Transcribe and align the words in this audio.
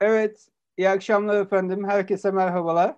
Evet, 0.00 0.48
iyi 0.76 0.88
akşamlar 0.88 1.40
efendim. 1.40 1.88
Herkese 1.88 2.30
merhabalar. 2.30 2.96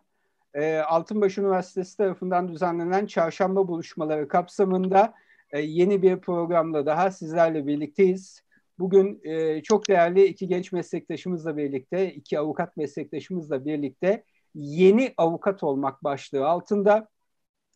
E, 0.55 0.77
Altınbaş 0.79 1.39
Üniversitesi 1.39 1.97
tarafından 1.97 2.49
düzenlenen 2.49 3.07
çarşamba 3.07 3.69
buluşmaları 3.69 4.29
kapsamında 4.29 5.15
e, 5.51 5.61
yeni 5.61 6.03
bir 6.03 6.17
programla 6.21 6.87
daha 6.87 7.11
sizlerle 7.11 7.67
birlikteyiz. 7.67 8.43
Bugün 8.79 9.21
e, 9.25 9.63
çok 9.63 9.89
değerli 9.89 10.25
iki 10.25 10.49
genç 10.49 10.73
meslektaşımızla 10.73 11.57
birlikte, 11.57 12.15
iki 12.15 12.39
avukat 12.39 12.77
meslektaşımızla 12.77 13.65
birlikte 13.65 14.25
yeni 14.55 15.15
avukat 15.17 15.63
olmak 15.63 16.05
başlığı 16.05 16.47
altında 16.47 17.09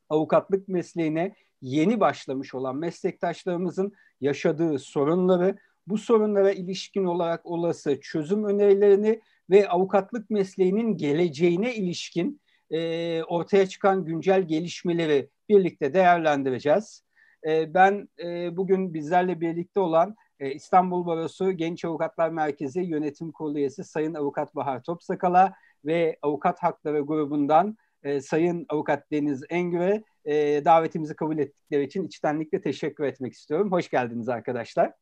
avukatlık 0.08 0.68
mesleğine 0.68 1.34
yeni 1.60 2.00
başlamış 2.00 2.54
olan 2.54 2.76
meslektaşlarımızın 2.76 3.92
yaşadığı 4.20 4.78
sorunları, 4.78 5.56
bu 5.86 5.98
sorunlara 5.98 6.52
ilişkin 6.52 7.04
olarak 7.04 7.46
olası 7.46 8.00
çözüm 8.00 8.44
önerilerini 8.44 9.20
ve 9.50 9.68
avukatlık 9.68 10.30
mesleğinin 10.30 10.96
geleceğine 10.96 11.74
ilişkin 11.74 12.40
e, 12.70 13.22
ortaya 13.22 13.66
çıkan 13.66 14.04
güncel 14.04 14.42
gelişmeleri 14.42 15.28
birlikte 15.48 15.94
değerlendireceğiz. 15.94 17.04
E, 17.46 17.74
ben 17.74 18.08
e, 18.24 18.56
bugün 18.56 18.94
bizlerle 18.94 19.40
birlikte 19.40 19.80
olan 19.80 20.16
e, 20.40 20.52
İstanbul 20.52 21.06
Barosu 21.06 21.52
Genç 21.52 21.84
Avukatlar 21.84 22.30
Merkezi 22.30 22.80
Yönetim 22.80 23.32
Kurulu 23.32 23.58
üyesi 23.58 23.84
Sayın 23.84 24.14
Avukat 24.14 24.54
Bahar 24.54 24.82
Topsakal'a 24.82 25.52
ve 25.84 26.18
Avukat 26.22 26.62
Hakları 26.62 27.00
grubundan 27.00 27.76
e, 28.02 28.20
Sayın 28.20 28.66
Avukat 28.68 29.10
Deniz 29.12 29.42
Engür'e 29.50 30.02
e, 30.24 30.64
davetimizi 30.64 31.16
kabul 31.16 31.38
ettikleri 31.38 31.84
için 31.84 32.06
içtenlikle 32.06 32.60
teşekkür 32.60 33.04
etmek 33.04 33.32
istiyorum. 33.32 33.72
Hoş 33.72 33.90
geldiniz 33.90 34.28
arkadaşlar. 34.28 34.92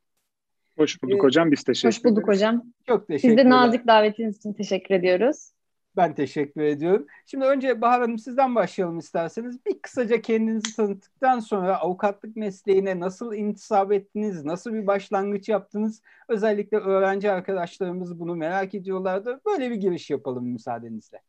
Hoş 0.79 1.03
bulduk 1.03 1.19
ee, 1.19 1.27
hocam. 1.27 1.53
Biz 1.53 1.63
teşekkür 1.63 1.89
ederiz. 1.89 1.99
Hoş 1.99 2.05
bulduk 2.05 2.29
hocam. 2.29 2.65
Çok 2.87 3.07
teşekkür 3.09 3.35
ederim. 3.35 3.47
Biz 3.47 3.53
de 3.53 3.57
nazik 3.57 3.87
davetiniz 3.87 4.37
için 4.37 4.53
teşekkür 4.53 4.95
ediyoruz. 4.95 5.51
Ben 5.97 6.15
teşekkür 6.15 6.61
ediyorum. 6.61 7.07
Şimdi 7.27 7.45
önce 7.45 7.81
Bahar 7.81 8.01
Hanım 8.01 8.19
sizden 8.19 8.55
başlayalım 8.55 8.99
isterseniz. 8.99 9.67
Bir 9.67 9.83
kısaca 9.83 10.21
kendinizi 10.23 10.77
tanıttıktan 10.77 11.41
sonra 11.41 11.77
avukatlık 11.77 12.37
mesleğine 12.37 13.01
nasıl 13.01 13.35
intisap 13.35 13.93
ettiniz, 13.93 14.45
nasıl 14.45 14.75
bir 14.75 14.87
başlangıç 14.87 15.49
yaptınız? 15.49 16.03
Özellikle 16.29 16.77
öğrenci 16.79 17.31
arkadaşlarımız 17.31 18.21
bunu 18.21 18.37
merak 18.37 18.75
ediyorlardı. 18.75 19.41
Böyle 19.47 19.71
bir 19.71 19.77
giriş 19.77 20.11
yapalım 20.11 20.45
müsaadenizle. 20.45 21.21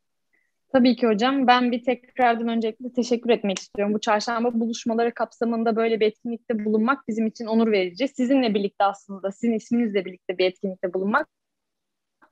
Tabii 0.73 0.95
ki 0.95 1.07
hocam. 1.07 1.47
Ben 1.47 1.71
bir 1.71 1.83
tekrardan 1.83 2.47
öncelikle 2.47 2.93
teşekkür 2.93 3.29
etmek 3.29 3.59
istiyorum. 3.59 3.93
Bu 3.93 3.99
çarşamba 3.99 4.53
buluşmaları 4.53 5.13
kapsamında 5.13 5.75
böyle 5.75 5.99
bir 5.99 6.05
etkinlikte 6.05 6.65
bulunmak 6.65 7.07
bizim 7.07 7.27
için 7.27 7.45
onur 7.45 7.71
verici. 7.71 8.07
Sizinle 8.07 8.53
birlikte 8.53 8.83
aslında, 8.83 9.31
sizin 9.31 9.53
isminizle 9.53 10.05
birlikte 10.05 10.37
bir 10.37 10.45
etkinlikte 10.45 10.93
bulunmak 10.93 11.27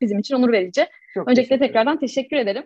bizim 0.01 0.19
için 0.19 0.35
onur 0.35 0.51
verici. 0.51 0.87
Çok 1.13 1.27
Öncelikle 1.27 1.49
teşekkür 1.49 1.67
tekrardan 1.67 1.99
teşekkür 1.99 2.37
ederim. 2.37 2.63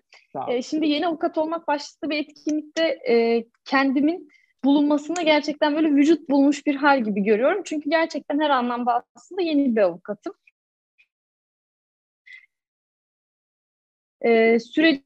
Ee, 0.49 0.61
şimdi 0.61 0.87
yeni 0.87 1.07
avukat 1.07 1.37
olmak 1.37 1.67
başlıklı 1.67 2.09
bir 2.09 2.17
etkinlikte 2.17 2.83
e, 3.09 3.45
kendimin 3.65 4.29
bulunmasını 4.63 5.23
gerçekten 5.23 5.75
böyle 5.75 5.87
vücut 5.89 6.29
bulmuş 6.29 6.65
bir 6.65 6.75
hal 6.75 7.03
gibi 7.03 7.23
görüyorum. 7.23 7.61
Çünkü 7.65 7.89
gerçekten 7.89 8.39
her 8.39 8.49
anlamda 8.49 9.03
aslında 9.15 9.41
yeni 9.41 9.75
bir 9.75 9.81
avukatım. 9.81 10.33
Ee, 14.21 14.59
süreci 14.59 15.03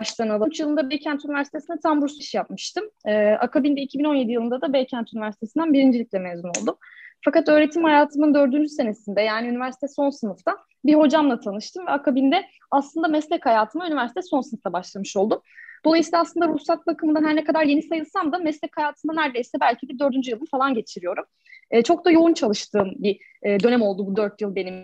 baştan 0.00 0.28
alıp 0.28 0.48
3 0.48 0.60
yılında 0.60 0.90
Beykent 0.90 1.24
Üniversitesi'nde 1.24 1.80
tam 1.82 2.02
burs 2.02 2.18
iş 2.18 2.34
yapmıştım. 2.34 2.84
Ee, 3.06 3.30
akabinde 3.30 3.80
2017 3.80 4.32
yılında 4.32 4.60
da 4.60 4.72
Beykent 4.72 5.14
Üniversitesi'nden 5.14 5.72
birincilikle 5.72 6.18
mezun 6.18 6.48
oldum. 6.48 6.76
Fakat 7.24 7.48
öğretim 7.48 7.84
hayatımın 7.84 8.34
dördüncü 8.34 8.68
senesinde 8.68 9.20
yani 9.20 9.48
üniversite 9.48 9.88
son 9.88 10.10
sınıfta 10.10 10.56
bir 10.84 10.94
hocamla 10.94 11.40
tanıştım 11.40 11.86
ve 11.86 11.90
akabinde 11.90 12.44
aslında 12.70 13.08
meslek 13.08 13.46
hayatıma 13.46 13.86
üniversite 13.86 14.22
son 14.22 14.40
sınıfta 14.40 14.72
başlamış 14.72 15.16
oldum. 15.16 15.42
Dolayısıyla 15.84 16.20
aslında 16.20 16.48
ruhsat 16.48 16.86
bakımından 16.86 17.24
her 17.24 17.36
ne 17.36 17.44
kadar 17.44 17.64
yeni 17.64 17.82
sayılsam 17.82 18.32
da 18.32 18.38
meslek 18.38 18.76
hayatında 18.76 19.12
neredeyse 19.12 19.58
belki 19.60 19.88
bir 19.88 19.98
dördüncü 19.98 20.30
yılımı 20.30 20.46
falan 20.46 20.74
geçiriyorum. 20.74 21.24
E, 21.70 21.82
çok 21.82 22.04
da 22.04 22.10
yoğun 22.10 22.34
çalıştığım 22.34 22.92
bir 22.98 23.20
e, 23.42 23.60
dönem 23.60 23.82
oldu 23.82 24.06
bu 24.06 24.16
dört 24.16 24.40
yıl 24.40 24.54
benim 24.54 24.74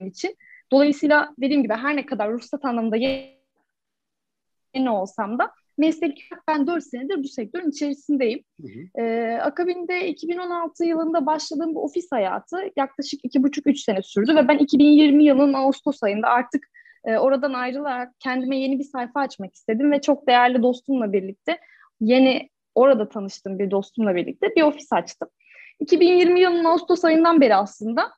için. 0.00 0.36
Dolayısıyla 0.72 1.34
dediğim 1.38 1.62
gibi 1.62 1.74
her 1.74 1.96
ne 1.96 2.06
kadar 2.06 2.32
ruhsat 2.32 2.64
anlamında 2.64 2.96
yeni 2.96 3.34
olsam 4.82 5.38
da 5.38 5.50
meslek 5.78 6.28
ben 6.48 6.66
4 6.66 6.84
senedir 6.84 7.18
bu 7.18 7.28
sektörün 7.28 7.70
içerisindeyim. 7.70 8.42
Hı 8.60 8.66
hı. 8.66 9.02
Ee, 9.02 9.38
akabinde 9.42 10.08
2016 10.08 10.84
yılında 10.84 11.26
başladığım 11.26 11.74
bu 11.74 11.84
ofis 11.84 12.12
hayatı 12.12 12.56
yaklaşık 12.76 13.24
2,5-3 13.24 13.76
sene 13.76 14.02
sürdü 14.02 14.36
ve 14.36 14.48
ben 14.48 14.58
2020 14.58 15.24
yılının 15.24 15.52
Ağustos 15.52 16.02
ayında 16.02 16.28
artık 16.28 16.64
e, 17.04 17.18
oradan 17.18 17.52
ayrılarak 17.52 18.12
kendime 18.20 18.58
yeni 18.58 18.78
bir 18.78 18.84
sayfa 18.84 19.20
açmak 19.20 19.54
istedim 19.54 19.92
ve 19.92 20.00
çok 20.00 20.28
değerli 20.28 20.62
dostumla 20.62 21.12
birlikte 21.12 21.58
yeni 22.00 22.48
orada 22.74 23.08
tanıştığım 23.08 23.58
bir 23.58 23.70
dostumla 23.70 24.14
birlikte 24.14 24.56
bir 24.56 24.62
ofis 24.62 24.92
açtım. 24.92 25.28
2020 25.80 26.40
yılının 26.40 26.64
Ağustos 26.64 27.04
ayından 27.04 27.40
beri 27.40 27.54
aslında 27.54 28.10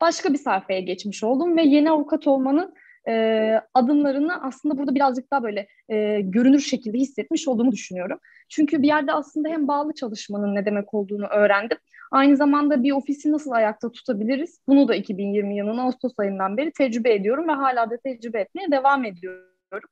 başka 0.00 0.32
bir 0.32 0.38
sayfaya 0.38 0.80
geçmiş 0.80 1.24
oldum 1.24 1.56
ve 1.56 1.62
yeni 1.62 1.90
avukat 1.90 2.26
olmanın 2.26 2.74
e, 3.08 3.54
adımlarını 3.74 4.42
aslında 4.42 4.78
burada 4.78 4.94
birazcık 4.94 5.30
daha 5.30 5.42
böyle 5.42 5.66
e, 5.88 6.20
görünür 6.20 6.60
şekilde 6.60 6.98
hissetmiş 6.98 7.48
olduğumu 7.48 7.72
düşünüyorum. 7.72 8.18
Çünkü 8.48 8.82
bir 8.82 8.86
yerde 8.86 9.12
aslında 9.12 9.48
hem 9.48 9.68
bağlı 9.68 9.94
çalışmanın 9.94 10.54
ne 10.54 10.66
demek 10.66 10.94
olduğunu 10.94 11.26
öğrendim. 11.26 11.78
Aynı 12.10 12.36
zamanda 12.36 12.82
bir 12.82 12.92
ofisi 12.92 13.32
nasıl 13.32 13.50
ayakta 13.50 13.92
tutabiliriz? 13.92 14.60
Bunu 14.68 14.88
da 14.88 14.94
2020 14.94 15.56
yılının 15.56 15.78
Ağustos 15.78 16.12
ayından 16.18 16.56
beri 16.56 16.72
tecrübe 16.72 17.14
ediyorum 17.14 17.48
ve 17.48 17.52
hala 17.52 17.90
da 17.90 17.96
tecrübe 17.96 18.40
etmeye 18.40 18.70
devam 18.70 19.04
ediyorum. 19.04 19.90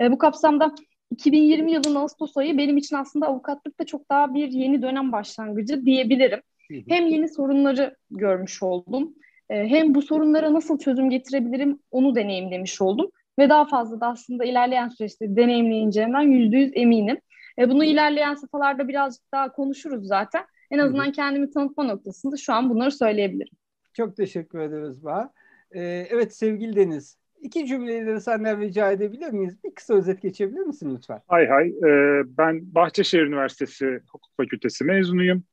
E, 0.00 0.12
bu 0.12 0.18
kapsamda 0.18 0.74
2020 1.10 1.72
yılının 1.72 1.94
Ağustos 1.94 2.36
ayı 2.36 2.58
benim 2.58 2.76
için 2.76 2.96
aslında 2.96 3.26
avukatlıkta 3.26 3.86
çok 3.86 4.10
daha 4.10 4.34
bir 4.34 4.48
yeni 4.48 4.82
dönem 4.82 5.12
başlangıcı 5.12 5.86
diyebilirim. 5.86 6.40
Hem 6.88 7.06
yeni 7.06 7.28
sorunları 7.28 7.96
görmüş 8.10 8.62
oldum 8.62 9.14
hem 9.54 9.94
bu 9.94 10.02
sorunlara 10.02 10.52
nasıl 10.52 10.78
çözüm 10.78 11.10
getirebilirim 11.10 11.78
onu 11.90 12.14
deneyimlemiş 12.14 12.80
oldum. 12.80 13.10
Ve 13.38 13.48
daha 13.48 13.64
fazla 13.66 14.00
da 14.00 14.06
aslında 14.06 14.44
ilerleyen 14.44 14.88
süreçte 14.88 15.36
deneyimleyeceğimden 15.36 16.20
yüzde 16.20 16.56
yüz 16.56 16.70
eminim. 16.74 17.18
E, 17.58 17.70
bunu 17.70 17.84
ilerleyen 17.84 18.34
safhalarda 18.34 18.88
birazcık 18.88 19.32
daha 19.32 19.52
konuşuruz 19.52 20.06
zaten. 20.06 20.44
En 20.70 20.78
azından 20.78 21.12
kendimi 21.12 21.50
tanıtma 21.50 21.84
noktasında 21.84 22.36
şu 22.36 22.52
an 22.52 22.70
bunları 22.70 22.92
söyleyebilirim. 22.92 23.52
Çok 23.92 24.16
teşekkür 24.16 24.58
ederiz 24.58 25.04
Bahar. 25.04 25.28
Ee, 25.74 26.06
evet 26.10 26.36
sevgili 26.36 26.76
Deniz, 26.76 27.18
iki 27.40 27.66
cümleyle 27.66 28.20
senden 28.20 28.60
rica 28.60 28.92
edebilir 28.92 29.30
miyiz? 29.30 29.64
Bir 29.64 29.74
kısa 29.74 29.94
özet 29.94 30.22
geçebilir 30.22 30.60
misin 30.60 30.94
lütfen? 30.96 31.20
Hay 31.26 31.46
hay. 31.46 31.68
Ee, 31.68 32.22
ben 32.38 32.74
Bahçeşehir 32.74 33.22
Üniversitesi 33.22 34.00
Hukuk 34.12 34.32
Fakültesi 34.36 34.84
mezunuyum. 34.84 35.44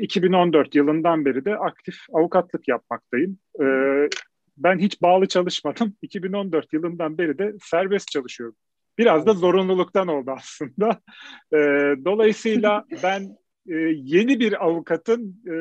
2014 0.00 0.66
ee, 0.66 0.78
yılından 0.78 1.24
beri 1.24 1.44
de 1.44 1.56
aktif 1.56 1.96
avukatlık 2.12 2.68
yapmaktayım. 2.68 3.38
Ee, 3.62 4.08
ben 4.56 4.78
hiç 4.78 5.02
bağlı 5.02 5.26
çalışmadım. 5.26 5.94
2014 6.02 6.72
yılından 6.72 7.18
beri 7.18 7.38
de 7.38 7.54
serbest 7.62 8.08
çalışıyorum. 8.08 8.56
Biraz 8.98 9.26
da 9.26 9.32
zorunluluktan 9.32 10.08
oldu 10.08 10.30
aslında. 10.36 11.00
Ee, 11.54 11.94
dolayısıyla 12.04 12.84
ben 13.02 13.22
e, 13.68 13.74
yeni 13.96 14.40
bir 14.40 14.64
avukatın 14.64 15.42
e, 15.50 15.54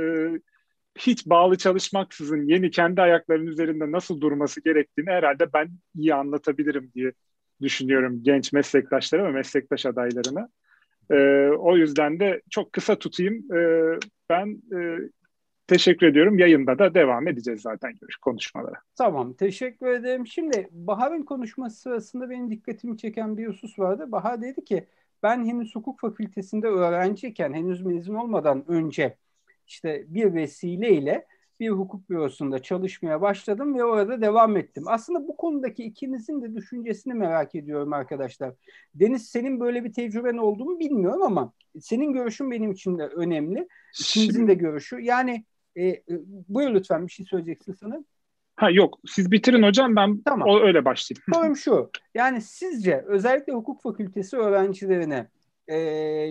hiç 0.98 1.26
bağlı 1.26 1.58
çalışmaksızın 1.58 2.48
yeni 2.48 2.72
kendi 2.72 3.02
ayaklarının 3.02 3.48
üzerinde 3.48 3.92
nasıl 3.92 4.22
durması 4.22 4.64
gerektiğini 4.64 5.10
herhalde 5.10 5.54
ben 5.54 5.70
iyi 5.96 6.16
anlatabilirim 6.16 6.92
diye 6.96 7.12
düşünüyorum 7.62 8.20
genç 8.24 8.54
meslektaşlara 8.54 9.26
ve 9.26 9.32
meslektaş 9.32 9.86
adaylarına. 9.86 10.50
E, 11.12 11.16
o 11.60 11.78
yüzden 11.78 12.20
de 12.20 12.42
çok 12.50 12.74
kısa 12.74 13.00
tutayım. 13.00 13.54
E, 13.54 13.60
ben 14.30 14.62
e, 14.78 14.98
teşekkür 15.68 16.08
ediyorum. 16.08 16.40
Yayında 16.40 16.80
da 16.80 16.94
devam 16.94 17.28
edeceğiz 17.28 17.62
zaten 17.62 17.94
konuşmalara. 18.22 18.76
Tamam, 18.98 19.34
teşekkür 19.34 19.88
ederim. 19.88 20.28
Şimdi 20.28 20.70
Bahar'ın 20.72 21.24
konuşması 21.24 21.82
sırasında 21.82 22.30
benim 22.30 22.52
dikkatimi 22.52 22.98
çeken 22.98 23.38
bir 23.38 23.48
husus 23.48 23.80
vardı. 23.80 24.12
Bahar 24.12 24.42
dedi 24.42 24.66
ki 24.66 24.88
ben 25.24 25.46
henüz 25.46 25.76
hukuk 25.76 26.00
fakültesinde 26.00 26.68
öğrenciyken, 26.68 27.54
henüz 27.54 27.86
mezun 27.86 28.16
olmadan 28.16 28.66
önce 28.68 29.18
işte 29.68 30.06
bir 30.08 30.34
vesileyle 30.34 31.28
bir 31.60 31.70
hukuk 31.70 32.10
bürosunda 32.10 32.62
çalışmaya 32.62 33.22
başladım 33.22 33.76
ve 33.76 33.84
orada 33.84 34.22
devam 34.22 34.58
ettim. 34.58 34.84
Aslında 34.88 35.28
bu 35.28 35.38
konudaki 35.38 35.84
ikinizin 35.84 36.42
de 36.42 36.56
düşüncesini 36.56 37.14
merak 37.14 37.56
ediyorum 37.56 37.94
arkadaşlar. 37.94 38.54
Deniz 38.96 39.30
senin 39.30 39.60
böyle 39.60 39.84
bir 39.84 39.94
tecrüben 39.94 40.38
oldu 40.38 40.66
mu 40.66 40.80
bilmiyorum 40.80 41.22
ama 41.22 41.54
senin 41.82 42.14
görüşün 42.14 42.52
benim 42.52 42.72
için 42.72 42.98
de 42.98 43.08
önemli. 43.08 43.68
İkinizin 44.00 44.48
de 44.48 44.54
görüşü. 44.54 45.00
Yani 45.00 45.46
e, 45.76 45.88
e, 45.88 46.04
buyur 46.48 46.74
lütfen 46.74 47.08
bir 47.08 47.12
şey 47.12 47.26
söyleyeceksin 47.26 47.74
sanırım. 47.74 48.06
Ha 48.56 48.70
yok 48.70 49.00
siz 49.08 49.32
bitirin 49.32 49.64
hocam 49.64 49.96
ben 49.96 50.22
tamam. 50.26 50.48
o, 50.50 50.60
öyle 50.60 50.86
başlayayım. 50.86 51.24
Sorum 51.34 51.56
şu 51.56 51.90
yani 52.16 52.42
sizce 52.42 53.04
özellikle 53.08 53.54
hukuk 53.54 53.82
fakültesi 53.82 54.38
öğrencilerine 54.38 55.28
e, 55.70 55.76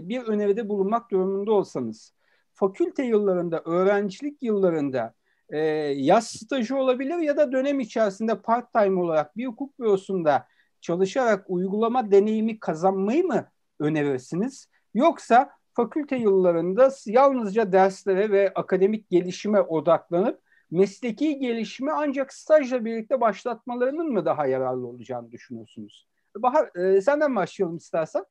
bir 0.03 0.23
öneride 0.23 0.69
bulunmak 0.69 1.11
durumunda 1.11 1.53
olsanız 1.53 2.16
fakülte 2.57 3.05
yıllarında, 3.05 3.63
öğrencilik 3.65 4.43
yıllarında 4.43 5.15
e, 5.49 5.59
yaz 5.97 6.27
stajı 6.27 6.77
olabilir 6.77 7.19
ya 7.19 7.37
da 7.37 7.53
dönem 7.53 7.81
içerisinde 7.81 8.43
part 8.43 8.73
time 8.73 9.01
olarak 9.01 9.37
bir 9.37 9.47
hukuk 9.47 9.79
bürosunda 9.79 10.47
çalışarak 10.81 11.45
uygulama 11.49 12.11
deneyimi 12.11 12.61
kazanmayı 12.61 13.25
mı 13.25 13.51
önerirsiniz? 13.79 14.69
Yoksa 14.95 15.51
fakülte 15.73 16.17
yıllarında 16.17 16.91
yalnızca 17.07 17.73
derslere 17.73 18.31
ve 18.31 18.53
akademik 18.55 19.11
gelişime 19.11 19.61
odaklanıp 19.61 20.41
mesleki 20.71 21.39
gelişimi 21.39 21.93
ancak 21.93 22.33
stajla 22.33 22.85
birlikte 22.85 23.21
başlatmalarının 23.21 24.13
mı 24.13 24.25
daha 24.25 24.47
yararlı 24.47 24.87
olacağını 24.87 25.33
düşünüyorsunuz? 25.33 26.09
Bahar 26.37 26.77
e, 26.77 27.01
senden 27.01 27.37
başlayalım 27.37 27.77
istersen. 27.77 28.25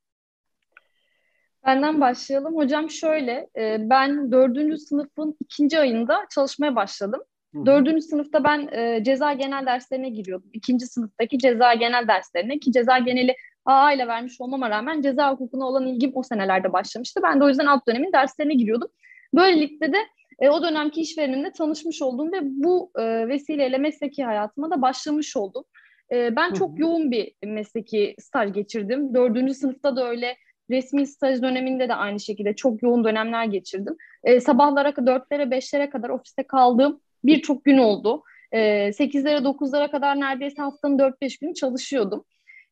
Benden 1.65 2.01
başlayalım. 2.01 2.55
Hocam 2.55 2.89
şöyle, 2.89 3.47
e, 3.57 3.77
ben 3.79 4.31
dördüncü 4.31 4.77
sınıfın 4.77 5.37
ikinci 5.39 5.79
ayında 5.79 6.25
çalışmaya 6.35 6.75
başladım. 6.75 7.21
Dördüncü 7.65 8.01
sınıfta 8.01 8.43
ben 8.43 8.67
e, 8.71 9.03
ceza 9.03 9.33
genel 9.33 9.65
derslerine 9.65 10.09
giriyordum. 10.09 10.49
İkinci 10.53 10.85
sınıftaki 10.85 11.39
ceza 11.39 11.73
genel 11.73 12.07
derslerine 12.07 12.59
ki 12.59 12.71
ceza 12.71 12.97
geneli 12.97 13.35
AA 13.65 13.93
ile 13.93 14.07
vermiş 14.07 14.41
olmama 14.41 14.69
rağmen 14.69 15.01
ceza 15.01 15.31
hukukuna 15.31 15.65
olan 15.65 15.87
ilgim 15.87 16.11
o 16.13 16.23
senelerde 16.23 16.73
başlamıştı. 16.73 17.19
Ben 17.23 17.39
de 17.39 17.43
o 17.43 17.47
yüzden 17.47 17.65
alt 17.65 17.87
dönemin 17.87 18.13
derslerine 18.13 18.53
giriyordum. 18.53 18.89
Böylelikle 19.35 19.93
de 19.93 19.97
e, 20.39 20.49
o 20.49 20.63
dönemki 20.63 21.01
işverenimle 21.01 21.51
tanışmış 21.51 22.01
oldum 22.01 22.31
ve 22.31 22.39
bu 22.41 22.91
e, 22.99 23.27
vesileyle 23.27 23.77
mesleki 23.77 24.23
hayatıma 24.23 24.71
da 24.71 24.81
başlamış 24.81 25.37
oldum. 25.37 25.63
E, 26.11 26.35
ben 26.35 26.53
çok 26.53 26.79
yoğun 26.79 27.11
bir 27.11 27.33
mesleki 27.45 28.15
staj 28.19 28.53
geçirdim. 28.53 29.13
Dördüncü 29.13 29.53
sınıfta 29.53 29.95
da 29.95 30.09
öyle 30.09 30.35
resmi 30.69 31.07
staj 31.07 31.41
döneminde 31.41 31.89
de 31.89 31.95
aynı 31.95 32.19
şekilde 32.19 32.55
çok 32.55 32.83
yoğun 32.83 33.03
dönemler 33.03 33.45
geçirdim. 33.45 33.95
E, 34.23 34.39
sabahlara 34.39 34.95
dörtlere 35.07 35.51
beşlere 35.51 35.89
kadar 35.89 36.09
ofiste 36.09 36.43
kaldığım 36.43 36.99
birçok 37.23 37.63
gün 37.63 37.77
oldu. 37.77 38.23
E, 38.51 38.93
sekizlere 38.93 39.43
dokuzlara 39.43 39.91
kadar 39.91 40.19
neredeyse 40.19 40.61
haftanın 40.61 40.99
dört 40.99 41.21
beş 41.21 41.37
günü 41.37 41.53
çalışıyordum. 41.53 42.25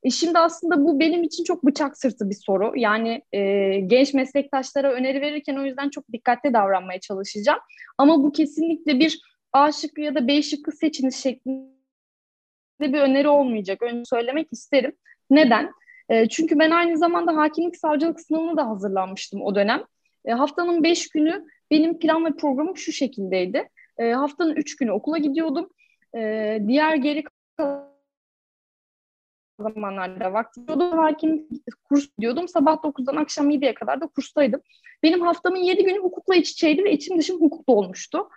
E 0.03 0.09
şimdi 0.09 0.39
aslında 0.39 0.85
bu 0.85 0.99
benim 0.99 1.23
için 1.23 1.43
çok 1.43 1.65
bıçak 1.65 1.97
sırtı 1.97 2.29
bir 2.29 2.35
soru. 2.45 2.73
Yani 2.75 3.21
e, 3.31 3.39
genç 3.79 4.13
meslektaşlara 4.13 4.91
öneri 4.91 5.21
verirken 5.21 5.55
o 5.55 5.65
yüzden 5.65 5.89
çok 5.89 6.11
dikkatli 6.13 6.53
davranmaya 6.53 6.99
çalışacağım. 6.99 7.59
Ama 7.97 8.23
bu 8.23 8.31
kesinlikle 8.31 8.99
bir 8.99 9.21
A 9.53 9.71
şıkkı 9.71 10.01
ya 10.01 10.15
da 10.15 10.27
B 10.27 10.41
şıkkı 10.41 10.71
seçiniz 10.71 11.23
şeklinde 11.23 11.73
bir 12.79 12.99
öneri 12.99 13.27
olmayacak. 13.27 13.81
Önce 13.81 14.05
söylemek 14.05 14.47
isterim. 14.51 14.95
Neden? 15.29 15.71
E, 16.09 16.29
çünkü 16.29 16.59
ben 16.59 16.71
aynı 16.71 16.97
zamanda 16.97 17.35
hakimlik 17.35 17.77
savcılık 17.77 18.21
sınavına 18.21 18.57
da 18.57 18.69
hazırlanmıştım 18.69 19.41
o 19.41 19.55
dönem. 19.55 19.83
E, 20.25 20.31
haftanın 20.31 20.83
beş 20.83 21.09
günü 21.09 21.45
benim 21.71 21.99
plan 21.99 22.25
ve 22.25 22.31
programım 22.35 22.77
şu 22.77 22.91
şekildeydi. 22.91 23.69
E, 23.97 24.11
haftanın 24.11 24.55
üç 24.55 24.75
günü 24.75 24.91
okula 24.91 25.17
gidiyordum. 25.17 25.69
Diğer 26.67 26.95
geri 26.95 27.23
zamanlarda 29.59 30.33
vakti. 30.33 30.61
Hakim 30.79 31.47
kurs 31.83 32.07
diyordum. 32.19 32.47
Sabah 32.47 32.83
9'dan 32.83 33.15
akşam 33.15 33.49
7'ye 33.49 33.73
kadar 33.73 34.01
da 34.01 34.07
kurstaydım. 34.07 34.61
Benim 35.03 35.21
haftamın 35.21 35.57
7 35.57 35.83
günü 35.83 35.99
hukukla 35.99 36.35
iç 36.35 36.51
içeydi 36.51 36.83
ve 36.83 36.91
içim 36.91 37.19
dışım 37.19 37.41
hukukta 37.41 37.73
olmuştu. 37.73 38.29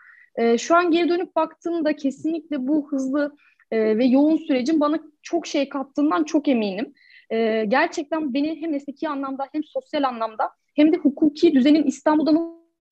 Şu 0.59 0.77
an 0.77 0.91
geri 0.91 1.09
dönüp 1.09 1.37
baktığımda 1.37 1.97
kesinlikle 1.97 2.67
bu 2.67 2.93
hızlı 2.93 3.37
e, 3.71 3.99
ve 3.99 4.05
yoğun 4.05 4.37
sürecin 4.37 4.81
bana 4.81 4.99
çok 5.23 5.47
şey 5.47 5.69
kattığından 5.69 6.25
çok 6.25 6.49
eminim. 6.49 6.95
E, 7.31 7.65
gerçekten 7.69 8.35
beni 8.35 8.61
hem 8.61 8.71
mesleki 8.71 9.09
anlamda 9.09 9.49
hem 9.53 9.65
sosyal 9.65 10.03
anlamda 10.03 10.51
hem 10.77 10.93
de 10.93 10.97
hukuki 10.97 11.55
düzenin 11.55 11.85
İstanbul'da 11.85 12.33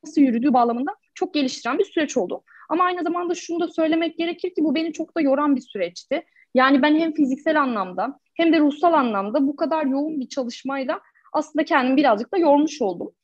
nasıl 0.04 0.20
yürüdüğü 0.20 0.52
bağlamında 0.52 0.90
çok 1.14 1.34
geliştiren 1.34 1.78
bir 1.78 1.84
süreç 1.84 2.16
oldu. 2.16 2.44
Ama 2.68 2.84
aynı 2.84 3.02
zamanda 3.02 3.34
şunu 3.34 3.60
da 3.60 3.68
söylemek 3.68 4.18
gerekir 4.18 4.54
ki 4.54 4.64
bu 4.64 4.74
beni 4.74 4.92
çok 4.92 5.16
da 5.16 5.20
yoran 5.20 5.56
bir 5.56 5.60
süreçti. 5.60 6.24
Yani 6.54 6.82
ben 6.82 6.96
hem 6.96 7.12
fiziksel 7.12 7.62
anlamda 7.62 8.20
hem 8.34 8.52
de 8.52 8.60
ruhsal 8.60 8.92
anlamda 8.92 9.46
bu 9.46 9.56
kadar 9.56 9.86
yoğun 9.86 10.20
bir 10.20 10.28
çalışmayla 10.28 11.00
aslında 11.32 11.64
kendimi 11.64 11.96
birazcık 11.96 12.32
da 12.32 12.38
yormuş 12.38 12.82
oldum. 12.82 13.14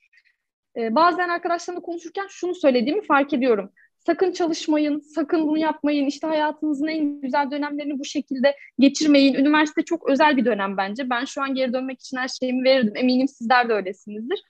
Ee, 0.77 0.95
bazen 0.95 1.29
arkadaşlarımla 1.29 1.83
konuşurken 1.83 2.27
şunu 2.29 2.55
söylediğimi 2.55 3.03
fark 3.03 3.33
ediyorum. 3.33 3.73
Sakın 4.06 4.32
çalışmayın, 4.32 5.00
sakın 5.00 5.49
bunu 5.49 5.58
yapmayın. 5.58 6.06
İşte 6.06 6.26
hayatınızın 6.26 6.87
en 6.87 7.20
güzel 7.20 7.50
dönemlerini 7.50 7.99
bu 7.99 8.05
şekilde 8.05 8.56
geçirmeyin. 8.79 9.35
Üniversite 9.35 9.82
çok 9.82 10.08
özel 10.08 10.37
bir 10.37 10.44
dönem 10.44 10.76
bence. 10.76 11.11
Ben 11.11 11.25
şu 11.25 11.43
an 11.43 11.55
geri 11.55 11.73
dönmek 11.73 12.00
için 12.00 12.17
her 12.17 12.29
şeyimi 12.29 12.64
verirdim. 12.64 12.97
Eminim 12.97 13.29
sizler 13.29 13.69
de 13.69 13.73
öylesinizdir. 13.73 14.43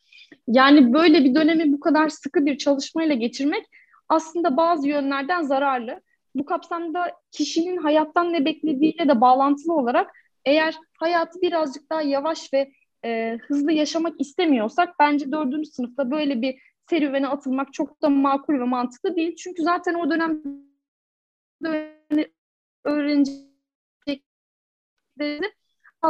Yani 0.48 0.92
böyle 0.92 1.24
bir 1.24 1.34
dönemi 1.34 1.72
bu 1.72 1.80
kadar 1.80 2.08
sıkı 2.08 2.46
bir 2.46 2.58
çalışmayla 2.58 3.14
geçirmek 3.14 3.66
aslında 4.08 4.56
bazı 4.56 4.88
yönlerden 4.88 5.42
zararlı. 5.42 6.00
Bu 6.34 6.44
kapsamda 6.44 7.12
kişinin 7.32 7.76
hayattan 7.76 8.32
ne 8.32 8.44
beklediğiyle 8.44 9.08
de 9.08 9.20
bağlantılı 9.20 9.74
olarak 9.74 10.10
eğer 10.44 10.74
hayatı 10.98 11.40
birazcık 11.42 11.90
daha 11.90 12.02
yavaş 12.02 12.52
ve 12.52 12.70
e, 13.04 13.38
hızlı 13.48 13.72
yaşamak 13.72 14.20
istemiyorsak 14.20 14.94
bence 14.98 15.32
dördüncü 15.32 15.70
sınıfta 15.70 16.10
böyle 16.10 16.42
bir 16.42 16.58
serüvene 16.90 17.28
atılmak 17.28 17.72
çok 17.72 18.02
da 18.02 18.08
makul 18.08 18.54
ve 18.54 18.64
mantıklı 18.64 19.16
değil. 19.16 19.36
Çünkü 19.36 19.62
zaten 19.62 19.94
o 19.94 20.10
dönem 20.10 20.42
öğrenecekleri 22.84 23.50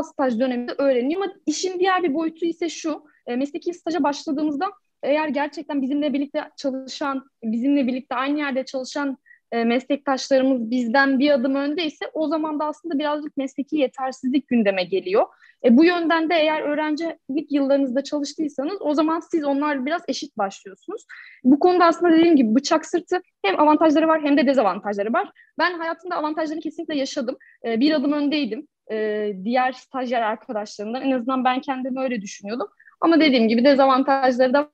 staj 0.05 0.39
döneminde 0.39 0.73
öğreniyor. 0.79 1.23
Ama 1.23 1.33
işin 1.47 1.79
diğer 1.79 2.03
bir 2.03 2.15
boyutu 2.15 2.47
ise 2.47 2.69
şu, 2.69 3.05
e, 3.27 3.37
mesleki 3.37 3.75
staja 3.75 4.03
başladığımızda 4.03 4.67
eğer 5.03 5.29
gerçekten 5.29 5.83
bizimle 5.83 6.13
birlikte 6.13 6.51
çalışan, 6.57 7.25
bizimle 7.43 7.87
birlikte 7.87 8.15
aynı 8.15 8.39
yerde 8.39 8.65
çalışan 8.65 9.19
e, 9.53 9.65
meslektaşlarımız 9.65 10.71
bizden 10.71 11.19
bir 11.19 11.31
adım 11.31 11.55
öndeyse 11.55 12.05
o 12.13 12.29
zaman 12.29 12.61
da 12.61 12.65
aslında 12.65 12.99
birazcık 12.99 13.37
mesleki 13.37 13.77
yetersizlik 13.77 14.49
gündeme 14.49 14.85
geliyor. 14.85 15.27
E, 15.65 15.77
bu 15.77 15.85
yönden 15.85 16.31
de 16.31 16.35
eğer 16.35 16.63
öğrencilik 16.63 17.53
yıllarınızda 17.53 18.05
çalıştıysanız 18.05 18.77
o 18.81 18.95
zaman 18.95 19.21
siz 19.21 19.45
onlarla 19.45 19.87
biraz 19.87 20.03
eşit 20.09 20.39
başlıyorsunuz. 20.39 21.07
Bu 21.45 21.59
konuda 21.59 21.85
aslında 21.85 22.13
dediğim 22.13 22.37
gibi 22.37 22.55
bıçak 22.55 22.87
sırtı 22.87 23.21
hem 23.45 23.61
avantajları 23.61 24.09
var 24.09 24.23
hem 24.23 24.37
de 24.37 24.47
dezavantajları 24.47 25.13
var. 25.13 25.31
Ben 25.59 25.79
hayatımda 25.79 26.17
avantajlarını 26.17 26.61
kesinlikle 26.61 26.97
yaşadım. 26.97 27.37
E, 27.65 27.81
bir 27.81 27.93
adım 27.93 28.13
öndeydim 28.13 28.69
e, 28.91 29.33
diğer 29.45 29.73
stajyer 29.73 30.23
arkadaşlarımdan. 30.23 31.03
En 31.03 31.11
azından 31.11 31.45
ben 31.45 31.61
kendimi 31.61 32.01
öyle 32.01 32.23
düşünüyordum. 32.23 32.69
Ama 33.01 33.21
dediğim 33.21 33.49
gibi 33.49 33.65
dezavantajları 33.65 34.55
da 34.55 34.71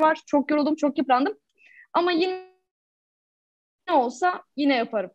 var. 0.00 0.20
Çok 0.26 0.50
yoruldum, 0.50 0.76
çok 0.76 0.98
yıprandım. 0.98 1.34
Ama 1.92 2.12
yine 2.12 2.44
ne 3.88 3.94
olsa 3.94 4.42
yine 4.56 4.76
yaparım. 4.76 5.10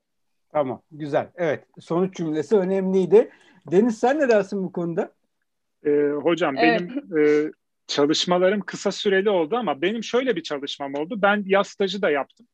Tamam, 0.51 0.81
güzel. 0.91 1.29
Evet, 1.35 1.63
sonuç 1.79 2.15
cümlesi 2.15 2.57
önemliydi. 2.57 3.31
Deniz 3.71 3.97
sen 3.99 4.19
ne 4.19 4.29
dersin 4.29 4.63
bu 4.63 4.71
konuda? 4.71 5.13
Ee, 5.85 6.11
hocam 6.21 6.57
evet. 6.57 6.81
benim 6.81 7.17
e, 7.17 7.51
çalışmalarım 7.87 8.61
kısa 8.61 8.91
süreli 8.91 9.29
oldu 9.29 9.55
ama 9.55 9.81
benim 9.81 10.03
şöyle 10.03 10.35
bir 10.35 10.43
çalışmam 10.43 10.95
oldu. 10.95 11.21
Ben 11.21 11.43
yaz 11.45 11.67
stajı 11.67 12.01
da 12.01 12.09
yaptım. 12.09 12.47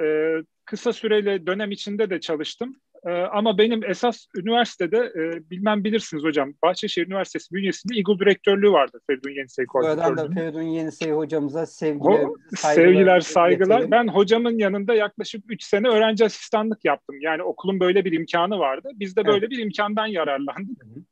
Ee, 0.00 0.36
kısa 0.64 0.92
süreli 0.92 1.46
dönem 1.46 1.70
içinde 1.70 2.10
de 2.10 2.20
çalıştım. 2.20 2.76
E, 3.06 3.10
ama 3.10 3.58
benim 3.58 3.84
esas 3.84 4.26
üniversitede 4.36 4.96
e, 4.96 5.50
bilmem 5.50 5.84
bilirsiniz 5.84 6.24
hocam 6.24 6.54
Bahçeşehir 6.62 7.06
Üniversitesi 7.06 7.54
bünyesinde 7.54 7.94
İGUL 7.94 8.18
direktörlüğü 8.18 8.72
vardı 8.72 9.00
Feridun 9.06 9.30
Yenisey 9.30 9.66
koordinatörlüğü. 9.66 10.20
Oradan 10.20 10.36
da 10.36 10.40
Feridun 10.40 10.62
Yenisey 10.62 11.10
hocamıza 11.10 11.66
sevgiler, 11.66 12.26
saygılar. 12.56 12.84
Sevgiler, 12.84 13.20
saygılar. 13.20 13.80
Getirelim. 13.80 13.90
Ben 13.90 14.08
hocamın 14.08 14.58
yanında 14.58 14.94
yaklaşık 14.94 15.44
3 15.48 15.62
sene 15.64 15.88
öğrenci 15.88 16.24
asistanlık 16.24 16.84
yaptım. 16.84 17.16
Yani 17.20 17.42
okulun 17.42 17.80
böyle 17.80 18.04
bir 18.04 18.12
imkanı 18.12 18.58
vardı. 18.58 18.90
Biz 18.94 19.16
de 19.16 19.26
böyle 19.26 19.38
evet. 19.38 19.50
bir 19.50 19.58
imkandan 19.58 20.06
yararlandık. 20.06 20.84
Hı 20.84 20.88
hı. 20.88 21.02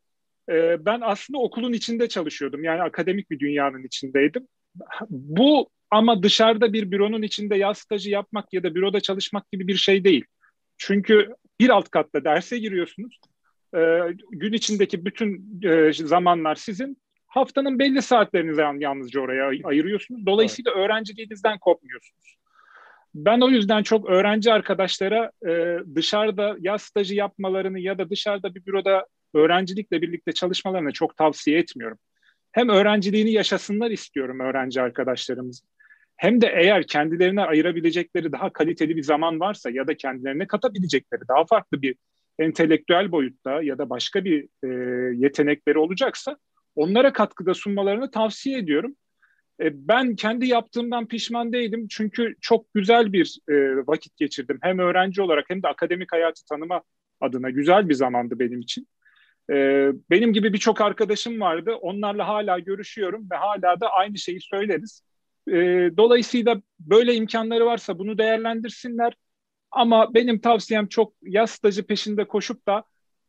E, 0.55 0.85
ben 0.85 1.01
aslında 1.03 1.39
okulun 1.39 1.73
içinde 1.73 2.09
çalışıyordum. 2.09 2.63
Yani 2.63 2.81
akademik 2.81 3.31
bir 3.31 3.39
dünyanın 3.39 3.83
içindeydim. 3.83 4.47
Bu 5.09 5.69
ama 5.91 6.23
dışarıda 6.23 6.73
bir 6.73 6.91
büronun 6.91 7.21
içinde 7.21 7.55
yaz 7.55 7.77
stajı 7.77 8.09
yapmak 8.09 8.53
ya 8.53 8.63
da 8.63 8.75
büroda 8.75 8.99
çalışmak 8.99 9.51
gibi 9.51 9.67
bir 9.67 9.75
şey 9.75 10.03
değil. 10.03 10.25
Çünkü 10.77 11.35
bir 11.61 11.69
alt 11.69 11.89
katta 11.89 12.23
derse 12.23 12.57
giriyorsunuz. 12.57 13.19
E, 13.75 13.79
gün 14.31 14.53
içindeki 14.53 15.05
bütün 15.05 15.59
e, 15.63 15.93
zamanlar 15.93 16.55
sizin. 16.55 16.97
Haftanın 17.27 17.79
belli 17.79 18.01
saatlerini 18.01 18.83
yalnızca 18.83 19.21
oraya 19.21 19.47
ay- 19.47 19.61
ayırıyorsunuz. 19.63 20.25
Dolayısıyla 20.25 20.71
evet. 20.71 20.85
öğrenciliğinizden 20.85 21.59
kopmuyorsunuz. 21.59 22.35
Ben 23.15 23.41
o 23.41 23.49
yüzden 23.49 23.83
çok 23.83 24.09
öğrenci 24.09 24.53
arkadaşlara 24.53 25.31
e, 25.47 25.79
dışarıda 25.95 26.55
yaz 26.59 26.81
stajı 26.81 27.15
yapmalarını 27.15 27.79
ya 27.79 27.97
da 27.97 28.09
dışarıda 28.09 28.55
bir 28.55 28.65
büroda 28.65 29.07
öğrencilikle 29.33 30.01
birlikte 30.01 30.31
çalışmalarını 30.31 30.91
çok 30.91 31.17
tavsiye 31.17 31.59
etmiyorum. 31.59 31.97
Hem 32.51 32.69
öğrenciliğini 32.69 33.31
yaşasınlar 33.31 33.91
istiyorum 33.91 34.39
öğrenci 34.39 34.81
arkadaşlarımızın. 34.81 35.67
Hem 36.21 36.41
de 36.41 36.47
eğer 36.55 36.87
kendilerine 36.87 37.41
ayırabilecekleri 37.41 38.31
daha 38.31 38.53
kaliteli 38.53 38.95
bir 38.97 39.03
zaman 39.03 39.39
varsa 39.39 39.69
ya 39.69 39.87
da 39.87 39.97
kendilerine 39.97 40.47
katabilecekleri 40.47 41.21
daha 41.27 41.45
farklı 41.45 41.81
bir 41.81 41.95
entelektüel 42.39 43.11
boyutta 43.11 43.61
ya 43.61 43.77
da 43.77 43.89
başka 43.89 44.25
bir 44.25 44.47
e, 44.63 44.67
yetenekleri 45.15 45.77
olacaksa 45.77 46.37
onlara 46.75 47.13
katkıda 47.13 47.53
sunmalarını 47.53 48.11
tavsiye 48.11 48.59
ediyorum. 48.59 48.95
E, 49.61 49.87
ben 49.87 50.15
kendi 50.15 50.47
yaptığımdan 50.47 51.07
pişman 51.07 51.53
değilim 51.53 51.87
çünkü 51.89 52.35
çok 52.41 52.73
güzel 52.73 53.13
bir 53.13 53.39
e, 53.49 53.53
vakit 53.87 54.17
geçirdim. 54.17 54.59
Hem 54.61 54.79
öğrenci 54.79 55.21
olarak 55.21 55.45
hem 55.49 55.63
de 55.63 55.67
akademik 55.67 56.11
hayatı 56.11 56.45
tanıma 56.45 56.83
adına 57.21 57.49
güzel 57.49 57.89
bir 57.89 57.93
zamandı 57.93 58.39
benim 58.39 58.59
için. 58.59 58.87
E, 59.51 59.55
benim 60.09 60.33
gibi 60.33 60.53
birçok 60.53 60.81
arkadaşım 60.81 61.41
vardı. 61.41 61.73
Onlarla 61.73 62.27
hala 62.27 62.59
görüşüyorum 62.59 63.27
ve 63.31 63.35
hala 63.35 63.79
da 63.79 63.89
aynı 63.89 64.17
şeyi 64.17 64.41
söyleriz. 64.41 65.10
E, 65.47 65.53
dolayısıyla 65.97 66.61
böyle 66.79 67.15
imkanları 67.15 67.65
varsa 67.65 67.99
bunu 67.99 68.17
değerlendirsinler. 68.17 69.13
Ama 69.71 70.13
benim 70.13 70.41
tavsiyem 70.41 70.87
çok 70.87 71.13
yaz 71.21 71.51
stajı 71.51 71.87
peşinde 71.87 72.27
koşup 72.27 72.67
da 72.67 72.83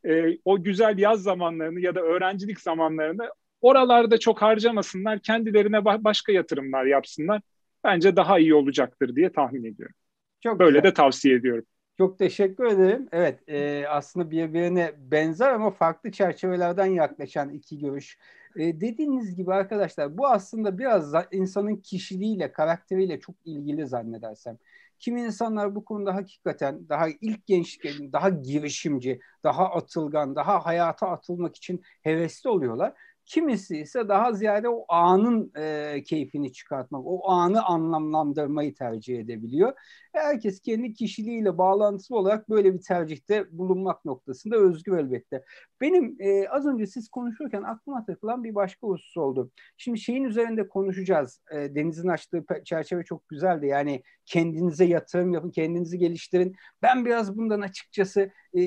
e, 0.07 0.39
o 0.45 0.63
güzel 0.63 0.99
yaz 0.99 1.23
zamanlarını 1.23 1.81
ya 1.81 1.95
da 1.95 2.01
öğrencilik 2.01 2.61
zamanlarını 2.61 3.31
oralarda 3.61 4.19
çok 4.19 4.43
harcamasınlar. 4.43 5.19
Kendilerine 5.19 5.77
ba- 5.77 6.05
başka 6.05 6.33
yatırımlar 6.33 6.85
yapsınlar. 6.87 7.43
Bence 7.85 8.17
daha 8.17 8.39
iyi 8.39 8.55
olacaktır 8.55 9.17
diye 9.17 9.33
tahmin 9.33 9.65
ediyorum. 9.65 9.95
Çok 10.41 10.59
Böyle 10.59 10.79
güzel. 10.79 10.91
de 10.91 10.95
tavsiye 10.95 11.35
ediyorum. 11.35 11.65
Çok 11.99 12.19
teşekkür 12.19 12.65
ederim. 12.65 13.09
Evet 13.13 13.49
e, 13.49 13.85
aslında 13.89 14.31
birbirine 14.31 14.93
benzer 14.99 15.53
ama 15.53 15.71
farklı 15.71 16.11
çerçevelerden 16.13 16.87
yaklaşan 16.87 17.51
iki 17.51 17.79
görüş. 17.79 18.19
E, 18.57 18.81
dediğiniz 18.81 19.35
gibi 19.35 19.55
arkadaşlar 19.55 20.19
bu 20.19 20.27
aslında 20.27 20.79
biraz 20.79 21.13
insanın 21.33 21.77
kişiliğiyle, 21.77 22.53
karakteriyle 22.53 23.21
çok 23.21 23.37
ilgili 23.45 23.87
zannedersem. 23.87 24.59
Kimi 24.99 25.21
insanlar 25.23 25.75
bu 25.75 25.85
konuda 25.85 26.15
hakikaten 26.15 26.89
daha 26.89 27.07
ilk 27.21 27.47
gençliğin 27.47 28.13
daha 28.13 28.29
girişimci, 28.29 29.21
daha 29.45 29.71
atılgan, 29.71 30.37
daha 30.37 30.67
hayata 30.67 31.09
atılmak 31.09 31.57
için 31.57 31.83
hevesli 32.03 32.51
oluyorlar. 32.51 32.93
Kimisi 33.25 33.79
ise 33.79 34.09
daha 34.09 34.33
ziyade 34.33 34.69
o 34.69 34.85
anın 34.89 35.53
e, 35.57 36.03
keyfini 36.03 36.53
çıkartmak, 36.53 37.03
o 37.05 37.31
anı 37.31 37.65
anlamlandırmayı 37.65 38.75
tercih 38.75 39.19
edebiliyor. 39.19 39.73
Herkes 40.13 40.61
kendi 40.61 40.95
kişiliğiyle 40.95 41.59
bağlantısı 41.59 42.17
olarak 42.17 42.51
böyle 42.51 42.75
bir 42.75 42.81
tercihte 42.81 43.59
bulunmak 43.59 44.05
noktasında 44.05 44.57
özgür 44.57 44.99
elbette. 44.99 45.45
Benim 45.81 46.17
e, 46.21 46.49
az 46.49 46.67
önce 46.67 46.87
siz 46.87 47.09
konuşurken 47.09 47.63
aklıma 47.63 48.05
takılan 48.05 48.45
bir 48.45 48.55
başka 48.55 48.87
husus 48.87 49.17
oldu. 49.17 49.51
Şimdi 49.77 49.99
şeyin 49.99 50.25
üzerinde 50.25 50.69
konuşacağız. 50.69 51.41
E, 51.53 51.75
Deniz'in 51.75 52.09
açtığı 52.09 52.45
çerçeve 52.65 53.05
çok 53.05 53.29
güzeldi. 53.29 53.67
Yani 53.67 54.03
kendinize 54.27 54.85
yatırım 54.85 55.33
yapın, 55.33 55.51
kendinizi 55.51 55.99
geliştirin. 55.99 56.55
Ben 56.83 57.05
biraz 57.05 57.37
bundan 57.37 57.61
açıkçası 57.61 58.31
e, 58.55 58.65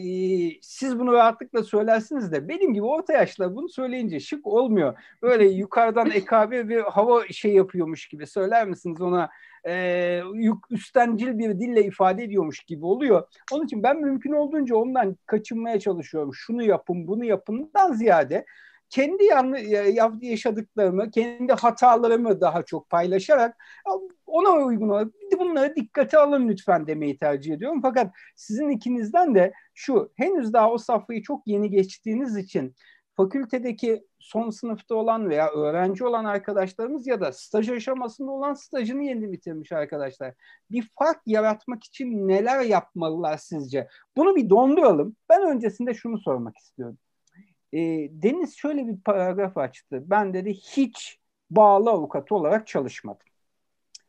siz 0.62 1.00
bunu 1.00 1.14
rahatlıkla 1.14 1.64
söylersiniz 1.64 2.32
de 2.32 2.48
benim 2.48 2.74
gibi 2.74 2.86
orta 2.86 3.14
yaşlar 3.14 3.56
bunu 3.56 3.70
söyleyince 3.70 4.20
şık 4.20 4.48
olmuyor. 4.48 4.98
Böyle 5.22 5.46
yukarıdan 5.46 6.12
EKB 6.16 6.70
bir 6.70 6.80
hava 6.80 7.28
şey 7.28 7.54
yapıyormuş 7.54 8.08
gibi 8.08 8.28
söyler 8.28 8.68
misiniz 8.68 9.02
ona 9.02 9.30
e, 9.68 10.22
üstencil 10.70 11.38
bir 11.38 11.60
dille 11.60 11.84
ifade 11.84 12.24
ediyormuş 12.24 12.60
gibi 12.60 12.86
oluyor. 12.86 13.28
Onun 13.52 13.66
için 13.66 13.84
ben 13.84 14.02
mümkün 14.02 14.32
olduğunca 14.32 14.76
ondan 14.76 15.18
kaçınmaya 15.26 15.80
çalışıyorum. 15.80 16.34
Şunu 16.34 16.64
yapın, 16.64 17.08
bunu 17.08 17.26
yapından 17.26 17.94
ziyade 17.94 18.46
kendi 18.96 19.24
yaşadıklarımı, 20.26 21.12
kendi 21.12 21.54
hatalarımı 21.54 22.42
daha 22.42 22.64
çok 22.64 22.90
paylaşarak 22.90 23.58
ona 24.26 24.66
uygun 24.66 24.90
olarak 24.90 25.08
bunları 25.40 25.76
dikkate 25.76 26.18
alın 26.18 26.48
lütfen 26.48 26.88
demeyi 26.88 27.18
tercih 27.18 27.54
ediyorum. 27.54 27.82
Fakat 27.82 28.14
sizin 28.36 28.70
ikinizden 28.70 29.36
de 29.36 29.54
şu 29.74 30.12
henüz 30.16 30.54
daha 30.54 30.72
o 30.72 30.78
safhayı 30.78 31.24
çok 31.24 31.48
yeni 31.48 31.70
geçtiğiniz 31.70 32.38
için 32.38 32.76
fakültedeki 33.16 34.06
son 34.20 34.50
sınıfta 34.50 34.96
olan 34.96 35.30
veya 35.30 35.52
öğrenci 35.52 36.06
olan 36.06 36.26
arkadaşlarımız 36.26 37.08
ya 37.08 37.22
da 37.22 37.32
staj 37.32 37.70
aşamasında 37.70 38.32
olan 38.32 38.54
stajını 38.54 39.04
yeni 39.04 39.32
bitirmiş 39.32 39.72
arkadaşlar. 39.72 40.34
Bir 40.72 40.90
fark 41.00 41.22
yaratmak 41.26 41.84
için 41.84 42.28
neler 42.28 42.62
yapmalılar 42.62 43.38
sizce? 43.38 43.88
Bunu 44.18 44.36
bir 44.36 44.50
donduralım. 44.50 45.16
Ben 45.30 45.42
öncesinde 45.42 45.94
şunu 45.94 46.20
sormak 46.20 46.58
istiyorum. 46.58 46.98
E, 47.76 47.80
Deniz 48.12 48.58
şöyle 48.58 48.88
bir 48.88 48.98
paragraf 48.98 49.58
açtı. 49.58 50.04
Ben 50.06 50.34
dedi 50.34 50.54
hiç 50.54 51.20
bağlı 51.50 51.90
avukat 51.90 52.32
olarak 52.32 52.68
çalışmadım. 52.68 53.28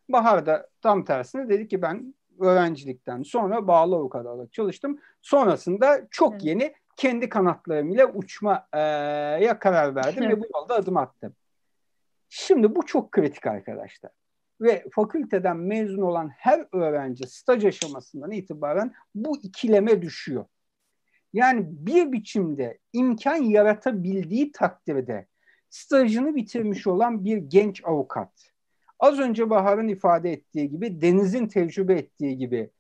Bahar 0.09 0.47
da 0.47 0.69
tam 0.83 1.05
tersine 1.05 1.49
dedi 1.49 1.69
ki 1.69 1.83
ben 1.83 2.15
öğrencilikten 2.41 3.23
sonra 3.23 3.69
bağlı 3.69 3.97
avukat 3.97 4.27
olarak 4.27 4.53
çalıştım. 4.53 4.99
Sonrasında 5.23 6.07
çok 6.11 6.45
yeni 6.45 6.75
kendi 6.97 7.29
kanatlarımla 7.29 8.07
uçmaya 8.07 9.59
karar 9.59 9.95
verdim 9.95 10.29
ve 10.29 10.41
bu 10.41 10.47
yolda 10.55 10.75
adım 10.75 10.97
attım. 10.97 11.35
Şimdi 12.29 12.75
bu 12.75 12.87
çok 12.87 13.13
kritik 13.13 13.47
arkadaşlar. 13.47 14.11
Ve 14.61 14.85
fakülteden 14.93 15.57
mezun 15.57 16.03
olan 16.03 16.29
her 16.29 16.67
öğrenci 16.73 17.27
staj 17.27 17.65
aşamasından 17.65 18.31
itibaren 18.31 18.95
bu 19.15 19.39
ikileme 19.43 20.03
düşüyor. 20.03 20.45
Yani 21.37 21.67
bir 21.69 22.13
biçimde 22.13 22.79
imkan 22.93 23.37
yaratabildiği 23.37 24.53
takdirde 24.53 25.27
stajını 25.71 26.35
bitirmiş 26.35 26.87
olan 26.87 27.25
bir 27.25 27.37
genç 27.37 27.85
avukat. 27.85 28.31
Az 28.99 29.19
önce 29.19 29.51
Bahar'ın 29.51 29.89
ifade 29.89 30.33
ettiği 30.33 30.71
gibi, 30.71 31.01
Deniz'in 31.01 31.47
tecrübe 31.47 31.95
ettiği 31.95 32.39
gibi 32.39 32.71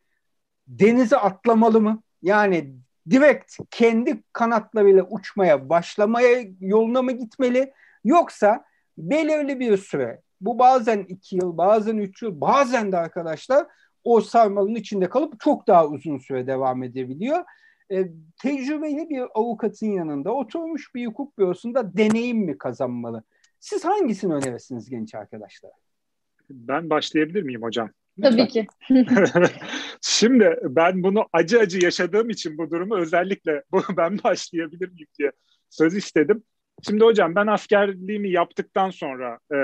denize 0.69 1.17
atlamalı 1.17 1.81
mı? 1.81 2.03
Yani 2.23 2.75
direkt 3.11 3.57
kendi 3.71 4.23
kanatlarıyla 4.33 5.07
uçmaya 5.11 5.69
başlamaya 5.69 6.45
yoluna 6.61 7.03
mı 7.03 7.13
gitmeli? 7.13 7.73
Yoksa 8.05 8.65
belirli 8.99 9.61
bir 9.61 9.77
süre, 9.77 10.21
bu 10.41 10.59
bazen 10.59 10.99
iki 11.09 11.37
yıl, 11.37 11.57
bazen 11.57 11.97
üç 11.97 12.23
yıl, 12.23 12.41
bazen 12.41 12.93
de 12.93 12.97
arkadaşlar 12.97 13.67
o 14.05 14.21
sarmalın 14.21 14.75
içinde 14.75 15.09
kalıp 15.09 15.41
çok 15.41 15.67
daha 15.67 15.87
uzun 15.87 16.19
süre 16.19 16.47
devam 16.47 16.83
edebiliyor 16.83 17.45
e, 17.93 18.09
tecrübeli 18.43 19.11
bir 19.11 19.23
avukatın 19.35 19.87
yanında 19.87 20.35
oturmuş 20.35 20.95
bir 20.95 21.07
hukuk 21.07 21.39
bürosunda 21.39 21.97
deneyim 21.97 22.39
mi 22.39 22.59
kazanmalı? 22.59 23.23
Siz 23.61 23.85
hangisini 23.85 24.35
önerirsiniz 24.35 24.91
genç 24.91 25.15
arkadaşlar? 25.15 25.71
Ben 26.51 26.91
başlayabilir 26.91 27.43
miyim 27.43 27.63
hocam? 27.63 27.91
Tabii 28.23 28.49
ki. 28.49 28.67
Şimdi 30.01 30.59
ben 30.63 31.03
bunu 31.03 31.27
acı 31.33 31.59
acı 31.59 31.85
yaşadığım 31.85 32.31
için 32.31 32.59
bu 32.59 32.71
durumu 32.71 32.97
özellikle 32.97 33.63
ben 33.97 34.19
başlayabilir 34.25 34.89
miyim 34.89 35.09
diye 35.19 35.33
söz 35.71 35.95
istedim. 35.95 36.43
Şimdi 36.83 37.05
hocam 37.05 37.35
ben 37.35 37.47
askerliğimi 37.47 38.31
yaptıktan 38.31 38.91
sonra 38.91 39.39
e, 39.53 39.59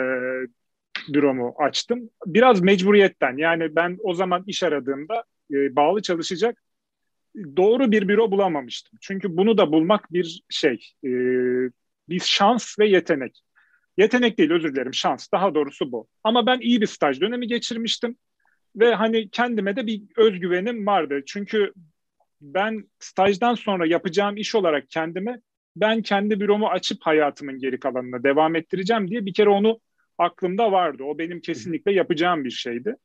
büromu 1.08 1.54
açtım. 1.58 2.10
Biraz 2.26 2.60
mecburiyetten 2.60 3.36
yani 3.36 3.76
ben 3.76 3.98
o 4.02 4.14
zaman 4.14 4.44
iş 4.46 4.62
aradığımda 4.62 5.24
e, 5.52 5.76
bağlı 5.76 6.02
çalışacak 6.02 6.62
doğru 7.56 7.92
bir 7.92 8.08
büro 8.08 8.30
bulamamıştım. 8.30 8.98
Çünkü 9.02 9.36
bunu 9.36 9.58
da 9.58 9.72
bulmak 9.72 10.12
bir 10.12 10.42
şey, 10.48 10.74
e, 11.04 11.10
bir 12.08 12.20
şans 12.20 12.78
ve 12.78 12.88
yetenek. 12.88 13.42
Yetenek 13.96 14.38
değil 14.38 14.50
özür 14.50 14.74
dilerim 14.74 14.94
şans 14.94 15.32
daha 15.32 15.54
doğrusu 15.54 15.92
bu. 15.92 16.08
Ama 16.24 16.46
ben 16.46 16.60
iyi 16.60 16.80
bir 16.80 16.86
staj 16.86 17.20
dönemi 17.20 17.46
geçirmiştim 17.46 18.16
ve 18.76 18.94
hani 18.94 19.30
kendime 19.30 19.76
de 19.76 19.86
bir 19.86 20.02
özgüvenim 20.16 20.86
vardı. 20.86 21.20
Çünkü 21.26 21.72
ben 22.40 22.84
stajdan 22.98 23.54
sonra 23.54 23.86
yapacağım 23.86 24.36
iş 24.36 24.54
olarak 24.54 24.90
kendime 24.90 25.40
ben 25.76 26.02
kendi 26.02 26.40
büromu 26.40 26.68
açıp 26.68 26.98
hayatımın 27.02 27.58
geri 27.58 27.80
kalanına 27.80 28.22
devam 28.22 28.56
ettireceğim 28.56 29.10
diye 29.10 29.26
bir 29.26 29.34
kere 29.34 29.48
onu 29.48 29.80
aklımda 30.18 30.72
vardı. 30.72 31.02
O 31.04 31.18
benim 31.18 31.40
kesinlikle 31.40 31.92
yapacağım 31.92 32.44
bir 32.44 32.50
şeydi. 32.50 32.96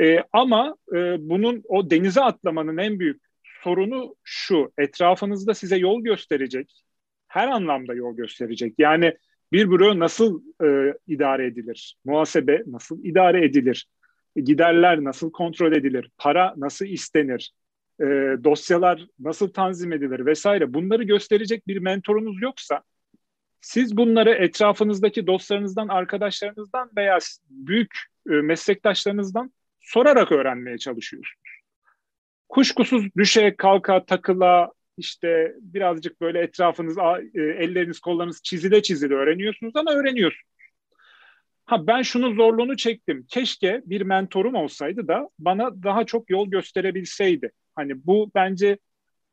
Ee, 0.00 0.18
ama 0.32 0.76
e, 0.92 1.16
bunun 1.18 1.62
o 1.68 1.90
denize 1.90 2.20
atlamanın 2.20 2.76
en 2.76 3.00
büyük 3.00 3.29
sorunu 3.64 4.16
şu, 4.24 4.72
etrafınızda 4.78 5.54
size 5.54 5.76
yol 5.76 6.02
gösterecek, 6.02 6.82
her 7.28 7.48
anlamda 7.48 7.94
yol 7.94 8.16
gösterecek. 8.16 8.74
Yani 8.78 9.16
bir 9.52 9.70
büro 9.70 9.98
nasıl 9.98 10.42
e, 10.64 10.94
idare 11.06 11.46
edilir? 11.46 11.96
Muhasebe 12.04 12.62
nasıl 12.66 13.04
idare 13.04 13.44
edilir? 13.44 13.86
Giderler 14.36 15.04
nasıl 15.04 15.32
kontrol 15.32 15.72
edilir? 15.72 16.10
Para 16.18 16.54
nasıl 16.56 16.86
istenir? 16.86 17.52
E, 18.00 18.04
dosyalar 18.44 19.06
nasıl 19.18 19.52
tanzim 19.52 19.92
edilir 19.92 20.26
vesaire. 20.26 20.74
Bunları 20.74 21.02
gösterecek 21.02 21.66
bir 21.66 21.78
mentorunuz 21.78 22.42
yoksa 22.42 22.82
siz 23.60 23.96
bunları 23.96 24.30
etrafınızdaki 24.30 25.26
dostlarınızdan, 25.26 25.88
arkadaşlarınızdan 25.88 26.90
veya 26.96 27.18
büyük 27.50 27.94
e, 28.30 28.32
meslektaşlarınızdan 28.32 29.52
sorarak 29.80 30.32
öğrenmeye 30.32 30.78
çalışıyorsunuz 30.78 31.49
kuşkusuz 32.50 33.04
düşe 33.16 33.56
kalka 33.56 34.04
takıla 34.04 34.72
işte 34.96 35.54
birazcık 35.60 36.20
böyle 36.20 36.38
etrafınız 36.38 36.98
e, 36.98 37.40
elleriniz 37.40 38.00
kollarınız 38.00 38.42
çizile 38.42 38.82
çizile 38.82 39.14
öğreniyorsunuz 39.14 39.76
ama 39.76 39.92
öğreniyorsunuz. 39.92 40.50
Ha 41.66 41.86
ben 41.86 42.02
şunun 42.02 42.34
zorluğunu 42.34 42.76
çektim. 42.76 43.26
Keşke 43.28 43.82
bir 43.84 44.00
mentorum 44.00 44.54
olsaydı 44.54 45.08
da 45.08 45.28
bana 45.38 45.82
daha 45.82 46.04
çok 46.04 46.30
yol 46.30 46.50
gösterebilseydi. 46.50 47.50
Hani 47.74 48.06
bu 48.06 48.30
bence 48.34 48.78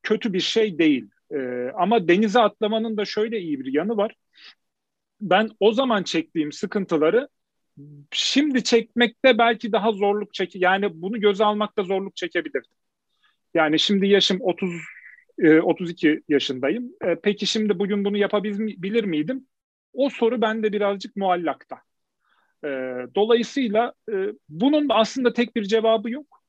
kötü 0.03 0.33
bir 0.33 0.39
şey 0.39 0.79
değil. 0.79 1.09
Ee, 1.31 1.71
ama 1.75 2.07
denize 2.07 2.39
atlamanın 2.39 2.97
da 2.97 3.05
şöyle 3.05 3.39
iyi 3.39 3.59
bir 3.59 3.73
yanı 3.73 3.97
var. 3.97 4.15
Ben 5.21 5.49
o 5.59 5.73
zaman 5.73 6.03
çektiğim 6.03 6.51
sıkıntıları 6.51 7.27
şimdi 8.11 8.63
çekmekte 8.63 9.37
belki 9.37 9.71
daha 9.71 9.91
zorluk 9.91 10.33
çek 10.33 10.55
yani 10.55 11.01
bunu 11.01 11.19
göze 11.19 11.43
almakta 11.45 11.83
zorluk 11.83 12.15
çekebilirdim. 12.15 12.71
Yani 13.53 13.79
şimdi 13.79 14.07
yaşım 14.07 14.37
30 14.41 14.71
32 15.61 16.21
yaşındayım. 16.29 16.91
Peki 17.23 17.47
şimdi 17.47 17.79
bugün 17.79 18.05
bunu 18.05 18.17
yapabilir 18.17 19.03
miydim? 19.03 19.47
O 19.93 20.09
soru 20.09 20.41
bende 20.41 20.73
birazcık 20.73 21.15
muallakta. 21.15 21.81
Dolayısıyla 23.15 23.93
bunun 24.49 24.87
aslında 24.89 25.33
tek 25.33 25.55
bir 25.55 25.63
cevabı 25.63 26.11
yok. 26.11 26.43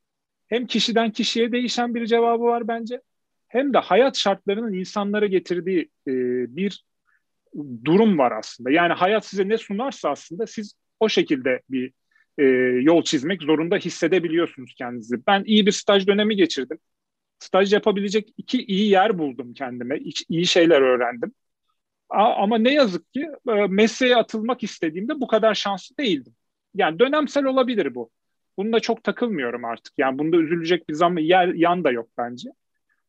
Hem 0.46 0.66
kişiden 0.66 1.10
kişiye 1.10 1.52
değişen 1.52 1.94
bir 1.94 2.06
cevabı 2.06 2.42
var 2.42 2.68
bence. 2.68 3.00
Hem 3.48 3.74
de 3.74 3.78
hayat 3.78 4.16
şartlarının 4.16 4.72
insanlara 4.72 5.26
getirdiği 5.26 5.90
bir 6.56 6.84
durum 7.84 8.18
var 8.18 8.32
aslında. 8.32 8.70
Yani 8.70 8.92
hayat 8.92 9.26
size 9.26 9.48
ne 9.48 9.58
sunarsa 9.58 10.10
aslında 10.10 10.46
siz 10.46 10.74
o 11.00 11.08
şekilde 11.08 11.62
bir 11.70 11.92
e, 12.38 12.44
yol 12.82 13.02
çizmek 13.02 13.42
zorunda 13.42 13.76
hissedebiliyorsunuz 13.76 14.74
kendinizi. 14.78 15.26
Ben 15.26 15.44
iyi 15.46 15.66
bir 15.66 15.72
staj 15.72 16.06
dönemi 16.06 16.36
geçirdim. 16.36 16.78
Staj 17.38 17.72
yapabilecek 17.72 18.34
iki 18.36 18.64
iyi 18.64 18.90
yer 18.90 19.18
buldum 19.18 19.54
kendime. 19.54 19.98
İyi 20.28 20.46
şeyler 20.46 20.80
öğrendim. 20.80 21.32
Ama 22.10 22.58
ne 22.58 22.74
yazık 22.74 23.12
ki 23.12 23.28
e, 23.48 23.52
mesleğe 23.66 24.16
atılmak 24.16 24.62
istediğimde 24.62 25.20
bu 25.20 25.26
kadar 25.26 25.54
şanslı 25.54 25.96
değildim. 25.96 26.34
Yani 26.74 26.98
dönemsel 26.98 27.44
olabilir 27.44 27.94
bu. 27.94 28.10
Bunda 28.56 28.80
çok 28.80 29.04
takılmıyorum 29.04 29.64
artık. 29.64 29.92
Yani 29.98 30.18
bunda 30.18 30.36
üzülecek 30.36 30.88
bir 30.88 30.94
zaman 30.94 31.20
yer, 31.20 31.48
yan 31.48 31.84
da 31.84 31.90
yok 31.90 32.08
bence. 32.18 32.50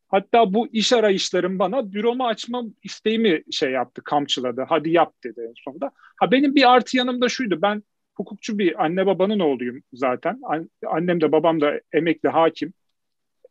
Hatta 0.08 0.54
bu 0.54 0.68
iş 0.72 0.92
arayışlarım 0.92 1.58
bana 1.58 1.92
büromu 1.92 2.26
açmam 2.26 2.74
isteğimi 2.82 3.42
şey 3.50 3.70
yaptı, 3.70 4.02
kamçıladı. 4.04 4.64
Hadi 4.68 4.90
yap 4.90 5.14
dedi 5.24 5.40
en 5.48 5.54
sonunda. 5.64 5.90
Ha 6.16 6.30
benim 6.30 6.54
bir 6.54 6.72
artı 6.74 6.96
yanım 6.96 7.20
da 7.20 7.28
şuydu. 7.28 7.62
Ben 7.62 7.82
hukukçu 8.14 8.58
bir 8.58 8.84
anne 8.84 9.06
babanın 9.06 9.40
oğluyum 9.40 9.82
zaten. 9.92 10.40
Annem 10.86 11.20
de 11.20 11.32
babam 11.32 11.60
da 11.60 11.80
emekli 11.92 12.28
hakim. 12.28 12.72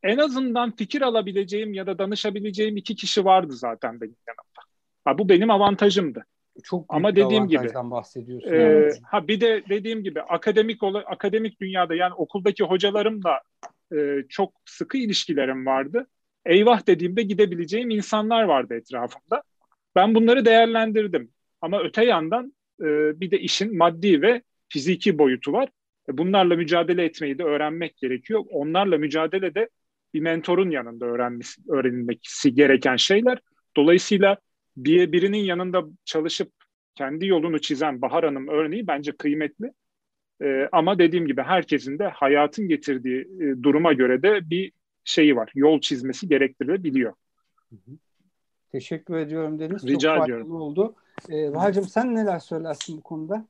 En 0.04 0.18
azından 0.18 0.75
fikir 0.75 1.01
alabileceğim 1.01 1.74
ya 1.74 1.88
da 1.88 2.00
danışabileceğim 2.00 2.78
iki 2.78 2.96
kişi 2.96 3.25
vardı 3.25 3.54
zaten 3.54 4.01
benim 4.01 4.16
yanımda. 4.28 4.62
Ha 5.06 5.18
bu 5.18 5.30
benim 5.30 5.50
avantajımdı. 5.50 6.25
Çok 6.63 6.86
Ama 6.89 7.16
dediğim 7.16 7.48
gibi 7.48 7.68
bahsediyorsun. 7.74 8.54
E, 8.54 8.89
ha 9.04 9.28
bir 9.28 9.42
de 9.42 9.63
dediğim 9.70 10.04
gibi 10.04 10.22
akademik 10.22 10.84
akademik 11.06 11.62
dünyada 11.62 11.96
yani 11.96 12.13
okuldaki 12.13 12.63
hocalarımla 12.63 13.42
e, 13.96 13.98
çok 14.30 14.54
sıkı 14.66 14.98
ilişkilerim 14.98 15.66
vardı 15.66 16.08
eyvah 16.46 16.88
dediğimde 16.88 17.22
gidebileceğim 17.24 17.89
insanlar 17.89 18.44
vardı 18.44 18.74
etrafımda. 18.74 19.44
Ben 19.96 20.16
bunları 20.16 20.46
değerlendirdim. 20.46 21.32
Ama 21.62 21.82
öte 21.82 22.06
yandan 22.06 22.54
e, 22.82 22.86
bir 23.20 23.32
de 23.32 23.39
işin 23.39 23.78
maddi 23.78 24.22
ve 24.22 24.42
fiziki 24.70 25.18
boyutu 25.18 25.54
var. 25.54 25.70
E, 26.10 26.18
bunlarla 26.18 26.56
mücadele 26.56 27.04
etmeyi 27.04 27.38
de 27.38 27.44
öğrenmek 27.44 27.98
gerekiyor. 27.98 28.44
Onlarla 28.50 28.98
mücadele 28.98 29.56
de 29.56 29.70
bir 30.14 30.20
mentorun 30.20 30.70
yanında 30.70 31.06
öğrenmesi, 31.06 31.62
öğrenilmesi 31.70 32.56
gereken 32.56 32.96
şeyler. 32.96 33.40
Dolayısıyla 33.78 34.38
bir, 34.78 35.12
birinin 35.12 35.44
yanında 35.44 35.84
çalışıp 36.06 36.52
kendi 36.96 37.28
yolunu 37.28 37.62
çizen 37.62 38.02
Bahar 38.02 38.26
Hanım 38.26 38.48
örneği 38.48 38.88
bence 38.88 39.12
kıymetli. 39.12 39.74
Ee, 40.42 40.70
ama 40.72 41.00
dediğim 41.00 41.28
gibi 41.28 41.42
herkesin 41.42 42.00
de 42.00 42.08
hayatın 42.08 42.68
getirdiği 42.68 43.22
e, 43.22 43.64
duruma 43.64 43.94
göre 43.94 44.24
de 44.24 44.50
bir 44.50 44.72
şeyi 45.04 45.36
var. 45.36 45.52
Yol 45.56 45.82
çizmesi 45.82 46.28
gerektirebiliyor. 46.28 47.14
Teşekkür 48.72 49.18
ediyorum 49.18 49.60
Deniz. 49.60 49.88
Rica 49.88 50.16
Çok 50.16 50.24
ediyorum. 50.24 50.52
oldu. 50.52 50.96
Ee, 51.32 51.54
Bahar'cığım 51.54 51.88
sen 51.88 52.16
neler 52.16 52.40
söylersin 52.40 52.98
bu 52.98 53.02
konuda? 53.02 53.46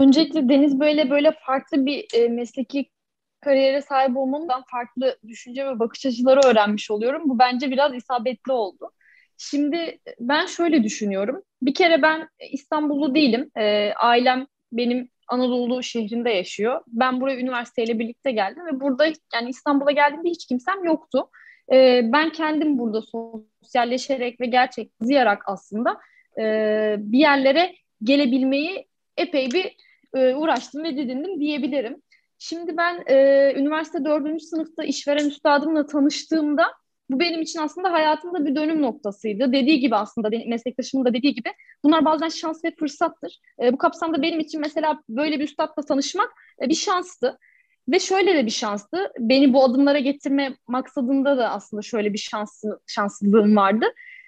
Öncelikle 0.00 0.48
Deniz 0.48 0.80
böyle 0.80 1.10
böyle 1.10 1.32
farklı 1.46 1.86
bir 1.86 2.06
e, 2.14 2.28
mesleki 2.28 2.90
kariyere 3.40 3.82
sahip 3.82 4.16
olmamdan 4.16 4.62
farklı 4.70 5.18
düşünce 5.28 5.66
ve 5.66 5.78
bakış 5.78 6.06
açıları 6.06 6.40
öğrenmiş 6.46 6.90
oluyorum. 6.90 7.22
Bu 7.24 7.38
bence 7.38 7.70
biraz 7.70 7.94
isabetli 7.94 8.52
oldu. 8.52 8.90
Şimdi 9.38 9.98
ben 10.20 10.46
şöyle 10.46 10.84
düşünüyorum. 10.84 11.42
Bir 11.62 11.74
kere 11.74 12.02
ben 12.02 12.28
İstanbullu 12.50 13.14
değilim. 13.14 13.50
E, 13.56 13.92
ailem 13.92 14.46
benim 14.72 15.08
Anadolu 15.28 15.82
şehrinde 15.82 16.30
yaşıyor. 16.30 16.80
Ben 16.86 17.20
buraya 17.20 17.38
üniversiteyle 17.38 17.98
birlikte 17.98 18.32
geldim 18.32 18.66
ve 18.66 18.80
burada 18.80 19.06
yani 19.34 19.50
İstanbul'a 19.50 19.90
geldiğimde 19.90 20.28
hiç 20.28 20.46
kimsem 20.46 20.84
yoktu. 20.84 21.30
Ee, 21.72 22.00
ben 22.04 22.30
kendim 22.30 22.78
burada 22.78 23.02
sosyalleşerek 23.02 24.40
ve 24.40 24.46
gerçek 24.46 24.90
ziyarak 25.00 25.42
aslında 25.46 26.00
e, 26.38 26.44
bir 26.98 27.18
yerlere 27.18 27.74
gelebilmeyi 28.02 28.86
epey 29.16 29.50
bir 29.50 29.76
e, 30.14 30.34
uğraştım 30.34 30.84
ve 30.84 30.96
didindim 30.96 31.40
diyebilirim. 31.40 32.02
Şimdi 32.38 32.76
ben 32.76 33.02
e, 33.06 33.14
üniversite 33.56 34.04
dördüncü 34.04 34.44
sınıfta 34.44 34.84
işveren 34.84 35.26
üstadımla 35.26 35.86
tanıştığımda 35.86 36.66
bu 37.10 37.20
benim 37.20 37.42
için 37.42 37.60
aslında 37.60 37.92
hayatımda 37.92 38.46
bir 38.46 38.54
dönüm 38.54 38.82
noktasıydı. 38.82 39.52
Dediği 39.52 39.80
gibi 39.80 39.96
aslında 39.96 40.28
meslektaşımın 40.46 41.04
da 41.04 41.14
dediği 41.14 41.34
gibi 41.34 41.48
bunlar 41.84 42.04
bazen 42.04 42.28
şans 42.28 42.64
ve 42.64 42.74
fırsattır. 42.78 43.38
E, 43.62 43.72
bu 43.72 43.78
kapsamda 43.78 44.22
benim 44.22 44.40
için 44.40 44.60
mesela 44.60 45.02
böyle 45.08 45.38
bir 45.38 45.44
üstadla 45.44 45.82
tanışmak 45.82 46.30
e, 46.62 46.68
bir 46.68 46.74
şanstı. 46.74 47.38
Ve 47.88 47.98
şöyle 47.98 48.34
de 48.34 48.46
bir 48.46 48.50
şanstı. 48.50 49.12
Beni 49.18 49.52
bu 49.52 49.64
adımlara 49.64 49.98
getirme 49.98 50.56
maksadında 50.68 51.38
da 51.38 51.50
aslında 51.50 51.82
şöyle 51.82 52.12
bir 52.12 52.18
şanslı, 52.18 52.80
şanslılığım 52.86 53.56
vardı. 53.56 53.86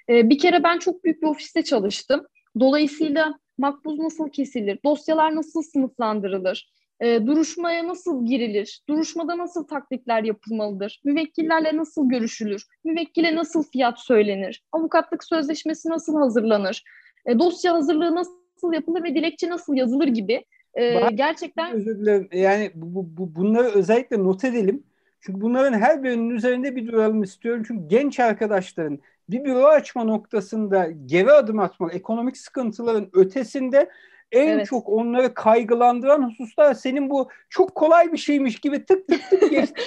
E, 0.09 0.31
bir 0.31 0.39
kere 0.39 0.63
ben 0.63 0.79
çok 0.79 1.05
büyük 1.05 1.23
bir 1.23 1.27
ofiste 1.27 1.65
çalıştım. 1.65 2.27
Dolayısıyla 2.61 3.35
makbuz 3.59 3.99
nasıl 3.99 4.29
kesilir, 4.29 4.79
dosyalar 4.85 5.37
nasıl 5.37 5.63
sınıflandırılır, 5.63 6.73
e, 7.01 7.27
duruşmaya 7.27 7.89
nasıl 7.89 8.27
girilir? 8.27 8.83
Duruşmada 8.89 9.39
nasıl 9.39 9.65
taklitler 9.65 10.23
yapılmalıdır? 10.23 11.01
Müvekkillerle 11.05 11.77
nasıl 11.77 12.09
görüşülür? 12.09 12.67
Müvekkile 12.85 13.37
nasıl 13.37 13.63
fiyat 13.63 14.01
söylenir? 14.01 14.65
Avukatlık 14.73 15.25
sözleşmesi 15.25 15.89
nasıl 15.89 16.17
hazırlanır? 16.17 16.85
E, 17.27 17.39
dosya 17.39 17.75
hazırlığı 17.75 18.15
nasıl 18.15 18.73
yapılır 18.73 19.05
ve 19.05 19.15
dilekçe 19.15 19.49
nasıl 19.51 19.75
yazılır 19.75 20.09
gibi 20.09 20.45
e, 20.75 21.09
gerçekten 21.15 21.73
özür 21.73 21.99
dilerim. 21.99 22.29
Yani 22.33 22.71
bu, 22.75 23.17
bu, 23.17 23.35
bunları 23.35 23.69
özellikle 23.69 24.25
not 24.25 24.45
edelim. 24.45 24.83
Çünkü 25.21 25.41
bunların 25.41 25.79
her 25.79 26.03
birinin 26.03 26.31
üzerinde 26.31 26.77
bir 26.77 26.87
duralım 26.87 27.23
istiyorum. 27.23 27.63
Çünkü 27.67 27.89
genç 27.89 28.21
arkadaşların 28.21 28.99
bir 29.29 29.45
büro 29.45 29.65
açma 29.65 30.05
noktasında 30.05 30.89
geri 31.07 31.33
adım 31.33 31.59
atma, 31.59 31.93
ekonomik 31.93 32.37
sıkıntıların 32.37 33.11
ötesinde 33.13 33.91
en 34.33 34.49
evet. 34.49 34.67
çok 34.67 34.89
onları 34.89 35.35
kaygılandıran 35.35 36.23
hususlar 36.23 36.75
senin 36.75 37.11
bu 37.11 37.29
çok 37.51 37.75
kolay 37.75 38.13
bir 38.13 38.19
şeymiş 38.19 38.61
gibi 38.61 38.85
tık 38.85 39.09
tık 39.09 39.31
tık 39.31 39.51
geçti. 39.51 39.83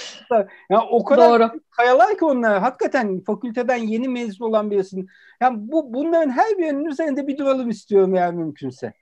yani 0.70 0.84
o 0.90 1.04
kadar 1.04 1.30
Doğru. 1.30 1.60
kayalar 1.72 2.18
ki 2.18 2.26
onlar. 2.26 2.60
Hakikaten 2.60 3.20
fakülteden 3.20 3.78
yeni 3.78 4.08
mezun 4.08 4.46
olan 4.46 4.72
birisin. 4.72 5.08
Yani 5.42 5.58
bu 5.60 5.94
bunların 5.94 6.30
her 6.30 6.58
birinin 6.58 6.86
üzerinde 6.86 7.28
bir 7.28 7.38
duralım 7.38 7.70
istiyorum 7.70 8.16
eğer 8.16 8.34
mümkünse. 8.34 8.94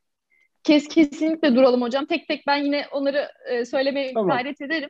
Kes 0.64 0.88
kesinlikle 0.88 1.56
duralım 1.56 1.82
hocam. 1.82 2.06
Tek 2.06 2.28
tek 2.28 2.48
ben 2.48 2.58
yine 2.58 2.86
onları 2.92 3.28
e, 3.50 3.66
söylemeye 3.66 4.14
tamam. 4.14 4.30
gayret 4.30 4.62
ederim. 4.62 4.90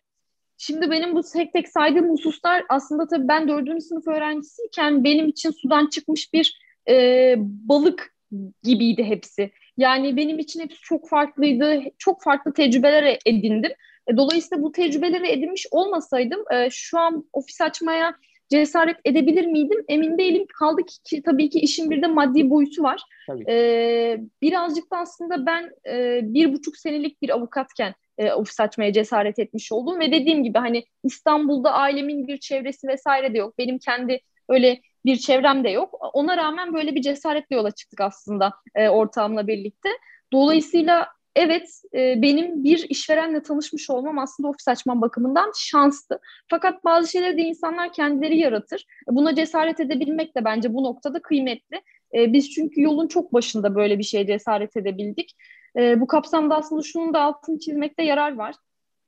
Şimdi 0.66 0.92
benim 0.92 1.16
bu 1.16 1.22
tek 1.34 1.54
tek 1.54 1.70
saydığım 1.70 2.10
hususlar 2.10 2.64
aslında 2.70 3.08
tabii 3.08 3.28
ben 3.28 3.48
dördüncü 3.48 3.82
sınıf 3.82 4.08
öğrencisiyken 4.08 5.04
benim 5.04 5.28
için 5.28 5.52
sudan 5.52 5.88
çıkmış 5.88 6.34
bir 6.34 6.60
e, 6.90 7.36
balık 7.38 8.16
gibiydi 8.64 9.04
hepsi. 9.04 9.52
Yani 9.78 10.18
benim 10.18 10.40
için 10.40 10.60
hepsi 10.60 10.82
çok 10.82 11.10
farklıydı. 11.10 11.82
Çok 11.98 12.24
farklı 12.24 12.54
tecrübeler 12.54 13.20
edindim. 13.26 13.72
E, 14.08 14.18
dolayısıyla 14.18 14.64
bu 14.64 14.72
tecrübeleri 14.72 15.28
edinmiş 15.28 15.68
olmasaydım 15.72 16.44
e, 16.52 16.70
şu 16.72 17.00
an 17.00 17.26
ofis 17.34 17.62
açmaya 17.62 18.16
cesaret 18.50 18.98
edebilir 19.06 19.46
miydim? 19.46 19.86
Emin 19.88 20.18
değilim. 20.18 20.46
Kaldı 20.60 20.82
ki 21.04 21.22
tabii 21.22 21.50
ki 21.50 21.60
işin 21.60 21.90
bir 21.90 22.02
de 22.02 22.08
maddi 22.08 22.50
boyutu 22.50 22.84
var. 22.84 23.02
Tabii. 23.28 23.44
Ee, 23.50 24.20
birazcık 24.42 24.92
da 24.92 24.98
aslında 24.98 25.46
ben 25.46 25.72
e, 25.90 26.20
bir 26.24 26.54
buçuk 26.54 26.78
senelik 26.78 27.22
bir 27.22 27.30
avukatken 27.30 27.94
e, 28.18 28.34
ofis 28.34 28.60
açmaya 28.60 28.94
cesaret 28.94 29.40
etmiş 29.40 29.72
oldum 29.72 30.00
ve 30.00 30.12
dediğim 30.12 30.44
gibi 30.44 30.58
hani 30.58 30.86
İstanbul'da 31.04 31.74
ailemin 31.74 32.28
bir 32.28 32.38
çevresi 32.38 32.88
vesaire 32.88 33.34
de 33.34 33.38
yok. 33.38 33.58
Benim 33.58 33.80
kendi 33.80 34.20
öyle 34.50 34.82
bir 35.06 35.16
çevrem 35.18 35.64
de 35.64 35.70
yok. 35.70 36.00
Ona 36.14 36.38
rağmen 36.38 36.74
böyle 36.74 36.96
bir 36.96 37.02
cesaretle 37.02 37.56
yola 37.56 37.72
çıktık 37.72 38.02
aslında 38.02 38.54
e, 38.76 38.90
ortağımla 38.90 39.48
birlikte. 39.48 39.90
Dolayısıyla 40.34 41.08
evet 41.36 41.82
e, 41.94 42.22
benim 42.22 42.64
bir 42.64 42.86
işverenle 42.90 43.44
tanışmış 43.44 43.90
olmam 43.90 44.20
aslında 44.20 44.50
ofis 44.50 44.68
açmam 44.68 45.02
bakımından 45.02 45.52
şanstı. 45.58 46.20
Fakat 46.50 46.84
bazı 46.84 47.12
şeyleri 47.12 47.38
de 47.38 47.42
insanlar 47.42 47.94
kendileri 47.94 48.38
yaratır. 48.38 48.86
Buna 49.08 49.36
cesaret 49.36 49.80
edebilmek 49.80 50.36
de 50.36 50.46
bence 50.46 50.74
bu 50.74 50.84
noktada 50.84 51.22
kıymetli. 51.22 51.82
E, 52.16 52.34
biz 52.34 52.52
çünkü 52.52 52.82
yolun 52.82 53.08
çok 53.08 53.34
başında 53.34 53.76
böyle 53.76 54.00
bir 54.00 54.04
şeye 54.04 54.28
cesaret 54.28 54.78
edebildik. 54.78 55.36
E, 55.78 56.02
bu 56.02 56.08
kapsamda 56.08 56.56
aslında 56.56 56.82
şunun 56.82 57.14
da 57.14 57.22
altını 57.22 57.60
çizmekte 57.60 58.04
yarar 58.04 58.36
var. 58.36 58.56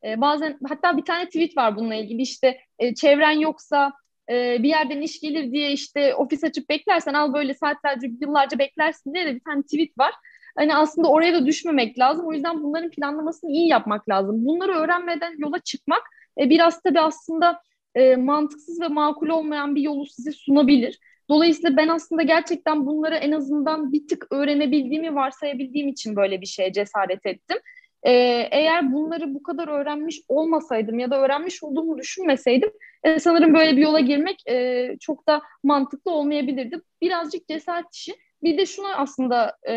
E, 0.04 0.22
bazen 0.22 0.60
hatta 0.70 0.98
bir 0.98 1.06
tane 1.06 1.26
tweet 1.26 1.58
var 1.58 1.76
bununla 1.76 1.96
ilgili 1.96 2.22
işte 2.22 2.58
e, 2.80 2.96
çevren 2.96 3.40
yoksa 3.40 3.94
e, 4.30 4.64
bir 4.64 4.70
yerden 4.70 5.02
iş 5.02 5.22
gelir 5.22 5.52
diye 5.52 5.72
işte 5.72 6.16
ofis 6.16 6.44
açıp 6.44 6.70
beklersen 6.70 7.14
al 7.14 7.34
böyle 7.34 7.54
saatlerce 7.54 8.08
yıllarca 8.22 8.60
beklersin 8.60 9.14
diye 9.14 9.26
de 9.26 9.36
bir 9.36 9.40
tane 9.40 9.62
tweet 9.62 9.98
var. 9.98 10.14
Hani 10.58 10.76
aslında 10.76 11.08
oraya 11.10 11.34
da 11.34 11.46
düşmemek 11.46 12.00
lazım. 12.00 12.28
O 12.28 12.34
yüzden 12.34 12.64
bunların 12.64 12.90
planlamasını 12.90 13.52
iyi 13.52 13.68
yapmak 13.68 14.10
lazım. 14.10 14.46
Bunları 14.46 14.72
öğrenmeden 14.72 15.36
yola 15.38 15.60
çıkmak 15.60 16.02
e, 16.40 16.50
biraz 16.50 16.82
tabii 16.82 17.00
aslında 17.00 17.62
e, 17.96 18.16
mantıksız 18.16 18.82
ve 18.82 18.88
makul 18.88 19.28
olmayan 19.28 19.76
bir 19.76 19.82
yolu 19.82 20.06
size 20.06 20.32
sunabilir. 20.32 21.00
Dolayısıyla 21.30 21.78
ben 21.78 21.88
aslında 21.88 22.24
gerçekten 22.24 22.86
bunları 22.86 23.16
en 23.16 23.32
azından 23.32 23.92
bir 23.92 24.08
tık 24.08 24.28
öğrenebildiğimi 24.32 25.16
varsayabildiğim 25.16 25.88
için 25.88 26.16
böyle 26.16 26.42
bir 26.42 26.46
şeye 26.46 26.74
cesaret 26.74 27.26
ettim. 27.26 27.58
Ee, 28.04 28.12
eğer 28.52 28.94
bunları 28.94 29.34
bu 29.34 29.44
kadar 29.44 29.68
öğrenmiş 29.68 30.22
olmasaydım 30.28 31.00
ya 31.00 31.12
da 31.12 31.22
öğrenmiş 31.22 31.64
olduğumu 31.64 31.98
düşünmeseydim 31.98 32.72
e, 33.04 33.20
sanırım 33.20 33.54
böyle 33.54 33.78
bir 33.78 33.82
yola 33.82 34.00
girmek 34.00 34.48
e, 34.50 34.88
çok 35.00 35.28
da 35.28 35.42
mantıklı 35.64 36.12
olmayabilirdi. 36.12 36.82
Birazcık 37.02 37.48
cesaret 37.48 37.94
işi. 37.94 38.16
Bir 38.44 38.58
de 38.58 38.66
şunu 38.66 38.88
aslında 38.88 39.58
e, 39.68 39.74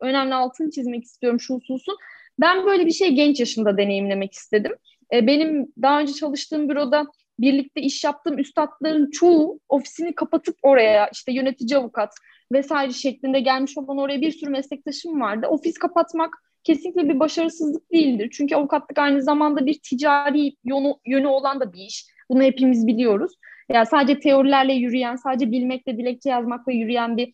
önemli 0.00 0.34
altını 0.34 0.70
çizmek 0.70 1.04
istiyorum 1.04 1.40
şu 1.40 1.54
hususun. 1.54 1.96
Ben 2.40 2.66
böyle 2.66 2.86
bir 2.86 2.92
şey 2.92 3.14
genç 3.14 3.40
yaşımda 3.40 3.76
deneyimlemek 3.76 4.32
istedim. 4.32 4.72
E, 5.12 5.26
benim 5.26 5.72
daha 5.82 6.00
önce 6.00 6.12
çalıştığım 6.12 6.68
büroda 6.68 7.06
birlikte 7.42 7.80
iş 7.80 8.04
yaptığım 8.04 8.38
üstadların 8.38 9.10
çoğu 9.10 9.60
ofisini 9.68 10.14
kapatıp 10.14 10.56
oraya 10.62 11.08
işte 11.12 11.32
yönetici 11.32 11.78
avukat 11.78 12.14
vesaire 12.52 12.92
şeklinde 12.92 13.40
gelmiş 13.40 13.78
olan 13.78 13.98
oraya 13.98 14.20
bir 14.20 14.32
sürü 14.32 14.50
meslektaşım 14.50 15.20
vardı. 15.20 15.46
Ofis 15.46 15.78
kapatmak 15.78 16.34
kesinlikle 16.64 17.08
bir 17.08 17.20
başarısızlık 17.20 17.92
değildir. 17.92 18.28
Çünkü 18.32 18.54
avukatlık 18.54 18.98
aynı 18.98 19.22
zamanda 19.22 19.66
bir 19.66 19.78
ticari 19.82 20.52
yönü, 20.64 20.94
yönü 21.06 21.26
olan 21.26 21.60
da 21.60 21.72
bir 21.72 21.80
iş. 21.80 22.06
Bunu 22.30 22.42
hepimiz 22.42 22.86
biliyoruz. 22.86 23.32
Ya 23.68 23.76
yani 23.76 23.86
sadece 23.86 24.20
teorilerle 24.20 24.72
yürüyen, 24.72 25.16
sadece 25.16 25.52
bilmekle, 25.52 25.98
dilekçe 25.98 26.30
yazmakla 26.30 26.72
yürüyen 26.72 27.16
bir 27.16 27.32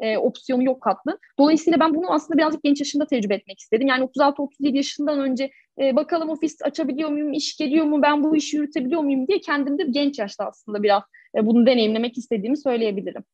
e, 0.00 0.18
opsiyonu 0.18 0.64
yok 0.64 0.82
katlı. 0.82 1.18
Dolayısıyla 1.38 1.80
ben 1.80 1.94
bunu 1.94 2.12
aslında 2.12 2.38
birazcık 2.38 2.62
genç 2.62 2.80
yaşında 2.80 3.06
tecrübe 3.06 3.34
etmek 3.34 3.58
istedim. 3.58 3.86
Yani 3.86 4.04
36-37 4.04 4.76
yaşından 4.76 5.20
önce 5.20 5.50
e, 5.80 5.96
bakalım 5.96 6.28
ofis 6.28 6.62
açabiliyor 6.62 7.10
muyum, 7.10 7.32
iş 7.32 7.56
geliyor 7.56 7.84
mu, 7.84 8.02
ben 8.02 8.24
bu 8.24 8.36
işi 8.36 8.56
yürütebiliyor 8.56 9.00
muyum 9.00 9.28
diye 9.28 9.40
kendimde 9.40 9.82
genç 9.90 10.18
yaşta 10.18 10.46
aslında 10.46 10.82
biraz 10.82 11.02
e, 11.36 11.46
bunu 11.46 11.66
deneyimlemek 11.66 12.18
istediğimi 12.18 12.56
söyleyebilirim. 12.56 13.24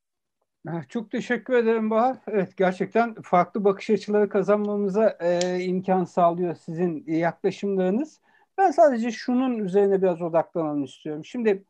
Ah, 0.68 0.88
çok 0.88 1.10
teşekkür 1.10 1.54
ederim 1.54 1.90
Bahar. 1.90 2.16
Evet 2.26 2.56
gerçekten 2.56 3.14
farklı 3.14 3.64
bakış 3.64 3.90
açıları 3.90 4.28
kazanmamıza 4.28 5.16
e, 5.20 5.60
imkan 5.60 6.04
sağlıyor 6.04 6.54
sizin 6.54 7.04
yaklaşımlarınız. 7.06 8.20
Ben 8.58 8.70
sadece 8.70 9.10
şunun 9.10 9.58
üzerine 9.58 10.02
biraz 10.02 10.22
odaklanalım 10.22 10.84
istiyorum. 10.84 11.24
Şimdi 11.24 11.64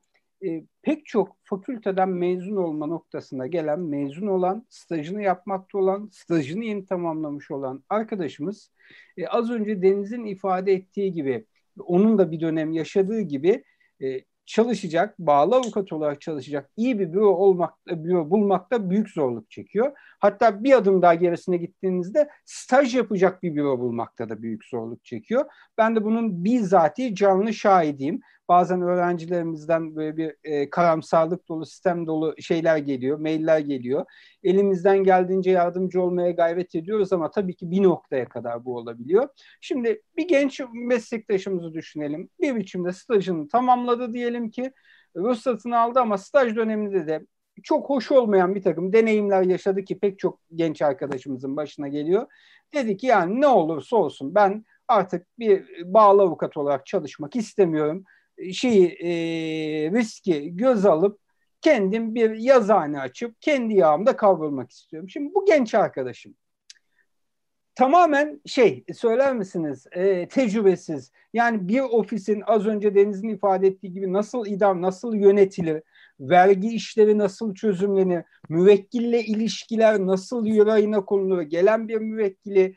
e, 0.44 0.64
pek 0.83 1.07
çok 1.07 1.37
fakülteden 1.42 2.09
mezun 2.09 2.57
olma 2.57 2.87
noktasına 2.87 3.46
gelen, 3.46 3.81
mezun 3.81 4.27
olan, 4.27 4.66
stajını 4.68 5.22
yapmakta 5.22 5.79
olan, 5.79 6.09
stajını 6.12 6.64
yeni 6.64 6.87
tamamlamış 6.87 7.51
olan 7.51 7.85
arkadaşımız 7.88 8.70
e, 9.16 9.27
az 9.27 9.51
önce 9.51 9.83
Deniz'in 9.83 10.25
ifade 10.25 10.72
ettiği 10.72 11.12
gibi, 11.12 11.46
onun 11.79 12.18
da 12.18 12.31
bir 12.31 12.40
dönem 12.40 12.72
yaşadığı 12.72 13.20
gibi 13.20 13.64
e, 14.03 14.20
çalışacak, 14.46 15.18
bağlı 15.18 15.57
avukat 15.57 15.92
olarak 15.92 16.20
çalışacak 16.20 16.70
iyi 16.77 16.99
bir 16.99 17.12
büro 17.12 17.29
olmak, 17.29 17.75
büro 17.87 18.31
bulmakta 18.31 18.90
büyük 18.90 19.11
zorluk 19.11 19.51
çekiyor. 19.51 19.92
Hatta 20.20 20.64
bir 20.64 20.72
adım 20.72 21.03
daha 21.03 21.14
gerisine 21.14 21.57
gittiğinizde 21.57 22.29
staj 22.44 22.94
yapacak 22.94 23.42
bir 23.42 23.55
büro 23.55 23.79
bulmakta 23.79 24.29
da 24.29 24.42
büyük 24.42 24.64
zorluk 24.64 25.05
çekiyor. 25.05 25.44
Ben 25.79 25.96
de 25.96 26.05
bunun 26.05 26.44
bizzati 26.44 27.14
canlı 27.14 27.53
şahidiyim 27.55 28.20
bazen 28.48 28.82
öğrencilerimizden 28.82 29.96
böyle 29.96 30.16
bir 30.16 30.37
e, 30.44 30.70
karamsarlık 30.70 31.48
dolu, 31.48 31.66
sistem 31.66 32.06
dolu 32.06 32.35
şeyler 32.40 32.76
geliyor, 32.76 33.18
mailler 33.18 33.59
geliyor. 33.59 34.04
Elimizden 34.44 35.04
geldiğince 35.04 35.50
yardımcı 35.50 36.02
olmaya 36.02 36.30
gayret 36.30 36.74
ediyoruz 36.74 37.12
ama 37.12 37.30
tabii 37.30 37.56
ki 37.56 37.70
bir 37.70 37.82
noktaya 37.82 38.28
kadar 38.28 38.64
bu 38.64 38.76
olabiliyor. 38.76 39.28
Şimdi 39.61 40.02
bir 40.16 40.28
genç 40.28 40.61
meslektaşımızı 40.74 41.74
düşünelim. 41.74 42.30
Bir 42.40 42.56
biçimde 42.56 42.92
stajını 42.92 43.48
tamamladı 43.48 44.14
diyelim 44.14 44.50
ki, 44.50 44.72
ruhsatını 45.16 45.78
aldı 45.78 46.00
ama 46.00 46.18
staj 46.18 46.56
döneminde 46.56 47.06
de 47.06 47.26
çok 47.62 47.90
hoş 47.90 48.12
olmayan 48.12 48.54
bir 48.54 48.62
takım 48.62 48.92
deneyimler 48.92 49.42
yaşadı 49.42 49.85
ki 49.85 49.98
pek 49.98 50.18
çok 50.18 50.40
genç 50.54 50.82
arkadaşımızın 50.82 51.56
başına 51.56 51.88
geliyor. 51.88 52.26
Dedi 52.74 52.96
ki 52.96 53.06
yani 53.06 53.40
ne 53.40 53.46
olursa 53.46 53.96
olsun 53.96 54.35
ben 54.35 54.64
artık 54.88 55.26
bir 55.38 55.82
bağlı 55.85 56.22
avukat 56.22 56.56
olarak 56.56 56.87
çalışmak 56.87 57.37
istemiyorum 57.37 58.04
şeyi 58.53 58.88
e, 58.88 59.11
riski 59.90 60.57
göz 60.57 60.87
alıp 60.87 61.20
kendim 61.61 62.14
bir 62.14 62.31
yazıhane 62.31 63.01
açıp 63.01 63.42
kendi 63.42 63.75
yağımda 63.75 64.16
kavrulmak 64.16 64.70
istiyorum. 64.70 65.11
Şimdi 65.11 65.35
bu 65.35 65.44
genç 65.44 65.75
arkadaşım 65.75 66.35
tamamen 67.77 68.40
şey 68.46 68.85
söyler 68.94 69.35
misiniz? 69.37 69.87
E, 69.92 70.29
tecrübesiz. 70.29 71.12
Yani 71.33 71.68
bir 71.68 71.81
ofisin 71.81 72.42
az 72.46 72.66
önce 72.66 72.94
Deniz'in 72.94 73.29
ifade 73.29 73.66
ettiği 73.66 73.92
gibi 73.92 74.12
nasıl 74.12 74.46
idam, 74.46 74.83
nasıl 74.83 75.14
yönetilir, 75.14 75.83
vergi 76.20 76.68
işleri 76.68 77.18
nasıl 77.18 77.55
çözümlenir, 77.55 78.25
müvekkille 78.49 79.25
ilişkiler 79.25 79.99
nasıl 80.01 80.46
yürayına 80.46 81.05
konulur, 81.05 81.42
gelen 81.42 81.88
bir 81.88 81.96
müvekkili 81.96 82.77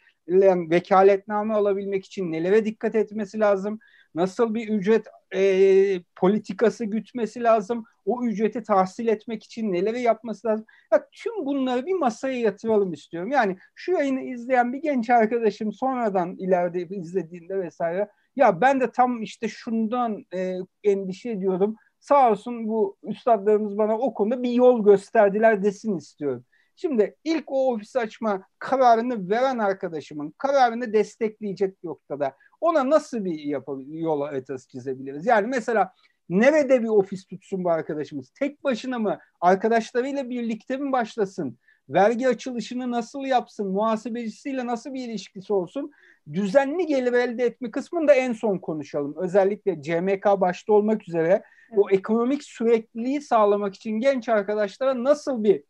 vekaletname 0.72 1.54
alabilmek 1.54 2.06
için 2.06 2.32
nelere 2.32 2.66
dikkat 2.66 2.96
etmesi 2.96 3.40
lazım, 3.40 3.80
nasıl 4.16 4.54
bir 4.54 4.70
ücret 4.70 5.08
e, 5.36 6.02
politikası 6.16 6.86
gütmesi 6.86 7.44
lazım, 7.44 7.86
o 8.06 8.24
ücreti 8.24 8.64
tahsil 8.64 9.08
etmek 9.08 9.44
için 9.44 9.74
neleri 9.74 10.02
yapması 10.02 10.48
lazım. 10.48 10.66
Ya, 10.94 11.08
tüm 11.12 11.46
bunları 11.46 11.86
bir 11.86 11.94
masaya 11.94 12.40
yatıralım 12.40 12.94
istiyorum. 12.94 13.32
Yani 13.32 13.58
şu 13.76 13.92
yayını 13.92 14.22
izleyen 14.22 14.74
bir 14.74 14.82
genç 14.82 15.10
arkadaşım 15.10 15.74
sonradan 15.74 16.36
ileride 16.40 16.96
izlediğinde 16.96 17.60
vesaire 17.60 18.10
ya 18.36 18.62
ben 18.62 18.82
de 18.82 18.92
tam 18.92 19.22
işte 19.22 19.48
şundan 19.48 20.26
e, 20.34 20.56
endişe 20.84 21.30
ediyorum. 21.30 21.76
Sağ 22.00 22.32
olsun 22.32 22.68
bu 22.68 22.98
üstadlarımız 23.04 23.78
bana 23.78 23.98
o 23.98 24.14
konuda 24.14 24.44
bir 24.44 24.52
yol 24.52 24.84
gösterdiler 24.84 25.64
desin 25.64 25.98
istiyorum. 25.98 26.46
Şimdi 26.76 27.16
ilk 27.24 27.44
o 27.48 27.74
ofis 27.74 27.96
açma 27.96 28.44
kararını 28.60 29.30
veren 29.30 29.58
arkadaşımın 29.58 30.34
kararını 30.38 30.94
destekleyecek 30.94 31.84
noktada 31.84 32.36
ona 32.62 32.90
nasıl 32.90 33.26
bir 33.26 33.40
yol 33.88 34.22
haritası 34.22 34.68
çizebiliriz? 34.68 35.26
Yani 35.26 35.48
mesela 35.48 35.94
nerede 36.30 36.84
bir 36.84 36.88
ofis 36.88 37.26
tutsun 37.26 37.64
bu 37.64 37.72
arkadaşımız? 37.72 38.30
Tek 38.30 38.64
başına 38.64 39.00
mı? 39.00 39.20
Arkadaşlarıyla 39.42 40.30
birlikte 40.30 40.78
mi 40.78 40.92
başlasın? 40.92 41.58
Vergi 41.90 42.28
açılışını 42.28 42.92
nasıl 42.92 43.26
yapsın? 43.26 43.68
Muhasebecisiyle 43.68 44.66
nasıl 44.66 44.94
bir 44.94 45.10
ilişkisi 45.10 45.54
olsun? 45.54 45.92
Düzenli 46.34 46.86
gelir 46.86 47.14
elde 47.14 47.46
etme 47.46 47.72
kısmını 47.72 48.08
da 48.08 48.14
en 48.14 48.34
son 48.34 48.58
konuşalım. 48.58 49.16
Özellikle 49.18 49.82
CMK 49.82 50.26
başta 50.26 50.74
olmak 50.74 51.08
üzere 51.08 51.44
evet. 51.70 51.80
o 51.80 51.90
ekonomik 51.90 52.44
sürekliliği 52.44 53.22
sağlamak 53.22 53.76
için 53.76 53.92
genç 53.92 54.30
arkadaşlara 54.30 55.04
nasıl 55.04 55.44
bir 55.44 55.64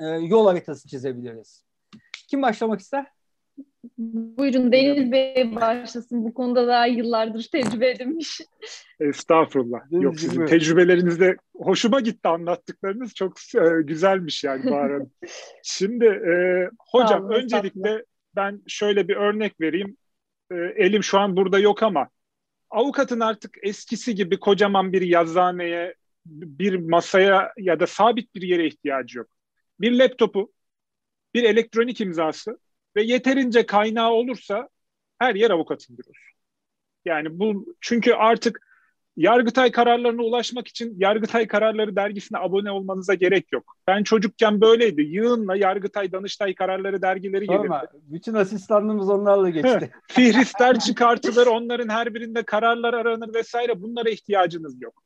e, 0.00 0.06
yol 0.06 0.46
haritası 0.46 0.88
çizebiliriz? 0.88 1.64
Kim 2.28 2.42
başlamak 2.42 2.80
ister? 2.80 3.06
Buyurun 3.98 4.72
Deniz 4.72 5.12
Bey 5.12 5.54
başlasın. 5.54 6.24
Bu 6.24 6.34
konuda 6.34 6.66
daha 6.66 6.86
yıllardır 6.86 7.48
tecrübe 7.52 7.90
edinmiş. 7.90 8.40
Estağfurullah. 9.00 9.80
Yok 9.90 10.20
sizin 10.20 10.46
tecrübelerinizde 10.46 11.36
hoşuma 11.56 12.00
gitti 12.00 12.28
anlattıklarınız. 12.28 13.14
Çok 13.14 13.36
e, 13.54 13.82
güzelmiş 13.82 14.44
yani 14.44 14.70
Bahar 14.70 15.02
Şimdi 15.62 16.04
e, 16.04 16.34
hocam 16.78 17.24
olun, 17.24 17.32
öncelikle 17.32 18.04
ben 18.36 18.62
şöyle 18.66 19.08
bir 19.08 19.16
örnek 19.16 19.60
vereyim. 19.60 19.96
E, 20.50 20.54
elim 20.54 21.02
şu 21.02 21.18
an 21.18 21.36
burada 21.36 21.58
yok 21.58 21.82
ama 21.82 22.08
avukatın 22.70 23.20
artık 23.20 23.56
eskisi 23.62 24.14
gibi 24.14 24.40
kocaman 24.40 24.92
bir 24.92 25.02
yazıhaneye, 25.02 25.94
bir 26.26 26.74
masaya 26.74 27.52
ya 27.58 27.80
da 27.80 27.86
sabit 27.86 28.34
bir 28.34 28.42
yere 28.42 28.66
ihtiyacı 28.66 29.18
yok. 29.18 29.28
Bir 29.80 29.92
laptopu, 29.98 30.52
bir 31.34 31.42
elektronik 31.42 32.00
imzası 32.00 32.58
ve 32.96 33.02
yeterince 33.02 33.66
kaynağı 33.66 34.10
olursa 34.10 34.68
her 35.18 35.34
yer 35.34 35.50
avukatın 35.50 35.98
bürosu. 35.98 36.34
Yani 37.04 37.38
bu 37.38 37.74
çünkü 37.80 38.12
artık 38.12 38.60
Yargıtay 39.16 39.70
kararlarına 39.70 40.22
ulaşmak 40.22 40.68
için 40.68 40.94
Yargıtay 40.98 41.46
Kararları 41.46 41.96
dergisine 41.96 42.38
abone 42.38 42.70
olmanıza 42.70 43.14
gerek 43.14 43.52
yok. 43.52 43.76
Ben 43.86 44.02
çocukken 44.02 44.60
böyleydi. 44.60 45.02
Yığınla 45.02 45.56
Yargıtay, 45.56 46.12
Danıştay 46.12 46.54
Kararları 46.54 47.02
dergileri 47.02 47.46
gelirdi. 47.46 47.66
Ama 47.66 47.82
bütün 47.94 48.34
asistanlığımız 48.34 49.10
onlarla 49.10 49.50
geçti. 49.50 49.90
Fihristler 50.08 50.78
çıkartılır, 50.78 51.46
onların 51.46 51.88
her 51.88 52.14
birinde 52.14 52.42
kararlar 52.42 52.94
aranır 52.94 53.34
vesaire. 53.34 53.82
Bunlara 53.82 54.10
ihtiyacınız 54.10 54.82
yok. 54.82 55.02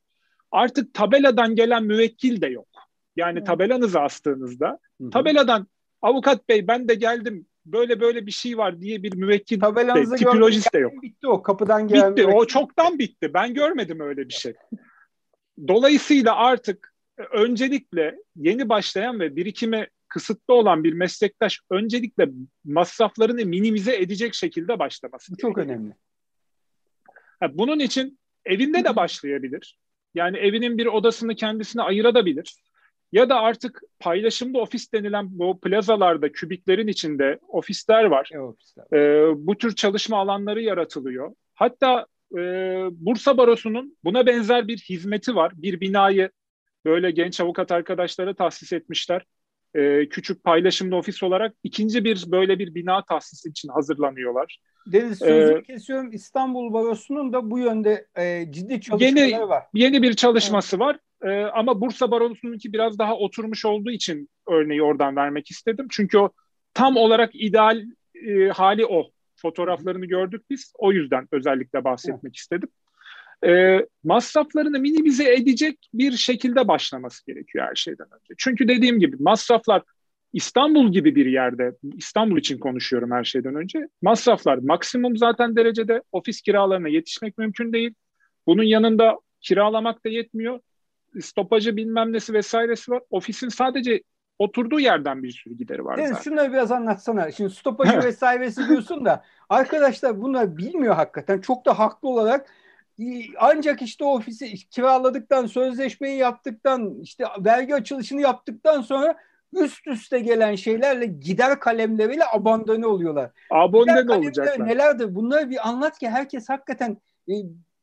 Artık 0.51 0.95
tabeladan 0.95 1.55
gelen 1.55 1.85
müvekkil 1.85 2.41
de 2.41 2.47
yok. 2.47 2.69
Yani 3.17 3.45
tabelanızı 3.45 4.01
astığınızda, 4.01 4.79
tabeladan 5.13 5.67
avukat 6.03 6.49
bey 6.49 6.69
ben 6.69 6.89
de 6.89 6.95
geldim 6.95 7.47
böyle 7.73 8.01
böyle 8.01 8.27
bir 8.27 8.31
şey 8.31 8.59
var 8.59 8.81
diye 8.81 9.03
bir 9.03 9.17
müvekkil 9.17 9.61
de, 9.61 10.17
tipolojisi 10.17 10.73
de 10.73 10.79
yok. 10.79 11.03
Bitti 11.03 11.29
o 11.29 11.43
kapıdan 11.43 11.89
gelen 11.89 12.17
Bitti 12.17 12.27
o 12.27 12.47
çoktan 12.47 12.99
bitti. 12.99 13.35
Ben 13.35 13.55
görmedim 13.55 14.01
öyle 14.01 14.29
bir 14.29 14.35
şey. 14.35 14.55
Dolayısıyla 15.69 16.37
artık 16.37 16.95
öncelikle 17.33 18.17
yeni 18.37 18.69
başlayan 18.69 19.21
ve 19.21 19.37
birikime 19.37 19.89
kısıtlı 20.09 20.55
olan 20.55 20.85
bir 20.85 20.93
meslektaş 20.93 21.61
öncelikle 21.71 22.29
masraflarını 22.65 23.45
minimize 23.45 23.97
edecek 23.97 24.35
şekilde 24.35 24.79
başlaması. 24.79 25.37
Çok 25.37 25.59
önemli. 25.59 25.93
bunun 27.53 27.79
için 27.79 28.19
evinde 28.45 28.85
de 28.85 28.97
başlayabilir. 28.97 29.79
Yani 30.15 30.37
evinin 30.37 30.79
bir 30.79 30.87
odasını 30.87 31.35
kendisine 31.35 31.83
ayırabilir. 31.83 32.55
Ya 33.13 33.29
da 33.29 33.41
artık 33.41 33.83
paylaşımda 33.99 34.59
ofis 34.59 34.93
denilen 34.93 35.27
bu 35.31 35.61
plazalarda, 35.61 36.33
kübiklerin 36.33 36.87
içinde 36.87 37.39
ofisler 37.49 38.05
var. 38.05 38.31
E, 38.35 38.39
ofisler. 38.39 38.85
Ee, 38.93 39.33
bu 39.37 39.59
tür 39.59 39.75
çalışma 39.75 40.19
alanları 40.19 40.63
yaratılıyor. 40.63 41.35
Hatta 41.55 42.07
e, 42.33 42.41
Bursa 42.91 43.39
Barosu'nun 43.39 43.97
buna 44.05 44.27
benzer 44.27 44.69
bir 44.69 44.79
hizmeti 44.79 45.37
var. 45.37 45.53
Bir 45.57 45.81
binayı 45.81 46.31
böyle 46.85 47.11
genç 47.11 47.41
avukat 47.41 47.73
arkadaşlara 47.73 48.35
tahsis 48.35 48.73
etmişler. 48.73 49.25
Ee, 49.75 50.09
küçük 50.09 50.45
paylaşımda 50.45 50.97
ofis 50.97 51.23
olarak 51.23 51.55
ikinci 51.63 52.05
bir 52.05 52.25
böyle 52.27 52.59
bir 52.59 52.75
bina 52.75 53.05
tahsisi 53.05 53.49
için 53.49 53.69
hazırlanıyorlar. 53.69 54.61
Deniz 54.87 55.19
sözü 55.19 55.53
ee, 55.59 55.63
kesiyorum. 55.63 56.13
İstanbul 56.13 56.73
Barosu'nun 56.73 57.33
da 57.33 57.51
bu 57.51 57.59
yönde 57.59 58.07
e, 58.19 58.45
ciddi 58.51 58.81
çalışmaları 58.81 59.31
yeni, 59.31 59.49
var. 59.49 59.63
Yeni 59.75 60.03
bir 60.03 60.15
çalışması 60.15 60.77
evet. 60.77 60.87
var. 60.87 60.99
E, 61.23 61.43
ama 61.43 61.81
Bursa 61.81 62.11
Barosu'nunki 62.11 62.73
biraz 62.73 62.99
daha 62.99 63.17
oturmuş 63.17 63.65
olduğu 63.65 63.91
için 63.91 64.29
örneği 64.49 64.83
oradan 64.83 65.17
vermek 65.17 65.51
istedim. 65.51 65.87
Çünkü 65.91 66.19
o 66.19 66.31
tam 66.75 66.97
olarak 66.97 67.31
ideal 67.35 67.85
e, 68.27 68.49
hali 68.49 68.87
o. 68.87 69.11
Fotoğraflarını 69.37 70.07
gördük 70.07 70.43
biz. 70.51 70.73
O 70.79 70.93
yüzden 70.93 71.29
özellikle 71.33 71.85
bahsetmek 71.85 72.37
istedim. 72.37 72.69
E, 73.47 73.79
masraflarını 74.05 74.79
minimize 74.79 75.35
edecek 75.35 75.89
bir 75.95 76.13
şekilde 76.13 76.69
başlaması 76.69 77.27
gerekiyor 77.27 77.67
her 77.69 77.75
şeyden 77.75 78.07
önce. 78.07 78.35
Çünkü 78.39 78.69
dediğim 78.69 79.01
gibi 79.01 79.17
masraflar 79.21 79.83
İstanbul 80.33 80.93
gibi 80.93 81.15
bir 81.15 81.27
yerde, 81.27 81.73
İstanbul 81.97 82.39
için 82.39 82.59
konuşuyorum 82.59 83.11
her 83.11 83.25
şeyden 83.25 83.55
önce. 83.55 83.89
Masraflar 84.03 84.59
maksimum 84.59 85.17
zaten 85.17 85.57
derecede 85.57 86.03
ofis 86.13 86.41
kiralarına 86.41 86.89
yetişmek 86.89 87.39
mümkün 87.39 87.73
değil. 87.73 87.95
Bunun 88.47 88.63
yanında 88.63 89.19
kiralamak 89.41 90.05
da 90.05 90.09
yetmiyor. 90.09 90.61
Stopajı 91.21 91.77
bilmem 91.77 92.13
nesi 92.13 92.33
vesairesi 92.33 92.91
var. 92.91 93.03
Ofisin 93.11 93.49
sadece 93.49 94.03
oturduğu 94.39 94.81
yerden 94.81 95.23
bir 95.23 95.31
sürü 95.31 95.55
gideri 95.55 95.85
var 95.85 95.99
Deniz, 95.99 96.09
zaten. 96.09 96.23
Şunları 96.23 96.53
biraz 96.53 96.73
anlatsana. 96.73 97.31
Şimdi 97.31 97.51
stopajı 97.51 97.99
vesairesi 97.99 98.69
diyorsun 98.69 99.05
da 99.05 99.25
arkadaşlar 99.49 100.23
bunlar 100.23 100.57
bilmiyor 100.57 100.95
hakikaten. 100.95 101.41
Çok 101.41 101.67
da 101.67 101.79
haklı 101.79 102.09
olarak 102.09 102.51
ancak 103.39 103.83
işte 103.83 104.05
ofisi 104.05 104.55
kiraladıktan, 104.55 105.47
sözleşmeyi 105.47 106.19
yaptıktan, 106.19 107.01
işte 107.03 107.25
vergi 107.39 107.75
açılışını 107.75 108.21
yaptıktan 108.21 108.81
sonra 108.81 109.17
üst 109.53 109.87
üste 109.87 110.21
gelen 110.21 110.55
şeylerle 110.55 111.07
gider 111.07 111.61
kalemleriyle 111.61 112.25
abandone 112.33 112.87
oluyorlar. 112.87 113.31
Abandone 113.51 114.13
olacaklar. 114.13 114.67
Nelerdir? 114.67 115.15
Bunları 115.15 115.51
bir 115.51 115.69
anlat 115.69 115.99
ki 115.99 116.09
herkes 116.09 116.49
hakikaten 116.49 116.97
e, 117.29 117.33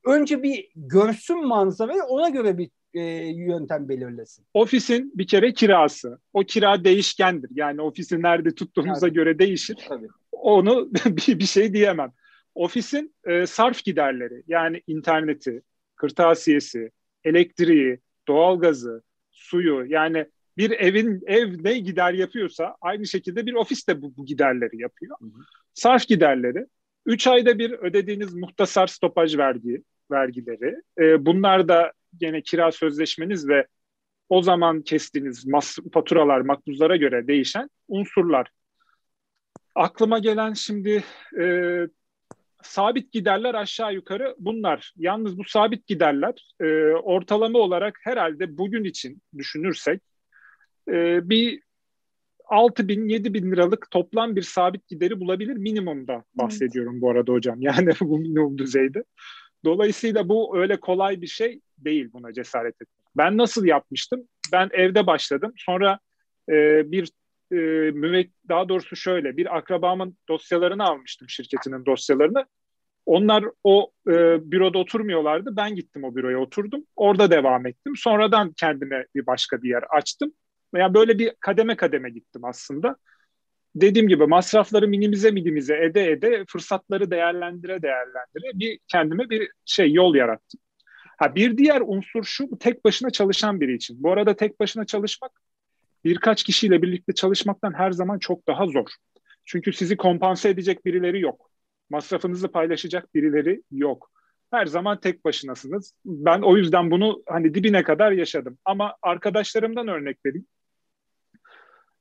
önce 0.06 0.44
bir 0.44 0.70
görsün 0.76 1.48
manzarayı 1.48 2.04
ona 2.04 2.30
göre 2.30 2.58
bir 2.58 2.70
e, 2.96 3.02
yöntem 3.28 3.90
belirlesin. 3.90 4.46
Ofisin 4.54 5.12
bir 5.16 5.28
kere 5.28 5.54
kirası. 5.54 6.20
O 6.34 6.40
kira 6.40 6.84
değişkendir. 6.84 7.50
Yani 7.56 7.82
ofisi 7.82 8.22
nerede 8.22 8.56
tuttuğumuza 8.56 9.08
Tabii. 9.08 9.14
göre 9.14 9.40
değişir. 9.40 9.78
Tabii. 9.88 10.08
Onu 10.32 10.90
bir, 11.06 11.40
bir 11.40 11.46
şey 11.46 11.74
diyemem. 11.74 12.12
Ofisin 12.56 13.16
e, 13.24 13.46
sarf 13.46 13.84
giderleri 13.84 14.44
yani 14.48 14.82
interneti, 14.88 15.62
kırtasiyesi, 15.96 16.92
elektriği, 17.24 18.00
doğalgazı, 18.28 19.04
suyu 19.32 19.86
yani 19.88 20.26
bir 20.58 20.72
evin 20.72 21.22
ev 21.26 21.64
ne 21.64 21.80
gider 21.80 22.14
yapıyorsa 22.14 22.76
aynı 22.82 23.08
şekilde 23.08 23.46
bir 23.46 23.54
ofis 23.54 23.88
de 23.88 24.02
bu, 24.02 24.18
bu 24.18 24.26
giderleri 24.26 24.82
yapıyor. 24.82 25.18
Hı 25.20 25.26
hı. 25.26 25.40
Sarf 25.74 26.08
giderleri, 26.08 26.66
3 27.06 27.28
ayda 27.28 27.60
bir 27.60 27.72
ödediğiniz 27.72 28.34
muhtasar 28.34 28.88
stopaj 28.88 29.38
vergi 29.38 29.84
vergileri. 30.12 30.82
E, 31.00 31.26
bunlar 31.26 31.68
da 31.68 31.92
gene 32.20 32.42
kira 32.42 32.72
sözleşmeniz 32.72 33.48
ve 33.48 33.68
o 34.30 34.42
zaman 34.42 34.82
kestiğiniz 34.82 35.46
mas 35.46 35.78
faturalar, 35.94 36.42
makbuzlara 36.42 36.96
göre 36.96 37.28
değişen 37.28 37.70
unsurlar. 37.88 38.50
Aklıma 39.76 40.20
gelen 40.20 40.54
şimdi 40.54 41.04
e, 41.40 41.78
sabit 42.64 43.12
giderler 43.12 43.54
aşağı 43.54 43.94
yukarı 43.94 44.36
bunlar. 44.40 44.94
Yalnız 44.98 45.38
bu 45.38 45.44
sabit 45.44 45.88
giderler 45.88 46.34
e, 46.62 46.66
ortalama 46.94 47.60
olarak 47.60 48.00
herhalde 48.04 48.58
bugün 48.58 48.84
için 48.84 49.22
düşünürsek 49.38 50.02
e, 50.90 51.30
bir 51.30 51.62
6 52.46 52.88
bin 52.88 53.10
7 53.10 53.34
bin 53.34 53.52
liralık 53.52 53.92
toplam 53.92 54.36
bir 54.36 54.42
sabit 54.42 54.88
gideri 54.88 55.20
bulabilir 55.20 55.56
minimumda 55.56 56.24
bahsediyorum 56.36 56.94
evet. 56.94 57.02
bu 57.02 57.10
arada 57.10 57.32
hocam. 57.32 57.62
Yani 57.62 57.92
bu 58.02 58.18
minimum 58.18 58.58
düzeyde. 58.58 59.04
Dolayısıyla 59.66 60.30
bu 60.30 60.58
öyle 60.58 60.80
kolay 60.80 61.22
bir 61.22 61.28
şey 61.28 61.62
değil 61.78 62.10
buna 62.14 62.34
cesaret 62.34 62.76
etmek. 62.76 63.06
Ben 63.18 63.38
nasıl 63.38 63.66
yapmıştım? 63.66 64.28
Ben 64.52 64.70
evde 64.74 65.08
başladım. 65.08 65.54
Sonra 65.58 66.00
e, 66.50 66.54
bir 66.92 67.12
e, 67.52 67.56
müvek 67.92 68.32
daha 68.50 68.70
doğrusu 68.70 68.96
şöyle 68.96 69.38
bir 69.38 69.58
akrabamın 69.58 70.18
dosyalarını 70.30 70.84
almıştım 70.84 71.30
şirketinin 71.30 71.86
dosyalarını. 71.86 72.46
Onlar 73.06 73.46
o 73.64 73.92
e, 74.08 74.12
büroda 74.52 74.78
oturmuyorlardı. 74.78 75.56
Ben 75.56 75.76
gittim 75.76 76.04
o 76.04 76.16
büroya 76.16 76.40
oturdum. 76.40 76.86
Orada 76.96 77.32
devam 77.32 77.66
ettim. 77.66 77.94
Sonradan 77.98 78.54
kendime 78.54 79.06
bir 79.16 79.26
başka 79.26 79.64
bir 79.64 79.70
yer 79.70 79.84
açtım. 79.90 80.34
Yani 80.76 80.94
böyle 80.94 81.20
bir 81.20 81.34
kademe 81.40 81.76
kademe 81.76 82.10
gittim 82.10 82.46
aslında. 82.46 82.96
Dediğim 83.76 84.08
gibi 84.08 84.26
masrafları 84.26 84.88
minimize 84.88 85.32
minimize 85.32 85.86
ede 85.86 86.12
ede 86.12 86.46
fırsatları 86.48 87.12
değerlendire 87.12 87.82
değerlendire 87.82 88.60
bir 88.60 88.80
kendime 88.88 89.30
bir 89.30 89.52
şey 89.66 89.94
yol 89.94 90.16
yarattım. 90.16 90.60
Ha 91.18 91.36
bir 91.36 91.58
diğer 91.58 91.82
unsur 91.86 92.24
şu 92.24 92.50
tek 92.60 92.86
başına 92.86 93.10
çalışan 93.10 93.62
biri 93.62 93.76
için. 93.76 94.04
Bu 94.04 94.12
arada 94.12 94.36
tek 94.36 94.60
başına 94.60 94.86
çalışmak 94.86 95.32
birkaç 96.04 96.44
kişiyle 96.44 96.82
birlikte 96.82 97.14
çalışmaktan 97.14 97.74
her 97.74 97.92
zaman 97.92 98.20
çok 98.20 98.48
daha 98.48 98.68
zor. 98.68 98.88
Çünkü 99.46 99.74
sizi 99.74 99.98
kompanse 99.98 100.50
edecek 100.50 100.86
birileri 100.86 101.22
yok. 101.22 101.52
Masrafınızı 101.90 102.48
paylaşacak 102.48 103.16
birileri 103.16 103.62
yok. 103.72 104.12
Her 104.52 104.66
zaman 104.66 105.00
tek 105.00 105.26
başınasınız. 105.26 105.94
Ben 106.06 106.42
o 106.42 106.58
yüzden 106.58 106.92
bunu 106.92 107.24
hani 107.28 107.54
dibine 107.54 107.84
kadar 107.84 108.12
yaşadım. 108.12 108.58
Ama 108.66 108.96
arkadaşlarımdan 109.02 109.88
örnek 109.88 110.18
vereyim 110.26 110.48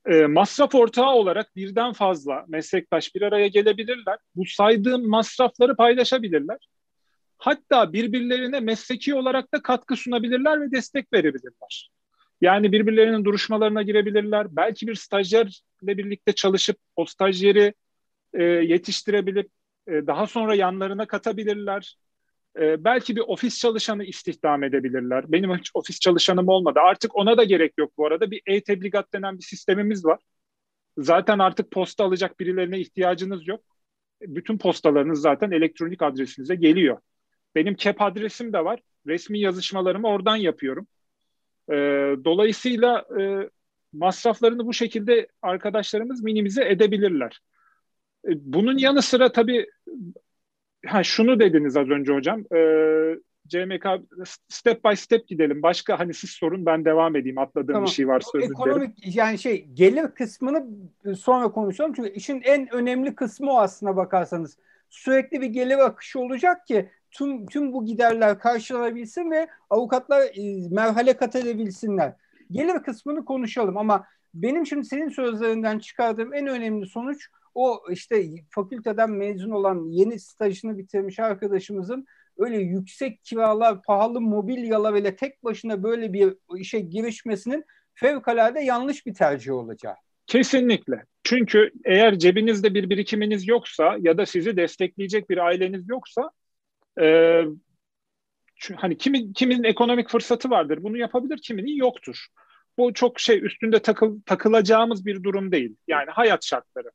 e, 0.07 0.27
masraf 0.27 0.75
ortağı 0.75 1.13
olarak 1.13 1.57
birden 1.57 1.93
fazla 1.93 2.45
meslektaş 2.49 3.15
bir 3.15 3.23
araya 3.23 3.49
gelebilirler. 3.49 4.19
Bu 4.37 4.47
saydığım 4.47 5.09
masrafları 5.09 5.77
paylaşabilirler. 5.77 6.69
Hatta 7.39 7.93
birbirlerine 7.93 8.61
mesleki 8.61 9.15
olarak 9.15 9.55
da 9.55 9.63
katkı 9.63 9.97
sunabilirler 9.97 10.61
ve 10.61 10.71
destek 10.71 11.13
verebilirler. 11.13 11.91
Yani 12.41 12.73
birbirlerinin 12.73 13.25
duruşmalarına 13.25 13.83
girebilirler. 13.83 14.57
Belki 14.57 14.87
bir 14.87 14.95
stajyerle 14.95 15.51
birlikte 15.83 16.33
çalışıp 16.33 16.77
o 16.97 17.07
stajyeri 17.07 17.75
e, 18.33 18.43
yetiştirebilip 18.43 19.51
e, 19.89 19.93
daha 19.93 20.27
sonra 20.27 20.55
yanlarına 20.55 21.07
katabilirler. 21.07 21.97
E, 22.61 22.85
belki 22.85 23.17
bir 23.17 23.23
ofis 23.27 23.59
çalışanı 23.59 24.05
istihdam 24.05 24.65
edebilirler. 24.65 25.33
Benim 25.33 25.57
hiç 25.59 25.71
ofis 25.75 26.01
çalışanım 26.01 26.49
olmadı. 26.49 26.81
Artık 26.83 27.17
ona 27.17 27.37
da 27.37 27.45
gerek 27.45 27.73
yok 27.79 27.93
bu 27.99 28.07
arada. 28.07 28.31
Bir 28.31 28.43
e-tebligat 28.47 29.13
denen 29.13 29.39
bir 29.39 29.45
sistemimiz 29.45 30.05
var. 30.05 30.21
Zaten 30.99 31.39
artık 31.39 31.71
posta 31.71 32.05
alacak 32.05 32.41
birilerine 32.41 32.81
ihtiyacınız 32.81 33.49
yok. 33.49 33.61
Bütün 34.23 34.59
postalarınız 34.59 35.21
zaten 35.21 35.51
elektronik 35.51 36.03
adresinize 36.03 36.55
geliyor. 36.55 36.99
Benim 37.55 37.75
KEP 37.75 38.03
adresim 38.03 38.53
de 38.53 38.65
var. 38.65 38.81
Resmi 39.07 39.41
yazışmalarımı 39.41 40.09
oradan 40.09 40.37
yapıyorum. 40.37 40.87
E, 41.71 41.75
dolayısıyla 42.25 43.07
e, 43.21 43.51
masraflarını 43.93 44.67
bu 44.67 44.73
şekilde 44.73 45.29
arkadaşlarımız 45.43 46.23
minimize 46.23 46.69
edebilirler. 46.69 47.41
E, 48.29 48.31
bunun 48.35 48.79
yanı 48.79 49.03
sıra 49.03 49.33
tabii 49.33 49.67
ha 50.87 51.03
şunu 51.03 51.41
dediniz 51.41 51.77
az 51.77 51.89
önce 51.89 52.13
hocam. 52.13 52.41
E, 52.55 52.59
CMK 53.49 53.87
step 54.49 54.85
by 54.85 54.95
step 54.95 55.29
gidelim. 55.29 55.63
Başka 55.63 55.99
hani 55.99 56.15
siz 56.15 56.31
sorun 56.31 56.67
ben 56.67 56.85
devam 56.85 57.17
edeyim. 57.17 57.39
Atladığım 57.39 57.73
tamam. 57.73 57.85
bir 57.85 57.91
şey 57.91 58.07
özür 58.07 58.33
dilerim. 58.35 58.53
Ekonomik 58.53 59.17
yani 59.17 59.39
şey 59.39 59.65
gelir 59.75 60.09
kısmını 60.09 60.67
sonra 61.17 61.53
konuşalım. 61.53 61.93
Çünkü 61.97 62.11
işin 62.11 62.41
en 62.45 62.75
önemli 62.75 63.15
kısmı 63.15 63.53
o 63.53 63.59
aslına 63.59 63.97
bakarsanız. 63.97 64.59
Sürekli 64.91 65.41
bir 65.41 65.47
gelir 65.47 65.79
akışı 65.79 66.21
olacak 66.21 66.67
ki 66.67 66.91
tüm 67.11 67.47
tüm 67.47 67.73
bu 67.73 67.85
giderler 67.85 68.39
karşılanabilsin 68.39 69.31
ve 69.31 69.49
avukatlar 69.71 70.23
e, 70.23 70.69
merhale 70.71 71.17
kat 71.17 71.37
edebilsinler. 71.37 72.13
Gelir 72.51 72.83
kısmını 72.83 73.25
konuşalım 73.25 73.77
ama 73.77 74.05
benim 74.35 74.67
şimdi 74.67 74.85
senin 74.85 75.09
sözlerinden 75.09 75.79
çıkardığım 75.79 76.35
en 76.35 76.47
önemli 76.47 76.87
sonuç 76.87 77.29
o 77.55 77.83
işte 77.91 78.25
fakülteden 78.51 79.11
mezun 79.11 79.51
olan 79.51 79.85
yeni 79.91 80.21
stajını 80.21 80.79
bitirmiş 80.79 81.19
arkadaşımızın 81.19 82.07
öyle 82.39 82.57
yüksek 82.57 83.25
kiralar, 83.25 83.83
pahalı 83.83 84.21
mobilyalar 84.21 84.95
ile 84.95 85.17
tek 85.17 85.45
başına 85.45 85.83
böyle 85.83 86.13
bir 86.13 86.35
işe 86.57 86.81
girişmesinin 86.81 87.65
fevkalade 87.95 88.61
yanlış 88.61 89.07
bir 89.07 89.15
tercih 89.15 89.53
olacağı. 89.53 89.95
Kesinlikle. 90.27 91.05
Çünkü 91.25 91.71
eğer 91.85 92.19
cebinizde 92.19 92.75
bir 92.75 92.91
birikiminiz 92.91 93.49
yoksa 93.49 93.97
ya 94.01 94.19
da 94.19 94.27
sizi 94.27 94.57
destekleyecek 94.57 95.31
bir 95.31 95.39
aileniz 95.39 95.89
yoksa 95.89 96.31
e, 97.01 97.41
hani 98.77 98.99
kimin 98.99 99.33
kimin 99.33 99.65
ekonomik 99.65 100.09
fırsatı 100.09 100.51
vardır 100.51 100.79
bunu 100.83 100.97
yapabilir 100.97 101.41
kiminin 101.43 101.77
yoktur. 101.77 102.27
Bu 102.79 102.95
çok 102.95 103.21
şey 103.21 103.45
üstünde 103.47 103.83
takıl, 103.83 104.21
takılacağımız 104.27 105.07
bir 105.07 105.23
durum 105.23 105.53
değil. 105.53 105.77
Yani 105.89 106.11
hayat 106.11 106.45
şartları. 106.45 106.91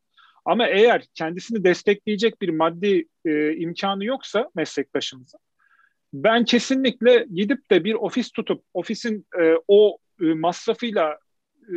Ama 0.45 0.67
eğer 0.67 1.05
kendisini 1.13 1.63
destekleyecek 1.63 2.41
bir 2.41 2.49
maddi 2.49 3.05
e, 3.25 3.55
imkanı 3.55 4.05
yoksa 4.05 4.49
meslektaşımızın 4.55 5.39
ben 6.13 6.45
kesinlikle 6.45 7.25
gidip 7.33 7.71
de 7.71 7.83
bir 7.83 7.93
ofis 7.93 8.31
tutup 8.31 8.63
ofisin 8.73 9.25
e, 9.39 9.53
o 9.67 9.97
e, 10.21 10.25
masrafıyla 10.25 11.19
e, 11.69 11.75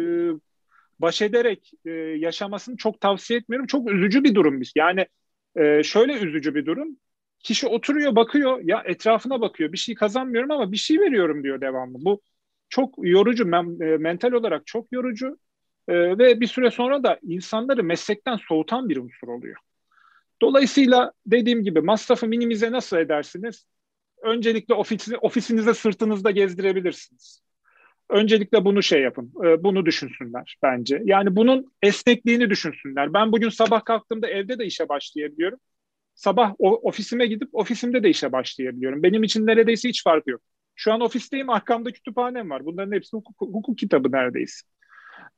baş 0.98 1.22
ederek 1.22 1.72
e, 1.84 1.90
yaşamasını 1.90 2.76
çok 2.76 3.00
tavsiye 3.00 3.38
etmiyorum. 3.38 3.66
Çok 3.66 3.90
üzücü 3.90 4.24
bir 4.24 4.34
durum. 4.34 4.60
Yani 4.76 5.06
e, 5.56 5.82
şöyle 5.82 6.12
üzücü 6.12 6.54
bir 6.54 6.66
durum. 6.66 6.96
Kişi 7.38 7.66
oturuyor 7.66 8.16
bakıyor 8.16 8.60
ya 8.64 8.82
etrafına 8.86 9.40
bakıyor 9.40 9.72
bir 9.72 9.78
şey 9.78 9.94
kazanmıyorum 9.94 10.50
ama 10.50 10.72
bir 10.72 10.76
şey 10.76 11.00
veriyorum 11.00 11.44
diyor 11.44 11.60
devamlı. 11.60 11.98
Bu 12.00 12.20
çok 12.68 12.94
yorucu 12.98 13.44
e, 13.44 13.96
mental 13.96 14.32
olarak 14.32 14.66
çok 14.66 14.92
yorucu 14.92 15.38
e, 15.88 16.18
ve 16.18 16.40
bir 16.40 16.46
süre 16.46 16.70
sonra 16.70 17.02
da 17.02 17.18
insanları 17.22 17.84
meslekten 17.84 18.36
soğutan 18.48 18.88
bir 18.88 18.96
unsur 18.96 19.28
oluyor. 19.28 19.56
Dolayısıyla 20.42 21.12
dediğim 21.26 21.62
gibi 21.62 21.80
masrafı 21.80 22.26
minimize 22.26 22.72
nasıl 22.72 22.96
edersiniz? 22.96 23.66
Öncelikle 24.22 24.74
ofisini, 24.74 25.16
ofisinize 25.16 25.74
sırtınızda 25.74 26.30
gezdirebilirsiniz. 26.30 27.42
Öncelikle 28.10 28.64
bunu 28.64 28.82
şey 28.82 29.02
yapın, 29.02 29.32
e, 29.44 29.62
bunu 29.64 29.86
düşünsünler 29.86 30.56
bence. 30.62 31.02
Yani 31.04 31.36
bunun 31.36 31.72
esnekliğini 31.82 32.50
düşünsünler. 32.50 33.14
Ben 33.14 33.32
bugün 33.32 33.48
sabah 33.48 33.84
kalktığımda 33.84 34.28
evde 34.28 34.58
de 34.58 34.64
işe 34.66 34.88
başlayabiliyorum. 34.88 35.58
Sabah 36.14 36.54
ofisime 36.58 37.26
gidip 37.26 37.48
ofisimde 37.52 38.02
de 38.02 38.10
işe 38.10 38.32
başlayabiliyorum. 38.32 39.02
Benim 39.02 39.22
için 39.22 39.46
neredeyse 39.46 39.88
hiç 39.88 40.04
farkı 40.04 40.30
yok. 40.30 40.40
Şu 40.74 40.92
an 40.92 41.00
ofisteyim, 41.00 41.50
arkamda 41.50 41.92
kütüphanem 41.92 42.50
var. 42.50 42.64
Bunların 42.64 42.92
hepsi 42.92 43.16
hukuk, 43.16 43.40
hukuk 43.40 43.78
kitabı 43.78 44.12
neredeyse. 44.12 44.66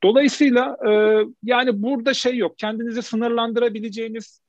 Dolayısıyla 0.05 0.77
e, 0.89 0.91
yani 1.43 1.83
burada 1.83 2.15
şey 2.15 2.37
yok. 2.37 2.59
Kendinizi 2.59 3.03
sınırlandırabileceğiniz 3.03 4.41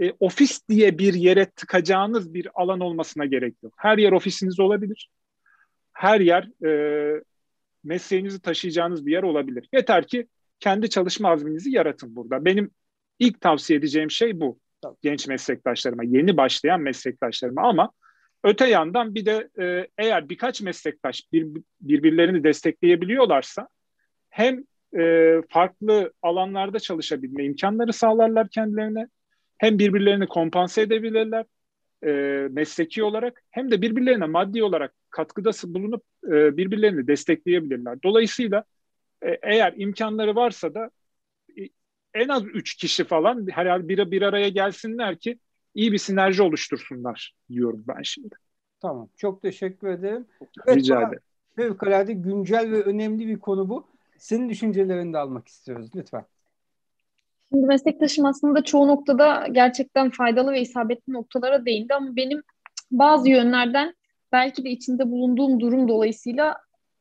e, 0.00 0.12
ofis 0.20 0.68
diye 0.68 0.98
bir 0.98 1.14
yere 1.14 1.46
tıkacağınız 1.46 2.34
bir 2.34 2.48
alan 2.54 2.80
olmasına 2.80 3.24
gerek 3.24 3.54
yok. 3.62 3.74
Her 3.76 3.98
yer 3.98 4.12
ofisiniz 4.12 4.60
olabilir. 4.60 5.10
Her 5.92 6.20
yer 6.20 6.66
e, 6.66 7.22
mesleğinizi 7.84 8.40
taşıyacağınız 8.40 9.06
bir 9.06 9.12
yer 9.12 9.22
olabilir. 9.22 9.68
Yeter 9.72 10.06
ki 10.06 10.26
kendi 10.58 10.90
çalışma 10.90 11.30
azminizi 11.30 11.70
yaratın 11.70 12.16
burada. 12.16 12.44
Benim 12.44 12.70
ilk 13.18 13.40
tavsiye 13.40 13.78
edeceğim 13.78 14.10
şey 14.10 14.40
bu. 14.40 14.58
Genç 15.02 15.28
meslektaşlarıma, 15.28 16.04
yeni 16.04 16.36
başlayan 16.36 16.80
meslektaşlarıma 16.80 17.62
ama 17.62 17.92
öte 18.44 18.66
yandan 18.68 19.14
bir 19.14 19.26
de 19.26 19.48
e, 19.60 19.88
eğer 19.98 20.28
birkaç 20.28 20.62
meslektaş 20.62 21.22
bir, 21.32 21.46
birbirlerini 21.80 22.44
destekleyebiliyorlarsa 22.44 23.68
hem 24.30 24.64
e, 24.98 25.34
farklı 25.48 26.12
alanlarda 26.22 26.78
çalışabilme 26.80 27.44
imkanları 27.44 27.92
sağlarlar 27.92 28.48
kendilerine 28.48 29.08
hem 29.58 29.78
birbirlerini 29.78 30.26
kompanse 30.26 30.82
edebilirler 30.82 31.44
e, 32.04 32.10
mesleki 32.50 33.02
olarak 33.02 33.42
hem 33.50 33.70
de 33.70 33.82
birbirlerine 33.82 34.26
maddi 34.26 34.62
olarak 34.62 34.94
katkıda 35.10 35.50
bulunup 35.66 36.02
e, 36.26 36.56
birbirlerini 36.56 37.06
destekleyebilirler. 37.06 38.02
Dolayısıyla 38.02 38.64
e, 39.22 39.38
eğer 39.42 39.74
imkanları 39.76 40.36
varsa 40.36 40.74
da 40.74 40.90
e, 41.58 41.62
en 42.14 42.28
az 42.28 42.44
üç 42.46 42.74
kişi 42.74 43.04
falan 43.04 43.46
herhalde 43.50 43.88
bir, 43.88 44.10
bir 44.10 44.22
araya 44.22 44.48
gelsinler 44.48 45.18
ki 45.18 45.38
iyi 45.74 45.92
bir 45.92 45.98
sinerji 45.98 46.42
oluştursunlar 46.42 47.34
diyorum 47.50 47.84
ben 47.88 48.02
şimdi. 48.02 48.34
Tamam. 48.80 49.08
Çok 49.16 49.42
teşekkür 49.42 49.88
ederim. 49.88 50.26
Evet, 50.66 50.78
Rica 50.78 51.02
ederim. 51.02 51.22
Fevkalade 51.56 52.12
güncel 52.12 52.70
ve 52.70 52.82
önemli 52.82 53.26
bir 53.26 53.38
konu 53.38 53.68
bu. 53.68 53.86
Senin 54.20 54.48
düşüncelerini 54.48 55.12
de 55.12 55.18
almak 55.18 55.48
istiyoruz. 55.48 55.90
Lütfen. 55.96 56.24
Şimdi 57.52 57.66
meslektaşım 57.66 58.24
aslında 58.24 58.64
çoğu 58.64 58.88
noktada 58.88 59.46
gerçekten 59.52 60.10
faydalı 60.10 60.52
ve 60.52 60.60
isabetli 60.60 61.12
noktalara 61.12 61.64
değindi 61.66 61.94
ama 61.94 62.16
benim 62.16 62.42
bazı 62.90 63.28
yönlerden 63.28 63.94
belki 64.32 64.64
de 64.64 64.70
içinde 64.70 65.10
bulunduğum 65.10 65.60
durum 65.60 65.88
dolayısıyla 65.88 66.56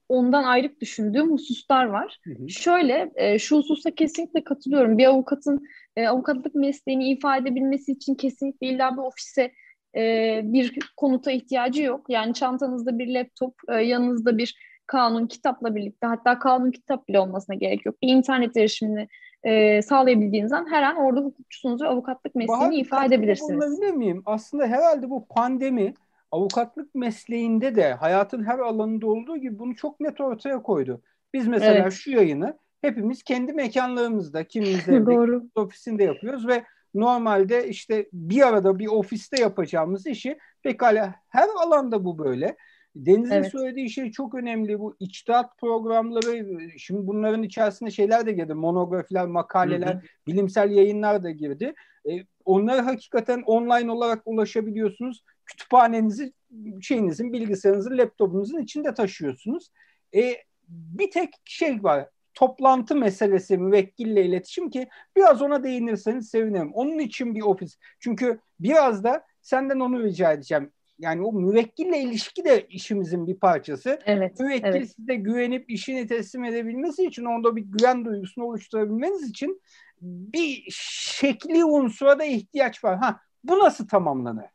ondan 0.09 0.43
ayrık 0.43 0.81
düşündüğüm 0.81 1.31
hususlar 1.31 1.85
var. 1.85 2.19
Hı 2.23 2.31
hı. 2.31 2.49
Şöyle, 2.49 3.11
e, 3.15 3.39
şu 3.39 3.57
hususa 3.57 3.91
kesinlikle 3.91 4.43
katılıyorum. 4.43 4.97
Bir 4.97 5.05
avukatın 5.05 5.67
e, 5.95 6.07
avukatlık 6.07 6.55
mesleğini 6.55 7.09
ifade 7.09 7.49
edebilmesi 7.49 7.91
için 7.91 8.15
kesinlikle 8.15 8.67
illa 8.67 8.91
bir 8.97 9.01
ofise 9.01 9.51
e, 9.95 10.41
bir 10.43 10.79
konuta 10.97 11.31
ihtiyacı 11.31 11.83
yok. 11.83 12.05
Yani 12.09 12.33
çantanızda 12.33 12.99
bir 12.99 13.07
laptop, 13.07 13.53
e, 13.69 13.73
yanınızda 13.73 14.37
bir 14.37 14.55
kanun 14.89 15.27
kitapla 15.27 15.75
birlikte 15.75 16.07
hatta 16.07 16.39
kanun 16.39 16.71
kitap 16.71 17.07
bile 17.07 17.19
olmasına 17.19 17.55
gerek 17.55 17.85
yok. 17.85 17.95
Bir 18.01 18.07
internet 18.07 18.57
erişimini 18.57 19.07
e, 19.43 19.81
sağlayabildiğiniz 19.81 20.51
an 20.51 20.71
her 20.71 20.83
an 20.83 20.95
orada 20.95 21.21
hukukçusunuz 21.21 21.81
ve 21.81 21.87
avukatlık 21.87 22.35
mesleğini 22.35 22.61
Bahar, 22.61 22.73
ifade 22.73 23.05
edebilirsiniz. 23.05 23.61
Bulunabilir 23.61 23.93
miyim? 23.93 24.23
Aslında 24.25 24.67
herhalde 24.67 25.09
bu 25.09 25.27
pandemi 25.27 25.93
avukatlık 26.31 26.95
mesleğinde 26.95 27.75
de 27.75 27.93
hayatın 27.93 28.43
her 28.43 28.59
alanında 28.59 29.07
olduğu 29.07 29.37
gibi 29.37 29.59
bunu 29.59 29.75
çok 29.75 29.99
net 29.99 30.21
ortaya 30.21 30.61
koydu. 30.61 31.01
Biz 31.33 31.47
mesela 31.47 31.73
evet. 31.73 31.93
şu 31.93 32.11
yayını 32.11 32.57
hepimiz 32.81 33.23
kendi 33.23 33.53
mekanlarımızda, 33.53 34.43
kimimiz 34.43 34.89
evde, 34.89 35.41
ofisinde 35.55 36.03
yapıyoruz 36.03 36.47
ve 36.47 36.63
normalde 36.93 37.67
işte 37.67 38.09
bir 38.13 38.47
arada 38.47 38.79
bir 38.79 38.87
ofiste 38.87 39.41
yapacağımız 39.41 40.07
işi 40.07 40.37
pekala 40.63 41.15
her 41.29 41.47
alanda 41.63 42.05
bu 42.05 42.17
böyle. 42.17 42.55
Deniz'in 42.95 43.31
evet. 43.31 43.51
söylediği 43.51 43.89
şey 43.89 44.11
çok 44.11 44.35
önemli. 44.35 44.79
Bu 44.79 44.95
içtihat 44.99 45.57
programları, 45.57 46.59
şimdi 46.79 47.07
bunların 47.07 47.43
içerisinde 47.43 47.91
şeyler 47.91 48.25
de 48.25 48.31
girdi. 48.31 48.53
Monografiler, 48.53 49.25
makaleler, 49.25 49.93
hı 49.93 49.97
hı. 49.97 50.01
bilimsel 50.27 50.71
yayınlar 50.71 51.23
da 51.23 51.31
girdi. 51.31 51.73
E, 52.09 52.11
onlara 52.45 52.85
hakikaten 52.85 53.41
online 53.45 53.91
olarak 53.91 54.21
ulaşabiliyorsunuz. 54.25 55.23
Kütüphanenizi, 55.45 56.33
şeyinizin, 56.81 57.33
bilgisayarınızın, 57.33 57.97
laptopunuzun 57.97 58.59
içinde 58.59 58.93
taşıyorsunuz. 58.93 59.69
E, 60.15 60.35
bir 60.67 61.11
tek 61.11 61.29
şey 61.45 61.83
var. 61.83 62.09
Toplantı 62.33 62.95
meselesi 62.95 63.57
müvekkille 63.57 64.25
iletişim 64.25 64.69
ki 64.69 64.87
biraz 65.15 65.41
ona 65.41 65.63
değinirseniz 65.63 66.29
sevinirim. 66.29 66.73
Onun 66.73 66.99
için 66.99 67.35
bir 67.35 67.41
ofis. 67.41 67.77
Çünkü 67.99 68.39
biraz 68.59 69.03
da 69.03 69.25
senden 69.41 69.79
onu 69.79 70.03
rica 70.03 70.31
edeceğim 70.31 70.71
yani 70.99 71.21
o 71.21 71.33
müvekkille 71.33 71.99
ilişki 71.99 72.45
de 72.45 72.65
işimizin 72.69 73.27
bir 73.27 73.35
parçası. 73.35 73.99
Evet, 74.05 74.39
Müvekkil 74.39 74.67
evet. 74.67 74.91
size 74.95 75.15
güvenip 75.15 75.69
işini 75.69 76.07
teslim 76.07 76.43
edebilmesi 76.43 77.05
için 77.05 77.25
onda 77.25 77.55
bir 77.55 77.61
güven 77.61 78.05
duygusunu 78.05 78.45
oluşturabilmeniz 78.45 79.29
için 79.29 79.61
bir 80.01 80.63
şekli 80.71 81.65
unsura 81.65 82.19
da 82.19 82.23
ihtiyaç 82.23 82.83
var. 82.83 82.97
Ha 82.97 83.19
bu 83.43 83.59
nasıl 83.59 83.87
tamamlanır? 83.87 84.45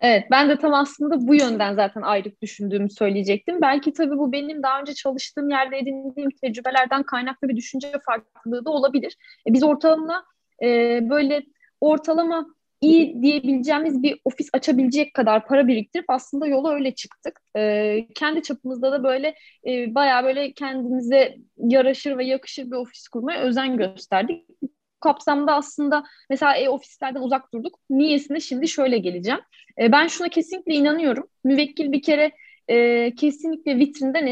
Evet 0.00 0.24
ben 0.30 0.48
de 0.48 0.58
tam 0.58 0.74
aslında 0.74 1.28
bu 1.28 1.34
yönden 1.34 1.74
zaten 1.74 2.02
ayrık 2.02 2.42
düşündüğümü 2.42 2.90
söyleyecektim. 2.90 3.60
Belki 3.62 3.92
tabii 3.92 4.18
bu 4.18 4.32
benim 4.32 4.62
daha 4.62 4.80
önce 4.80 4.94
çalıştığım 4.94 5.50
yerde 5.50 5.78
edindiğim 5.78 6.30
tecrübelerden 6.30 7.02
kaynaklı 7.02 7.48
bir 7.48 7.56
düşünce 7.56 7.92
farklılığı 8.06 8.64
da 8.64 8.70
olabilir. 8.70 9.16
E, 9.48 9.52
biz 9.52 9.62
ortalama 9.62 10.24
e, 10.62 11.00
böyle 11.10 11.42
ortalama 11.80 12.46
iyi 12.80 13.22
diyebileceğimiz 13.22 14.02
bir 14.02 14.20
ofis 14.24 14.48
açabilecek 14.52 15.14
kadar 15.14 15.46
para 15.46 15.68
biriktirip 15.68 16.04
aslında 16.08 16.46
yola 16.46 16.72
öyle 16.74 16.94
çıktık. 16.94 17.40
Ee, 17.56 18.06
kendi 18.14 18.42
çapımızda 18.42 18.92
da 18.92 19.04
böyle 19.04 19.34
e, 19.66 19.94
bayağı 19.94 20.24
böyle 20.24 20.52
kendimize 20.52 21.36
yaraşır 21.58 22.18
ve 22.18 22.24
yakışır 22.24 22.66
bir 22.66 22.76
ofis 22.76 23.08
kurmaya 23.08 23.40
özen 23.40 23.76
gösterdik. 23.76 24.48
Bu 24.62 24.68
kapsamda 25.00 25.54
aslında 25.54 26.04
mesela 26.30 26.56
e-ofislerden 26.56 27.20
uzak 27.20 27.52
durduk. 27.54 27.78
Niyesine 27.90 28.40
şimdi 28.40 28.68
şöyle 28.68 28.98
geleceğim. 28.98 29.40
E, 29.80 29.92
ben 29.92 30.06
şuna 30.06 30.28
kesinlikle 30.28 30.74
inanıyorum. 30.74 31.28
Müvekkil 31.44 31.92
bir 31.92 32.02
kere 32.02 32.32
e, 32.68 33.14
kesinlikle 33.14 33.78
vitrinden 33.78 34.26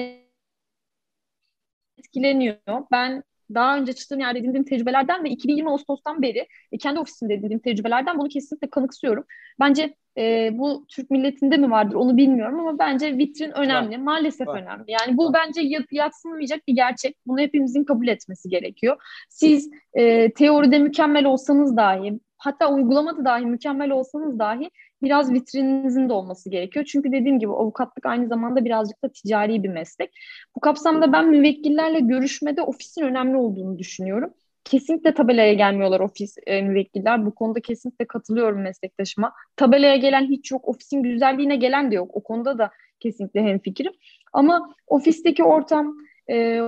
etkileniyor. 1.98 2.56
Ben 2.92 3.22
daha 3.54 3.78
önce 3.78 3.92
çıktığım 3.92 4.20
yerde 4.20 4.38
edindiğim 4.38 4.64
tecrübelerden 4.64 5.24
ve 5.24 5.30
2020 5.30 5.70
Ağustos'tan 5.70 6.22
beri 6.22 6.48
e, 6.72 6.78
kendi 6.78 7.00
ofisimde 7.00 7.34
edindiğim 7.34 7.60
tecrübelerden 7.60 8.18
bunu 8.18 8.28
kesinlikle 8.28 8.70
kanıksıyorum. 8.70 9.24
Bence 9.60 9.94
e, 10.18 10.50
bu 10.52 10.86
Türk 10.88 11.10
milletinde 11.10 11.56
mi 11.56 11.70
vardır 11.70 11.94
onu 11.94 12.16
bilmiyorum 12.16 12.60
ama 12.60 12.78
bence 12.78 13.18
vitrin 13.18 13.50
önemli. 13.50 13.96
Var. 13.96 14.02
Maalesef 14.02 14.46
var. 14.46 14.62
önemli. 14.62 14.84
Yani 14.86 15.16
bu 15.16 15.24
var. 15.26 15.32
bence 15.34 15.84
yatsınmayacak 15.90 16.68
bir 16.68 16.74
gerçek. 16.74 17.16
Bunu 17.26 17.38
hepimizin 17.38 17.84
kabul 17.84 18.08
etmesi 18.08 18.48
gerekiyor. 18.48 18.96
Siz 19.28 19.70
e, 19.94 20.32
teoride 20.32 20.78
mükemmel 20.78 21.24
olsanız 21.24 21.76
dahi 21.76 22.20
hatta 22.38 22.74
uygulamada 22.74 23.24
dahi 23.24 23.46
mükemmel 23.46 23.90
olsanız 23.90 24.38
dahi 24.38 24.70
biraz 25.04 25.32
vitrininizin 25.32 26.08
de 26.08 26.12
olması 26.12 26.50
gerekiyor. 26.50 26.84
Çünkü 26.84 27.12
dediğim 27.12 27.38
gibi 27.38 27.52
avukatlık 27.52 28.06
aynı 28.06 28.28
zamanda 28.28 28.64
birazcık 28.64 29.04
da 29.04 29.08
ticari 29.08 29.62
bir 29.62 29.68
meslek. 29.68 30.10
Bu 30.56 30.60
kapsamda 30.60 31.12
ben 31.12 31.28
müvekkillerle 31.28 32.00
görüşmede 32.00 32.62
ofisin 32.62 33.02
önemli 33.02 33.36
olduğunu 33.36 33.78
düşünüyorum. 33.78 34.34
kesinlikle 34.64 35.14
tabelaya 35.14 35.54
gelmiyorlar 35.54 36.00
ofis 36.00 36.36
e, 36.46 36.62
müvekkiller. 36.62 37.26
Bu 37.26 37.34
konuda 37.34 37.60
kesinlikle 37.60 38.04
katılıyorum 38.04 38.62
meslektaşıma. 38.62 39.32
Tabelaya 39.56 39.96
gelen 39.96 40.24
hiç 40.24 40.50
yok, 40.52 40.68
ofisin 40.68 41.02
güzelliğine 41.02 41.56
gelen 41.56 41.90
de 41.90 41.94
yok. 41.94 42.10
O 42.16 42.22
konuda 42.22 42.58
da 42.58 42.70
kesinlikle 43.00 43.42
hemfikirim. 43.42 43.92
Ama 44.32 44.74
ofisteki 44.86 45.44
ortam, 45.44 45.96
e, 46.28 46.60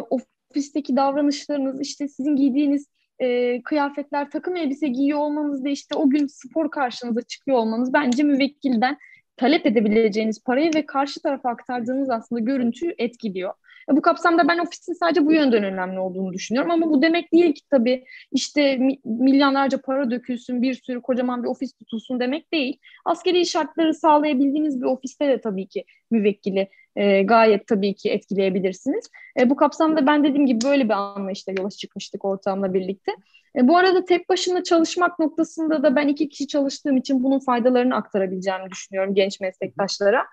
ofisteki 0.51 0.97
davranışlarınız, 0.97 1.81
işte 1.81 2.09
sizin 2.09 2.37
giydiğiniz 2.37 2.87
e, 3.19 3.63
kıyafetler, 3.63 4.31
takım 4.31 4.57
elbise 4.57 4.89
giyiyor 4.89 5.19
olmanız 5.19 5.65
da 5.65 5.69
işte 5.69 5.95
o 5.95 6.11
gün 6.11 6.27
spor 6.27 6.71
karşınıza 6.71 7.23
çıkıyor 7.23 7.59
olmanız 7.59 7.93
bence 7.93 8.23
müvekkilden 8.23 8.99
talep 9.37 9.67
edebileceğiniz 9.67 10.45
parayı 10.45 10.75
ve 10.75 10.87
karşı 10.87 11.23
tarafa 11.23 11.51
aktardığınız 11.51 12.11
aslında 12.11 12.41
görüntüyü 12.41 12.95
etkiliyor. 12.99 13.55
Bu 13.91 14.03
kapsamda 14.03 14.49
ben 14.49 14.59
ofisin 14.59 14.93
sadece 14.93 15.27
bu 15.27 15.33
yönden 15.33 15.65
önemli 15.65 15.99
olduğunu 15.99 16.33
düşünüyorum 16.33 16.71
ama 16.71 16.91
bu 16.91 17.03
demek 17.03 17.33
değil 17.33 17.55
ki 17.55 17.63
tabii 17.71 18.05
işte 18.33 18.79
milyonlarca 19.05 19.81
para 19.81 20.11
dökülsün, 20.11 20.63
bir 20.63 20.75
sürü 20.75 21.03
kocaman 21.03 21.43
bir 21.43 21.49
ofis 21.49 21.73
tutulsun 21.73 22.21
demek 22.21 22.53
değil. 22.53 22.79
Askeri 23.05 23.47
şartları 23.47 23.95
sağlayabildiğiniz 23.95 24.81
bir 24.81 24.87
ofiste 24.87 25.29
de 25.29 25.41
tabii 25.41 25.67
ki 25.67 25.85
müvekkili 26.11 26.69
e, 26.97 27.23
gayet 27.23 27.67
tabii 27.67 27.95
ki 27.95 28.11
etkileyebilirsiniz. 28.11 29.11
E, 29.41 29.51
bu 29.51 29.57
kapsamda 29.57 30.07
ben 30.07 30.25
dediğim 30.25 30.47
gibi 30.47 30.59
böyle 30.65 30.85
bir 30.85 30.95
anlayışla 30.95 31.53
yola 31.59 31.71
çıkmıştık 31.71 32.25
ortamla 32.25 32.75
birlikte. 32.75 33.13
E, 33.57 33.69
bu 33.69 33.77
arada 33.77 34.05
tek 34.05 34.29
başına 34.29 34.63
çalışmak 34.63 35.19
noktasında 35.19 35.83
da 35.83 35.97
ben 35.97 36.09
iki 36.09 36.29
kişi 36.29 36.47
çalıştığım 36.47 36.97
için 36.97 37.23
bunun 37.23 37.39
faydalarını 37.39 37.95
aktarabileceğimi 37.97 38.71
düşünüyorum 38.71 39.15
genç 39.15 39.41
meslektaşlara. 39.41 40.27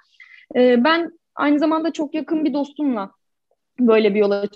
E, 0.55 0.83
ben 0.83 1.11
aynı 1.35 1.59
zamanda 1.59 1.93
çok 1.93 2.13
yakın 2.15 2.45
bir 2.45 2.53
dostumla 2.53 3.11
böyle 3.79 4.13
bir 4.15 4.19
yola 4.19 4.47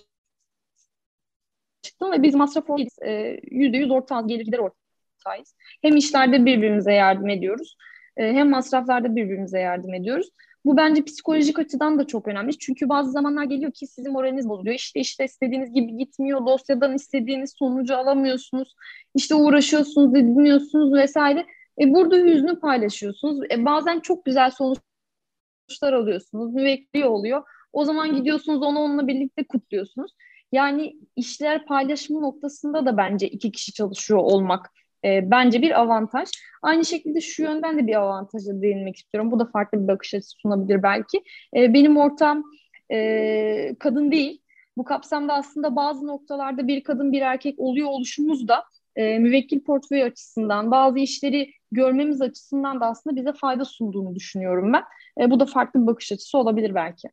çıktım 1.81 2.11
ve 2.11 2.23
biz 2.23 2.35
masraf 2.35 2.69
ortağıyız. 2.69 2.99
E, 3.05 3.39
yüzde 3.51 3.77
yüz 3.77 3.91
ortağız, 3.91 4.27
gelir 4.27 4.45
gider 4.45 4.59
ortağıyız. 4.59 5.55
Hem 5.81 5.95
işlerde 5.95 6.45
birbirimize 6.45 6.93
yardım 6.93 7.29
ediyoruz, 7.29 7.77
e, 8.17 8.33
hem 8.33 8.49
masraflarda 8.49 9.15
birbirimize 9.15 9.59
yardım 9.59 9.93
ediyoruz. 9.93 10.29
Bu 10.65 10.77
bence 10.77 11.03
psikolojik 11.03 11.59
açıdan 11.59 11.99
da 11.99 12.07
çok 12.07 12.27
önemli. 12.27 12.57
Çünkü 12.57 12.89
bazı 12.89 13.11
zamanlar 13.11 13.43
geliyor 13.43 13.71
ki 13.71 13.87
sizin 13.87 14.11
moraliniz 14.11 14.49
bozuluyor. 14.49 14.75
İşte 14.75 14.99
işte 14.99 15.25
istediğiniz 15.25 15.73
gibi 15.73 15.97
gitmiyor. 15.97 16.45
Dosyadan 16.45 16.95
istediğiniz 16.95 17.53
sonucu 17.57 17.97
alamıyorsunuz. 17.97 18.75
İşte 19.15 19.35
uğraşıyorsunuz, 19.35 20.15
dinliyorsunuz 20.15 20.93
vesaire. 20.93 21.45
E 21.81 21.93
burada 21.93 22.15
hüznü 22.15 22.59
paylaşıyorsunuz. 22.59 23.39
E 23.51 23.65
bazen 23.65 23.99
çok 23.99 24.25
güzel 24.25 24.51
sonuçlar 24.51 25.93
alıyorsunuz. 25.93 26.53
Müvekkili 26.53 27.05
oluyor. 27.05 27.43
O 27.73 27.85
zaman 27.85 28.15
gidiyorsunuz 28.15 28.61
onu 28.63 28.79
onunla 28.79 29.07
birlikte 29.07 29.43
kutluyorsunuz. 29.43 30.11
Yani 30.51 30.93
işler 31.15 31.65
paylaşımı 31.65 32.21
noktasında 32.21 32.85
da 32.85 32.97
bence 32.97 33.27
iki 33.27 33.51
kişi 33.51 33.73
çalışıyor 33.73 34.19
olmak 34.19 34.71
e, 35.05 35.31
bence 35.31 35.61
bir 35.61 35.79
avantaj. 35.81 36.29
Aynı 36.61 36.85
şekilde 36.85 37.21
şu 37.21 37.43
yönden 37.43 37.77
de 37.77 37.87
bir 37.87 37.95
avantaja 37.95 38.61
değinmek 38.61 38.95
istiyorum. 38.95 39.31
Bu 39.31 39.39
da 39.39 39.45
farklı 39.45 39.83
bir 39.83 39.87
bakış 39.87 40.13
açısı 40.13 40.35
sunabilir 40.37 40.83
belki. 40.83 41.23
E, 41.55 41.73
benim 41.73 41.97
ortam 41.97 42.43
e, 42.91 43.75
kadın 43.79 44.11
değil. 44.11 44.41
Bu 44.77 44.83
kapsamda 44.83 45.33
aslında 45.33 45.75
bazı 45.75 46.07
noktalarda 46.07 46.67
bir 46.67 46.83
kadın 46.83 47.11
bir 47.11 47.21
erkek 47.21 47.59
oluyor 47.59 47.87
oluşumuz 47.89 48.47
da 48.47 48.63
e, 48.95 49.19
müvekkil 49.19 49.63
portföy 49.63 50.03
açısından 50.03 50.71
bazı 50.71 50.99
işleri 50.99 51.51
görmemiz 51.71 52.21
açısından 52.21 52.81
da 52.81 52.85
aslında 52.85 53.15
bize 53.15 53.33
fayda 53.33 53.65
sunduğunu 53.65 54.15
düşünüyorum 54.15 54.73
ben. 54.73 54.83
E, 55.23 55.31
bu 55.31 55.39
da 55.39 55.45
farklı 55.45 55.81
bir 55.81 55.87
bakış 55.87 56.11
açısı 56.11 56.37
olabilir 56.37 56.75
belki. 56.75 57.09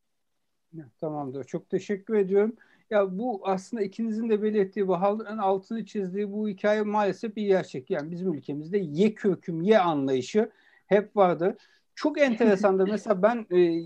Tamamdır. 1.01 1.45
Çok 1.45 1.71
teşekkür 1.71 2.15
ediyorum. 2.15 2.57
Ya 2.91 3.19
bu 3.19 3.41
aslında 3.45 3.83
ikinizin 3.83 4.31
de 4.31 4.43
belirttiği 4.43 4.89
bu 4.89 5.01
halının 5.01 5.39
altını 5.39 5.85
çizdiği 5.85 6.33
bu 6.33 6.49
hikaye 6.49 6.83
maalesef 6.83 7.37
bir 7.37 7.47
gerçek. 7.47 7.91
Yani 7.91 8.11
bizim 8.11 8.35
ülkemizde 8.35 8.79
ye 8.79 9.15
köküm 9.15 9.63
ye 9.63 9.79
anlayışı 9.79 10.51
hep 10.87 11.17
vardı. 11.17 11.57
Çok 11.95 12.21
enteresan 12.21 12.79
da 12.79 12.87
mesela 12.91 13.23
ben 13.23 13.47
e, 13.57 13.83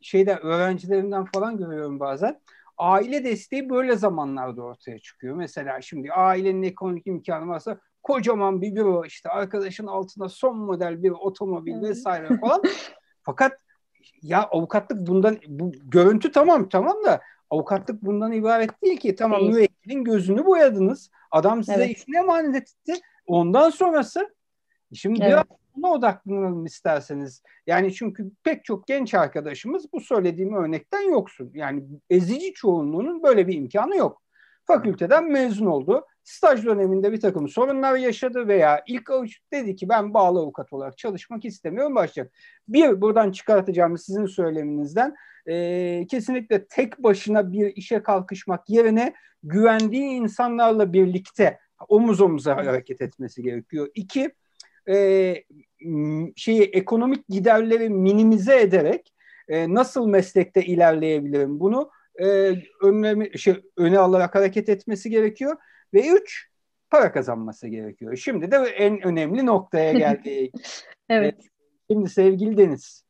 şeyde 0.00 0.36
öğrencilerimden 0.36 1.24
falan 1.24 1.56
görüyorum 1.56 2.00
bazen. 2.00 2.40
Aile 2.78 3.24
desteği 3.24 3.70
böyle 3.70 3.96
zamanlarda 3.96 4.62
ortaya 4.62 4.98
çıkıyor. 4.98 5.36
Mesela 5.36 5.80
şimdi 5.80 6.12
ailenin 6.12 6.62
ekonomik 6.62 7.06
imkanı 7.06 7.48
varsa 7.48 7.80
kocaman 8.02 8.62
bir 8.62 8.76
büro 8.76 9.04
işte 9.04 9.28
arkadaşın 9.28 9.86
altında 9.86 10.28
son 10.28 10.58
model 10.58 11.02
bir 11.02 11.10
otomobil 11.10 11.82
vesaire 11.82 12.28
falan. 12.40 12.62
Fakat 13.22 13.52
ya 14.22 14.42
avukatlık 14.42 15.06
bundan 15.06 15.38
bu 15.48 15.72
görüntü 15.84 16.32
tamam 16.32 16.68
tamam 16.68 17.04
da 17.04 17.20
avukatlık 17.50 18.02
bundan 18.02 18.32
ibaret 18.32 18.82
değil 18.82 18.96
ki. 18.96 19.14
Tamam 19.14 19.40
değil. 19.40 19.52
müvekkilin 19.52 20.04
gözünü 20.04 20.46
boyadınız. 20.46 21.10
Adam 21.30 21.64
size 21.64 21.84
evet. 21.84 21.96
işine 21.96 22.18
emanet 22.18 22.56
etti. 22.56 23.00
Ondan 23.26 23.70
sonrası 23.70 24.34
şimdi 24.94 25.20
evet. 25.22 25.32
biraz 25.32 25.44
buna 25.76 25.92
odaklanalım 25.92 26.66
isterseniz. 26.66 27.42
Yani 27.66 27.94
çünkü 27.94 28.30
pek 28.44 28.64
çok 28.64 28.86
genç 28.86 29.14
arkadaşımız 29.14 29.92
bu 29.92 30.00
söylediğim 30.00 30.54
örnekten 30.54 31.10
yoksun. 31.10 31.50
Yani 31.54 31.84
ezici 32.10 32.52
çoğunluğunun 32.54 33.22
böyle 33.22 33.46
bir 33.46 33.54
imkanı 33.54 33.96
yok. 33.96 34.22
Fakülteden 34.66 35.30
mezun 35.30 35.66
oldu 35.66 36.06
staj 36.30 36.64
döneminde 36.64 37.12
bir 37.12 37.20
takım 37.20 37.48
sorunlar 37.48 37.96
yaşadı 37.96 38.48
veya 38.48 38.82
ilk 38.86 39.10
avuç 39.10 39.38
dedi 39.52 39.76
ki 39.76 39.88
ben 39.88 40.14
bağlı 40.14 40.38
avukat 40.38 40.72
olarak 40.72 40.98
çalışmak 40.98 41.44
istemiyorum 41.44 41.94
başlayacak. 41.94 42.32
Bir 42.68 43.00
buradan 43.00 43.32
çıkartacağımız 43.32 44.04
sizin 44.04 44.26
söyleminizden 44.26 45.14
e, 45.46 46.06
kesinlikle 46.10 46.66
tek 46.66 47.02
başına 47.02 47.52
bir 47.52 47.76
işe 47.76 48.02
kalkışmak 48.02 48.70
yerine 48.70 49.14
güvendiği 49.42 50.10
insanlarla 50.10 50.92
birlikte 50.92 51.58
omuz 51.88 52.20
omuza 52.20 52.56
hareket 52.56 53.00
etmesi 53.00 53.42
gerekiyor. 53.42 53.88
İki, 53.94 54.30
e, 54.88 55.34
şeyi 56.36 56.62
ekonomik 56.62 57.28
giderleri 57.28 57.90
minimize 57.90 58.60
ederek 58.60 59.14
e, 59.48 59.74
nasıl 59.74 60.06
meslekte 60.06 60.62
ilerleyebilirim 60.62 61.60
bunu 61.60 61.90
e, 62.20 62.54
önlemi, 62.82 63.38
şey, 63.38 63.54
öne 63.76 63.98
alarak 63.98 64.34
hareket 64.34 64.68
etmesi 64.68 65.10
gerekiyor. 65.10 65.56
Ve 65.94 66.08
üç, 66.08 66.48
para 66.90 67.12
kazanması 67.12 67.68
gerekiyor. 67.68 68.16
Şimdi 68.16 68.50
de 68.50 68.56
en 68.56 69.06
önemli 69.06 69.46
noktaya 69.46 69.92
geldik. 69.92 70.54
evet. 71.08 71.48
Şimdi 71.90 72.10
sevgili 72.10 72.56
Deniz, 72.56 73.04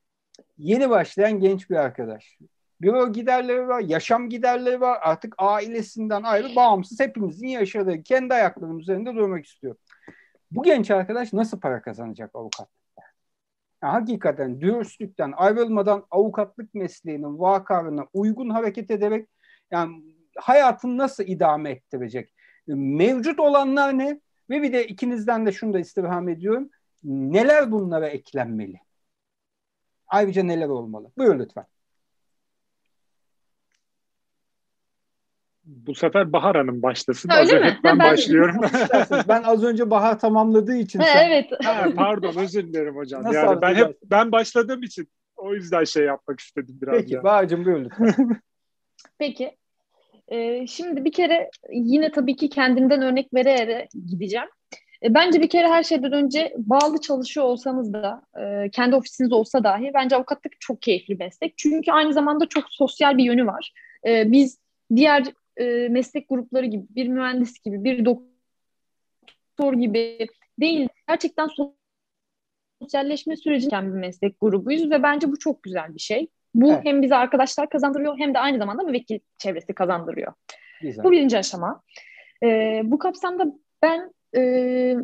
yeni 0.59 0.91
başlayan 0.91 1.41
genç 1.41 1.71
bir 1.71 1.77
arkadaş. 1.77 2.39
Büro 2.81 3.13
giderleri 3.13 3.69
var, 3.69 3.81
yaşam 3.81 4.29
giderleri 4.29 4.81
var. 4.81 4.99
Artık 5.03 5.35
ailesinden 5.39 6.23
ayrı 6.23 6.57
bağımsız 6.57 7.01
hepimizin 7.01 7.49
yaşadığı 7.49 8.03
kendi 8.03 8.35
ayaklarının 8.35 8.79
üzerinde 8.79 9.15
durmak 9.15 9.47
istiyor. 9.47 9.77
Bu 10.51 10.63
genç 10.63 10.91
arkadaş 10.91 11.33
nasıl 11.33 11.61
para 11.61 11.83
kazanacak 11.83 12.31
avukatlıkta? 12.35 13.03
Yani 13.83 13.93
hakikaten 13.93 14.61
dürüstlükten 14.61 15.33
ayrılmadan 15.37 16.07
avukatlık 16.11 16.75
mesleğinin 16.75 17.39
vakarına 17.39 18.07
uygun 18.13 18.51
hareket 18.51 18.91
ederek 18.91 19.29
yani 19.71 20.03
hayatını 20.37 20.99
nasıl 20.99 21.25
idame 21.25 21.71
ettirecek? 21.71 22.35
Mevcut 22.67 23.41
olanlar 23.41 23.99
ne? 23.99 24.21
Ve 24.51 24.63
bir 24.63 24.73
de 24.73 24.87
ikinizden 24.87 25.47
de 25.47 25.53
şunu 25.53 25.73
da 25.73 25.79
istirham 25.79 26.29
ediyorum. 26.29 26.71
Neler 27.05 27.73
bunlara 27.73 28.09
eklenmeli? 28.09 28.81
Ayrıca 30.09 30.43
neler 30.43 30.69
olmalı? 30.69 31.11
Buyurun 31.19 31.39
lütfen. 31.39 31.67
Bu 35.65 35.95
sefer 35.95 36.33
Bahar 36.33 36.57
Hanım 36.57 36.83
başlasın. 36.83 37.31
Öyle 37.31 37.41
az 37.41 37.53
mi? 37.53 37.79
Ben, 37.85 37.99
ben 37.99 37.99
başlıyorum. 37.99 38.61
ben 39.29 39.43
az 39.43 39.65
önce 39.65 39.91
Bahar 39.91 40.19
tamamladığı 40.19 40.77
için. 40.77 40.99
Ha, 40.99 41.07
sen... 41.13 41.31
Evet. 41.31 41.51
Ha, 41.65 41.87
pardon 41.97 42.37
özür 42.37 42.67
dilerim 42.67 42.97
hocam. 42.97 43.23
Nasıl 43.23 43.37
yani 43.37 43.61
ben 43.63 43.75
hep 43.75 43.99
ben 44.05 44.33
başladığım 44.33 44.83
için 44.83 45.09
o 45.37 45.55
yüzden 45.55 45.85
şey 45.85 46.05
yapmak 46.05 46.41
istedim 46.41 46.79
biraz. 46.83 46.97
Peki. 46.97 47.23
Bahar'cığım 47.23 47.65
buyur 47.65 47.85
lütfen. 47.85 48.41
Peki 49.19 49.57
e, 50.31 50.67
şimdi 50.67 51.05
bir 51.05 51.13
kere 51.13 51.51
yine 51.73 52.11
tabii 52.11 52.37
ki 52.37 52.49
kendimden 52.49 53.03
örnek 53.03 53.35
vererek 53.35 53.91
gideceğim. 54.07 54.49
E, 55.03 55.15
bence 55.15 55.41
bir 55.41 55.49
kere 55.49 55.69
her 55.69 55.83
şeyden 55.83 56.13
önce 56.13 56.55
bağlı 56.57 57.01
çalışıyor 57.01 57.47
olsanız 57.47 57.93
da, 57.93 58.23
e, 58.41 58.71
kendi 58.71 58.97
ofisiniz 58.97 59.33
olsa 59.33 59.65
dahi 59.65 59.91
bence 59.95 60.17
avukatlık 60.17 60.61
çok 60.61 60.83
keyifli 60.83 61.15
meslek. 61.15 61.55
Çünkü 61.57 61.93
aynı 61.93 62.13
zamanda 62.13 62.47
çok 62.49 62.65
sosyal 62.69 63.19
bir 63.19 63.25
yönü 63.25 63.47
var. 63.47 63.73
E, 64.07 64.33
biz 64.33 64.59
diğer 64.97 65.25
e, 65.57 65.89
meslek 65.89 66.29
grupları 66.29 66.67
gibi, 66.67 66.87
bir 66.91 67.09
mühendis 67.09 67.61
gibi, 67.61 67.85
bir 67.85 68.05
doktor 68.05 69.75
gibi 69.75 70.27
değil, 70.61 70.89
gerçekten 71.09 71.49
sosyalleşme 72.81 73.37
sürecinde 73.37 73.83
bir 73.83 73.99
meslek 73.99 74.41
grubuyuz 74.41 74.91
ve 74.91 75.03
bence 75.03 75.33
bu 75.33 75.39
çok 75.39 75.63
güzel 75.63 75.95
bir 75.95 76.01
şey. 76.01 76.29
Bu 76.55 76.73
evet. 76.73 76.85
hem 76.85 77.03
bize 77.03 77.17
arkadaşlar 77.17 77.69
kazandırıyor 77.69 78.19
hem 78.19 78.35
de 78.35 78.39
aynı 78.39 78.59
zamanda 78.59 78.83
müvekkil 78.83 79.19
çevresi 79.39 79.73
kazandırıyor. 79.73 80.33
Güzel. 80.81 81.05
Bu 81.05 81.13
birinci 81.13 81.39
aşama. 81.39 81.83
Ee, 82.43 82.81
bu 82.85 82.99
kapsamda 82.99 83.45
ben 83.83 84.13
e, 84.37 84.95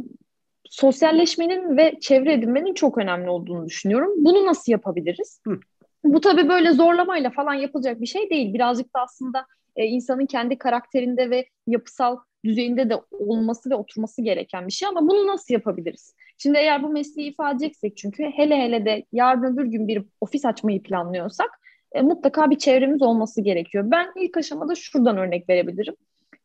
sosyalleşmenin 0.64 1.76
ve 1.76 2.00
çevre 2.00 2.32
edinmenin 2.32 2.74
çok 2.74 2.98
önemli 2.98 3.30
olduğunu 3.30 3.66
düşünüyorum. 3.66 4.12
Bunu 4.16 4.46
nasıl 4.46 4.72
yapabiliriz? 4.72 5.40
Hı. 5.46 5.60
Bu 6.04 6.20
tabii 6.20 6.48
böyle 6.48 6.72
zorlamayla 6.72 7.30
falan 7.30 7.54
yapılacak 7.54 8.00
bir 8.00 8.06
şey 8.06 8.30
değil. 8.30 8.54
Birazcık 8.54 8.94
da 8.96 9.00
aslında 9.00 9.46
e, 9.76 9.84
insanın 9.84 10.26
kendi 10.26 10.58
karakterinde 10.58 11.30
ve 11.30 11.46
yapısal 11.66 12.16
düzeyinde 12.46 12.90
de 12.90 12.94
olması 13.10 13.70
ve 13.70 13.74
oturması 13.74 14.22
gereken 14.22 14.66
bir 14.66 14.72
şey 14.72 14.88
ama 14.88 15.08
bunu 15.08 15.26
nasıl 15.26 15.54
yapabiliriz? 15.54 16.14
Şimdi 16.38 16.58
eğer 16.58 16.82
bu 16.82 16.88
mesleği 16.88 17.30
ifade 17.30 17.56
edeceksek 17.56 17.96
çünkü 17.96 18.24
hele 18.24 18.56
hele 18.56 18.84
de 18.84 19.04
yarın 19.12 19.54
öbür 19.54 19.64
gün 19.64 19.88
bir 19.88 20.02
ofis 20.20 20.44
açmayı 20.44 20.82
planlıyorsak 20.82 21.50
e, 21.92 22.02
mutlaka 22.02 22.50
bir 22.50 22.58
çevremiz 22.58 23.02
olması 23.02 23.40
gerekiyor. 23.40 23.84
Ben 23.90 24.12
ilk 24.16 24.36
aşamada 24.36 24.74
şuradan 24.74 25.16
örnek 25.16 25.48
verebilirim. 25.48 25.94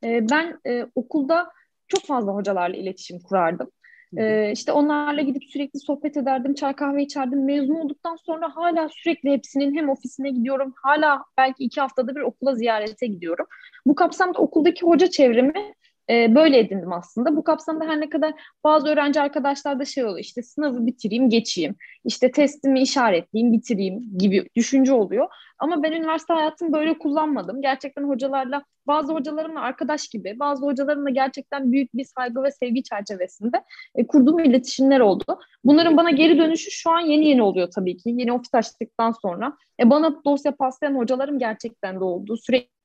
E, 0.03 0.29
ben 0.29 0.59
e, 0.67 0.85
okulda 0.95 1.51
çok 1.87 2.05
fazla 2.05 2.33
hocalarla 2.33 2.77
iletişim 2.77 3.19
kurardım. 3.19 3.71
Ee, 4.17 4.51
işte 4.51 4.71
onlarla 4.71 5.21
gidip 5.21 5.43
sürekli 5.43 5.79
sohbet 5.79 6.17
ederdim, 6.17 6.53
çay 6.53 6.73
kahve 6.73 7.03
içerdim. 7.03 7.45
Mezun 7.45 7.75
olduktan 7.75 8.15
sonra 8.15 8.55
hala 8.55 8.89
sürekli 8.89 9.31
hepsinin 9.31 9.75
hem 9.75 9.89
ofisine 9.89 10.29
gidiyorum, 10.29 10.73
hala 10.83 11.23
belki 11.37 11.63
iki 11.63 11.81
haftada 11.81 12.15
bir 12.15 12.21
okula 12.21 12.55
ziyarete 12.55 13.07
gidiyorum. 13.07 13.45
Bu 13.85 13.95
kapsamda 13.95 14.39
okuldaki 14.39 14.85
hoca 14.85 15.09
çevremi 15.09 15.53
e, 16.09 16.35
böyle 16.35 16.59
edindim 16.59 16.93
aslında. 16.93 17.35
Bu 17.35 17.43
kapsamda 17.43 17.85
her 17.85 17.99
ne 17.99 18.09
kadar 18.09 18.33
bazı 18.63 18.87
öğrenci 18.87 19.21
arkadaşlar 19.21 19.79
da 19.79 19.85
şey 19.85 20.05
oluyor 20.05 20.19
işte 20.19 20.41
sınavı 20.41 20.85
bitireyim 20.85 21.29
geçeyim, 21.29 21.75
işte 22.05 22.31
testimi 22.31 22.81
işaretleyeyim 22.81 23.53
bitireyim 23.53 24.17
gibi 24.17 24.49
düşünce 24.55 24.93
oluyor. 24.93 25.27
Ama 25.59 25.83
ben 25.83 25.91
üniversite 25.91 26.33
hayatımı 26.33 26.73
böyle 26.73 26.97
kullanmadım. 26.97 27.61
Gerçekten 27.61 28.03
hocalarla 28.03 28.63
bazı 28.87 29.13
hocalarımla 29.13 29.61
arkadaş 29.61 30.07
gibi 30.07 30.35
bazı 30.39 30.65
hocalarımla 30.65 31.09
gerçekten 31.09 31.71
büyük 31.71 31.93
bir 31.93 32.05
saygı 32.05 32.43
ve 32.43 32.51
sevgi 32.51 32.83
çerçevesinde 32.83 33.63
e, 33.95 34.07
kurduğum 34.07 34.39
iletişimler 34.39 34.99
oldu. 34.99 35.39
Bunların 35.63 35.97
bana 35.97 36.09
geri 36.11 36.37
dönüşü 36.37 36.71
şu 36.71 36.91
an 36.91 36.99
yeni 36.99 37.27
yeni 37.27 37.43
oluyor 37.43 37.69
tabii 37.75 37.97
ki. 37.97 38.09
Yeni 38.09 38.33
ofis 38.33 38.53
açtıktan 38.53 39.11
sonra. 39.11 39.57
E, 39.79 39.89
bana 39.89 40.23
dosya 40.25 40.55
paslayan 40.55 40.95
hocalarım 40.95 41.39
gerçekten 41.39 41.99
de 41.99 42.03
oldu. 42.03 42.37
Sürekli 42.37 42.80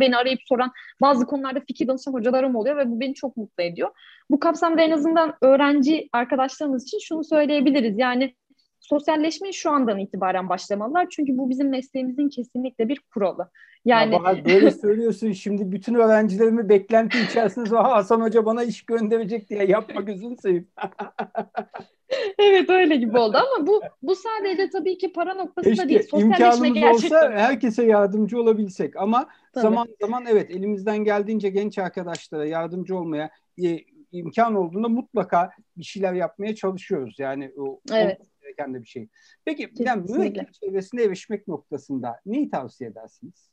beni 0.00 0.16
arayıp 0.16 0.40
soran 0.48 0.72
bazı 1.00 1.26
konularda 1.26 1.60
fikir 1.60 1.88
danışan 1.88 2.12
hocalarım 2.12 2.56
oluyor 2.56 2.76
ve 2.76 2.90
bu 2.90 3.00
beni 3.00 3.14
çok 3.14 3.36
mutlu 3.36 3.62
ediyor. 3.62 3.90
Bu 4.30 4.40
kapsamda 4.40 4.82
en 4.82 4.90
azından 4.90 5.34
öğrenci 5.42 6.08
arkadaşlarımız 6.12 6.82
için 6.82 6.98
şunu 6.98 7.24
söyleyebiliriz. 7.24 7.98
Yani 7.98 8.34
sosyalleşmeye 8.80 9.52
şu 9.52 9.70
andan 9.70 9.98
itibaren 9.98 10.48
başlamalılar. 10.48 11.06
Çünkü 11.10 11.38
bu 11.38 11.50
bizim 11.50 11.68
mesleğimizin 11.68 12.28
kesinlikle 12.28 12.88
bir 12.88 13.00
kuralı. 13.14 13.50
Yani 13.84 14.14
ya 14.14 14.20
Bahar, 14.20 14.44
böyle 14.44 14.70
söylüyorsun 14.70 15.32
şimdi 15.32 15.72
bütün 15.72 15.94
öğrencilerimi 15.94 16.68
beklenti 16.68 17.18
içerisinde 17.18 17.76
Hasan 17.76 18.20
Hoca 18.20 18.46
bana 18.46 18.62
iş 18.62 18.82
gönderecek 18.82 19.50
diye 19.50 19.64
yapma 19.64 20.00
gözünü 20.00 20.36
seveyim. 20.36 20.68
evet 22.38 22.70
öyle 22.70 22.96
gibi 22.96 23.18
oldu 23.18 23.36
ama 23.36 23.66
bu 23.66 23.82
bu 24.02 24.14
sadece 24.14 24.70
tabii 24.70 24.98
ki 24.98 25.12
para 25.12 25.34
noktasında 25.34 25.74
Keşke 25.74 25.88
değil. 25.88 26.02
Sosyalleşme 26.02 26.68
imkanımız 26.68 27.04
olsa 27.04 27.32
herkese 27.32 27.84
yardımcı 27.84 28.40
olabilsek 28.40 28.96
ama 28.96 29.28
tabii. 29.52 29.62
zaman 29.62 29.88
zaman 30.00 30.24
evet 30.30 30.50
elimizden 30.50 30.98
geldiğince 30.98 31.48
genç 31.48 31.78
arkadaşlara 31.78 32.46
yardımcı 32.46 32.96
olmaya 32.96 33.30
e, 33.64 33.78
imkan 34.12 34.54
olduğunda 34.54 34.88
mutlaka 34.88 35.50
bir 35.76 35.84
şeyler 35.84 36.12
yapmaya 36.12 36.54
çalışıyoruz. 36.54 37.16
Yani 37.18 37.52
o, 37.58 37.80
evet. 37.92 38.20
o 38.20 38.39
gereken 38.50 38.74
de 38.74 38.82
bir 38.82 38.86
şey. 38.86 39.08
Peki 39.44 39.62
Kesinlikle. 39.62 39.90
yani 39.90 40.10
müvekkil 40.10 40.52
çevresine 40.52 41.02
erişmek 41.02 41.48
noktasında 41.48 42.20
neyi 42.26 42.50
tavsiye 42.50 42.90
edersiniz? 42.90 43.50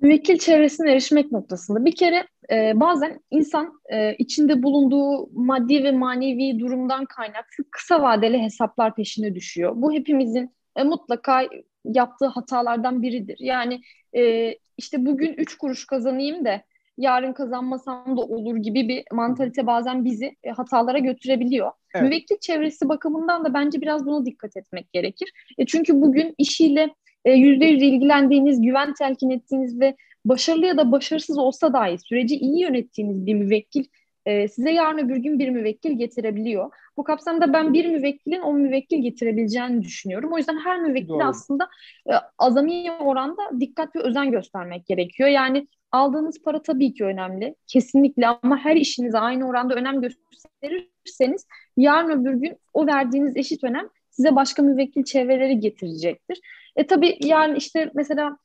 Müvekkil 0.00 0.38
çevresine 0.38 0.92
erişmek 0.92 1.32
noktasında 1.32 1.84
bir 1.84 1.94
kere 1.94 2.26
e, 2.50 2.72
bazen 2.80 3.20
insan 3.30 3.80
e, 3.92 4.14
içinde 4.14 4.62
bulunduğu 4.62 5.30
maddi 5.32 5.84
ve 5.84 5.92
manevi 5.92 6.58
durumdan 6.58 7.04
kaynaklı 7.04 7.64
kısa 7.70 8.02
vadeli 8.02 8.38
hesaplar 8.38 8.94
peşine 8.94 9.34
düşüyor. 9.34 9.72
Bu 9.76 9.92
hepimizin 9.92 10.50
e, 10.76 10.84
mutlaka 10.84 11.48
yaptığı 11.84 12.26
hatalardan 12.26 13.02
biridir. 13.02 13.36
Yani 13.40 13.80
e, 14.16 14.54
işte 14.78 15.06
bugün 15.06 15.32
üç 15.32 15.58
kuruş 15.58 15.86
kazanayım 15.86 16.44
da 16.44 16.62
yarın 17.00 17.32
kazanmasam 17.32 18.16
da 18.16 18.20
olur 18.20 18.56
gibi 18.56 18.88
bir 18.88 19.04
mantalite 19.12 19.66
bazen 19.66 20.04
bizi 20.04 20.36
e, 20.44 20.50
hatalara 20.50 20.98
götürebiliyor. 20.98 21.72
Evet. 21.94 22.04
Müvekkil 22.04 22.36
çevresi 22.40 22.88
bakımından 22.88 23.44
da 23.44 23.54
bence 23.54 23.80
biraz 23.80 24.06
buna 24.06 24.26
dikkat 24.26 24.56
etmek 24.56 24.92
gerekir. 24.92 25.32
E, 25.58 25.66
çünkü 25.66 26.02
bugün 26.02 26.34
işiyle 26.38 26.94
e, 27.24 27.32
yüzde 27.32 27.64
yüz 27.64 27.82
ilgilendiğiniz, 27.82 28.60
güven 28.60 28.94
telkin 28.94 29.30
ettiğiniz 29.30 29.80
ve 29.80 29.96
başarılı 30.24 30.66
ya 30.66 30.76
da 30.76 30.92
başarısız 30.92 31.38
olsa 31.38 31.72
dahi 31.72 31.98
süreci 31.98 32.36
iyi 32.36 32.60
yönettiğiniz 32.62 33.26
bir 33.26 33.34
müvekkil 33.34 33.84
e, 34.30 34.48
size 34.48 34.70
yarın 34.70 34.98
öbür 34.98 35.16
gün 35.16 35.38
bir 35.38 35.48
müvekkil 35.48 35.98
getirebiliyor. 35.98 36.70
Bu 36.96 37.04
kapsamda 37.04 37.52
ben 37.52 37.74
bir 37.74 37.86
müvekkilin 37.86 38.40
o 38.40 38.52
müvekkil 38.52 39.02
getirebileceğini 39.02 39.82
düşünüyorum. 39.82 40.32
O 40.32 40.38
yüzden 40.38 40.56
her 40.56 40.80
müvekkil 40.80 41.28
aslında 41.28 41.68
e, 42.06 42.12
azami 42.38 42.92
oranda 42.92 43.42
dikkat 43.60 43.96
ve 43.96 44.00
özen 44.00 44.30
göstermek 44.30 44.86
gerekiyor. 44.86 45.28
Yani 45.28 45.66
aldığınız 45.92 46.42
para 46.42 46.62
tabii 46.62 46.94
ki 46.94 47.04
önemli. 47.04 47.54
Kesinlikle 47.66 48.26
ama 48.26 48.56
her 48.58 48.76
işinize 48.76 49.18
aynı 49.18 49.48
oranda 49.48 49.74
önem 49.74 50.00
gösterirseniz 50.00 51.46
yarın 51.76 52.20
öbür 52.20 52.34
gün 52.34 52.56
o 52.72 52.86
verdiğiniz 52.86 53.36
eşit 53.36 53.64
önem 53.64 53.88
size 54.10 54.36
başka 54.36 54.62
müvekkil 54.62 55.04
çevreleri 55.04 55.60
getirecektir. 55.60 56.40
E 56.76 56.86
tabii 56.86 57.18
yani 57.24 57.58
işte 57.58 57.90
mesela 57.94 58.36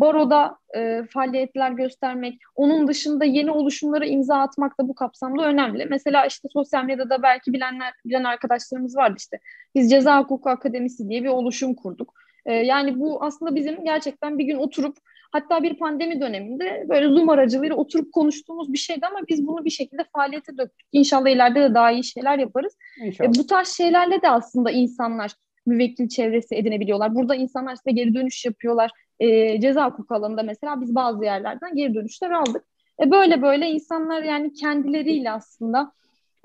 baroda 0.00 0.56
e, 0.76 1.02
faaliyetler 1.10 1.70
göstermek, 1.70 2.38
onun 2.54 2.88
dışında 2.88 3.24
yeni 3.24 3.50
oluşumlara 3.50 4.06
imza 4.06 4.36
atmak 4.36 4.80
da 4.80 4.88
bu 4.88 4.94
kapsamda 4.94 5.44
önemli. 5.44 5.86
Mesela 5.90 6.26
işte 6.26 6.48
sosyal 6.52 6.84
medyada 6.84 7.22
belki 7.22 7.52
bilenler 7.52 7.92
bilen 8.04 8.24
arkadaşlarımız 8.24 8.96
vardı 8.96 9.14
işte. 9.18 9.40
Biz 9.74 9.90
Ceza 9.90 10.20
Hukuku 10.20 10.50
Akademisi 10.50 11.08
diye 11.08 11.22
bir 11.22 11.28
oluşum 11.28 11.74
kurduk. 11.74 12.14
E, 12.46 12.52
yani 12.52 13.00
bu 13.00 13.24
aslında 13.24 13.54
bizim 13.54 13.84
gerçekten 13.84 14.38
bir 14.38 14.44
gün 14.44 14.56
oturup 14.56 14.96
hatta 15.32 15.62
bir 15.62 15.74
pandemi 15.74 16.20
döneminde 16.20 16.86
böyle 16.88 17.08
Zoom 17.08 17.28
aracılığıyla 17.28 17.76
oturup 17.76 18.12
konuştuğumuz 18.12 18.72
bir 18.72 18.78
şeydi 18.78 19.06
ama 19.06 19.18
biz 19.28 19.46
bunu 19.46 19.64
bir 19.64 19.70
şekilde 19.70 20.04
faaliyete 20.16 20.58
döktük. 20.58 20.88
İnşallah 20.92 21.28
ileride 21.28 21.60
de 21.60 21.74
daha 21.74 21.90
iyi 21.90 22.04
şeyler 22.04 22.38
yaparız. 22.38 22.76
E, 23.20 23.28
bu 23.28 23.46
tarz 23.46 23.68
şeylerle 23.68 24.22
de 24.22 24.30
aslında 24.30 24.70
insanlar 24.70 25.32
müvekkil 25.66 26.08
çevresi 26.08 26.54
edinebiliyorlar. 26.54 27.14
Burada 27.14 27.34
insanlar 27.34 27.76
size 27.76 27.90
geri 27.90 28.14
dönüş 28.14 28.44
yapıyorlar. 28.44 28.90
E, 29.20 29.60
ceza 29.60 29.90
hukuku 29.90 30.14
alanında 30.14 30.42
mesela 30.42 30.80
biz 30.80 30.94
bazı 30.94 31.24
yerlerden 31.24 31.76
geri 31.76 31.94
dönüşler 31.94 32.30
aldık. 32.30 32.64
E, 33.00 33.10
böyle 33.10 33.42
böyle 33.42 33.70
insanlar 33.70 34.22
yani 34.22 34.52
kendileriyle 34.52 35.30
aslında 35.30 35.92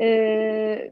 e, 0.02 0.92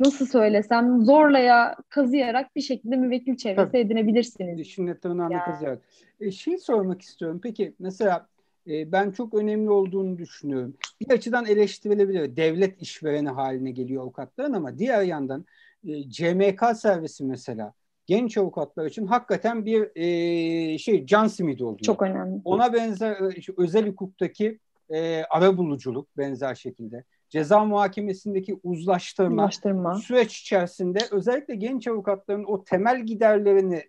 nasıl 0.00 0.26
söylesem 0.26 1.04
zorlaya 1.04 1.76
kazıyarak 1.88 2.56
bir 2.56 2.60
şekilde 2.60 2.96
müvekkil 2.96 3.36
çevresi 3.36 3.66
Tabii. 3.66 3.78
edinebilirsiniz. 3.78 4.58
Dişinle 4.58 4.98
tırnağını 4.98 5.32
yani. 5.32 5.44
kazıyarak. 5.44 5.82
E, 6.20 6.30
şey 6.30 6.58
sormak 6.58 7.02
istiyorum. 7.02 7.40
Peki 7.42 7.74
mesela 7.78 8.26
e, 8.66 8.92
ben 8.92 9.10
çok 9.10 9.34
önemli 9.34 9.70
olduğunu 9.70 10.18
düşünüyorum. 10.18 10.74
Bir 11.00 11.14
açıdan 11.14 11.46
eleştirilebilir. 11.46 12.36
Devlet 12.36 12.82
işvereni 12.82 13.28
haline 13.28 13.70
geliyor 13.70 14.02
avukatların 14.02 14.52
ama 14.52 14.78
diğer 14.78 15.02
yandan 15.02 15.44
e, 15.86 16.08
CMK 16.08 16.76
servisi 16.76 17.24
mesela 17.24 17.72
genç 18.06 18.38
avukatlar 18.38 18.86
için 18.86 19.06
hakikaten 19.06 19.64
bir 19.66 19.90
e, 19.94 20.78
şey 20.78 21.06
can 21.06 21.26
simidi 21.26 21.64
oluyor. 21.64 21.78
Çok 21.80 22.02
önemli. 22.02 22.40
Ona 22.44 22.72
benzer 22.72 23.12
e, 23.12 23.40
özel 23.56 23.88
hukuktaki 23.88 24.58
e, 24.90 25.22
ara 25.30 25.56
buluculuk 25.56 26.16
benzer 26.16 26.54
şekilde. 26.54 27.04
Ceza 27.28 27.64
muhakemesindeki 27.64 28.60
uzlaştırma, 28.62 29.42
uzlaştırma, 29.42 29.94
süreç 29.94 30.40
içerisinde 30.40 30.98
özellikle 31.10 31.54
genç 31.54 31.88
avukatların 31.88 32.44
o 32.44 32.64
temel 32.64 33.06
giderlerini 33.06 33.82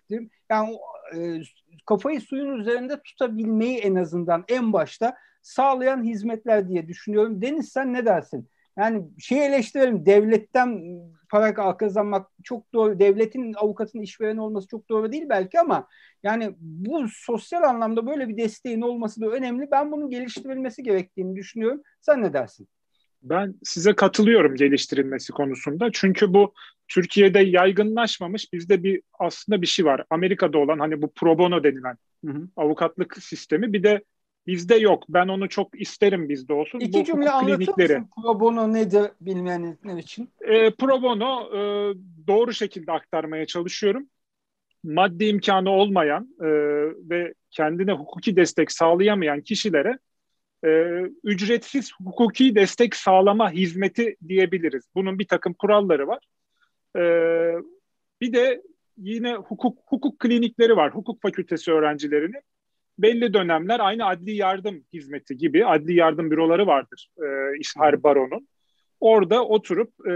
yani 0.49 0.77
e, 1.15 1.41
kafayı 1.85 2.21
suyun 2.21 2.59
üzerinde 2.59 3.01
tutabilmeyi 3.01 3.77
en 3.77 3.95
azından 3.95 4.43
en 4.47 4.73
başta 4.73 5.15
sağlayan 5.41 6.03
hizmetler 6.03 6.69
diye 6.69 6.87
düşünüyorum. 6.87 7.41
Deniz 7.41 7.69
sen 7.69 7.93
ne 7.93 8.05
dersin? 8.05 8.49
Yani 8.77 9.03
şey 9.19 9.45
eleştirelim 9.45 10.05
devletten 10.05 10.99
para 11.29 11.77
kazanmak 11.77 12.27
çok 12.43 12.73
doğru. 12.73 12.99
Devletin 12.99 13.53
avukatın 13.53 14.01
işveren 14.01 14.37
olması 14.37 14.67
çok 14.67 14.89
doğru 14.89 15.11
değil 15.11 15.25
belki 15.29 15.59
ama 15.59 15.87
yani 16.23 16.55
bu 16.59 17.05
sosyal 17.09 17.63
anlamda 17.63 18.07
böyle 18.07 18.27
bir 18.27 18.37
desteğin 18.37 18.81
olması 18.81 19.21
da 19.21 19.27
önemli. 19.27 19.67
Ben 19.71 19.91
bunun 19.91 20.09
geliştirilmesi 20.09 20.83
gerektiğini 20.83 21.35
düşünüyorum. 21.35 21.81
Sen 22.01 22.21
ne 22.21 22.33
dersin? 22.33 22.67
Ben 23.23 23.55
size 23.63 23.95
katılıyorum 23.95 24.55
geliştirilmesi 24.55 25.33
konusunda. 25.33 25.89
Çünkü 25.93 26.33
bu 26.33 26.53
Türkiye'de 26.87 27.39
yaygınlaşmamış. 27.39 28.53
Bizde 28.53 28.83
bir 28.83 29.01
aslında 29.19 29.61
bir 29.61 29.67
şey 29.67 29.85
var. 29.85 30.05
Amerika'da 30.09 30.57
olan 30.57 30.79
hani 30.79 31.01
bu 31.01 31.13
pro 31.13 31.37
bono 31.37 31.63
denilen 31.63 31.97
hı 32.25 32.31
hı. 32.31 32.47
avukatlık 32.55 33.17
sistemi 33.23 33.73
bir 33.73 33.83
de 33.83 34.03
Bizde 34.47 34.75
yok. 34.75 35.03
Ben 35.09 35.27
onu 35.27 35.49
çok 35.49 35.81
isterim 35.81 36.29
bizde 36.29 36.53
olsun. 36.53 36.79
İki 36.79 36.99
Bu 36.99 37.03
cümle 37.03 37.29
anlatır 37.29 37.77
mısın 37.77 38.09
pro 38.15 38.39
bono 38.39 38.73
nedir 38.73 39.11
bilmeyenler 39.21 39.97
için? 39.97 40.29
E, 40.41 40.71
pro 40.71 41.01
bono 41.01 41.49
e, 41.55 41.59
doğru 42.27 42.53
şekilde 42.53 42.91
aktarmaya 42.91 43.45
çalışıyorum. 43.45 44.07
Maddi 44.83 45.25
imkanı 45.25 45.69
olmayan 45.69 46.35
e, 46.39 46.47
ve 47.09 47.33
kendine 47.51 47.91
hukuki 47.91 48.35
destek 48.35 48.71
sağlayamayan 48.71 49.41
kişilere 49.41 49.97
e, 50.65 50.69
ücretsiz 51.23 51.91
hukuki 52.05 52.55
destek 52.55 52.95
sağlama 52.95 53.51
hizmeti 53.51 54.15
diyebiliriz. 54.27 54.83
Bunun 54.95 55.19
bir 55.19 55.27
takım 55.27 55.53
kuralları 55.53 56.07
var. 56.07 56.23
E, 56.97 57.01
bir 58.21 58.33
de 58.33 58.61
yine 58.97 59.33
hukuk 59.35 59.77
hukuk 59.85 60.19
klinikleri 60.19 60.75
var. 60.75 60.95
Hukuk 60.95 61.21
fakültesi 61.21 61.71
öğrencilerinin 61.71 62.41
belli 62.97 63.33
dönemler 63.33 63.79
aynı 63.79 64.05
adli 64.05 64.35
yardım 64.35 64.83
hizmeti 64.93 65.37
gibi 65.37 65.65
adli 65.65 65.95
yardım 65.95 66.31
büroları 66.31 66.67
vardır 66.67 67.09
e, 67.17 67.57
İshar 67.59 68.03
Baro'nun. 68.03 68.47
Orada 68.99 69.45
oturup 69.45 70.07
e, 70.07 70.13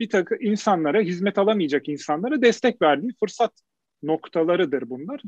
bir 0.00 0.08
takım 0.08 0.38
insanlara, 0.40 1.00
hizmet 1.00 1.38
alamayacak 1.38 1.88
insanlara 1.88 2.42
destek 2.42 2.82
verdiği 2.82 3.12
fırsat 3.20 3.52
noktalarıdır 4.02 4.90
bunlar. 4.90 5.22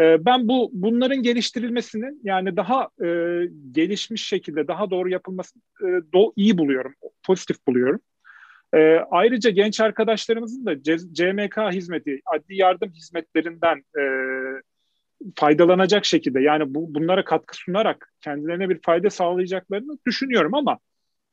E, 0.00 0.24
ben 0.24 0.48
bu 0.48 0.70
bunların 0.72 1.22
geliştirilmesini 1.22 2.12
yani 2.22 2.56
daha 2.56 2.88
e, 3.04 3.08
gelişmiş 3.72 4.26
şekilde 4.26 4.68
daha 4.68 4.90
doğru 4.90 5.10
yapılmasını 5.10 5.62
e, 5.80 5.86
do, 6.12 6.32
iyi 6.36 6.58
buluyorum, 6.58 6.94
pozitif 7.26 7.66
buluyorum. 7.66 8.00
E, 8.74 8.78
ayrıca 9.10 9.50
genç 9.50 9.80
arkadaşlarımızın 9.80 10.66
da 10.66 10.82
CMK 11.12 11.56
hizmeti, 11.72 12.20
adli 12.26 12.56
yardım 12.56 12.90
hizmetlerinden 12.90 13.84
e, 13.98 14.02
faydalanacak 15.36 16.04
şekilde 16.04 16.40
yani 16.40 16.74
bu 16.74 16.94
bunlara 16.94 17.24
katkı 17.24 17.56
sunarak 17.56 18.12
kendilerine 18.20 18.68
bir 18.68 18.80
fayda 18.82 19.10
sağlayacaklarını 19.10 19.98
düşünüyorum 20.06 20.54
ama 20.54 20.78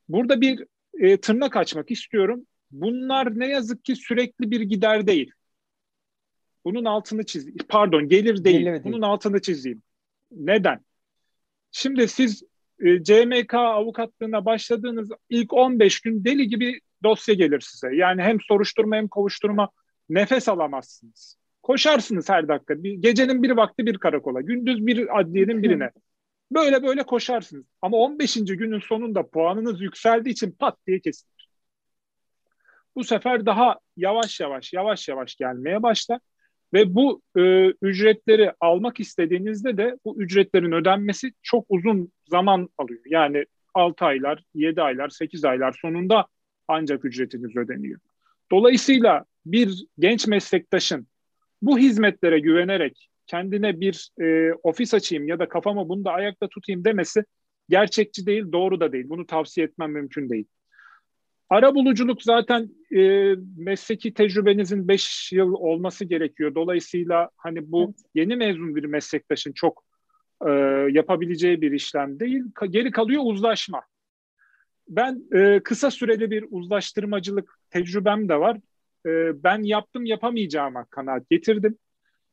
burada 0.09 0.41
bir 0.41 0.65
e, 0.99 1.17
tırnak 1.17 1.57
açmak 1.57 1.91
istiyorum. 1.91 2.45
Bunlar 2.71 3.39
ne 3.39 3.47
yazık 3.47 3.85
ki 3.85 3.95
sürekli 3.95 4.51
bir 4.51 4.61
gider 4.61 5.07
değil. 5.07 5.31
Bunun 6.65 6.85
altını 6.85 7.25
çiz. 7.25 7.47
Pardon, 7.69 8.07
gelir 8.07 8.43
değil. 8.43 8.59
Gelir 8.59 8.71
değil. 8.71 8.83
Bunun 8.83 9.01
altını 9.01 9.41
çizeyim. 9.41 9.81
Neden? 10.31 10.85
Şimdi 11.71 12.07
siz 12.07 12.43
e, 12.79 13.03
CMK 13.03 13.53
avukatlığına 13.53 14.45
başladığınız 14.45 15.11
ilk 15.29 15.53
15 15.53 16.01
gün 16.01 16.25
deli 16.25 16.47
gibi 16.47 16.79
dosya 17.03 17.35
gelir 17.35 17.59
size. 17.59 17.95
Yani 17.95 18.21
hem 18.21 18.41
soruşturma 18.41 18.95
hem 18.95 19.07
kovuşturma 19.07 19.69
nefes 20.09 20.49
alamazsınız. 20.49 21.37
Koşarsınız 21.67 22.29
her 22.29 22.47
dakika. 22.47 22.83
Bir, 22.83 22.93
gecenin 22.93 23.43
bir 23.43 23.51
vakti 23.51 23.85
bir 23.85 23.97
karakola, 23.97 24.41
gündüz 24.41 24.87
bir 24.87 25.19
adliyenin 25.19 25.63
birine. 25.63 25.91
Böyle 26.51 26.83
böyle 26.83 27.03
koşarsınız. 27.03 27.65
Ama 27.81 27.97
15. 27.97 28.35
günün 28.35 28.79
sonunda 28.79 29.27
puanınız 29.27 29.81
yükseldiği 29.81 30.33
için 30.33 30.51
pat 30.51 30.77
diye 30.87 30.99
kesilir. 30.99 31.49
Bu 32.95 33.03
sefer 33.03 33.45
daha 33.45 33.79
yavaş 33.97 34.39
yavaş 34.39 34.73
yavaş 34.73 35.07
yavaş 35.07 35.35
gelmeye 35.35 35.83
başlar. 35.83 36.19
Ve 36.73 36.95
bu 36.95 37.21
e, 37.37 37.73
ücretleri 37.81 38.53
almak 38.59 38.99
istediğinizde 38.99 39.77
de 39.77 39.97
bu 40.05 40.21
ücretlerin 40.21 40.71
ödenmesi 40.71 41.31
çok 41.41 41.65
uzun 41.69 42.11
zaman 42.29 42.69
alıyor. 42.77 43.01
Yani 43.05 43.45
6 43.73 44.05
aylar, 44.05 44.43
7 44.53 44.81
aylar, 44.81 45.09
8 45.09 45.45
aylar 45.45 45.79
sonunda 45.81 46.27
ancak 46.67 47.05
ücretiniz 47.05 47.57
ödeniyor. 47.57 47.99
Dolayısıyla 48.51 49.25
bir 49.45 49.85
genç 49.99 50.27
meslektaşın 50.27 51.07
bu 51.61 51.79
hizmetlere 51.79 52.39
güvenerek 52.39 53.09
kendine 53.27 53.79
bir 53.79 54.11
e, 54.21 54.53
ofis 54.63 54.93
açayım 54.93 55.27
ya 55.27 55.39
da 55.39 55.49
kafamı 55.49 55.89
bunu 55.89 56.05
da 56.05 56.11
ayakta 56.11 56.47
tutayım 56.47 56.85
demesi 56.85 57.23
gerçekçi 57.69 58.25
değil, 58.25 58.51
doğru 58.51 58.79
da 58.79 58.91
değil. 58.91 59.05
Bunu 59.09 59.25
tavsiye 59.25 59.67
etmem 59.67 59.91
mümkün 59.91 60.29
değil. 60.29 60.45
Ara 61.49 61.75
buluculuk 61.75 62.23
zaten 62.23 62.69
e, 62.95 63.33
mesleki 63.57 64.13
tecrübenizin 64.13 64.87
5 64.87 65.31
yıl 65.33 65.53
olması 65.53 66.05
gerekiyor. 66.05 66.55
Dolayısıyla 66.55 67.29
hani 67.37 67.71
bu 67.71 67.93
yeni 68.15 68.35
mezun 68.35 68.75
bir 68.75 68.83
meslektaşın 68.83 69.51
çok 69.51 69.83
e, 70.47 70.51
yapabileceği 70.91 71.61
bir 71.61 71.71
işlem 71.71 72.19
değil. 72.19 72.43
Geri 72.69 72.91
kalıyor 72.91 73.21
uzlaşma. 73.25 73.81
Ben 74.89 75.23
e, 75.33 75.59
kısa 75.63 75.91
süreli 75.91 76.31
bir 76.31 76.45
uzlaştırmacılık 76.49 77.59
tecrübem 77.69 78.29
de 78.29 78.39
var. 78.39 78.57
E, 79.07 79.43
ben 79.43 79.63
yaptım 79.63 80.05
yapamayacağıma 80.05 80.85
kanaat 80.85 81.29
getirdim. 81.29 81.77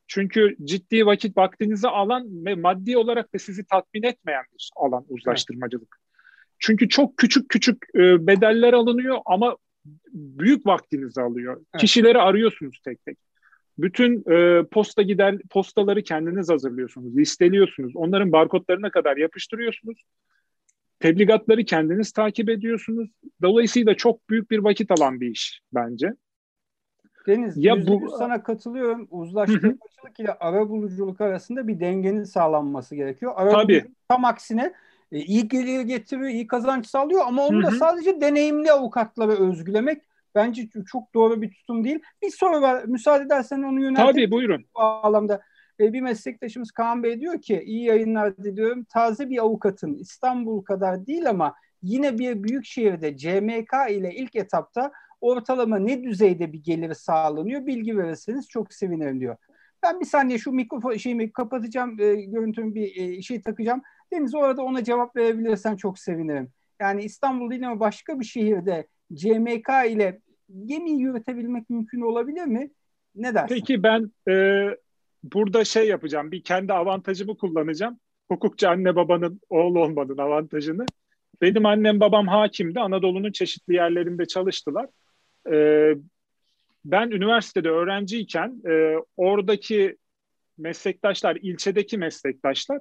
Çünkü 0.06 0.56
ciddi 0.64 1.06
vakit 1.06 1.36
vaktinizi 1.36 1.88
alan 1.88 2.44
ve 2.44 2.54
maddi 2.54 2.98
olarak 2.98 3.34
da 3.34 3.38
sizi 3.38 3.66
tatmin 3.66 4.02
etmeyen 4.02 4.44
bir 4.54 4.70
alan 4.76 5.04
uzlaştırmacılık. 5.08 5.96
Çünkü 6.58 6.88
çok 6.88 7.16
küçük 7.16 7.48
küçük 7.48 7.84
e, 7.94 8.26
bedeller 8.26 8.72
alınıyor 8.72 9.18
ama 9.26 9.56
büyük 10.12 10.66
vaktinizi 10.66 11.20
alıyor. 11.20 11.56
Evet. 11.56 11.80
Kişileri 11.80 12.18
arıyorsunuz 12.18 12.80
tek 12.84 13.04
tek. 13.04 13.18
Bütün 13.78 14.30
e, 14.30 14.64
posta 14.64 15.02
gider 15.02 15.38
postaları 15.50 16.02
kendiniz 16.02 16.50
hazırlıyorsunuz, 16.50 17.16
listeliyorsunuz. 17.16 17.96
Onların 17.96 18.32
barkodlarına 18.32 18.90
kadar 18.90 19.16
yapıştırıyorsunuz. 19.16 20.02
Tebligatları 21.00 21.64
kendiniz 21.64 22.12
takip 22.12 22.48
ediyorsunuz. 22.48 23.10
Dolayısıyla 23.42 23.94
çok 23.94 24.30
büyük 24.30 24.50
bir 24.50 24.58
vakit 24.58 24.90
alan 24.90 25.20
bir 25.20 25.30
iş 25.30 25.60
bence. 25.74 26.12
Deniz, 27.26 27.56
ya 27.56 27.86
bu 27.86 28.10
sana 28.18 28.42
katılıyorum. 28.42 29.08
Uzlaştırmacılık 29.10 30.20
ile 30.20 30.32
ara 30.40 30.68
buluculuk 30.68 31.20
arasında 31.20 31.68
bir 31.68 31.80
dengenin 31.80 32.24
sağlanması 32.24 32.96
gerekiyor. 32.96 33.32
Ara 33.36 33.50
Tabii. 33.50 33.84
tam 34.08 34.24
aksine 34.24 34.72
e, 35.12 35.18
iyi 35.18 35.48
gelir 35.48 35.80
getiriyor, 35.80 36.28
iyi 36.28 36.46
kazanç 36.46 36.86
sağlıyor 36.86 37.22
ama 37.26 37.46
onu 37.46 37.62
da 37.62 37.70
sadece 37.70 38.20
deneyimli 38.20 38.72
avukatlara 38.72 39.32
özgülemek 39.32 40.02
bence 40.34 40.68
çok 40.86 41.14
doğru 41.14 41.42
bir 41.42 41.50
tutum 41.50 41.84
değil. 41.84 41.98
Bir 42.22 42.30
soru 42.30 42.62
var. 42.62 42.84
Müsaade 42.84 43.24
edersen 43.24 43.62
onu 43.62 43.80
yöneltelim. 43.80 44.12
Tabii 44.12 44.30
buyurun. 44.30 44.64
Bu 44.74 44.78
bağlamda. 44.80 45.40
E, 45.80 45.92
bir 45.92 46.00
meslektaşımız 46.00 46.70
Kaan 46.70 47.02
Bey 47.02 47.20
diyor 47.20 47.40
ki 47.40 47.62
iyi 47.66 47.84
yayınlar 47.84 48.36
diliyorum. 48.36 48.84
Taze 48.84 49.30
bir 49.30 49.38
avukatın 49.38 49.94
İstanbul 49.94 50.62
kadar 50.62 51.06
değil 51.06 51.30
ama 51.30 51.54
yine 51.82 52.18
bir 52.18 52.42
büyük 52.42 52.64
şehirde 52.64 53.16
CMK 53.16 53.90
ile 53.90 54.14
ilk 54.14 54.36
etapta 54.36 54.92
ortalama 55.20 55.78
ne 55.78 56.02
düzeyde 56.02 56.52
bir 56.52 56.62
gelir 56.62 56.94
sağlanıyor 56.94 57.66
bilgi 57.66 57.98
verirseniz 57.98 58.48
çok 58.48 58.72
sevinirim 58.72 59.20
diyor. 59.20 59.36
Ben 59.82 60.00
bir 60.00 60.06
saniye 60.06 60.38
şu 60.38 60.52
mikrofon 60.52 60.96
şeyimi 60.96 61.32
kapatacağım, 61.32 62.00
e, 62.00 62.14
görüntümü 62.14 62.74
bir 62.74 62.96
e, 62.96 63.22
şey 63.22 63.42
takacağım. 63.42 63.82
Deniz 64.12 64.34
orada 64.34 64.62
ona 64.62 64.84
cevap 64.84 65.16
verebilirsen 65.16 65.76
çok 65.76 65.98
sevinirim. 65.98 66.48
Yani 66.80 67.04
İstanbul 67.04 67.50
değil 67.50 67.68
ama 67.68 67.80
başka 67.80 68.20
bir 68.20 68.24
şehirde 68.24 68.86
CMK 69.14 69.68
ile 69.88 70.20
gemi 70.64 70.90
yürütebilmek 70.90 71.70
mümkün 71.70 72.00
olabilir 72.00 72.44
mi? 72.44 72.70
Ne 73.14 73.34
dersin? 73.34 73.54
Peki 73.54 73.82
ben 73.82 74.12
e, 74.28 74.66
burada 75.22 75.64
şey 75.64 75.88
yapacağım. 75.88 76.32
Bir 76.32 76.42
kendi 76.42 76.72
avantajımı 76.72 77.36
kullanacağım. 77.36 77.98
Hukukçu 78.28 78.68
anne 78.68 78.96
babanın 78.96 79.40
oğlu 79.50 79.82
olmanın 79.82 80.18
avantajını. 80.18 80.86
Benim 81.42 81.66
annem 81.66 82.00
babam 82.00 82.28
hakimdi. 82.28 82.80
Anadolu'nun 82.80 83.32
çeşitli 83.32 83.74
yerlerinde 83.74 84.26
çalıştılar. 84.26 84.86
E, 85.52 85.94
ben 86.84 87.10
üniversitede 87.10 87.70
öğrenciyken 87.70 88.62
e, 88.68 88.96
oradaki 89.16 89.96
meslektaşlar, 90.58 91.36
ilçedeki 91.36 91.98
meslektaşlar 91.98 92.80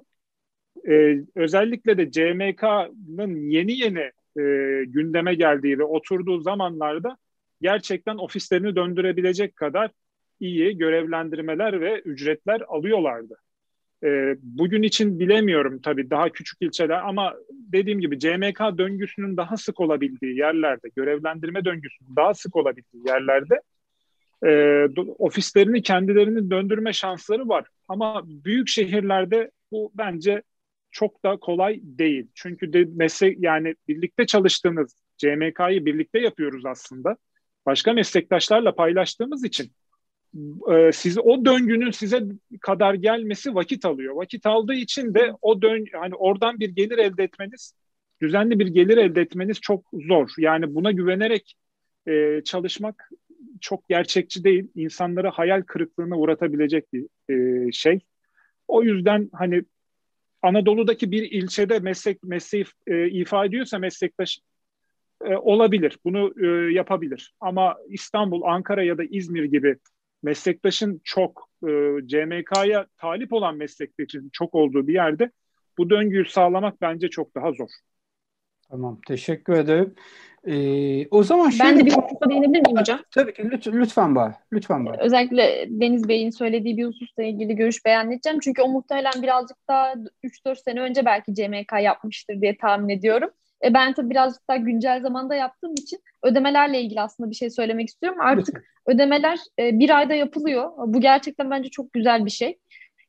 e, 0.90 1.18
özellikle 1.36 1.98
de 1.98 2.12
CMK'nın 2.12 3.50
yeni 3.50 3.72
yeni 3.80 4.12
e, 4.40 4.44
gündeme 4.86 5.36
geldiği 5.36 5.80
ve 5.80 5.84
oturduğu 5.84 6.40
zamanlarda 6.40 7.18
gerçekten 7.62 8.18
ofislerini 8.18 8.76
döndürebilecek 8.76 9.56
kadar 9.56 9.92
iyi 10.40 10.78
görevlendirmeler 10.78 11.82
ve 11.82 12.00
ücretler 12.00 12.62
alıyorlardı. 12.68 13.43
E, 14.04 14.36
bugün 14.42 14.84
için 14.84 15.20
bilemiyorum 15.20 15.80
tabii 15.84 16.10
daha 16.10 16.30
küçük 16.30 16.62
ilçeler 16.62 17.02
ama 17.08 17.34
dediğim 17.52 18.00
gibi 18.00 18.20
CMK 18.20 18.60
döngüsünün 18.78 19.38
daha 19.38 19.58
sık 19.58 19.80
olabildiği 19.80 20.38
yerlerde, 20.38 20.88
görevlendirme 20.96 21.66
döngüsünün 21.66 22.16
daha 22.16 22.34
sık 22.34 22.56
olabildiği 22.56 23.04
yerlerde 23.08 23.62
e, 24.46 24.88
ofislerini 25.18 25.82
kendilerini 25.82 26.52
döndürme 26.52 26.94
şansları 26.94 27.48
var. 27.50 27.66
Ama 27.88 28.24
büyük 28.26 28.68
şehirlerde 28.68 29.52
bu 29.72 29.92
bence 29.96 30.44
çok 30.92 31.26
da 31.26 31.38
kolay 31.38 31.80
değil. 31.84 32.28
Çünkü 32.36 32.74
de 32.74 32.86
meslek 32.96 33.38
yani 33.40 33.76
birlikte 33.88 34.26
çalıştığınız 34.26 34.96
CMK'yı 35.18 35.86
birlikte 35.86 36.20
yapıyoruz 36.20 36.66
aslında. 36.66 37.18
Başka 37.66 37.94
meslektaşlarla 37.94 38.76
paylaştığımız 38.76 39.44
için 39.44 39.72
e, 40.72 40.92
siz 40.92 41.18
o 41.18 41.46
döngünün 41.46 41.92
size 41.92 42.24
kadar 42.62 42.94
gelmesi 42.94 43.56
vakit 43.56 43.86
alıyor. 43.86 44.16
Vakit 44.16 44.46
aldığı 44.46 44.74
için 44.74 45.14
de 45.14 45.34
o 45.42 45.62
dön 45.62 45.86
hani 45.94 46.16
oradan 46.16 46.60
bir 46.60 46.70
gelir 46.70 46.98
elde 46.98 47.24
etmeniz, 47.24 47.74
düzenli 48.22 48.60
bir 48.60 48.68
gelir 48.68 48.98
elde 48.98 49.22
etmeniz 49.22 49.62
çok 49.62 49.86
zor. 50.08 50.30
Yani 50.38 50.76
buna 50.76 50.92
güvenerek 50.92 51.56
e, 52.08 52.42
çalışmak 52.46 53.10
çok 53.62 53.90
gerçekçi 53.90 54.44
değil. 54.44 54.68
İnsanları 54.76 55.28
hayal 55.28 55.62
kırıklığına 55.62 56.18
uğratabilecek 56.18 56.94
bir 56.94 57.08
e, 57.30 57.72
şey. 57.72 58.00
O 58.68 58.84
yüzden 58.84 59.30
hani 59.34 59.64
Anadolu'daki 60.42 61.12
bir 61.12 61.32
ilçede 61.32 61.80
meslek 61.80 62.24
mesleği 62.24 62.66
e, 62.88 63.10
ifa 63.10 63.46
ediyorsa 63.46 63.80
meslektaş 63.80 64.40
e, 65.26 65.36
olabilir. 65.36 65.98
Bunu 66.06 66.34
e, 66.46 66.74
yapabilir. 66.74 67.34
Ama 67.40 67.78
İstanbul, 67.90 68.42
Ankara 68.42 68.84
ya 68.84 68.98
da 68.98 69.04
İzmir 69.04 69.44
gibi 69.44 69.78
meslektaşın 70.24 71.02
çok 71.04 71.50
e, 71.64 71.72
CMK'ya 72.08 72.88
talip 72.98 73.34
olan 73.34 73.58
meslektaşın 73.58 74.30
çok 74.34 74.56
olduğu 74.56 74.88
bir 74.88 74.94
yerde 74.94 75.32
bu 75.78 75.90
döngüyü 75.90 76.26
sağlamak 76.26 76.82
bence 76.82 77.10
çok 77.10 77.36
daha 77.36 77.52
zor. 77.52 77.70
Tamam, 78.70 79.00
teşekkür 79.08 79.54
ederim. 79.54 79.96
Ee, 80.48 81.08
o 81.08 81.24
zaman 81.24 81.50
şöyle... 81.50 81.64
Ben 81.72 81.80
de 81.80 81.86
bir 81.86 81.92
hususa 81.92 82.30
değinebilir 82.30 82.62
miyim 82.62 82.78
hocam? 82.78 83.00
Tabii 83.12 83.34
ki 83.34 83.44
lütfen, 83.52 83.82
lütfen 83.82 84.16
Bahar. 84.16 84.34
Lütfen 84.54 84.86
Bahar. 84.86 85.00
Özellikle 85.00 85.66
Deniz 85.70 86.08
Bey'in 86.08 86.30
söylediği 86.30 86.78
bir 86.78 86.86
hususla 86.86 87.24
ilgili 87.24 87.56
görüş 87.56 87.86
beyan 87.86 88.12
edeceğim. 88.12 88.40
Çünkü 88.44 88.62
o 88.62 88.70
muhtemelen 88.70 89.24
birazcık 89.24 89.58
daha 89.68 89.94
3-4 90.24 90.56
sene 90.56 90.82
önce 90.82 91.06
belki 91.06 91.34
CMK 91.36 91.82
yapmıştır 91.82 92.42
diye 92.42 92.58
tahmin 92.58 92.90
ediyorum. 92.90 93.30
E 93.64 93.74
ben 93.74 93.94
tabii 93.94 94.10
birazcık 94.10 94.50
daha 94.50 94.58
güncel 94.58 95.02
zamanda 95.02 95.36
yaptığım 95.36 95.74
için 95.74 96.00
ödemelerle 96.24 96.82
ilgili 96.82 97.02
aslında 97.02 97.30
bir 97.30 97.36
şey 97.36 97.50
söylemek 97.50 97.90
istiyorum. 97.90 98.22
Artık 98.22 98.64
ödemeler 98.88 99.40
e, 99.60 99.80
bir 99.80 99.98
ayda 99.98 100.14
yapılıyor. 100.14 100.72
Bu 100.78 101.02
gerçekten 101.02 101.52
bence 101.52 101.70
çok 101.70 101.94
güzel 101.94 102.26
bir 102.26 102.32
şey. 102.32 102.60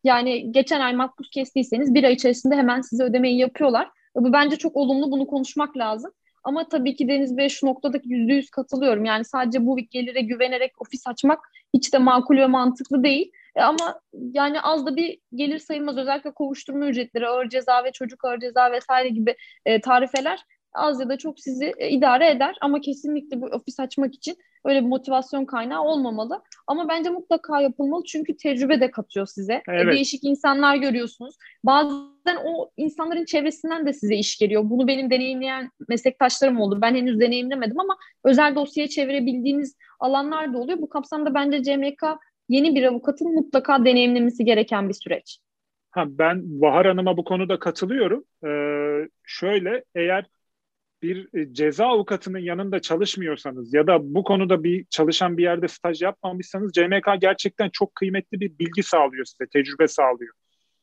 Yani 0.04 0.52
geçen 0.52 0.80
ay 0.80 0.94
makbuz 0.94 1.30
kestiyseniz 1.30 1.94
bir 1.94 2.04
ay 2.04 2.12
içerisinde 2.12 2.56
hemen 2.56 2.80
size 2.80 3.04
ödemeyi 3.04 3.38
yapıyorlar. 3.38 3.88
Bu 4.16 4.32
bence 4.32 4.56
çok 4.56 4.76
olumlu 4.76 5.10
bunu 5.10 5.26
konuşmak 5.26 5.76
lazım. 5.76 6.10
Ama 6.44 6.68
tabii 6.68 6.96
ki 6.96 7.08
Deniz 7.08 7.36
Bey 7.36 7.48
şu 7.48 7.66
noktadaki 7.66 8.08
yüzde 8.08 8.34
yüz 8.34 8.50
katılıyorum. 8.50 9.04
Yani 9.04 9.24
sadece 9.24 9.66
bu 9.66 9.76
gelire 9.76 10.20
güvenerek 10.20 10.72
ofis 10.82 11.06
açmak 11.06 11.38
hiç 11.74 11.92
de 11.92 11.98
makul 11.98 12.36
ve 12.36 12.46
mantıklı 12.46 13.04
değil. 13.04 13.32
E 13.56 13.62
ama 13.62 14.00
yani 14.12 14.60
az 14.60 14.86
da 14.86 14.96
bir 14.96 15.18
gelir 15.34 15.58
sayılmaz. 15.58 15.96
Özellikle 15.96 16.30
kovuşturma 16.30 16.86
ücretleri, 16.86 17.28
ağır 17.28 17.48
ceza 17.48 17.84
ve 17.84 17.92
çocuk 17.92 18.24
ağır 18.24 18.40
ceza 18.40 18.72
vesaire 18.72 19.08
gibi 19.08 19.36
e, 19.66 19.80
tarifeler 19.80 20.44
az 20.74 21.00
ya 21.00 21.08
da 21.08 21.18
çok 21.18 21.40
sizi 21.40 21.72
e, 21.78 21.90
idare 21.90 22.30
eder. 22.30 22.56
Ama 22.60 22.80
kesinlikle 22.80 23.40
bu 23.40 23.46
ofis 23.46 23.80
açmak 23.80 24.14
için 24.14 24.36
öyle 24.64 24.80
bir 24.80 24.86
motivasyon 24.86 25.44
kaynağı 25.44 25.82
olmamalı. 25.82 26.42
Ama 26.66 26.88
bence 26.88 27.10
mutlaka 27.10 27.60
yapılmalı 27.60 28.04
çünkü 28.04 28.36
tecrübe 28.36 28.80
de 28.80 28.90
katıyor 28.90 29.26
size. 29.26 29.54
E, 29.54 29.62
evet. 29.68 29.92
Değişik 29.92 30.24
insanlar 30.24 30.76
görüyorsunuz. 30.76 31.36
Bazen 31.64 32.36
o 32.44 32.70
insanların 32.76 33.24
çevresinden 33.24 33.86
de 33.86 33.92
size 33.92 34.14
iş 34.14 34.38
geliyor. 34.38 34.62
Bunu 34.64 34.88
benim 34.88 35.10
deneyimleyen 35.10 35.70
meslektaşlarım 35.88 36.60
oldu. 36.60 36.78
Ben 36.82 36.94
henüz 36.94 37.20
deneyimlemedim 37.20 37.80
ama 37.80 37.96
özel 38.24 38.54
dosyaya 38.54 38.88
çevirebildiğiniz 38.88 39.76
alanlar 40.00 40.54
da 40.54 40.58
oluyor. 40.58 40.78
Bu 40.78 40.88
kapsamda 40.88 41.34
bence 41.34 41.62
CMK 41.62 42.02
yeni 42.54 42.74
bir 42.74 42.82
avukatın 42.82 43.34
mutlaka 43.34 43.84
deneyimlemesi 43.84 44.44
gereken 44.44 44.88
bir 44.88 44.94
süreç. 44.94 45.38
Ha, 45.90 46.04
ben 46.08 46.42
Bahar 46.44 46.86
Hanım'a 46.86 47.16
bu 47.16 47.24
konuda 47.24 47.58
katılıyorum. 47.58 48.24
Ee, 48.46 49.08
şöyle 49.24 49.84
eğer 49.94 50.26
bir 51.02 51.28
e, 51.34 51.52
ceza 51.54 51.86
avukatının 51.86 52.38
yanında 52.38 52.80
çalışmıyorsanız 52.80 53.74
ya 53.74 53.86
da 53.86 54.14
bu 54.14 54.24
konuda 54.24 54.64
bir 54.64 54.84
çalışan 54.90 55.38
bir 55.38 55.42
yerde 55.42 55.68
staj 55.68 56.02
yapmamışsanız 56.02 56.72
CMK 56.72 57.06
gerçekten 57.20 57.70
çok 57.72 57.94
kıymetli 57.94 58.40
bir 58.40 58.58
bilgi 58.58 58.82
sağlıyor 58.82 59.24
size, 59.24 59.46
tecrübe 59.46 59.88
sağlıyor. 59.88 60.34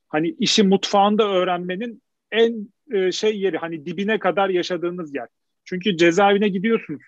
Hani 0.07 0.29
işi 0.39 0.63
mutfağında 0.63 1.23
öğrenmenin 1.23 2.01
en 2.31 2.67
e, 2.93 3.11
şey 3.11 3.39
yeri 3.39 3.57
hani 3.57 3.85
dibine 3.85 4.19
kadar 4.19 4.49
yaşadığınız 4.49 5.15
yer. 5.15 5.27
Çünkü 5.65 5.97
cezaevine 5.97 6.47
gidiyorsunuz. 6.47 7.01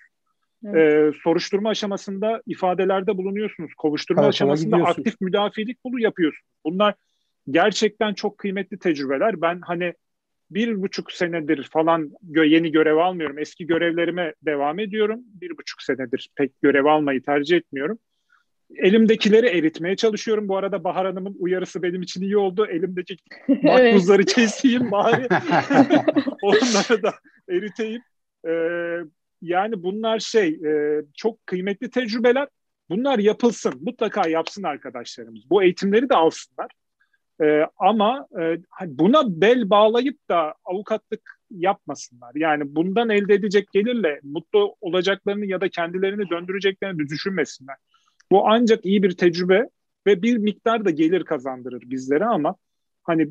Evet. 0.66 1.16
Ee, 1.16 1.18
soruşturma 1.24 1.70
aşamasında 1.70 2.42
ifadelerde 2.46 3.18
bulunuyorsunuz. 3.18 3.74
Kovuşturma 3.74 4.22
Karakola 4.22 4.30
aşamasında 4.30 4.78
aktif 4.78 5.22
müdafilik 5.22 5.84
bunu 5.84 6.00
yapıyorsunuz. 6.00 6.54
Bunlar 6.66 6.96
gerçekten 7.50 8.14
çok 8.14 8.38
kıymetli 8.38 8.80
tecrübeler. 8.80 9.42
Ben 9.42 9.62
hani 9.62 9.94
bir 10.52 10.82
buçuk 10.82 11.12
senedir 11.12 11.70
falan 11.74 12.12
yeni 12.36 12.72
görev 12.72 12.98
almıyorum. 12.98 13.40
Eski 13.40 13.68
görevlerime 13.68 14.34
devam 14.42 14.80
ediyorum. 14.80 15.20
Bir 15.42 15.58
buçuk 15.58 15.82
senedir 15.82 16.30
pek 16.36 16.62
görev 16.62 16.86
almayı 16.86 17.24
tercih 17.24 17.58
etmiyorum. 17.58 18.00
Elimdekileri 18.76 19.48
eritmeye 19.48 19.96
çalışıyorum. 19.96 20.48
Bu 20.48 20.58
arada 20.58 20.84
Bahar 20.84 21.06
Hanım'ın 21.06 21.36
uyarısı 21.40 21.84
benim 21.84 22.02
için 22.02 22.22
iyi 22.22 22.38
oldu. 22.38 22.66
Elimdeki 22.66 23.16
makbuzları 23.64 24.26
keseyim 24.26 24.92
bari. 24.92 25.28
Onları 26.42 27.04
da 27.04 27.14
eriteyim. 27.50 28.02
Ee, 28.48 29.00
yani 29.44 29.84
bunlar 29.84 30.20
şey 30.20 30.48
e, 30.48 31.02
çok 31.16 31.48
kıymetli 31.48 31.90
tecrübeler. 31.90 32.48
Bunlar 32.90 33.20
yapılsın. 33.20 33.74
Mutlaka 33.82 34.30
yapsın 34.30 34.64
arkadaşlarımız. 34.64 35.50
Bu 35.50 35.64
eğitimleri 35.64 36.10
de 36.10 36.16
alsınlar. 36.16 36.72
E, 37.42 37.68
ama 37.78 38.28
e, 38.42 38.58
hani 38.70 38.98
buna 38.98 39.42
bel 39.42 39.70
bağlayıp 39.70 40.30
da 40.30 40.54
avukatlık 40.66 41.40
yapmasınlar. 41.52 42.32
Yani 42.36 42.76
bundan 42.76 43.10
elde 43.10 43.34
edecek 43.34 43.72
gelirle 43.72 44.20
mutlu 44.24 44.76
olacaklarını 44.82 45.46
ya 45.46 45.62
da 45.62 45.70
kendilerini 45.70 46.30
döndüreceklerini 46.30 47.10
düşünmesinler. 47.10 47.76
Bu 48.32 48.48
ancak 48.48 48.86
iyi 48.86 49.04
bir 49.04 49.18
tecrübe 49.18 49.70
ve 50.08 50.22
bir 50.22 50.38
miktar 50.38 50.86
da 50.86 50.90
gelir 50.90 51.24
kazandırır 51.24 51.82
bizlere 51.90 52.26
ama 52.26 52.56
hani 53.04 53.28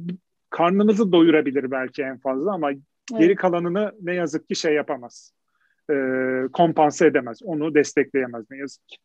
karnımızı 0.51 1.13
doyurabilir 1.13 1.71
belki 1.71 2.03
en 2.03 2.19
fazla 2.19 2.53
ama 2.53 2.71
evet. 2.71 2.83
geri 3.19 3.35
kalanını 3.35 3.93
ne 4.01 4.15
yazık 4.15 4.49
ki 4.49 4.57
şey 4.57 4.75
yapamaz. 4.75 5.33
E, 5.93 5.97
kompanse 6.53 7.07
edemez. 7.07 7.39
Onu 7.45 7.75
destekleyemez 7.75 8.45
ne 8.51 8.57
yazık 8.57 8.89
ki. 8.89 8.97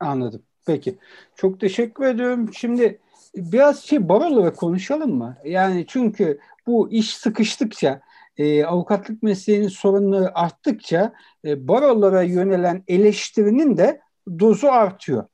Anladım. 0.00 0.42
Peki. 0.66 0.98
Çok 1.36 1.60
teşekkür 1.60 2.04
ediyorum. 2.04 2.54
Şimdi 2.54 3.00
biraz 3.36 3.84
şey 3.84 4.08
barolara 4.08 4.52
konuşalım 4.52 5.14
mı? 5.14 5.36
Yani 5.44 5.84
çünkü 5.88 6.38
bu 6.66 6.90
iş 6.90 7.16
sıkıştıkça 7.16 8.00
e, 8.36 8.64
avukatlık 8.64 9.22
mesleğinin 9.22 9.68
sorunları 9.68 10.38
arttıkça 10.38 11.12
e, 11.44 11.68
barolara 11.68 12.22
yönelen 12.22 12.84
eleştirinin 12.88 13.76
de 13.76 14.00
dozu 14.40 14.68
artıyor. 14.68 15.24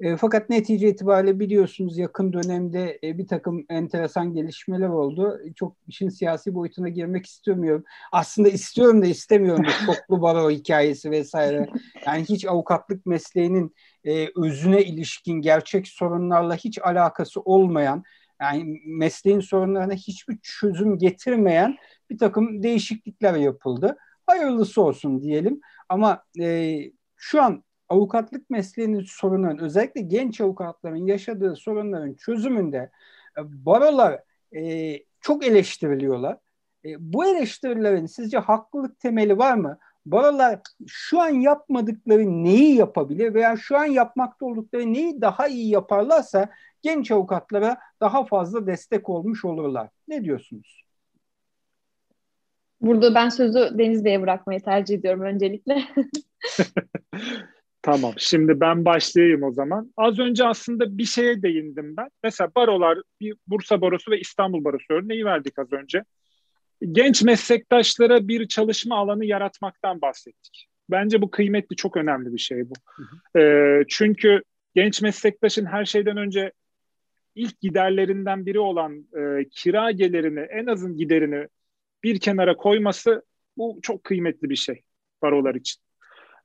E, 0.00 0.16
fakat 0.16 0.50
netice 0.50 0.88
itibariyle 0.88 1.40
biliyorsunuz 1.40 1.98
yakın 1.98 2.32
dönemde 2.32 2.98
e, 3.04 3.18
bir 3.18 3.26
takım 3.28 3.64
enteresan 3.68 4.34
gelişmeler 4.34 4.88
oldu. 4.88 5.40
Çok 5.56 5.76
işin 5.88 6.08
siyasi 6.08 6.54
boyutuna 6.54 6.88
girmek 6.88 7.26
istemiyorum. 7.26 7.84
Aslında 8.12 8.48
istiyorum 8.48 9.02
da 9.02 9.06
istemiyorum 9.06 9.64
bu 9.86 9.86
çoklu 9.86 10.22
baro 10.22 10.50
hikayesi 10.50 11.10
vesaire. 11.10 11.68
Yani 12.06 12.24
hiç 12.24 12.46
avukatlık 12.46 13.06
mesleğinin 13.06 13.74
e, 14.04 14.28
özüne 14.36 14.84
ilişkin 14.84 15.40
gerçek 15.40 15.88
sorunlarla 15.88 16.56
hiç 16.56 16.78
alakası 16.82 17.40
olmayan 17.40 18.04
yani 18.40 18.80
mesleğin 18.86 19.40
sorunlarına 19.40 19.94
hiçbir 19.94 20.38
çözüm 20.42 20.98
getirmeyen 20.98 21.76
bir 22.10 22.18
takım 22.18 22.62
değişiklikler 22.62 23.34
yapıldı. 23.34 23.96
Hayırlısı 24.26 24.82
olsun 24.82 25.22
diyelim. 25.22 25.60
Ama 25.88 26.24
e, 26.40 26.78
şu 27.16 27.42
an 27.42 27.64
avukatlık 27.90 28.50
mesleğinin 28.50 29.04
sorunların 29.06 29.58
özellikle 29.58 30.00
genç 30.00 30.40
avukatların 30.40 31.06
yaşadığı 31.06 31.56
sorunların 31.56 32.14
çözümünde 32.14 32.90
e, 33.38 33.40
barolar 33.66 34.20
e, 34.56 34.96
çok 35.20 35.46
eleştiriliyorlar. 35.46 36.36
E, 36.84 37.12
bu 37.12 37.26
eleştirilerin 37.26 38.06
sizce 38.06 38.38
haklılık 38.38 39.00
temeli 39.00 39.38
var 39.38 39.54
mı? 39.54 39.78
Barolar 40.06 40.60
şu 40.86 41.20
an 41.20 41.28
yapmadıkları 41.28 42.44
neyi 42.44 42.74
yapabilir 42.74 43.34
veya 43.34 43.56
şu 43.56 43.76
an 43.78 43.84
yapmakta 43.84 44.46
oldukları 44.46 44.92
neyi 44.92 45.20
daha 45.20 45.48
iyi 45.48 45.68
yaparlarsa 45.68 46.48
genç 46.82 47.10
avukatlara 47.10 47.78
daha 48.00 48.24
fazla 48.24 48.66
destek 48.66 49.08
olmuş 49.08 49.44
olurlar. 49.44 49.88
Ne 50.08 50.24
diyorsunuz? 50.24 50.84
Burada 52.80 53.14
ben 53.14 53.28
sözü 53.28 53.78
Deniz 53.78 54.04
Bey'e 54.04 54.22
bırakmayı 54.22 54.60
tercih 54.60 54.98
ediyorum 54.98 55.22
öncelikle. 55.22 55.82
Tamam. 57.82 58.12
Şimdi 58.16 58.60
ben 58.60 58.84
başlayayım 58.84 59.42
o 59.42 59.52
zaman. 59.52 59.92
Az 59.96 60.18
önce 60.18 60.44
aslında 60.44 60.98
bir 60.98 61.04
şeye 61.04 61.42
değindim 61.42 61.96
ben. 61.96 62.08
Mesela 62.22 62.50
barolar, 62.56 62.98
bir 63.20 63.36
Bursa 63.46 63.80
Barosu 63.80 64.10
ve 64.10 64.20
İstanbul 64.20 64.64
Barosu 64.64 64.84
örneği 64.90 65.24
verdik 65.24 65.58
az 65.58 65.72
önce. 65.72 66.04
Genç 66.92 67.22
meslektaşlara 67.22 68.28
bir 68.28 68.48
çalışma 68.48 68.96
alanı 68.96 69.24
yaratmaktan 69.24 70.00
bahsettik. 70.00 70.66
Bence 70.90 71.22
bu 71.22 71.30
kıymetli, 71.30 71.76
çok 71.76 71.96
önemli 71.96 72.32
bir 72.32 72.38
şey 72.38 72.70
bu. 72.70 72.74
Hı 72.96 73.02
hı. 73.02 73.40
E, 73.40 73.84
çünkü 73.88 74.42
genç 74.74 75.02
meslektaşın 75.02 75.66
her 75.66 75.84
şeyden 75.84 76.16
önce 76.16 76.52
ilk 77.34 77.60
giderlerinden 77.60 78.46
biri 78.46 78.58
olan 78.58 79.06
e, 79.16 79.48
kira 79.50 79.90
gelirini, 79.90 80.40
en 80.40 80.66
azın 80.66 80.96
giderini 80.96 81.46
bir 82.04 82.20
kenara 82.20 82.56
koyması 82.56 83.22
bu 83.56 83.78
çok 83.82 84.04
kıymetli 84.04 84.50
bir 84.50 84.56
şey 84.56 84.82
barolar 85.22 85.54
için. 85.54 85.82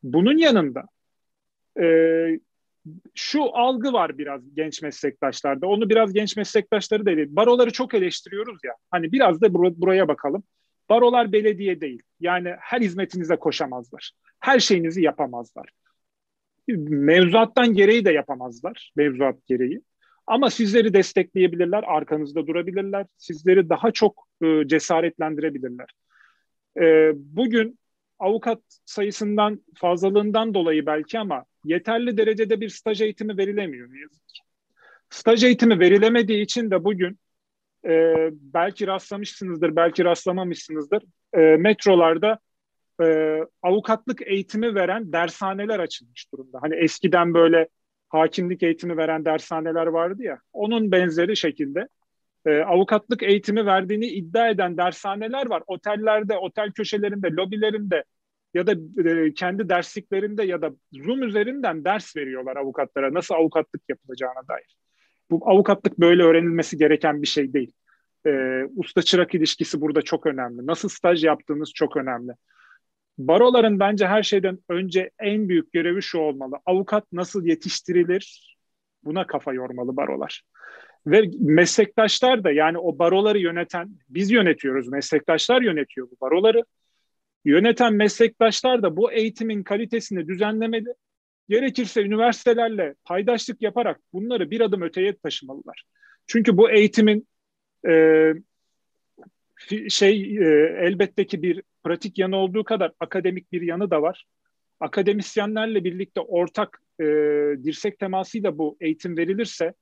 Bunun 0.04 0.38
yanında 0.38 0.84
e, 1.82 2.40
şu 3.16 3.44
algı 3.58 3.94
var 3.94 4.18
biraz 4.18 4.56
genç 4.56 4.82
meslektaşlarda. 4.82 5.68
Onu 5.68 5.90
biraz 5.90 6.14
genç 6.14 6.38
meslektaşları 6.38 7.06
da 7.06 7.18
değil. 7.18 7.28
Baroları 7.32 7.72
çok 7.72 7.94
eleştiriyoruz 7.94 8.60
ya. 8.64 8.74
Hani 8.92 9.12
biraz 9.12 9.42
da 9.42 9.48
bur- 9.48 9.82
buraya 9.82 10.08
bakalım. 10.08 10.44
Barolar 10.90 11.32
belediye 11.32 11.82
değil. 11.82 12.02
Yani 12.20 12.56
her 12.60 12.82
hizmetinize 12.82 13.36
koşamazlar. 13.36 14.12
Her 14.40 14.60
şeyinizi 14.60 15.02
yapamazlar. 15.02 15.70
Mevzuattan 16.88 17.74
gereği 17.74 18.06
de 18.06 18.12
yapamazlar. 18.12 18.92
Mevzuat 18.96 19.48
gereği. 19.48 19.82
Ama 20.28 20.50
sizleri 20.50 20.94
destekleyebilirler, 20.94 21.84
arkanızda 21.88 22.48
durabilirler, 22.48 23.06
sizleri 23.18 23.70
daha 23.70 23.92
çok 23.92 24.28
e, 24.42 24.68
cesaretlendirebilirler. 24.68 25.90
E, 26.82 27.12
bugün 27.16 27.80
avukat 28.20 28.60
sayısından 28.86 29.64
fazlalığından 29.76 30.54
dolayı 30.54 30.86
belki 30.86 31.20
ama 31.20 31.46
yeterli 31.66 32.18
derecede 32.18 32.62
bir 32.62 32.70
staj 32.70 33.02
eğitimi 33.02 33.38
verilemiyor 33.38 33.90
yazık. 34.02 34.22
Staj 35.10 35.44
eğitimi 35.44 35.80
verilemediği 35.80 36.42
için 36.42 36.72
de 36.72 36.84
bugün 36.84 37.20
e, 37.86 38.16
belki 38.32 38.88
rastlamışsınızdır, 38.88 39.76
belki 39.76 40.06
rastlamamışsınızdır. 40.06 41.04
E, 41.34 41.40
metrolarda 41.40 42.40
e, 43.02 43.40
avukatlık 43.62 44.22
eğitimi 44.28 44.76
veren 44.76 45.14
dershaneler 45.14 45.80
açılmış 45.80 46.32
durumda. 46.34 46.58
Hani 46.62 46.76
eskiden 46.76 47.34
böyle 47.34 47.68
hakimlik 48.10 48.64
eğitimi 48.64 48.98
veren 48.98 49.26
dershaneler 49.26 49.88
vardı 49.88 50.24
ya. 50.24 50.40
Onun 50.54 50.92
benzeri 50.92 51.38
şekilde 51.38 51.88
e, 52.46 52.58
avukatlık 52.58 53.24
eğitimi 53.24 53.66
verdiğini 53.66 54.08
iddia 54.08 54.50
eden 54.50 54.78
dershaneler 54.78 55.46
var. 55.46 55.64
Otellerde, 55.68 56.38
otel 56.38 56.72
köşelerinde, 56.72 57.28
lobilerinde 57.32 58.04
ya 58.56 58.68
da 58.68 58.72
e, 59.10 59.34
kendi 59.34 59.70
dersliklerinde 59.70 60.44
ya 60.44 60.62
da 60.62 60.72
Zoom 60.92 61.24
üzerinden 61.24 61.86
ders 61.86 62.16
veriyorlar 62.16 62.58
avukatlara 62.58 63.14
nasıl 63.14 63.36
avukatlık 63.36 63.82
yapılacağına 63.90 64.48
dair. 64.48 64.78
Bu 65.32 65.50
avukatlık 65.50 66.00
böyle 66.00 66.24
öğrenilmesi 66.24 66.78
gereken 66.78 67.22
bir 67.22 67.28
şey 67.28 67.54
değil. 67.54 67.72
E, 68.28 68.64
usta 68.76 69.02
çırak 69.02 69.36
ilişkisi 69.36 69.82
burada 69.82 70.02
çok 70.02 70.26
önemli. 70.26 70.68
Nasıl 70.68 70.90
staj 70.90 71.24
yaptığınız 71.24 71.72
çok 71.74 71.98
önemli. 71.98 72.32
Baroların 73.18 73.80
bence 73.80 74.08
her 74.08 74.24
şeyden 74.24 74.60
önce 74.70 75.12
en 75.20 75.50
büyük 75.50 75.74
görevi 75.74 76.02
şu 76.02 76.18
olmalı. 76.18 76.56
Avukat 76.66 77.12
nasıl 77.12 77.46
yetiştirilir? 77.46 78.58
Buna 79.04 79.28
kafa 79.28 79.54
yormalı 79.54 79.98
barolar. 79.98 80.42
Ve 81.08 81.22
meslektaşlar 81.40 82.44
da 82.44 82.52
yani 82.52 82.78
o 82.78 83.00
baroları 83.00 83.40
yöneten, 83.40 83.90
biz 84.10 84.32
yönetiyoruz, 84.32 84.88
meslektaşlar 84.88 85.62
yönetiyor 85.62 86.08
bu 86.12 86.16
baroları. 86.22 86.64
Yöneten 87.46 87.94
meslektaşlar 87.94 88.84
da 88.84 88.98
bu 88.98 89.12
eğitimin 89.12 89.64
kalitesini 89.64 90.28
düzenlemeli. 90.28 90.90
Gerekirse 91.50 92.02
üniversitelerle 92.02 92.96
paydaşlık 93.04 93.62
yaparak 93.62 94.00
bunları 94.14 94.52
bir 94.52 94.62
adım 94.62 94.82
öteye 94.82 95.18
taşımalılar. 95.18 95.84
Çünkü 96.28 96.58
bu 96.58 96.72
eğitimin 96.72 97.28
e, 97.88 98.34
şey 99.90 100.38
e, 100.38 100.78
elbette 100.82 101.26
ki 101.26 101.42
bir 101.42 101.64
pratik 101.84 102.18
yanı 102.18 102.36
olduğu 102.38 102.64
kadar 102.64 102.92
akademik 103.00 103.52
bir 103.52 103.62
yanı 103.62 103.92
da 103.92 104.02
var. 104.02 104.26
Akademisyenlerle 104.80 105.84
birlikte 105.84 106.22
ortak 106.22 106.82
e, 107.00 107.06
dirsek 107.64 108.00
temasıyla 108.00 108.58
bu 108.58 108.78
eğitim 108.80 109.18
verilirse 109.18 109.74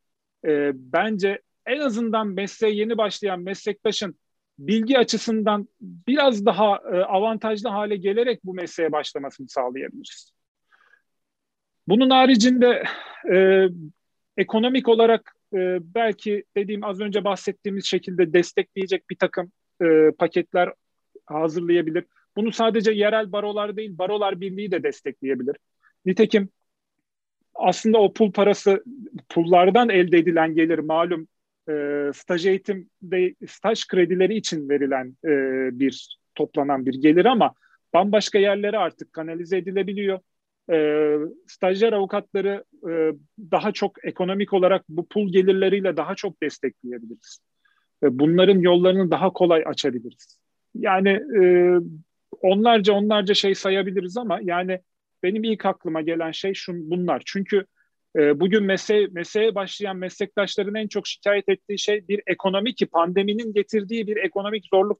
e, 0.45 0.72
bence 0.76 1.41
en 1.66 1.80
azından 1.80 2.28
mesleğe 2.28 2.76
yeni 2.76 2.97
başlayan 2.97 3.41
meslektaşın 3.41 4.16
bilgi 4.60 4.97
açısından 4.97 5.68
biraz 5.82 6.45
daha 6.45 6.76
e, 6.76 6.97
avantajlı 6.97 7.70
hale 7.70 7.95
gelerek 7.95 8.39
bu 8.43 8.54
mesleğe 8.54 8.91
başlamasını 8.91 9.49
sağlayabiliriz. 9.49 10.34
Bunun 11.88 12.10
haricinde 12.10 12.84
e, 13.34 13.68
ekonomik 14.38 14.88
olarak 14.88 15.36
e, 15.54 15.80
belki 15.82 16.43
dediğim 16.58 16.84
az 16.84 17.01
önce 17.01 17.24
bahsettiğimiz 17.24 17.86
şekilde 17.86 18.34
destekleyecek 18.34 19.10
bir 19.10 19.16
takım 19.16 19.51
e, 19.82 20.12
paketler 20.12 20.74
hazırlayabilir. 21.26 22.06
Bunu 22.36 22.51
sadece 22.51 22.91
yerel 22.91 23.32
barolar 23.32 23.78
değil, 23.78 23.97
barolar 23.97 24.41
birliği 24.41 24.72
de 24.72 24.84
destekleyebilir. 24.84 25.56
Nitekim 26.06 26.49
aslında 27.56 27.97
o 27.97 28.14
pul 28.14 28.32
parası, 28.32 28.84
pullardan 29.30 29.89
elde 29.89 30.18
edilen 30.18 30.56
gelir 30.56 30.80
malum 30.80 31.28
e, 31.70 32.09
staj 32.14 32.45
eğitimde 32.45 33.36
staj 33.47 33.88
kredileri 33.88 34.36
için 34.36 34.70
verilen 34.70 35.18
e, 35.26 35.30
bir 35.80 36.20
toplanan 36.36 36.86
bir 36.86 36.93
gelir 36.93 37.26
ama 37.26 37.53
bambaşka 37.93 38.39
yerlere 38.39 38.78
artık 38.78 39.14
kanalize 39.14 39.57
edilebiliyor. 39.57 40.20
E, 40.72 41.18
stajyer 41.47 41.93
avukatları 41.93 42.64
e, 42.89 43.11
daha 43.51 43.72
çok 43.72 44.05
ekonomik 44.05 44.53
olarak 44.53 44.86
bu 44.89 45.07
pul 45.07 45.32
gelirleriyle 45.32 45.97
daha 45.97 46.16
çok 46.16 46.43
destekleyebiliriz. 46.43 47.39
E, 48.03 48.20
bunların 48.20 48.59
yollarını 48.59 49.11
daha 49.11 49.30
kolay 49.30 49.64
açabiliriz. 49.66 50.39
Yani 50.76 51.09
e, 51.09 51.41
onlarca 52.41 52.93
onlarca 52.93 53.34
şey 53.34 53.55
sayabiliriz 53.55 54.18
ama 54.18 54.39
yani 54.43 54.80
benim 55.24 55.43
ilk 55.43 55.66
aklıma 55.66 56.01
gelen 56.01 56.32
şey 56.32 56.53
şun, 56.53 56.89
bunlar. 56.91 57.22
Çünkü 57.26 57.66
e, 58.16 58.39
bugün 58.39 58.64
mesleğe, 58.64 59.07
mesleğe 59.11 59.55
başlayan 59.55 59.97
meslektaşların 59.97 60.76
en 60.76 60.88
çok 60.88 61.07
şikayet 61.07 61.49
ettiği 61.49 61.80
şey 61.80 62.07
bir 62.07 62.22
ekonomi 62.28 62.76
ki 62.76 62.86
pandeminin 62.86 63.53
getirdiği 63.53 64.07
bir 64.07 64.18
ekonomik 64.18 64.66
zorluk 64.66 64.99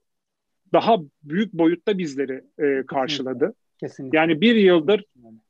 daha 0.72 0.98
büyük 1.22 1.52
boyutta 1.52 1.98
bizleri 1.98 2.44
e, 2.58 2.86
karşıladı. 2.86 3.54
Kesinlikle. 3.80 4.18
Yani 4.18 4.40
bir 4.40 4.54
yıldır 4.54 5.04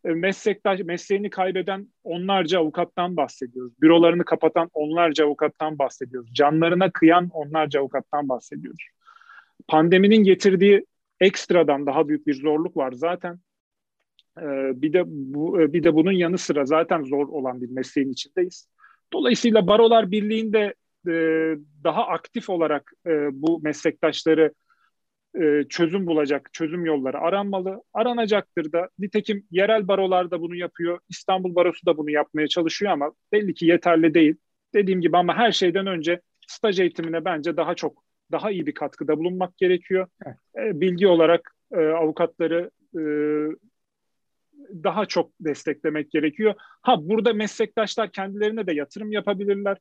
e, 0.05 0.09
meslektaş 0.09 0.81
mesleğini 0.81 1.31
kaybeden 1.31 1.89
onlarca 2.05 2.59
avukattan 2.59 3.17
bahsediyoruz. 3.17 3.73
Bürolarını 3.81 4.25
kapatan 4.25 4.71
onlarca 4.73 5.25
avukattan 5.25 5.79
bahsediyoruz. 5.79 6.35
Canlarına 6.35 6.91
kıyan 6.91 7.29
onlarca 7.29 7.81
avukattan 7.81 8.29
bahsediyoruz. 8.29 8.87
Pandeminin 9.69 10.25
getirdiği 10.25 10.87
ekstradan 11.21 11.87
daha 11.87 12.09
büyük 12.09 12.27
bir 12.27 12.35
zorluk 12.35 12.77
var 12.77 12.93
zaten. 12.93 13.39
Ee, 14.41 14.83
bir 14.83 14.93
de 14.93 15.03
bu 15.07 15.61
e, 15.61 15.73
bir 15.73 15.85
de 15.85 15.95
bunun 15.95 16.13
yanı 16.13 16.39
sıra 16.39 16.65
zaten 16.65 17.03
zor 17.03 17.29
olan 17.29 17.61
bir 17.63 17.71
mesleğin 17.71 18.13
içindeyiz. 18.13 18.69
Dolayısıyla 19.13 19.67
Barolar 19.67 20.11
Birliği'nde 20.11 20.75
e, 21.09 21.13
daha 21.85 22.07
aktif 22.07 22.51
olarak 22.51 22.93
e, 23.07 23.11
bu 23.33 23.61
meslektaşları 23.63 24.53
çözüm 25.69 26.07
bulacak 26.07 26.51
çözüm 26.53 26.85
yolları 26.85 27.19
aranmalı. 27.19 27.83
Aranacaktır 27.93 28.73
da. 28.73 28.89
Nitekim 28.99 29.47
yerel 29.51 29.89
barolar 29.89 30.31
da 30.31 30.41
bunu 30.41 30.57
yapıyor. 30.57 30.99
İstanbul 31.09 31.55
Barosu 31.55 31.87
da 31.87 31.97
bunu 31.97 32.11
yapmaya 32.11 32.49
çalışıyor 32.49 32.93
ama 32.93 33.13
belli 33.33 33.55
ki 33.55 33.67
yeterli 33.67 34.15
değil. 34.15 34.37
Dediğim 34.75 35.01
gibi 35.01 35.17
ama 35.17 35.37
her 35.37 35.53
şeyden 35.53 35.87
önce 35.87 36.21
staj 36.47 36.81
eğitimine 36.81 37.25
bence 37.25 37.57
daha 37.57 37.75
çok 37.75 38.05
daha 38.33 38.51
iyi 38.51 38.67
bir 38.67 38.75
katkıda 38.75 39.19
bulunmak 39.19 39.57
gerekiyor. 39.57 40.07
Evet. 40.27 40.37
Bilgi 40.81 41.07
olarak 41.07 41.55
avukatları 41.73 42.71
daha 44.85 45.07
çok 45.07 45.31
desteklemek 45.41 46.11
gerekiyor. 46.11 46.55
Ha 46.59 47.09
burada 47.09 47.33
meslektaşlar 47.33 48.13
kendilerine 48.13 48.67
de 48.67 48.75
yatırım 48.75 49.13
yapabilirler. 49.13 49.77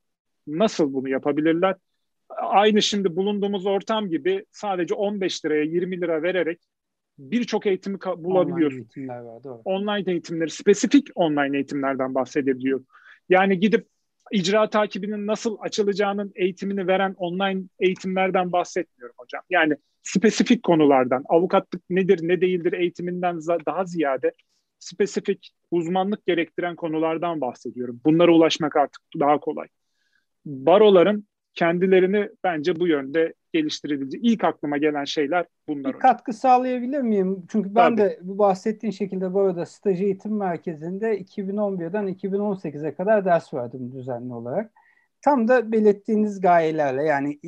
Nasıl 0.47 0.93
bunu 0.93 1.09
yapabilirler? 1.09 1.75
Aynı 2.29 2.81
şimdi 2.81 3.15
bulunduğumuz 3.15 3.65
ortam 3.65 4.09
gibi 4.09 4.45
sadece 4.51 4.93
15 4.93 5.45
liraya 5.45 5.63
20 5.63 6.01
lira 6.01 6.23
vererek 6.23 6.59
birçok 7.17 7.65
eğitimi 7.65 7.97
bulabiliyor. 8.17 8.71
Online 8.71 8.79
eğitimler 8.79 9.19
var, 9.19 9.43
doğru. 9.43 9.61
Online 9.65 10.11
eğitimleri, 10.11 10.49
spesifik 10.49 11.07
online 11.15 11.57
eğitimlerden 11.57 12.15
bahsedebiliyor. 12.15 12.83
Yani 13.29 13.59
gidip 13.59 13.87
icra 14.31 14.69
takibinin 14.69 15.27
nasıl 15.27 15.57
açılacağının 15.59 16.31
eğitimini 16.35 16.87
veren 16.87 17.13
online 17.17 17.63
eğitimlerden 17.79 18.51
bahsetmiyorum 18.51 19.15
hocam. 19.17 19.41
Yani 19.49 19.75
spesifik 20.03 20.63
konulardan, 20.63 21.23
avukatlık 21.29 21.89
nedir, 21.89 22.19
ne 22.23 22.41
değildir 22.41 22.73
eğitiminden 22.73 23.37
daha 23.65 23.85
ziyade 23.85 24.31
spesifik 24.83 25.51
uzmanlık 25.71 26.25
gerektiren 26.25 26.75
konulardan 26.75 27.41
bahsediyorum. 27.41 28.01
Bunlara 28.05 28.31
ulaşmak 28.31 28.75
artık 28.75 29.01
daha 29.19 29.39
kolay. 29.39 29.67
Baroların 30.45 31.27
kendilerini 31.53 32.29
bence 32.43 32.79
bu 32.79 32.87
yönde 32.87 33.33
geliştirebileceği 33.53 34.23
ilk 34.23 34.43
aklıma 34.43 34.77
gelen 34.77 35.03
şeyler 35.03 35.45
bunlar. 35.67 35.93
Bir 35.93 35.99
katkı 35.99 36.33
sağlayabilir 36.33 37.01
miyim? 37.01 37.43
Çünkü 37.49 37.75
ben 37.75 37.95
Tabii. 37.95 38.09
de 38.09 38.19
bu 38.21 38.37
bahsettiğin 38.37 38.91
şekilde 38.91 39.33
bu 39.33 39.41
arada 39.41 39.65
staj 39.65 40.01
eğitim 40.01 40.37
merkezinde 40.37 41.21
2011'den 41.21 42.07
2018'e 42.07 42.95
kadar 42.95 43.25
ders 43.25 43.53
verdim 43.53 43.91
düzenli 43.91 44.33
olarak. 44.33 44.71
Tam 45.21 45.47
da 45.47 45.71
belirttiğiniz 45.71 46.41
gayelerle 46.41 47.03
yani 47.03 47.39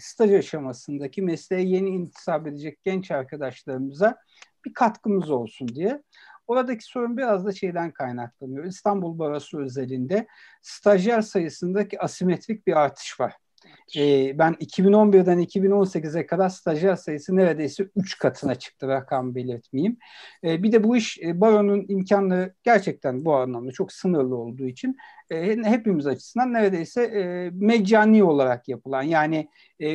staj 0.00 0.32
aşamasındaki 0.32 1.22
mesleğe 1.22 1.62
yeni 1.62 1.88
intisap 1.88 2.46
edecek 2.46 2.78
genç 2.84 3.10
arkadaşlarımıza 3.10 4.16
bir 4.64 4.74
katkımız 4.74 5.30
olsun 5.30 5.68
diye. 5.68 6.02
Oradaki 6.50 6.84
sorun 6.84 7.16
biraz 7.16 7.46
da 7.46 7.52
şeyden 7.52 7.90
kaynaklanıyor. 7.90 8.64
İstanbul 8.64 9.18
Barosu 9.18 9.60
özelinde 9.60 10.26
stajyer 10.62 11.20
sayısındaki 11.20 12.00
asimetrik 12.00 12.66
bir 12.66 12.80
artış 12.80 13.20
var. 13.20 13.34
Ee, 13.96 14.38
ben 14.38 14.52
2011'den 14.60 15.38
2018'e 15.38 16.26
kadar 16.26 16.48
stajyer 16.48 16.96
sayısı 16.96 17.36
neredeyse 17.36 17.88
3 17.96 18.18
katına 18.18 18.54
çıktı 18.54 18.88
rakam 18.88 19.34
belirtmeyeyim. 19.34 19.96
Ee, 20.44 20.62
bir 20.62 20.72
de 20.72 20.84
bu 20.84 20.96
iş 20.96 21.18
e, 21.18 21.40
baronun 21.40 21.84
imkanları 21.88 22.54
gerçekten 22.62 23.24
bu 23.24 23.34
anlamda 23.34 23.72
çok 23.72 23.92
sınırlı 23.92 24.36
olduğu 24.36 24.66
için 24.66 24.96
e, 25.30 25.56
hepimiz 25.64 26.06
açısından 26.06 26.52
neredeyse 26.52 27.02
e, 27.02 27.50
mecani 27.54 28.24
olarak 28.24 28.68
yapılan 28.68 29.02
yani 29.02 29.48
e, 29.80 29.88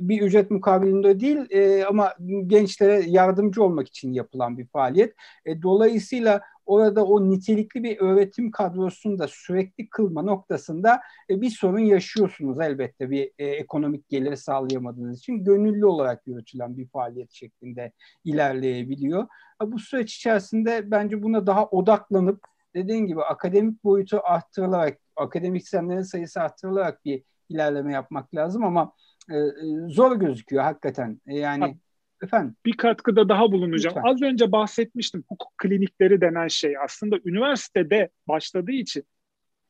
bir 0.00 0.22
ücret 0.22 0.50
mukabilinde 0.50 1.20
değil 1.20 1.38
e, 1.50 1.84
ama 1.84 2.14
gençlere 2.46 3.04
yardımcı 3.06 3.62
olmak 3.62 3.88
için 3.88 4.12
yapılan 4.12 4.58
bir 4.58 4.66
faaliyet. 4.66 5.14
E, 5.46 5.62
dolayısıyla 5.62 6.40
orada 6.66 7.04
o 7.04 7.30
nitelikli 7.30 7.82
bir 7.82 8.00
öğretim 8.00 8.50
kadrosunu 8.50 9.18
da 9.18 9.28
sürekli 9.28 9.88
kılma 9.88 10.22
noktasında 10.22 11.00
e, 11.30 11.40
bir 11.40 11.50
sorun 11.50 11.78
yaşıyorsunuz 11.78 12.60
elbette 12.60 13.10
bir 13.10 13.30
e, 13.38 13.46
ekonomik 13.46 14.08
gelir 14.08 14.36
sağlayamadığınız 14.36 15.18
için 15.18 15.44
gönüllü 15.44 15.86
olarak 15.86 16.26
yürütülen 16.26 16.76
bir 16.76 16.88
faaliyet 16.88 17.32
şeklinde 17.32 17.92
ilerleyebiliyor. 18.24 19.26
Bu 19.62 19.78
süreç 19.78 20.16
içerisinde 20.16 20.90
bence 20.90 21.22
buna 21.22 21.46
daha 21.46 21.66
odaklanıp 21.66 22.44
dediğin 22.74 23.06
gibi 23.06 23.22
akademik 23.22 23.84
boyutu 23.84 24.20
arttırılarak, 24.24 24.98
akademisyenlerin 25.16 26.02
sayısı 26.02 26.40
arttırılarak 26.40 27.04
bir 27.04 27.22
ilerleme 27.48 27.92
yapmak 27.92 28.34
lazım 28.34 28.64
ama 28.64 28.92
e, 29.30 29.36
e 29.36 29.50
zor 29.88 30.16
gözüküyor 30.16 30.62
hakikaten. 30.62 31.20
Yani 31.26 31.76
Efendim? 32.22 32.56
Bir 32.66 32.76
katkıda 32.76 33.28
daha 33.28 33.52
bulunacağım. 33.52 33.96
Lütfen. 33.96 34.10
Az 34.10 34.22
önce 34.22 34.52
bahsetmiştim 34.52 35.24
hukuk 35.28 35.58
klinikleri 35.58 36.20
denen 36.20 36.48
şey 36.48 36.78
aslında 36.78 37.18
üniversitede 37.24 38.10
başladığı 38.28 38.72
için 38.72 39.04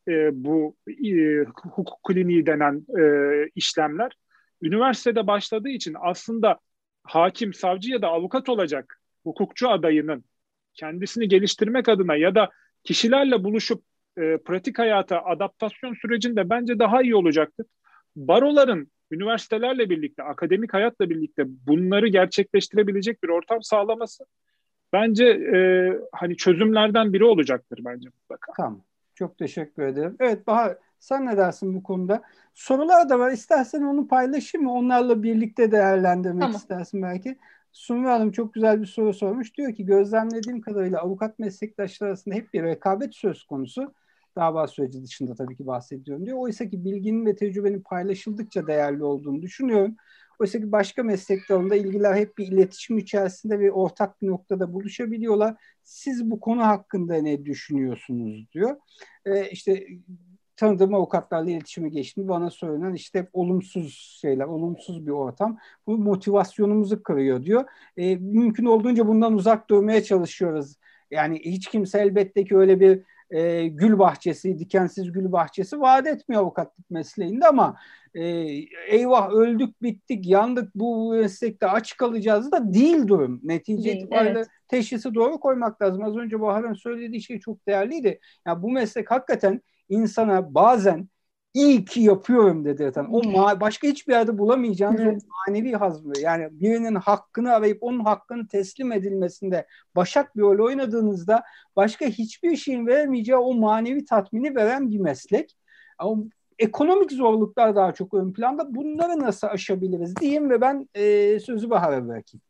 e, 0.08 0.44
bu 0.44 0.76
e, 0.88 1.44
hukuk 1.44 2.02
kliniği 2.08 2.46
denen 2.46 2.86
e, 2.98 3.04
işlemler 3.54 4.12
üniversitede 4.62 5.26
başladığı 5.26 5.68
için 5.68 5.96
aslında 6.00 6.58
hakim, 7.04 7.54
savcı 7.54 7.90
ya 7.90 8.02
da 8.02 8.08
avukat 8.08 8.48
olacak 8.48 9.00
hukukçu 9.24 9.70
adayının 9.70 10.24
kendisini 10.74 11.28
geliştirmek 11.28 11.88
adına 11.88 12.16
ya 12.16 12.34
da 12.34 12.50
kişilerle 12.84 13.44
buluşup 13.44 13.82
e, 14.18 14.36
pratik 14.36 14.78
hayata 14.78 15.24
adaptasyon 15.24 15.94
sürecinde 15.94 16.50
bence 16.50 16.78
daha 16.78 17.02
iyi 17.02 17.16
olacaktır. 17.16 17.66
Baroların 18.16 18.90
üniversitelerle 19.12 19.90
birlikte, 19.90 20.22
akademik 20.22 20.74
hayatla 20.74 21.10
birlikte 21.10 21.44
bunları 21.66 22.08
gerçekleştirebilecek 22.08 23.22
bir 23.22 23.28
ortam 23.28 23.62
sağlaması 23.62 24.24
bence 24.92 25.24
e, 25.24 25.58
hani 26.12 26.36
çözümlerden 26.36 27.12
biri 27.12 27.24
olacaktır 27.24 27.80
bence 27.84 28.08
mutlaka. 28.08 28.52
Tamam. 28.56 28.80
Çok 29.14 29.38
teşekkür 29.38 29.82
ederim. 29.82 30.16
Evet 30.20 30.46
Bahar 30.46 30.76
sen 30.98 31.26
ne 31.26 31.36
dersin 31.36 31.74
bu 31.74 31.82
konuda? 31.82 32.22
Sorular 32.54 33.08
da 33.08 33.18
var. 33.18 33.30
İstersen 33.30 33.82
onu 33.82 34.08
paylaşayım 34.08 34.66
mı? 34.66 34.72
Onlarla 34.72 35.22
birlikte 35.22 35.72
değerlendirmek 35.72 36.40
tamam. 36.40 36.56
istersin 36.56 37.02
belki. 37.02 37.38
Sumru 37.72 38.08
Hanım 38.08 38.32
çok 38.32 38.54
güzel 38.54 38.80
bir 38.80 38.86
soru 38.86 39.14
sormuş. 39.14 39.56
Diyor 39.56 39.74
ki 39.74 39.84
gözlemlediğim 39.86 40.60
kadarıyla 40.60 41.00
avukat 41.00 41.38
meslektaşlar 41.38 42.06
arasında 42.08 42.34
hep 42.34 42.54
bir 42.54 42.62
rekabet 42.62 43.14
söz 43.14 43.44
konusu. 43.44 43.94
Dava 44.36 44.66
süreci 44.66 45.02
dışında 45.02 45.34
tabii 45.34 45.56
ki 45.56 45.66
bahsediyorum 45.66 46.26
diyor. 46.26 46.38
Oysa 46.38 46.68
ki 46.68 46.84
bilginin 46.84 47.26
ve 47.26 47.36
tecrübenin 47.36 47.80
paylaşıldıkça 47.80 48.66
değerli 48.66 49.04
olduğunu 49.04 49.42
düşünüyorum. 49.42 49.96
Oysa 50.40 50.58
ki 50.58 50.72
başka 50.72 51.02
meslek 51.02 51.48
dalında 51.48 51.76
ilgiler 51.76 52.14
hep 52.14 52.38
bir 52.38 52.46
iletişim 52.46 52.98
içerisinde 52.98 53.58
ve 53.60 53.72
ortak 53.72 54.22
bir 54.22 54.26
noktada 54.26 54.72
buluşabiliyorlar. 54.72 55.54
Siz 55.82 56.30
bu 56.30 56.40
konu 56.40 56.62
hakkında 56.62 57.16
ne 57.16 57.44
düşünüyorsunuz 57.44 58.46
diyor. 58.52 58.76
Ee, 59.26 59.50
işte 59.50 59.86
tanıdığım 60.56 60.94
avukatlarla 60.94 61.50
iletişime 61.50 61.88
geçtim. 61.88 62.28
Bana 62.28 62.50
söylenen 62.50 62.94
işte 62.94 63.28
olumsuz 63.32 64.18
şeyler, 64.20 64.44
olumsuz 64.44 65.06
bir 65.06 65.12
ortam. 65.12 65.58
Bu 65.86 65.98
motivasyonumuzu 65.98 67.02
kırıyor 67.02 67.44
diyor. 67.44 67.64
E, 67.96 68.16
mümkün 68.16 68.64
olduğunca 68.64 69.08
bundan 69.08 69.34
uzak 69.34 69.70
durmaya 69.70 70.02
çalışıyoruz. 70.02 70.76
Yani 71.10 71.38
hiç 71.44 71.68
kimse 71.68 72.00
elbette 72.00 72.44
ki 72.44 72.56
öyle 72.56 72.80
bir 72.80 73.02
e, 73.32 73.66
gül 73.68 73.98
bahçesi, 73.98 74.58
dikensiz 74.58 75.12
gül 75.12 75.32
bahçesi 75.32 75.80
vaat 75.80 76.06
etmiyor 76.06 76.42
avukatlık 76.42 76.90
mesleğinde 76.90 77.46
ama 77.46 77.76
e, 78.14 78.24
eyvah 78.88 79.30
öldük, 79.30 79.82
bittik, 79.82 80.26
yandık 80.26 80.74
bu 80.74 81.12
meslekte 81.12 81.66
aç 81.66 81.96
kalacağız 81.96 82.52
da 82.52 82.74
değil 82.74 83.06
durum. 83.06 83.40
Netice 83.42 83.84
değil, 83.84 83.96
itibariyle 83.96 84.38
evet. 84.38 84.48
teşhisi 84.68 85.14
doğru 85.14 85.40
koymak 85.40 85.82
lazım. 85.82 86.04
Az 86.04 86.16
önce 86.16 86.40
Bahar'ın 86.40 86.74
söylediği 86.74 87.22
şey 87.22 87.40
çok 87.40 87.66
değerliydi. 87.66 88.20
Yani 88.46 88.62
bu 88.62 88.70
meslek 88.70 89.10
hakikaten 89.10 89.60
insana 89.88 90.54
bazen 90.54 91.08
iyi 91.54 91.84
ki 91.84 92.00
yapıyorum 92.00 92.64
dedi 92.64 92.78
dedirten. 92.78 93.04
O 93.04 93.20
ma- 93.20 93.60
başka 93.60 93.88
hiçbir 93.88 94.12
yerde 94.12 94.38
bulamayacağınız 94.38 95.00
evet. 95.00 95.22
o 95.24 95.50
manevi 95.50 95.72
hazmı. 95.72 96.12
Yani 96.18 96.48
birinin 96.50 96.94
hakkını 96.94 97.52
arayıp 97.52 97.78
onun 97.82 98.00
hakkını 98.00 98.48
teslim 98.48 98.92
edilmesinde 98.92 99.66
başak 99.96 100.36
bir 100.36 100.42
rol 100.42 100.66
oynadığınızda 100.66 101.42
başka 101.76 102.06
hiçbir 102.06 102.56
şeyin 102.56 102.86
veremeyeceği 102.86 103.36
o 103.36 103.54
manevi 103.54 104.04
tatmini 104.04 104.54
veren 104.56 104.90
bir 104.90 104.98
meslek. 104.98 105.56
Ama 105.98 106.22
ekonomik 106.58 107.12
zorluklar 107.12 107.76
daha 107.76 107.92
çok 107.92 108.14
ön 108.14 108.32
planda. 108.32 108.74
Bunları 108.74 109.20
nasıl 109.20 109.46
aşabiliriz 109.46 110.16
diyeyim 110.16 110.50
ve 110.50 110.60
ben 110.60 110.88
e, 110.94 111.40
sözü 111.40 111.70
Bahar'a 111.70 112.08
bırakayım. 112.08 112.42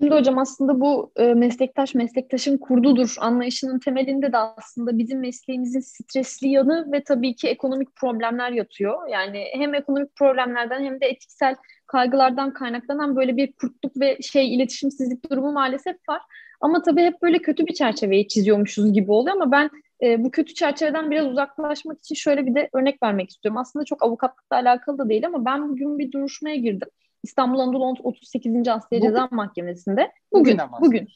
Şimdi 0.00 0.14
hocam 0.14 0.38
aslında 0.38 0.80
bu 0.80 1.12
e, 1.16 1.34
meslektaş 1.34 1.94
meslektaşın 1.94 2.58
kurdudur 2.58 3.14
anlayışının 3.20 3.78
temelinde 3.78 4.32
de 4.32 4.38
aslında 4.38 4.98
bizim 4.98 5.20
mesleğimizin 5.20 5.80
stresli 5.80 6.48
yanı 6.48 6.92
ve 6.92 7.04
tabii 7.04 7.36
ki 7.36 7.48
ekonomik 7.48 7.96
problemler 7.96 8.50
yatıyor. 8.50 9.08
Yani 9.08 9.44
hem 9.52 9.74
ekonomik 9.74 10.16
problemlerden 10.16 10.84
hem 10.84 11.00
de 11.00 11.06
etiksel 11.06 11.54
kaygılardan 11.86 12.52
kaynaklanan 12.52 13.16
böyle 13.16 13.36
bir 13.36 13.52
kurtluk 13.52 14.00
ve 14.00 14.18
şey 14.22 14.54
iletişimsizlik 14.54 15.30
durumu 15.30 15.52
maalesef 15.52 15.96
var. 16.08 16.22
Ama 16.60 16.82
tabii 16.82 17.02
hep 17.02 17.22
böyle 17.22 17.38
kötü 17.38 17.66
bir 17.66 17.74
çerçeveyi 17.74 18.28
çiziyormuşuz 18.28 18.92
gibi 18.92 19.12
oluyor 19.12 19.36
ama 19.36 19.52
ben 19.52 19.70
e, 20.02 20.24
bu 20.24 20.30
kötü 20.30 20.54
çerçeveden 20.54 21.10
biraz 21.10 21.26
uzaklaşmak 21.26 21.98
için 21.98 22.14
şöyle 22.14 22.46
bir 22.46 22.54
de 22.54 22.68
örnek 22.72 23.02
vermek 23.02 23.30
istiyorum. 23.30 23.58
Aslında 23.58 23.84
çok 23.84 24.02
avukatlıkla 24.02 24.56
alakalı 24.56 24.98
da 24.98 25.08
değil 25.08 25.26
ama 25.26 25.44
ben 25.44 25.68
bugün 25.68 25.98
bir 25.98 26.12
duruşmaya 26.12 26.56
girdim. 26.56 26.88
İstanbul 27.26 27.58
Anadolu 27.58 27.94
38. 28.02 28.68
Asliye 28.68 29.02
Ceza 29.02 29.28
Mahkemesi'nde. 29.30 30.12
Bugün, 30.32 30.58
bugün. 30.58 30.80
bugün. 30.80 31.08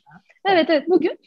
Evet 0.44 0.70
evet 0.70 0.88
bugün. 0.88 1.18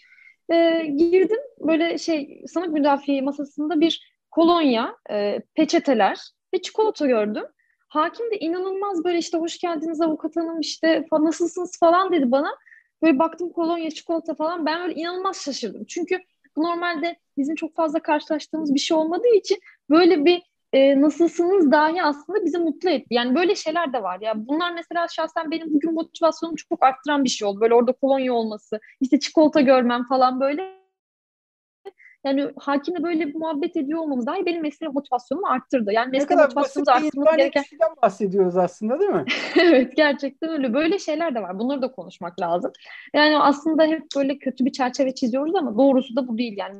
E, 0.50 0.86
girdim 0.86 1.40
böyle 1.60 1.98
şey 1.98 2.44
sanık 2.48 2.70
müdafiye 2.70 3.22
masasında 3.22 3.80
bir 3.80 4.14
kolonya, 4.32 4.96
e, 5.12 5.40
peçeteler 5.56 6.20
ve 6.54 6.62
çikolata 6.62 7.08
gördüm. 7.08 7.44
Hakim 7.88 8.32
de 8.32 8.40
inanılmaz 8.40 9.04
böyle 9.04 9.18
işte 9.18 9.38
hoş 9.38 9.60
geldiniz 9.60 10.02
avukat 10.02 10.36
hanım 10.36 10.60
işte 10.60 11.06
nasılsınız 11.12 11.80
falan 11.80 12.12
dedi 12.12 12.32
bana. 12.32 12.56
Böyle 13.04 13.20
baktım 13.20 13.52
kolonya, 13.52 13.90
çikolata 13.90 14.36
falan 14.36 14.66
ben 14.66 14.82
böyle 14.82 15.02
inanılmaz 15.02 15.42
şaşırdım. 15.42 15.86
Çünkü 15.86 16.20
normalde 16.58 17.16
bizim 17.38 17.56
çok 17.56 17.76
fazla 17.76 18.00
karşılaştığımız 18.00 18.74
bir 18.74 18.80
şey 18.80 18.98
olmadığı 18.98 19.36
için 19.36 19.60
böyle 19.90 20.26
bir 20.26 20.42
e, 20.74 21.02
nasılsınız 21.02 21.72
dahi 21.72 22.04
aslında 22.04 22.46
bizi 22.46 22.58
mutlu 22.58 22.90
etti. 22.90 23.08
Yani 23.10 23.36
böyle 23.36 23.56
şeyler 23.56 23.94
de 23.94 24.04
var. 24.04 24.18
Ya 24.22 24.34
bunlar 24.48 24.74
mesela 24.74 25.08
şahsen 25.08 25.52
benim 25.52 25.74
bugün 25.74 25.94
motivasyonumu 25.94 26.58
çok 26.58 26.84
arttıran 26.84 27.24
bir 27.24 27.30
şey 27.30 27.48
oldu. 27.48 27.62
Böyle 27.62 27.74
orada 27.74 27.92
kolonya 27.92 28.34
olması, 28.34 28.80
işte 29.02 29.20
çikolata 29.20 29.62
görmem 29.62 30.04
falan 30.04 30.40
böyle. 30.40 30.84
Yani 32.26 32.52
hakimle 32.60 33.04
böyle 33.04 33.28
bir 33.28 33.36
muhabbet 33.36 33.78
ediyor 33.78 34.00
olmamız 34.00 34.28
dahi 34.28 34.46
benim 34.46 34.62
mesleğim 34.62 34.94
motivasyonumu 34.94 35.48
arttırdı. 35.48 35.92
Yani 35.92 36.12
mesleğim 36.12 36.44
motivasyonumuzu 36.44 36.92
arttırmamız 36.92 37.38
gereken... 37.38 37.64
şeyden 37.64 37.90
bahsediyoruz 38.04 38.58
aslında 38.58 39.00
değil 39.00 39.12
mi? 39.12 39.26
evet 39.62 39.96
gerçekten 39.96 40.50
öyle. 40.50 40.74
Böyle 40.74 41.00
şeyler 41.00 41.36
de 41.36 41.42
var. 41.42 41.60
Bunları 41.60 41.82
da 41.82 41.92
konuşmak 41.92 42.42
lazım. 42.42 42.72
Yani 43.14 43.40
aslında 43.40 43.86
hep 43.86 44.04
böyle 44.16 44.38
kötü 44.38 44.66
bir 44.66 44.72
çerçeve 44.72 45.16
çiziyoruz 45.16 45.56
ama 45.56 45.78
doğrusu 45.78 46.16
da 46.16 46.28
bu 46.28 46.38
değil. 46.38 46.58
Yani 46.58 46.76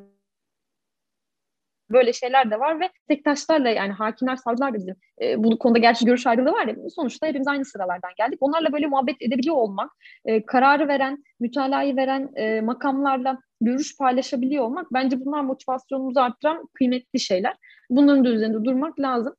Böyle 1.90 2.14
şeyler 2.14 2.52
de 2.52 2.60
var 2.60 2.80
ve 2.80 2.90
tektaşlarla 3.08 3.70
yani 3.70 3.92
hakimler, 3.92 4.36
savcılar 4.36 4.74
da 4.74 4.78
bizim 4.78 4.96
e, 5.22 5.44
bu 5.44 5.60
konuda 5.60 5.80
gerçi 5.80 6.06
görüş 6.06 6.28
ayrılığı 6.28 6.52
var 6.52 6.68
ya 6.68 6.76
sonuçta 6.96 7.28
hepimiz 7.28 7.48
aynı 7.48 7.66
sıralardan 7.66 8.12
geldik. 8.18 8.38
Onlarla 8.42 8.74
böyle 8.74 8.88
muhabbet 8.88 9.22
edebiliyor 9.22 9.56
olmak, 9.56 9.92
e, 10.26 10.46
kararı 10.46 10.88
veren, 10.88 11.24
mütalayı 11.40 11.96
veren 11.96 12.30
e, 12.36 12.62
makamlarla 12.62 13.40
görüş 13.62 13.98
paylaşabiliyor 13.98 14.66
olmak 14.66 14.94
bence 14.94 15.26
bunlar 15.26 15.42
motivasyonumuzu 15.42 16.20
arttıran 16.20 16.68
kıymetli 16.74 17.20
şeyler. 17.20 17.56
Bunların 17.90 18.26
da 18.26 18.30
üzerinde 18.30 18.64
durmak 18.66 19.00
lazım. 19.00 19.36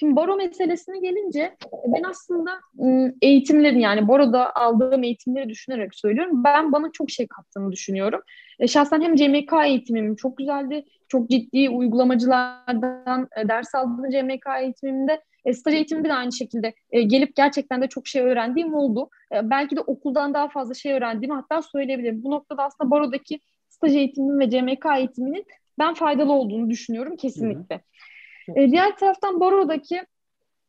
Şimdi 0.00 0.16
baro 0.16 0.36
meselesine 0.36 0.98
gelince 0.98 1.56
ben 1.86 2.02
aslında 2.02 2.50
eğitimlerin 3.22 3.78
yani 3.78 4.08
boroda 4.08 4.54
aldığım 4.54 5.04
eğitimleri 5.04 5.48
düşünerek 5.48 5.94
söylüyorum. 5.94 6.44
Ben 6.44 6.72
bana 6.72 6.92
çok 6.92 7.10
şey 7.10 7.26
kattığını 7.26 7.72
düşünüyorum. 7.72 8.20
E, 8.58 8.66
şahsen 8.66 9.00
hem 9.00 9.14
CMK 9.14 9.52
eğitimim 9.66 10.16
çok 10.16 10.36
güzeldi. 10.36 10.84
Çok 11.08 11.30
ciddi 11.30 11.70
uygulamacılardan 11.70 13.28
e, 13.36 13.48
ders 13.48 13.74
aldığım 13.74 14.10
CMK 14.10 14.46
eğitimimde. 14.60 15.22
E, 15.44 15.52
staj 15.52 15.74
eğitimimde 15.74 16.08
de 16.08 16.14
aynı 16.14 16.32
şekilde 16.32 16.74
e, 16.90 17.02
gelip 17.02 17.36
gerçekten 17.36 17.82
de 17.82 17.88
çok 17.88 18.06
şey 18.06 18.22
öğrendiğim 18.22 18.74
oldu. 18.74 19.10
E, 19.34 19.50
belki 19.50 19.76
de 19.76 19.80
okuldan 19.80 20.34
daha 20.34 20.48
fazla 20.48 20.74
şey 20.74 20.92
öğrendiğimi 20.92 21.34
hatta 21.34 21.62
söyleyebilirim. 21.62 22.24
Bu 22.24 22.30
noktada 22.30 22.64
aslında 22.64 22.90
barodaki 22.90 23.40
staj 23.68 23.96
eğitimim 23.96 24.40
ve 24.40 24.50
CMK 24.50 24.86
eğitiminin 24.98 25.44
ben 25.78 25.94
faydalı 25.94 26.32
olduğunu 26.32 26.70
düşünüyorum 26.70 27.16
kesinlikle. 27.16 27.74
Hı 27.74 27.78
hı. 27.78 27.82
E, 28.56 28.70
diğer 28.70 28.96
taraftan 28.96 29.40
barodaki 29.40 30.02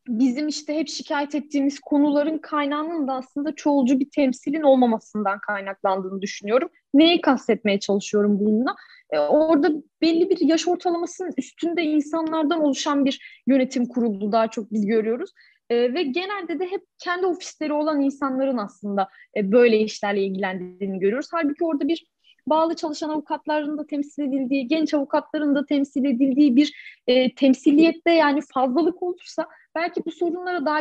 bizim 0.08 0.48
işte 0.48 0.76
hep 0.76 0.88
şikayet 0.88 1.36
ettiğimiz 1.36 1.80
konuların 1.80 2.38
kaynağının 2.38 3.08
da 3.08 3.14
aslında 3.14 3.56
çoğulcu 3.56 4.00
bir 4.00 4.10
temsilin 4.10 4.62
olmamasından 4.62 5.40
kaynaklandığını 5.40 6.22
düşünüyorum. 6.22 6.70
Neyi 6.94 7.22
kastetmeye 7.22 7.80
çalışıyorum 7.80 8.40
bununla? 8.40 8.76
E, 9.12 9.20
orada 9.20 9.72
belli 10.02 10.30
bir 10.30 10.40
yaş 10.42 10.68
ortalamasının 10.68 11.34
üstünde 11.38 11.84
insanlardan 11.84 12.62
oluşan 12.62 13.06
bir 13.06 13.42
yönetim 13.48 13.86
kurulu 13.86 14.32
daha 14.32 14.48
çok 14.48 14.72
biz 14.72 14.86
görüyoruz. 14.86 15.32
E, 15.70 15.94
ve 15.94 16.04
genelde 16.04 16.60
de 16.60 16.66
hep 16.66 16.82
kendi 16.98 17.26
ofisleri 17.26 17.74
olan 17.74 18.02
insanların 18.02 18.58
aslında 18.58 19.10
e, 19.38 19.52
böyle 19.52 19.80
işlerle 19.80 20.24
ilgilendiğini 20.24 21.00
görüyoruz. 21.00 21.28
Halbuki 21.32 21.66
orada 21.66 21.88
bir 21.88 22.06
bağlı 22.48 22.76
çalışan 22.76 23.10
avukatların 23.10 23.78
da 23.78 23.88
temsil 23.88 24.24
edildiği, 24.24 24.68
genç 24.68 24.94
avukatların 24.94 25.56
da 25.56 25.66
temsil 25.66 26.06
edildiği 26.06 26.56
bir 26.56 26.74
e, 27.08 27.36
temsiliyette 27.36 28.12
yani 28.12 28.40
fazlalık 28.54 29.04
olursa 29.04 29.48
belki 29.76 30.06
bu 30.06 30.12
sorunlara 30.12 30.66
daha 30.66 30.80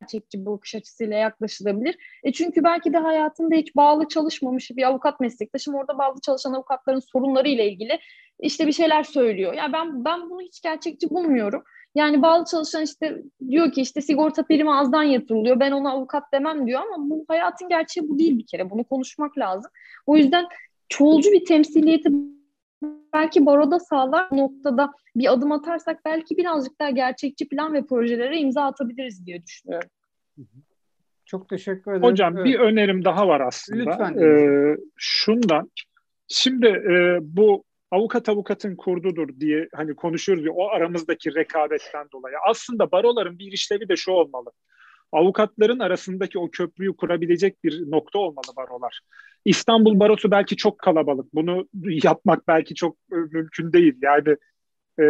gerçekçi 0.00 0.40
bir 0.40 0.46
bakış 0.46 0.74
açısıyla 0.74 1.16
yaklaşılabilir. 1.16 1.98
E 2.24 2.32
çünkü 2.32 2.64
belki 2.64 2.92
de 2.92 2.98
hayatında 2.98 3.54
hiç 3.54 3.76
bağlı 3.76 4.08
çalışmamış 4.08 4.70
bir 4.70 4.88
avukat 4.88 5.20
meslektaşım 5.20 5.74
orada 5.74 5.98
bağlı 5.98 6.20
çalışan 6.20 6.52
avukatların 6.52 7.00
sorunları 7.00 7.48
ile 7.48 7.70
ilgili 7.70 7.98
işte 8.40 8.66
bir 8.66 8.72
şeyler 8.72 9.02
söylüyor. 9.02 9.52
Yani 9.52 9.72
ben 9.72 10.04
ben 10.04 10.30
bunu 10.30 10.40
hiç 10.40 10.60
gerçekçi 10.62 11.10
bulmuyorum. 11.10 11.64
Yani 11.96 12.22
bağlı 12.22 12.44
çalışan 12.44 12.82
işte 12.82 13.22
diyor 13.48 13.72
ki 13.72 13.80
işte 13.80 14.00
sigorta 14.00 14.42
primi 14.42 14.74
azdan 14.74 15.02
yatırılıyor. 15.02 15.60
Ben 15.60 15.72
ona 15.72 15.90
avukat 15.90 16.32
demem 16.32 16.66
diyor 16.66 16.80
ama 16.80 17.10
bu 17.10 17.24
hayatın 17.28 17.68
gerçeği 17.68 18.08
bu 18.08 18.18
değil 18.18 18.38
bir 18.38 18.46
kere. 18.46 18.70
Bunu 18.70 18.84
konuşmak 18.84 19.38
lazım. 19.38 19.70
O 20.06 20.16
yüzden 20.16 20.44
çoğulcu 20.88 21.32
bir 21.32 21.44
temsiliyeti 21.44 22.08
belki 23.12 23.46
baroda 23.46 23.80
sağlar 23.80 24.28
noktada 24.32 24.92
bir 25.16 25.32
adım 25.32 25.52
atarsak 25.52 26.04
belki 26.04 26.36
birazcık 26.36 26.80
daha 26.80 26.90
gerçekçi 26.90 27.48
plan 27.48 27.74
ve 27.74 27.86
projelere 27.86 28.38
imza 28.38 28.62
atabiliriz 28.62 29.26
diye 29.26 29.42
düşünüyorum. 29.42 29.90
Çok 31.26 31.48
teşekkür 31.48 31.90
ederim. 31.92 32.02
Hocam 32.02 32.36
evet. 32.36 32.46
bir 32.46 32.58
önerim 32.58 33.04
daha 33.04 33.28
var 33.28 33.40
aslında. 33.40 33.90
Lütfen. 33.90 34.18
Ee, 34.18 34.76
şundan. 34.96 35.70
Şimdi 36.28 36.66
e, 36.66 37.18
bu 37.22 37.64
avukat 37.90 38.28
avukatın 38.28 38.76
kurdudur 38.76 39.28
diye 39.40 39.68
hani 39.74 39.94
konuşuyoruz 39.94 40.44
ya 40.44 40.52
o 40.52 40.68
aramızdaki 40.68 41.34
rekabetten 41.34 42.08
dolayı. 42.12 42.36
Aslında 42.48 42.92
baroların 42.92 43.38
bir 43.38 43.52
işlevi 43.52 43.88
de 43.88 43.96
şu 43.96 44.12
olmalı. 44.12 44.50
Avukatların 45.12 45.78
arasındaki 45.78 46.38
o 46.38 46.50
köprüyü 46.50 46.96
kurabilecek 46.96 47.64
bir 47.64 47.90
nokta 47.90 48.18
olmalı 48.18 48.46
barolar. 48.56 49.00
İstanbul 49.44 50.00
Barosu 50.00 50.30
belki 50.30 50.56
çok 50.56 50.78
kalabalık. 50.78 51.34
Bunu 51.34 51.68
yapmak 51.84 52.48
belki 52.48 52.74
çok 52.74 52.96
e, 53.12 53.16
mümkün 53.16 53.72
değil. 53.72 53.94
Yani 54.02 54.36
e, 55.00 55.04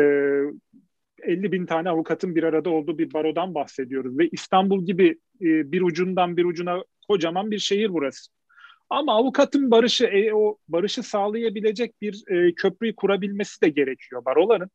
50 1.22 1.53
bin 1.53 1.66
tane 1.66 1.91
avukatın 1.91 2.35
bir 2.35 2.43
arada 2.43 2.70
olduğu 2.70 2.99
bir 2.99 3.12
barodan 3.12 3.55
bahsediyoruz. 3.55 4.18
Ve 4.18 4.29
İstanbul 4.29 4.87
gibi 4.87 5.09
e, 5.41 5.72
bir 5.72 5.83
ucundan 5.83 6.37
bir 6.37 6.45
ucuna 6.45 6.85
kocaman 7.09 7.51
bir 7.51 7.59
şehir 7.59 7.93
burası. 7.93 8.36
Ama 8.91 9.16
avukatın 9.16 9.70
barışı, 9.70 10.05
e, 10.07 10.34
o 10.34 10.59
barışı 10.68 11.03
sağlayabilecek 11.03 12.03
bir 12.03 12.24
e, 12.28 12.55
köprüyü 12.55 12.97
kurabilmesi 12.97 13.62
de 13.62 13.68
gerekiyor 13.68 14.24
baroların. 14.24 14.70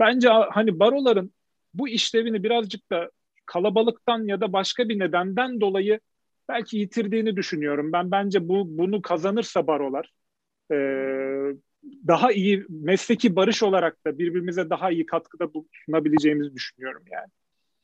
Bence 0.00 0.28
hani 0.28 0.78
baroların 0.78 1.32
bu 1.74 1.88
işlevini 1.88 2.42
birazcık 2.42 2.90
da 2.90 3.10
kalabalıktan 3.46 4.24
ya 4.24 4.40
da 4.40 4.52
başka 4.52 4.88
bir 4.88 4.98
nedenden 4.98 5.60
dolayı 5.60 6.00
belki 6.48 6.78
yitirdiğini 6.78 7.36
düşünüyorum. 7.36 7.92
Ben 7.92 8.10
bence 8.10 8.48
bu 8.48 8.78
bunu 8.78 9.02
kazanırsa 9.02 9.66
barolar 9.66 10.12
e, 10.72 10.76
daha 12.08 12.32
iyi 12.32 12.66
mesleki 12.68 13.36
barış 13.36 13.62
olarak 13.62 14.06
da 14.06 14.18
birbirimize 14.18 14.70
daha 14.70 14.90
iyi 14.90 15.06
katkıda 15.06 15.50
sunabileceğimizi 15.72 16.54
düşünüyorum 16.54 17.02
yani. 17.10 17.30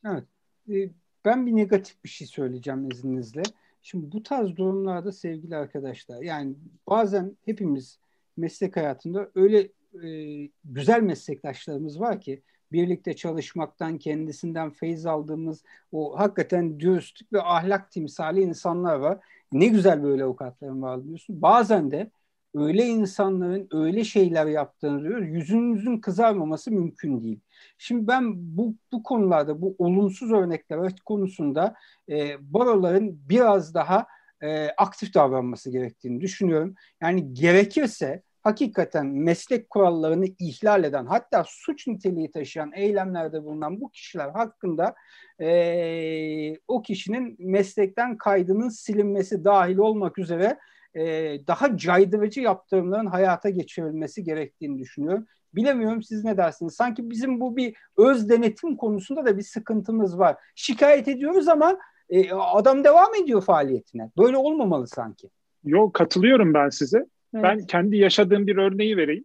Evet. 0.07 0.25
E, 0.69 0.91
ben 1.25 1.47
bir 1.47 1.57
negatif 1.57 2.05
bir 2.05 2.09
şey 2.09 2.27
söyleyeceğim 2.27 2.91
izninizle. 2.91 3.43
Şimdi 3.83 4.13
bu 4.13 4.23
tarz 4.23 4.57
durumlarda 4.57 5.13
sevgili 5.13 5.57
arkadaşlar 5.57 6.23
yani 6.23 6.55
bazen 6.87 7.37
hepimiz 7.45 7.99
meslek 8.37 8.77
hayatında 8.77 9.31
öyle 9.35 9.69
e, 10.05 10.51
güzel 10.65 11.03
meslektaşlarımız 11.03 12.01
var 12.01 12.21
ki 12.21 12.43
birlikte 12.73 13.17
çalışmaktan 13.17 13.99
kendisinden 13.99 14.71
feyiz 14.71 15.07
aldığımız 15.07 15.65
o 15.93 16.19
hakikaten 16.19 16.81
dürüstlük 16.81 17.33
ve 17.33 17.43
ahlak 17.43 17.91
timsali 17.91 18.41
insanlar 18.41 18.97
var. 18.97 19.19
Ne 19.53 19.67
güzel 19.67 20.03
böyle 20.03 20.25
avukatların 20.25 20.83
var 20.83 21.05
diyorsun. 21.05 21.43
Bazen 21.43 21.91
de 21.91 22.11
öyle 22.55 22.87
insanların 22.87 23.69
öyle 23.73 24.05
şeyler 24.05 24.47
yaptığını 24.47 25.03
diyor. 25.03 25.19
Yüzünüzün 25.19 25.99
kızarmaması 25.99 26.71
mümkün 26.71 27.23
değil. 27.23 27.41
Şimdi 27.79 28.07
ben 28.07 28.33
bu, 28.57 28.75
bu 28.93 29.03
konularda 29.03 29.63
bu 29.63 29.75
olumsuz 29.79 30.33
örnekler 30.33 30.93
konusunda 31.05 31.75
e, 32.09 32.37
baroların 32.41 33.21
biraz 33.29 33.75
daha 33.75 34.07
e, 34.43 34.69
aktif 34.69 35.15
davranması 35.15 35.71
gerektiğini 35.71 36.21
düşünüyorum. 36.21 36.75
Yani 37.03 37.35
gerekirse 37.35 38.23
hakikaten 38.43 39.07
meslek 39.07 39.71
kurallarını 39.71 40.27
ihlal 40.39 40.85
eden 40.85 41.07
hatta 41.07 41.45
suç 41.47 41.87
niteliği 41.87 42.31
taşıyan 42.31 42.73
eylemlerde 42.75 43.45
bulunan 43.45 43.81
bu 43.81 43.91
kişiler 43.91 44.29
hakkında 44.31 44.95
e, 45.41 46.57
o 46.69 46.83
kişinin 46.83 47.37
meslekten 47.39 48.17
kaydının 48.17 48.69
silinmesi 48.69 49.45
dahil 49.45 49.77
olmak 49.77 50.19
üzere 50.19 50.59
e, 50.99 51.39
daha 51.47 51.77
caydırıcı 51.77 52.41
yaptırımların 52.41 53.07
hayata 53.07 53.51
geçirilmesi 53.51 54.25
gerektiğini 54.25 54.79
düşünüyorum. 54.79 55.27
Bilemiyorum 55.55 56.03
siz 56.03 56.25
ne 56.25 56.37
dersiniz? 56.37 56.75
Sanki 56.75 57.11
bizim 57.11 57.41
bu 57.41 57.57
bir 57.57 57.77
öz 57.97 58.29
denetim 58.29 58.77
konusunda 58.77 59.27
da 59.27 59.39
bir 59.39 59.43
sıkıntımız 59.43 60.19
var. 60.19 60.37
Şikayet 60.55 61.09
ediyoruz 61.09 61.49
ama 61.49 61.79
e, 62.11 62.33
adam 62.33 62.85
devam 62.85 63.15
ediyor 63.23 63.43
faaliyetine. 63.43 64.11
Böyle 64.19 64.37
olmamalı 64.37 64.87
sanki. 64.89 65.29
Yok 65.65 65.95
katılıyorum 65.95 66.55
ben 66.55 66.69
size. 66.69 66.99
Evet. 67.35 67.45
Ben 67.45 67.67
kendi 67.67 67.97
yaşadığım 67.97 68.47
bir 68.47 68.57
örneği 68.57 68.97
vereyim. 68.97 69.25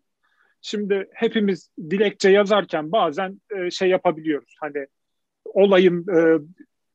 Şimdi 0.61 1.09
hepimiz 1.13 1.69
dilekçe 1.89 2.29
yazarken 2.29 2.91
bazen 2.91 3.41
e, 3.57 3.71
şey 3.71 3.89
yapabiliyoruz. 3.89 4.55
Hani 4.59 4.87
olayın 5.45 6.05
e, 6.15 6.39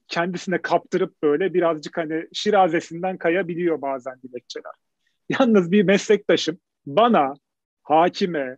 kendisine 0.08 0.62
kaptırıp 0.62 1.22
böyle 1.22 1.54
birazcık 1.54 1.96
hani 1.98 2.26
şirazesinden 2.32 3.18
kayabiliyor 3.18 3.82
bazen 3.82 4.22
dilekçeler. 4.22 4.72
Yalnız 5.28 5.72
bir 5.72 5.82
meslektaşım 5.82 6.58
bana, 6.86 7.34
hakime, 7.82 8.56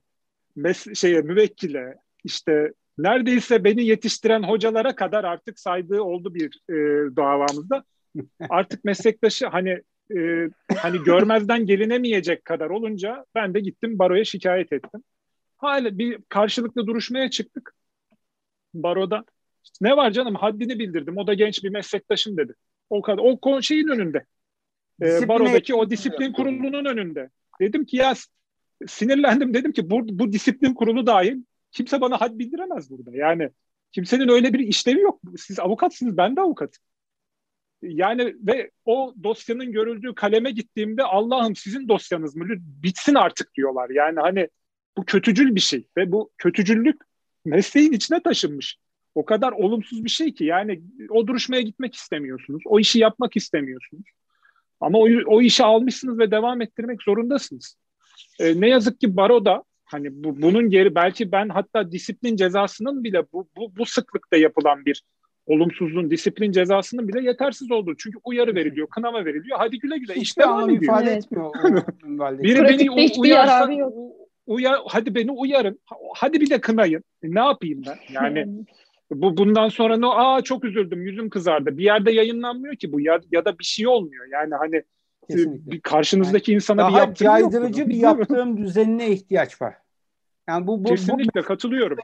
mes- 0.57 0.97
şeye 0.97 1.21
müvekkile 1.21 1.95
işte 2.25 2.73
neredeyse 2.99 3.65
beni 3.65 3.85
yetiştiren 3.85 4.43
hocalara 4.43 4.95
kadar 4.95 5.25
artık 5.25 5.59
saydığı 5.59 6.03
oldu 6.03 6.35
bir 6.35 6.61
e, 6.69 6.75
davamızda. 7.17 7.85
Artık 8.51 8.85
meslektaşı 8.85 9.47
hani 9.47 9.83
e, 10.17 10.51
hani 10.77 11.05
görmezden 11.05 11.67
gelinemeyecek 11.67 12.45
kadar 12.45 12.71
olunca 12.71 13.25
ben 13.35 13.55
de 13.55 13.61
gittim 13.61 13.99
baroya 13.99 14.25
şikayet 14.25 14.73
ettim. 14.73 15.03
Hala 15.57 15.99
bir 15.99 16.19
karşılıklı 16.29 16.87
duruşmaya 16.87 17.31
çıktık 17.31 17.75
baroda. 18.75 19.25
Ne 19.81 19.97
var 19.97 20.11
canım 20.11 20.35
haddini 20.35 20.79
bildirdim. 20.79 21.19
O 21.19 21.27
da 21.27 21.35
genç 21.35 21.65
bir 21.65 21.71
meslektaşım 21.71 22.37
dedi. 22.37 22.55
O 22.91 23.03
kadar. 23.03 23.23
O 23.43 23.63
şeyin 23.63 23.89
önünde. 23.89 24.25
E, 25.03 25.29
barodaki 25.29 25.75
o 25.75 25.91
disiplin 25.91 26.33
kurulunun 26.33 26.85
önünde. 26.85 27.31
Dedim 27.61 27.85
ki 27.85 27.97
ya 27.97 28.15
sinirlendim 28.87 29.55
dedim 29.55 29.73
ki 29.73 29.91
bu, 29.91 30.19
bu 30.19 30.33
disiplin 30.33 30.75
kurulu 30.75 31.07
dahil 31.07 31.43
kimse 31.73 32.01
bana 32.01 32.21
had 32.21 32.39
bildiremez 32.39 32.91
burada. 32.91 33.17
Yani 33.17 33.51
kimsenin 33.93 34.29
öyle 34.29 34.53
bir 34.53 34.59
işlevi 34.59 35.01
yok. 35.01 35.21
Siz 35.39 35.61
avukatsınız 35.61 36.17
ben 36.17 36.37
de 36.37 36.41
avukatım. 36.41 36.83
Yani 37.83 38.35
ve 38.41 38.71
o 38.85 39.15
dosyanın 39.23 39.73
görüldüğü 39.73 40.15
kaleme 40.15 40.51
gittiğimde 40.51 41.03
Allah'ım 41.03 41.57
sizin 41.57 41.89
dosyanız 41.89 42.37
mı? 42.37 42.45
Bitsin 42.59 43.15
artık 43.15 43.55
diyorlar. 43.55 43.91
Yani 43.91 44.21
hani 44.21 44.49
bu 44.97 45.05
kötücül 45.05 45.55
bir 45.55 45.61
şey 45.61 45.89
ve 45.97 46.13
bu 46.13 46.31
kötücüllük 46.39 47.03
mesleğin 47.45 47.93
içine 47.93 48.23
taşınmış. 48.23 48.79
O 49.15 49.25
kadar 49.25 49.53
olumsuz 49.53 50.05
bir 50.05 50.11
şey 50.11 50.35
ki 50.35 50.45
yani 50.45 50.83
o 51.11 51.27
duruşmaya 51.27 51.63
gitmek 51.63 51.95
istemiyorsunuz. 51.95 52.63
O 52.67 52.81
işi 52.81 52.99
yapmak 52.99 53.37
istemiyorsunuz. 53.37 54.05
Ama 54.81 54.99
o, 54.99 55.09
o 55.27 55.41
işi 55.41 55.65
almışsınız 55.65 56.19
ve 56.19 56.31
devam 56.31 56.61
ettirmek 56.61 57.03
zorundasınız. 57.03 57.77
E, 58.41 58.61
ne 58.61 58.69
yazık 58.69 59.01
ki 59.01 59.17
baroda 59.17 59.65
hani 59.85 60.25
bu, 60.25 60.43
bunun 60.43 60.71
geri 60.71 60.95
belki 60.95 61.33
ben 61.33 61.49
hatta 61.49 61.93
disiplin 61.93 62.37
cezasının 62.37 63.05
bile 63.05 63.23
bu, 63.33 63.49
bu, 63.57 63.77
bu 63.77 63.87
sıklıkta 63.87 64.37
yapılan 64.37 64.85
bir 64.85 65.03
olumsuzluğun 65.47 66.11
disiplin 66.11 66.53
cezasının 66.53 67.09
bile 67.09 67.23
yetersiz 67.23 67.71
olduğu. 67.71 67.97
Çünkü 67.97 68.19
uyarı 68.25 68.55
veriliyor, 68.55 68.89
kınama 68.89 69.25
veriliyor. 69.25 69.59
Hadi 69.59 69.79
güle 69.79 69.99
güle 69.99 70.15
işte 70.15 70.43
devam 70.43 70.71
ediyor. 70.71 70.83
ifade 70.83 71.13
etmiyor. 71.13 71.55
Biri 72.43 72.65
beni 72.65 72.91
uyarsa 73.19 73.69
uyar, 74.47 74.81
hadi 74.87 75.15
beni 75.15 75.31
uyarın. 75.31 75.81
Hadi 76.15 76.41
bir 76.41 76.51
de 76.51 76.61
kınayın. 76.61 77.05
E, 77.23 77.35
ne 77.35 77.41
yapayım 77.41 77.83
ben? 77.87 77.97
Yani 78.13 78.65
bu 79.11 79.37
bundan 79.37 79.69
sonra 79.69 79.97
ne 79.97 80.07
aa 80.07 80.43
çok 80.43 80.65
üzüldüm, 80.65 81.03
yüzüm 81.03 81.31
kızardı. 81.31 81.79
Bir 81.79 81.85
yerde 81.85 82.13
yayınlanmıyor 82.13 82.77
ki 82.77 82.93
bu 82.93 83.01
ya, 83.01 83.21
ya 83.33 83.45
da 83.45 83.59
bir 83.59 83.65
şey 83.65 83.87
olmuyor. 83.87 84.27
Yani 84.33 84.55
hani 84.55 84.83
Kesinlikle. 85.31 85.71
bir 85.71 85.81
karşınızdaki 85.81 86.53
yani 86.53 86.57
insana 86.57 86.83
daha 86.83 87.11
bir 87.11 87.15
caydırıcı 87.15 87.89
bir 87.89 87.97
yaptırım 87.97 88.57
düzenine 88.57 89.11
ihtiyaç 89.11 89.63
var. 89.63 89.75
Yani 90.49 90.67
bu, 90.67 90.85
bu 90.85 90.89
kesinlikle 90.89 91.41
bu, 91.41 91.45
katılıyorum. 91.45 91.99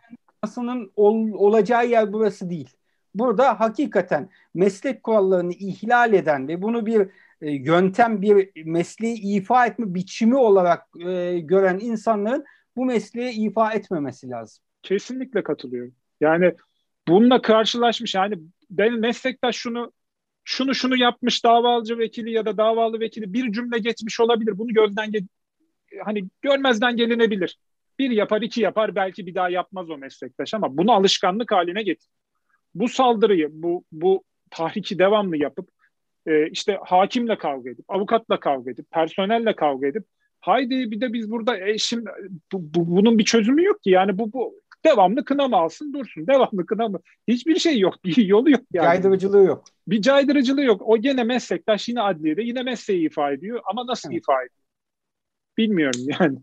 Ol, 0.97 1.29
olacağı 1.33 1.89
yer 1.89 2.13
burası 2.13 2.51
değil. 2.51 2.71
Burada 3.15 3.61
hakikaten 3.61 4.29
meslek 4.55 5.03
kurallarını 5.03 5.53
ihlal 5.53 6.13
eden 6.13 6.49
ve 6.49 6.63
bunu 6.63 6.87
bir 6.87 7.09
e, 7.41 7.51
yöntem, 7.51 8.23
bir 8.23 8.65
mesleği 8.65 9.21
ifa 9.37 9.67
etme 9.67 9.95
biçimi 9.95 10.37
olarak 10.37 10.83
e, 11.07 11.39
gören 11.39 11.79
insanların 11.79 12.45
bu 12.77 12.85
mesleği 12.85 13.33
ifa 13.33 13.73
etmemesi 13.73 14.31
lazım. 14.31 14.65
Kesinlikle 14.83 15.43
katılıyorum. 15.43 15.95
Yani 16.21 16.55
bununla 17.09 17.43
karşılaşmış 17.43 18.15
yani 18.15 18.39
benim 18.71 19.01
meslektaş 19.01 19.57
şunu 19.57 19.93
şunu 20.45 20.75
şunu 20.75 20.97
yapmış 20.97 21.45
davalıcı 21.45 21.99
vekili 21.99 22.33
ya 22.33 22.47
da 22.47 22.57
davalı 22.57 23.01
vekili 23.01 23.33
bir 23.33 23.53
cümle 23.53 23.79
geçmiş 23.79 24.21
olabilir. 24.21 24.59
Bunu 24.59 24.69
gözden 24.69 25.13
hani 26.05 26.25
görmezden 26.43 26.97
gelinebilir. 26.97 27.59
Bir 27.99 28.11
yapar, 28.11 28.43
iki 28.43 28.61
yapar 28.61 28.95
belki 28.95 29.27
bir 29.27 29.35
daha 29.35 29.51
yapmaz 29.51 29.91
o 29.91 29.99
meslektaş 29.99 30.55
ama 30.55 30.77
bunu 30.77 30.93
alışkanlık 30.93 31.53
haline 31.53 31.83
getir. 31.83 32.09
Bu 32.75 32.89
saldırıyı, 32.89 33.49
bu 33.53 33.85
bu 33.93 34.25
tahriki 34.51 34.99
devamlı 34.99 35.37
yapıp 35.37 35.69
e, 36.27 36.51
işte 36.51 36.79
hakimle 36.85 37.39
kavga 37.39 37.71
edip, 37.71 37.85
avukatla 37.89 38.41
kavga 38.41 38.71
edip, 38.71 38.91
personelle 38.91 39.57
kavga 39.57 39.87
edip 39.87 40.05
haydi 40.41 40.91
bir 40.91 41.01
de 41.01 41.13
biz 41.13 41.31
burada 41.31 41.59
e, 41.59 41.79
şimdi 41.79 42.11
bu, 42.53 42.75
bu, 42.75 42.97
bunun 42.97 43.19
bir 43.19 43.25
çözümü 43.25 43.65
yok 43.65 43.83
ki. 43.83 43.91
Yani 43.91 44.19
bu 44.19 44.33
bu 44.33 44.55
Devamlı 44.85 45.25
kınama 45.25 45.57
alsın 45.57 45.93
dursun. 45.93 46.27
Devamlı 46.27 46.67
kınama. 46.67 46.99
Hiçbir 47.29 47.59
şey 47.59 47.79
yok. 47.79 47.95
Bir 48.05 48.17
yolu 48.17 48.51
yok 48.51 48.61
yani. 48.73 48.85
Caydırıcılığı 48.85 49.45
yok. 49.45 49.65
Bir 49.89 50.03
caydırıcılığı 50.03 50.65
yok. 50.65 50.83
O 50.85 50.97
gene 50.97 51.25
meslektaş 51.25 51.89
yine 51.89 52.03
adliyede 52.03 52.43
yine 52.43 52.63
mesleği 52.63 53.07
ifa 53.07 53.33
ediyor 53.33 53.61
ama 53.71 53.87
nasıl 53.87 54.13
evet. 54.13 54.23
ifa 54.23 54.43
ediyor? 54.43 54.67
Bilmiyorum 55.59 56.01
yani. 56.21 56.39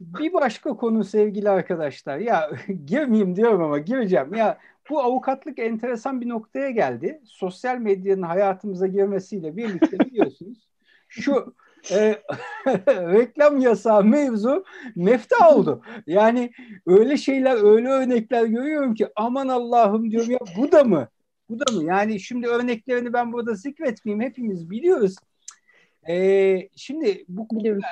Bir 0.00 0.32
başka 0.32 0.76
konu 0.76 1.04
sevgili 1.04 1.50
arkadaşlar. 1.50 2.18
Ya 2.18 2.50
girmeyeyim 2.86 3.36
diyorum 3.36 3.62
ama 3.62 3.78
gireceğim. 3.78 4.34
Ya 4.34 4.58
bu 4.90 5.00
avukatlık 5.00 5.58
enteresan 5.58 6.20
bir 6.20 6.28
noktaya 6.28 6.70
geldi. 6.70 7.20
Sosyal 7.24 7.78
medyanın 7.78 8.22
hayatımıza 8.22 8.86
girmesiyle 8.86 9.56
birlikte 9.56 9.98
biliyorsunuz. 9.98 10.68
Şu 11.08 11.54
e, 11.90 12.22
reklam 12.88 13.60
yasağı 13.60 14.04
mevzu 14.04 14.64
mefta 14.96 15.50
oldu. 15.50 15.82
Yani 16.06 16.52
öyle 16.86 17.16
şeyler, 17.16 17.72
öyle 17.74 17.88
örnekler 17.88 18.44
görüyorum 18.44 18.94
ki 18.94 19.08
aman 19.16 19.48
Allah'ım 19.48 20.10
diyorum 20.10 20.30
ya 20.30 20.38
bu 20.56 20.72
da 20.72 20.84
mı? 20.84 21.08
Bu 21.48 21.60
da 21.60 21.72
mı? 21.72 21.84
Yani 21.84 22.20
şimdi 22.20 22.46
örneklerini 22.46 23.12
ben 23.12 23.32
burada 23.32 23.54
zikretmeyeyim. 23.54 24.24
Hepimiz 24.24 24.70
biliyoruz. 24.70 25.16
Ee, 26.08 26.68
şimdi 26.76 27.24
bu 27.28 27.48
biliyoruz 27.50 27.84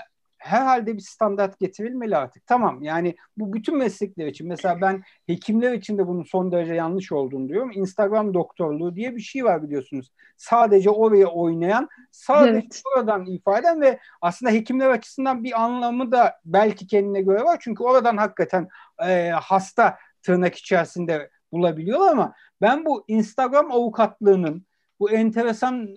herhalde 0.44 0.96
bir 0.96 1.00
standart 1.00 1.58
getirilmeli 1.58 2.16
artık. 2.16 2.46
Tamam 2.46 2.82
yani 2.82 3.16
bu 3.36 3.52
bütün 3.52 3.76
meslekler 3.78 4.26
için. 4.26 4.48
Mesela 4.48 4.80
ben 4.80 5.02
hekimler 5.26 5.72
için 5.72 5.98
de 5.98 6.06
bunun 6.06 6.22
son 6.22 6.52
derece 6.52 6.74
yanlış 6.74 7.12
olduğunu 7.12 7.48
diyorum. 7.48 7.70
Instagram 7.74 8.34
doktorluğu 8.34 8.96
diye 8.96 9.16
bir 9.16 9.20
şey 9.20 9.44
var 9.44 9.62
biliyorsunuz. 9.62 10.12
Sadece 10.36 10.90
oraya 10.90 11.26
oynayan, 11.26 11.88
sadece 12.10 12.58
evet. 12.58 12.82
oradan 12.96 13.26
ifade 13.26 13.80
ve 13.80 13.98
aslında 14.20 14.52
hekimler 14.52 14.90
açısından 14.90 15.44
bir 15.44 15.62
anlamı 15.64 16.12
da 16.12 16.34
belki 16.44 16.86
kendine 16.86 17.22
göre 17.22 17.44
var. 17.44 17.58
Çünkü 17.60 17.82
oradan 17.82 18.16
hakikaten 18.16 18.68
e, 19.06 19.30
hasta 19.30 19.98
tırnak 20.22 20.54
içerisinde 20.54 21.30
bulabiliyorlar 21.52 22.12
ama 22.12 22.34
ben 22.60 22.84
bu 22.84 23.04
Instagram 23.08 23.72
avukatlığının 23.72 24.66
bu 25.00 25.10
enteresan 25.10 25.88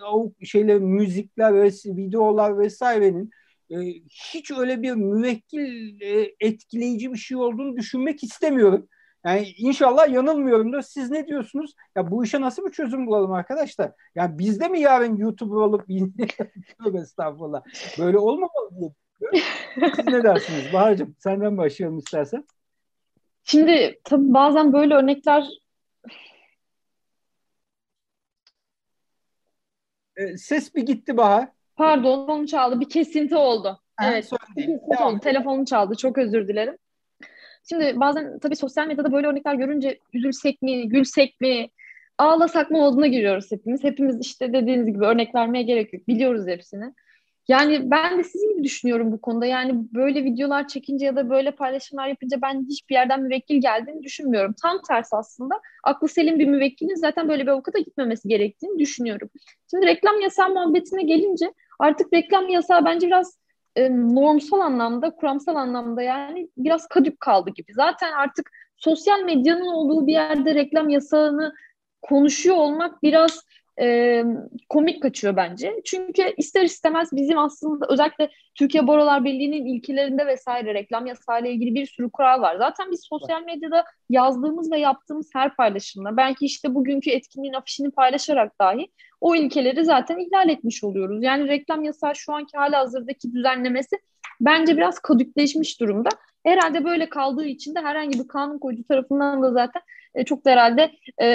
şeyler, 0.44 0.80
müzikler, 0.80 1.54
videolar 1.86 2.58
vesairenin 2.58 3.32
e, 3.72 3.76
hiç 4.10 4.52
öyle 4.52 4.82
bir 4.82 4.92
müvekkil 4.92 6.02
e, 6.02 6.36
etkileyici 6.40 7.12
bir 7.12 7.18
şey 7.18 7.38
olduğunu 7.38 7.78
düşünmek 7.78 8.24
istemiyorum. 8.24 8.88
Yani 9.26 9.48
inşallah 9.58 10.10
yanılmıyorumdur. 10.10 10.82
Siz 10.82 11.12
ne 11.12 11.28
diyorsunuz? 11.28 11.74
Ya 11.96 12.12
bu 12.12 12.24
işe 12.24 12.42
nasıl 12.42 12.66
bir 12.66 12.72
çözüm 12.72 13.08
bulalım 13.08 13.32
arkadaşlar? 13.32 13.92
Yani 14.16 14.40
biz 14.40 14.60
de 14.60 14.68
mi 14.68 14.80
yarın 14.80 15.16
YouTuber 15.16 15.56
olup 15.56 15.86
estağfurullah. 16.96 17.62
Böyle 18.00 18.18
olmamalı 18.18 18.70
diye. 18.80 18.94
Siz 19.96 20.06
ne 20.06 20.24
dersiniz? 20.24 20.74
Bahar'cığım 20.74 21.16
senden 21.20 21.58
başlayalım 21.58 21.98
istersen. 21.98 22.46
Şimdi 23.44 24.00
tabii 24.04 24.34
bazen 24.34 24.74
böyle 24.74 24.94
örnekler 24.94 25.48
e, 30.16 30.38
Ses 30.38 30.76
bir 30.76 30.82
gitti 30.86 31.18
Bahar. 31.18 31.57
Pardon, 31.78 32.26
telefonu 32.26 32.48
çaldı. 32.48 32.80
Bir 32.80 32.90
kesinti 32.90 33.36
oldu. 33.36 33.80
Ha, 33.96 34.12
evet, 34.12 34.30
kesinti 34.56 35.04
oldu. 35.04 35.20
Telefonu 35.20 35.66
çaldı. 35.66 35.96
Çok 35.96 36.18
özür 36.18 36.48
dilerim. 36.48 36.78
Şimdi 37.70 38.00
bazen 38.00 38.40
tabii 38.40 38.56
sosyal 38.56 38.88
medyada 38.88 39.12
böyle 39.12 39.28
örnekler 39.28 39.56
görünce 39.56 40.00
üzülsek 40.14 40.62
mi, 40.62 40.90
gülsek 40.90 41.42
mi, 41.42 41.70
ağlasak 42.18 42.72
mı 42.72 42.86
olduğuna 42.86 43.08
giriyoruz 43.08 43.52
hepimiz. 43.52 43.84
Hepimiz 43.84 44.22
işte 44.22 44.54
dediğiniz 44.54 44.86
gibi 44.86 45.06
örnek 45.06 45.36
vermeye 45.36 45.64
gerek 45.64 45.94
yok. 45.94 46.08
Biliyoruz 46.08 46.48
hepsini. 46.48 46.94
Yani 47.48 47.92
ben 47.92 48.20
de 48.20 48.24
sizin 48.24 48.54
gibi 48.54 48.64
düşünüyorum 48.64 49.12
bu 49.12 49.22
konuda. 49.22 49.46
Yani 49.46 49.74
böyle 49.94 50.24
videolar 50.24 50.68
çekince 50.68 51.06
ya 51.06 51.16
da 51.16 51.30
böyle 51.30 51.52
paylaşımlar 51.52 52.08
yapınca 52.08 52.42
ben 52.42 52.66
hiçbir 52.70 52.96
yerden 52.96 53.22
müvekkil 53.22 53.62
geldiğini 53.62 54.04
düşünmüyorum. 54.04 54.56
Tam 54.62 54.82
tersi 54.88 55.16
aslında. 55.16 55.62
Aklı 55.84 56.08
selim 56.08 56.40
bir 56.40 56.48
müvekkilin 56.48 56.96
zaten 56.96 57.30
böyle 57.30 57.44
bir 57.44 57.52
avukata 57.52 57.80
gitmemesi 57.80 58.28
gerektiğini 58.28 58.80
düşünüyorum. 58.80 59.30
Şimdi 59.72 59.86
reklam 59.86 60.22
yasağı 60.22 60.50
muhabbetine 60.50 61.04
gelince 61.04 61.54
artık 61.80 62.14
reklam 62.14 62.50
yasağı 62.50 62.86
bence 62.86 63.08
biraz 63.08 63.40
e, 63.76 63.92
normsal 63.92 64.60
anlamda, 64.60 65.10
kuramsal 65.10 65.56
anlamda 65.56 66.02
yani 66.02 66.50
biraz 66.58 66.88
kadük 66.88 67.20
kaldı 67.20 67.50
gibi. 67.50 67.74
Zaten 67.74 68.12
artık 68.12 68.52
sosyal 68.78 69.20
medyanın 69.20 69.68
olduğu 69.68 70.08
bir 70.08 70.14
yerde 70.14 70.56
reklam 70.56 70.90
yasağını 70.90 71.54
konuşuyor 72.02 72.56
olmak 72.56 73.04
biraz 73.04 73.42
e, 73.82 74.24
komik 74.70 75.02
kaçıyor 75.02 75.36
bence. 75.36 75.82
Çünkü 75.86 76.34
ister 76.38 76.64
istemez 76.64 77.10
bizim 77.12 77.38
aslında 77.38 77.86
özellikle 77.90 78.30
Türkiye 78.56 78.88
Barolar 78.88 79.26
Birliği'nin 79.26 79.66
ilkelerinde 79.66 80.26
vesaire 80.26 80.74
reklam 80.74 81.06
yasayla 81.06 81.50
ilgili 81.50 81.76
bir 81.76 81.86
sürü 81.86 82.10
kural 82.12 82.42
var. 82.42 82.56
Zaten 82.56 82.92
biz 82.92 83.02
sosyal 83.10 83.44
medyada 83.44 83.86
yazdığımız 84.10 84.72
ve 84.72 84.80
yaptığımız 84.80 85.30
her 85.34 85.56
paylaşımda 85.56 86.18
belki 86.18 86.46
işte 86.46 86.76
bugünkü 86.76 87.10
etkinliğin 87.10 87.54
afişini 87.54 87.92
paylaşarak 87.92 88.60
dahi 88.62 88.88
o 89.22 89.36
ilkeleri 89.36 89.86
zaten 89.86 90.18
ihlal 90.18 90.50
etmiş 90.50 90.84
oluyoruz. 90.84 91.24
Yani 91.24 91.48
reklam 91.48 91.84
yasağı 91.84 92.16
şu 92.16 92.34
anki 92.34 92.58
hali 92.58 92.76
hazırdaki 92.76 93.34
düzenlemesi 93.34 93.98
bence 94.42 94.78
biraz 94.78 95.00
kadükleşmiş 95.00 95.80
durumda. 95.80 96.10
Herhalde 96.44 96.86
böyle 96.86 97.10
kaldığı 97.10 97.46
için 97.46 97.76
de 97.76 97.80
herhangi 97.80 98.20
bir 98.20 98.28
kanun 98.28 98.60
koyucu 98.60 98.84
tarafından 98.84 99.44
da 99.44 99.52
zaten 99.52 99.82
e, 100.16 100.26
çok 100.26 100.46
da 100.46 100.52
herhalde 100.52 100.92
e, 101.22 101.28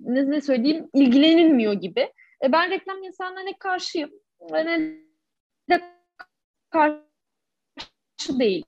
ne, 0.00 0.30
ne 0.30 0.40
söyleyeyim 0.40 0.88
ilgilenilmiyor 0.94 1.72
gibi. 1.72 2.12
E, 2.44 2.52
ben 2.52 2.70
reklam 2.70 3.02
yasağına 3.02 3.40
ne 3.40 3.58
karşıyım 3.58 4.10
ne 4.50 4.64
de 5.70 5.82
karşı 6.70 7.02
değilim. 8.38 8.64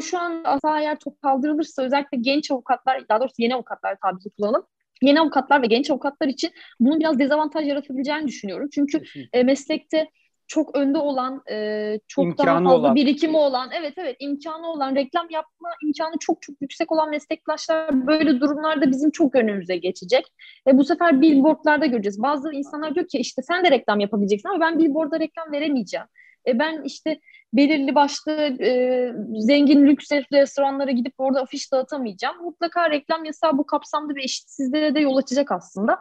Şu 0.00 0.18
an 0.18 0.42
asla 0.44 0.80
eğer 0.80 0.98
çok 0.98 1.22
kaldırılırsa 1.22 1.82
özellikle 1.82 2.18
genç 2.20 2.50
avukatlar, 2.50 3.08
daha 3.08 3.20
doğrusu 3.20 3.34
yeni 3.38 3.54
avukatlar 3.54 3.96
tabiri 4.02 4.30
kullanalım. 4.30 4.66
Yeni 5.02 5.20
avukatlar 5.20 5.62
ve 5.62 5.66
genç 5.66 5.90
avukatlar 5.90 6.28
için 6.28 6.50
bunun 6.80 7.00
biraz 7.00 7.18
dezavantaj 7.18 7.68
yaratabileceğini 7.68 8.26
düşünüyorum. 8.26 8.68
Çünkü 8.72 9.02
e, 9.32 9.42
meslekte 9.42 10.10
çok 10.48 10.76
önde 10.76 10.98
olan, 10.98 11.42
e, 11.50 11.98
çok 12.08 12.24
imkanı 12.24 12.46
daha 12.46 12.58
fazla 12.58 12.78
olan. 12.78 12.94
birikimi 12.94 13.36
olan, 13.36 13.70
evet 13.80 13.92
evet 13.96 14.16
imkanı 14.20 14.66
olan, 14.66 14.94
reklam 14.94 15.26
yapma 15.30 15.68
imkanı 15.84 16.14
çok 16.20 16.42
çok 16.42 16.56
yüksek 16.60 16.92
olan 16.92 17.10
meslektaşlar 17.10 18.06
böyle 18.06 18.40
durumlarda 18.40 18.90
bizim 18.90 19.10
çok 19.10 19.34
önümüze 19.34 19.76
geçecek. 19.76 20.24
E, 20.66 20.78
bu 20.78 20.84
sefer 20.84 21.20
billboardlarda 21.20 21.86
göreceğiz. 21.86 22.22
Bazı 22.22 22.52
insanlar 22.52 22.94
diyor 22.94 23.08
ki 23.08 23.18
işte 23.18 23.42
sen 23.42 23.64
de 23.64 23.70
reklam 23.70 24.00
yapabileceksin 24.00 24.48
ama 24.48 24.60
ben 24.60 24.78
billboardda 24.78 25.20
reklam 25.20 25.52
veremeyeceğim. 25.52 26.06
E, 26.46 26.58
ben 26.58 26.82
işte 26.84 27.20
belirli 27.52 27.94
başlı 27.94 28.32
e, 28.60 29.12
zengin 29.40 29.86
lüks 29.86 30.12
restoranlara 30.12 30.90
gidip 30.90 31.14
orada 31.18 31.40
afiş 31.40 31.72
dağıtamayacağım. 31.72 32.42
Mutlaka 32.42 32.90
reklam 32.90 33.24
yasağı 33.24 33.58
bu 33.58 33.66
kapsamda 33.66 34.16
bir 34.16 34.24
eşitsizliğe 34.24 34.94
de 34.94 35.00
yol 35.00 35.16
açacak 35.16 35.52
aslında. 35.52 35.98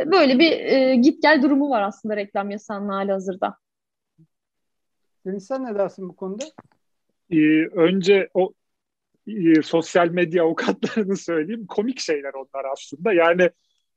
E, 0.00 0.10
böyle 0.10 0.38
bir 0.38 0.50
e, 0.50 0.96
git 0.96 1.22
gel 1.22 1.42
durumu 1.42 1.70
var 1.70 1.82
aslında 1.82 2.16
reklam 2.16 2.50
yasağının 2.50 2.88
hali 2.88 3.12
hazırda. 3.12 3.56
Deniz 5.26 5.46
sen 5.46 5.64
ne 5.64 5.74
dersin 5.74 6.08
bu 6.08 6.16
konuda? 6.16 6.44
Ee, 7.30 7.66
önce 7.66 8.28
o 8.34 8.52
e, 9.26 9.62
sosyal 9.62 10.08
medya 10.08 10.44
avukatlarını 10.44 11.16
söyleyeyim. 11.30 11.66
Komik 11.66 12.00
şeyler 12.00 12.32
onlar 12.34 12.64
aslında. 12.72 13.12
Yani 13.12 13.50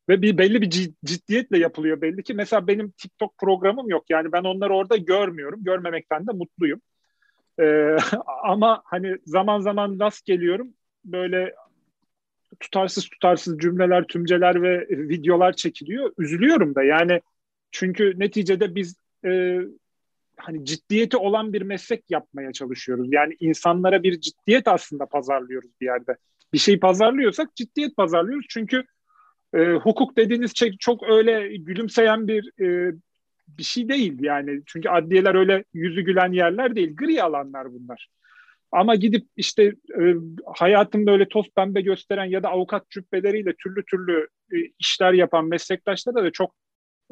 ve 0.10 0.22
bir 0.22 0.38
belli 0.38 0.62
bir 0.62 0.70
ciddiyetle 1.06 1.60
yapılıyor 1.60 2.02
belli 2.02 2.24
ki. 2.24 2.34
Mesela 2.34 2.68
benim 2.68 2.92
TikTok 2.92 3.38
programım 3.38 3.90
yok. 3.90 4.06
Yani 4.10 4.32
ben 4.32 4.44
onları 4.44 4.74
orada 4.74 4.98
görmüyorum. 4.98 5.64
Görmemekten 5.64 6.28
de 6.28 6.32
mutluyum. 6.32 6.82
Ee, 7.60 7.98
ama 8.44 8.82
hani 8.86 9.18
zaman 9.26 9.60
zaman 9.60 10.00
rast 10.00 10.26
geliyorum. 10.26 10.74
Böyle 11.06 11.54
tutarsız 12.60 13.10
tutarsız 13.10 13.60
cümleler, 13.60 14.04
tümceler 14.04 14.62
ve 14.62 14.88
videolar 14.90 15.54
çekiliyor. 15.54 16.14
Üzülüyorum 16.18 16.76
da 16.76 16.84
yani 16.84 17.22
çünkü 17.72 18.14
neticede 18.20 18.76
biz 18.76 18.96
e, 19.26 19.60
hani 20.38 20.66
ciddiyeti 20.66 21.18
olan 21.18 21.54
bir 21.54 21.62
meslek 21.62 22.04
yapmaya 22.10 22.54
çalışıyoruz. 22.54 23.08
Yani 23.12 23.36
insanlara 23.40 24.04
bir 24.04 24.22
ciddiyet 24.22 24.68
aslında 24.68 25.06
pazarlıyoruz 25.06 25.70
bir 25.82 25.86
yerde. 25.86 26.18
Bir 26.54 26.58
şey 26.58 26.80
pazarlıyorsak 26.80 27.56
ciddiyet 27.56 27.96
pazarlıyoruz. 27.96 28.46
Çünkü 28.50 28.86
e, 29.54 29.74
hukuk 29.74 30.18
dediğiniz 30.18 30.58
şey 30.58 30.78
çok 30.78 31.10
öyle 31.10 31.58
gülümseyen 31.58 32.28
bir 32.28 32.62
e, 32.62 32.94
bir 33.48 33.64
şey 33.64 33.90
değil 33.90 34.24
yani. 34.24 34.62
Çünkü 34.66 34.90
adliyeler 34.90 35.36
öyle 35.36 35.64
yüzü 35.74 36.02
gülen 36.02 36.32
yerler 36.32 36.76
değil. 36.76 36.96
Gri 36.96 37.24
alanlar 37.24 37.74
bunlar. 37.74 38.08
Ama 38.72 38.96
gidip 38.96 39.28
işte 39.36 39.64
e, 40.00 40.14
hayatını 40.56 41.06
böyle 41.08 41.28
toz 41.28 41.50
pembe 41.56 41.82
gösteren 41.82 42.26
ya 42.26 42.44
da 42.44 42.50
avukat 42.50 42.90
cübbeleriyle 42.90 43.54
türlü 43.64 43.86
türlü 43.86 44.28
e, 44.54 44.58
işler 44.80 45.14
yapan 45.14 45.46
meslektaşlara 45.46 46.24
da 46.24 46.32
çok 46.32 46.56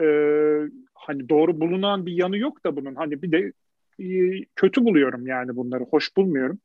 e, 0.02 0.06
hani 0.94 1.30
doğru 1.30 1.60
bulunan 1.62 2.06
bir 2.06 2.14
yanı 2.14 2.38
yok 2.38 2.66
da 2.66 2.76
bunun. 2.76 2.96
Hani 2.96 3.22
bir 3.22 3.32
de 3.32 3.54
e, 4.00 4.06
kötü 4.56 4.86
buluyorum 4.86 5.28
yani 5.28 5.56
bunları. 5.56 5.84
Hoş 5.84 6.18
bulmuyorum. 6.18 6.60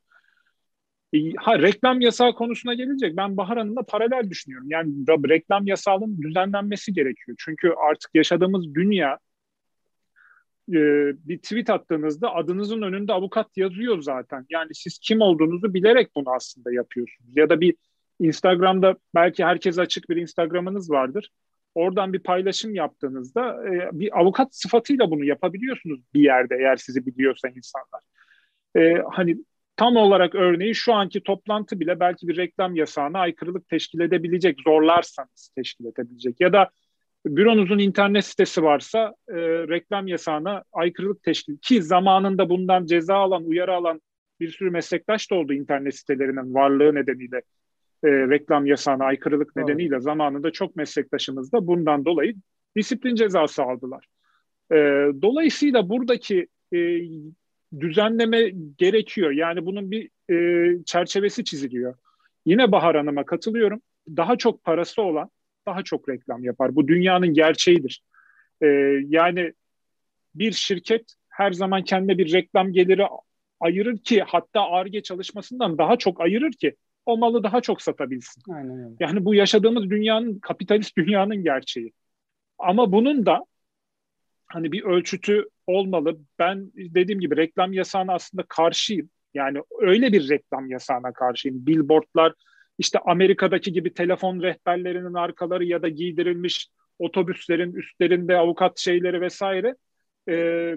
E, 1.13 1.19
ha 1.37 1.59
reklam 1.59 2.01
yasağı 2.01 2.35
konusuna 2.35 2.75
gelecek. 2.75 3.17
Ben 3.17 3.37
Bahar 3.37 3.59
Hanım'la 3.59 3.83
paralel 3.83 4.31
düşünüyorum. 4.31 4.71
Yani 4.71 4.93
reklam 5.09 5.67
yasağının 5.67 6.23
düzenlenmesi 6.23 6.93
gerekiyor. 6.93 7.37
Çünkü 7.41 7.73
artık 7.91 8.11
yaşadığımız 8.15 8.75
dünya 8.75 9.19
e, 10.69 10.79
bir 11.29 11.39
tweet 11.39 11.71
attığınızda 11.71 12.35
adınızın 12.35 12.83
önünde 12.83 13.13
avukat 13.13 13.57
yazıyor 13.57 14.03
zaten. 14.03 14.47
Yani 14.51 14.75
siz 14.75 14.99
kim 14.99 15.21
olduğunuzu 15.21 15.75
bilerek 15.75 16.11
bunu 16.17 16.31
aslında 16.31 16.73
yapıyorsunuz. 16.73 17.37
Ya 17.37 17.51
da 17.51 17.61
bir 17.61 17.75
Instagram'da 18.21 18.97
belki 19.15 19.45
herkes 19.45 19.79
açık 19.79 20.11
bir 20.11 20.17
Instagram'ınız 20.17 20.91
vardır. 20.91 21.31
Oradan 21.75 22.13
bir 22.13 22.19
paylaşım 22.23 22.75
yaptığınızda 22.75 23.69
e, 23.69 23.91
bir 23.93 24.21
avukat 24.21 24.55
sıfatıyla 24.55 25.11
bunu 25.11 25.25
yapabiliyorsunuz 25.25 26.01
bir 26.15 26.23
yerde 26.23 26.57
eğer 26.57 26.77
sizi 26.77 27.07
biliyorsa 27.07 27.49
insanlar. 27.49 28.03
E, 28.77 29.03
hani 29.11 29.37
tam 29.81 29.97
olarak 29.97 30.35
örneği 30.35 30.75
şu 30.75 30.95
anki 30.95 31.23
toplantı 31.23 31.81
bile 31.81 32.01
belki 32.01 32.29
bir 32.29 32.37
reklam 32.37 32.77
yasağına 32.77 33.19
aykırılık 33.19 33.69
teşkil 33.69 34.01
edebilecek, 34.01 34.59
zorlarsanız 34.65 35.53
teşkil 35.57 35.85
edebilecek. 35.85 36.41
Ya 36.41 36.53
da 36.53 36.71
büronuzun 37.27 37.79
internet 37.79 38.25
sitesi 38.25 38.63
varsa 38.63 39.15
e, 39.29 39.35
reklam 39.69 40.09
yasağına 40.09 40.65
aykırılık 40.73 41.23
teşkil 41.23 41.57
ki 41.57 41.83
zamanında 41.83 42.49
bundan 42.49 42.87
ceza 42.87 43.17
alan, 43.17 43.45
uyarı 43.45 43.75
alan 43.75 44.01
bir 44.41 44.49
sürü 44.49 44.71
meslektaş 44.71 45.31
da 45.31 45.35
oldu 45.35 45.53
internet 45.53 45.95
sitelerinin 45.95 46.55
varlığı 46.55 46.95
nedeniyle 46.95 47.43
e, 48.05 48.09
reklam 48.09 48.67
yasağına 48.67 49.05
aykırılık 49.05 49.53
evet. 49.57 49.69
nedeniyle 49.69 50.01
zamanında 50.01 50.51
çok 50.51 50.77
meslektaşımız 50.77 51.53
da 51.53 51.67
bundan 51.67 52.05
dolayı 52.05 52.35
disiplin 52.77 53.15
cezası 53.15 53.63
aldılar. 53.63 54.07
E, 54.73 54.77
dolayısıyla 55.23 55.89
buradaki 55.89 56.47
e, 56.73 56.79
düzenleme 57.81 58.53
gerekiyor. 58.79 59.31
Yani 59.31 59.67
bunun 59.67 59.91
bir 59.91 60.11
e, 60.31 60.85
çerçevesi 60.85 61.45
çiziliyor. 61.45 61.95
Yine 62.47 62.73
Bahar 62.73 62.97
Hanım'a 62.97 63.27
katılıyorum. 63.27 63.83
Daha 64.09 64.37
çok 64.37 64.65
parası 64.65 65.03
olan 65.03 65.31
daha 65.67 65.83
çok 65.83 66.09
reklam 66.09 66.45
yapar. 66.45 66.77
Bu 66.77 66.89
dünyanın 66.89 67.35
gerçeğidir. 67.35 68.03
E, 68.63 68.67
yani 69.09 69.53
bir 70.35 70.53
şirket 70.53 71.15
her 71.29 71.53
zaman 71.53 71.85
kendine 71.85 72.19
bir 72.19 72.33
reklam 72.33 72.73
geliri 72.73 73.07
ayırır 73.61 73.99
ki 73.99 74.23
hatta 74.27 74.61
ARGE 74.61 75.03
çalışmasından 75.03 75.79
daha 75.79 75.97
çok 75.97 76.21
ayırır 76.21 76.53
ki 76.53 76.77
o 77.07 77.19
malı 77.19 77.43
daha 77.43 77.61
çok 77.61 77.83
satabilsin. 77.83 78.43
Aynen 78.53 78.85
öyle. 78.85 78.95
Yani 79.01 79.25
bu 79.25 79.35
yaşadığımız 79.35 79.91
dünyanın 79.91 80.39
kapitalist 80.39 80.97
dünyanın 80.97 81.43
gerçeği. 81.43 81.93
Ama 82.59 82.93
bunun 82.93 83.27
da 83.27 83.45
hani 84.47 84.73
bir 84.73 84.83
ölçütü 84.83 85.49
olmalı. 85.71 86.19
Ben 86.39 86.71
dediğim 86.77 87.21
gibi 87.21 87.37
reklam 87.37 87.73
yasağına 87.73 88.15
aslında 88.15 88.45
karşıyım. 88.49 89.11
Yani 89.35 89.59
öyle 89.81 90.13
bir 90.13 90.29
reklam 90.29 90.71
yasağına 90.71 91.13
karşıyım. 91.13 91.67
Billboardlar, 91.67 92.33
işte 92.79 92.99
Amerika'daki 92.99 93.73
gibi 93.73 93.95
telefon 93.95 94.43
rehberlerinin 94.43 95.15
arkaları 95.15 95.65
ya 95.65 95.83
da 95.83 95.89
giydirilmiş 95.89 96.69
otobüslerin 96.99 97.73
üstlerinde 97.73 98.37
avukat 98.37 98.79
şeyleri 98.79 99.21
vesaire 99.21 99.75
e, 100.29 100.77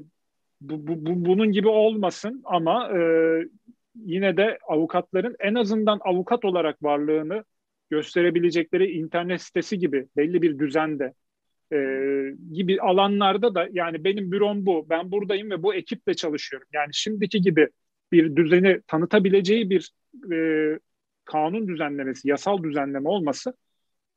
bu, 0.61 0.87
bu, 0.87 1.05
bu, 1.05 1.25
bunun 1.25 1.51
gibi 1.51 1.67
olmasın 1.67 2.41
ama 2.45 2.89
e, 2.97 2.99
yine 3.95 4.37
de 4.37 4.57
avukatların 4.67 5.35
en 5.39 5.55
azından 5.55 5.99
avukat 6.01 6.45
olarak 6.45 6.83
varlığını 6.83 7.43
gösterebilecekleri 7.89 8.91
internet 8.91 9.41
sitesi 9.41 9.79
gibi 9.79 10.07
belli 10.17 10.41
bir 10.41 10.59
düzende 10.59 11.13
e, 11.73 11.77
gibi 12.53 12.81
alanlarda 12.81 13.55
da 13.55 13.67
yani 13.71 14.03
benim 14.03 14.31
bürom 14.31 14.65
bu, 14.65 14.87
ben 14.89 15.11
buradayım 15.11 15.51
ve 15.51 15.63
bu 15.63 15.75
ekiple 15.75 16.13
çalışıyorum. 16.13 16.67
Yani 16.73 16.89
şimdiki 16.93 17.41
gibi 17.41 17.67
bir 18.11 18.35
düzeni 18.35 18.81
tanıtabileceği 18.87 19.69
bir 19.69 19.91
e, 20.33 20.37
kanun 21.25 21.67
düzenlemesi, 21.67 22.29
yasal 22.29 22.63
düzenleme 22.63 23.09
olması 23.09 23.53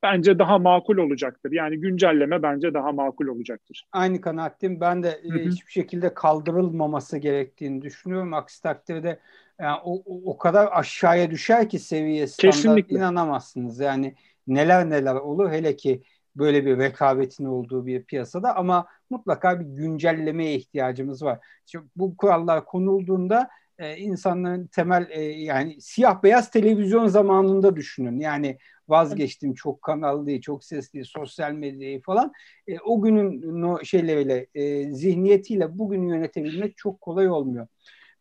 bence 0.03 0.39
daha 0.39 0.59
makul 0.59 0.97
olacaktır. 0.97 1.53
Yani 1.53 1.81
güncelleme 1.81 2.43
bence 2.43 2.75
daha 2.75 2.93
makul 2.93 3.27
olacaktır. 3.27 3.85
Aynı 3.93 4.21
kanaatim. 4.21 4.81
Ben 4.81 5.03
de 5.03 5.21
Hı-hı. 5.23 5.39
hiçbir 5.39 5.73
şekilde 5.73 6.15
kaldırılmaması 6.15 7.19
gerektiğini 7.19 7.83
düşünüyorum. 7.83 8.35
Aksi 8.35 8.63
takdirde 8.63 9.21
yani 9.61 9.79
o, 9.85 10.03
o 10.31 10.39
kadar 10.39 10.69
aşağıya 10.73 11.31
düşer 11.31 11.69
ki 11.69 11.79
seviye 11.79 12.27
standart 12.27 12.57
Kesinlikle. 12.57 12.97
inanamazsınız. 12.97 13.81
Yani 13.81 14.15
neler 14.47 14.91
neler 14.91 15.15
olur 15.15 15.51
hele 15.51 15.77
ki 15.77 16.03
böyle 16.39 16.67
bir 16.67 16.79
rekabetin 16.79 17.45
olduğu 17.45 17.87
bir 17.87 18.03
piyasada 18.03 18.57
ama 18.57 18.87
mutlaka 19.11 19.61
bir 19.61 19.65
güncellemeye 19.65 20.55
ihtiyacımız 20.55 21.23
var. 21.23 21.39
Şimdi 21.67 21.85
bu 21.97 22.17
kurallar 22.17 22.65
konulduğunda 22.65 23.49
e, 23.79 23.97
insanların 23.97 24.67
temel 24.67 25.07
e, 25.11 25.23
yani 25.23 25.81
siyah 25.81 26.23
beyaz 26.23 26.51
televizyon 26.51 27.07
zamanında 27.07 27.77
düşünün. 27.77 28.21
Yani 28.21 28.59
vazgeçtim 28.89 29.55
çok 29.55 29.83
kanallı, 29.83 30.41
çok 30.41 30.65
sesli, 30.65 31.05
sosyal 31.05 31.53
medyayı 31.53 32.03
falan. 32.03 32.33
E, 32.69 32.79
o 32.79 33.03
günün 33.03 33.61
no, 33.63 33.85
şeyleriyle, 33.85 34.47
e, 34.55 34.93
zihniyetiyle 34.93 35.79
bugün 35.79 36.09
yönetebilmek 36.09 36.77
çok 36.77 37.01
kolay 37.01 37.31
olmuyor. 37.31 37.67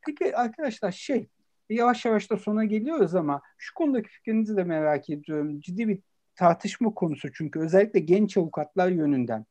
Peki 0.06 0.36
arkadaşlar 0.38 0.92
şey, 0.92 1.28
yavaş 1.70 2.06
yavaş 2.06 2.32
da 2.32 2.38
sona 2.38 2.66
geliyoruz 2.66 3.16
ama 3.16 3.42
şu 3.58 3.74
konudaki 3.74 4.10
fikrinizi 4.10 4.58
de 4.58 4.64
merak 4.64 5.10
ediyorum. 5.10 5.60
Ciddi 5.62 5.88
bir 5.88 6.00
tartışma 6.36 6.94
konusu 6.94 7.34
çünkü 7.34 7.60
özellikle 7.60 8.00
genç 8.00 8.38
avukatlar 8.38 8.90
yönünden. 8.90 9.46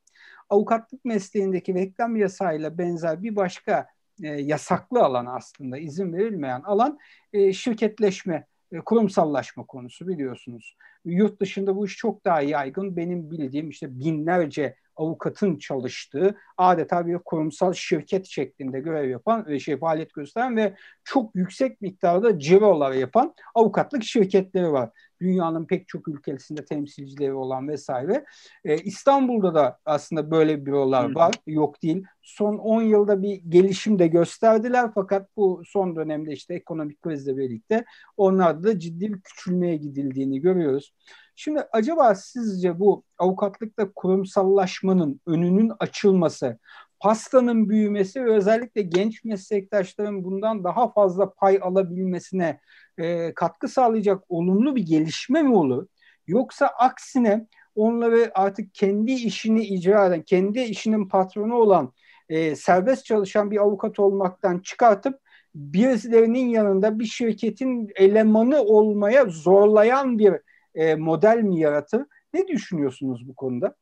Avukatlık 0.50 1.04
mesleğindeki 1.04 1.74
reklam 1.74 2.16
yasayla 2.16 2.78
benzer 2.78 3.22
bir 3.22 3.36
başka 3.36 3.86
e, 4.22 4.28
yasaklı 4.28 5.04
alan 5.04 5.26
aslında 5.26 5.78
izin 5.78 6.12
verilmeyen 6.12 6.60
alan 6.60 6.98
e, 7.32 7.52
şirketleşme, 7.52 8.46
e, 8.72 8.78
kurumsallaşma 8.78 9.66
konusu 9.66 10.08
biliyorsunuz. 10.08 10.76
Yurt 11.04 11.40
dışında 11.40 11.76
bu 11.76 11.86
iş 11.86 11.96
çok 11.96 12.24
daha 12.24 12.40
yaygın. 12.40 12.96
Benim 12.96 13.30
bildiğim 13.30 13.70
işte 13.70 13.98
binlerce 13.98 14.76
avukatın 14.96 15.58
çalıştığı 15.58 16.36
adeta 16.56 17.06
bir 17.06 17.18
kurumsal 17.18 17.72
şirket 17.72 18.26
şeklinde 18.26 18.80
görev 18.80 19.10
yapan 19.10 19.46
ve 19.46 19.60
şey 19.60 19.78
faaliyet 19.78 20.14
gösteren 20.14 20.56
ve 20.56 20.74
çok 21.04 21.34
yüksek 21.34 21.80
miktarda 21.80 22.38
cirolar 22.38 22.92
yapan 22.92 23.34
avukatlık 23.54 24.04
şirketleri 24.04 24.72
var 24.72 24.90
dünyanın 25.24 25.64
pek 25.64 25.88
çok 25.88 26.08
ülkesinde 26.08 26.64
temsilcileri 26.64 27.32
olan 27.32 27.68
vesaire. 27.68 28.24
E, 28.64 28.76
İstanbul'da 28.78 29.54
da 29.54 29.78
aslında 29.84 30.30
böyle 30.30 30.66
bürolar 30.66 31.10
Hı. 31.10 31.14
var. 31.14 31.34
Yok 31.46 31.82
değil. 31.82 32.04
Son 32.22 32.58
10 32.58 32.82
yılda 32.82 33.22
bir 33.22 33.34
gelişim 33.48 33.98
de 33.98 34.06
gösterdiler 34.06 34.90
fakat 34.94 35.36
bu 35.36 35.62
son 35.66 35.96
dönemde 35.96 36.32
işte 36.32 36.54
ekonomik 36.54 37.02
krizle 37.02 37.36
birlikte 37.36 37.84
onlarda 38.16 38.62
da 38.62 38.78
ciddi 38.78 39.12
bir 39.12 39.20
küçülmeye 39.20 39.76
gidildiğini 39.76 40.40
görüyoruz. 40.40 40.94
Şimdi 41.36 41.60
acaba 41.72 42.14
sizce 42.14 42.78
bu 42.78 43.04
avukatlıkta 43.18 43.92
kurumsallaşmanın 43.92 45.20
önünün 45.26 45.72
açılması, 45.78 46.58
pastanın 47.04 47.68
büyümesi 47.68 48.24
ve 48.24 48.32
özellikle 48.32 48.82
genç 48.82 49.24
meslektaşların 49.24 50.24
bundan 50.24 50.64
daha 50.64 50.92
fazla 50.92 51.34
pay 51.34 51.58
alabilmesine 51.62 52.60
e, 52.98 53.34
katkı 53.34 53.68
sağlayacak 53.68 54.22
olumlu 54.28 54.76
bir 54.76 54.86
gelişme 54.86 55.42
mi 55.42 55.56
olur? 55.56 55.86
Yoksa 56.26 56.66
aksine 56.66 57.46
onları 57.74 58.30
artık 58.34 58.74
kendi 58.74 59.12
işini 59.12 59.64
icra 59.66 60.06
eden, 60.06 60.22
kendi 60.22 60.60
işinin 60.60 61.08
patronu 61.08 61.54
olan 61.54 61.92
e, 62.28 62.56
serbest 62.56 63.04
çalışan 63.04 63.50
bir 63.50 63.58
avukat 63.58 63.98
olmaktan 63.98 64.58
çıkartıp 64.58 65.20
birilerinin 65.54 66.48
yanında 66.48 66.98
bir 66.98 67.06
şirketin 67.06 67.88
elemanı 67.96 68.62
olmaya 68.62 69.24
zorlayan 69.24 70.18
bir 70.18 70.34
e, 70.74 70.94
model 70.94 71.38
mi 71.38 71.60
yaratır? 71.60 72.02
Ne 72.34 72.48
düşünüyorsunuz 72.48 73.28
bu 73.28 73.34
konuda? 73.34 73.76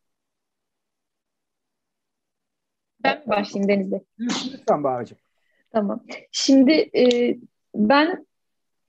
Ben 3.05 3.23
başlayayım 3.27 3.69
Deniz'de. 3.69 4.05
Lütfen 4.53 4.85
Bahar'cığım. 4.85 5.19
Tamam. 5.73 6.05
Şimdi 6.33 6.73
e, 6.73 7.37
ben 7.75 8.27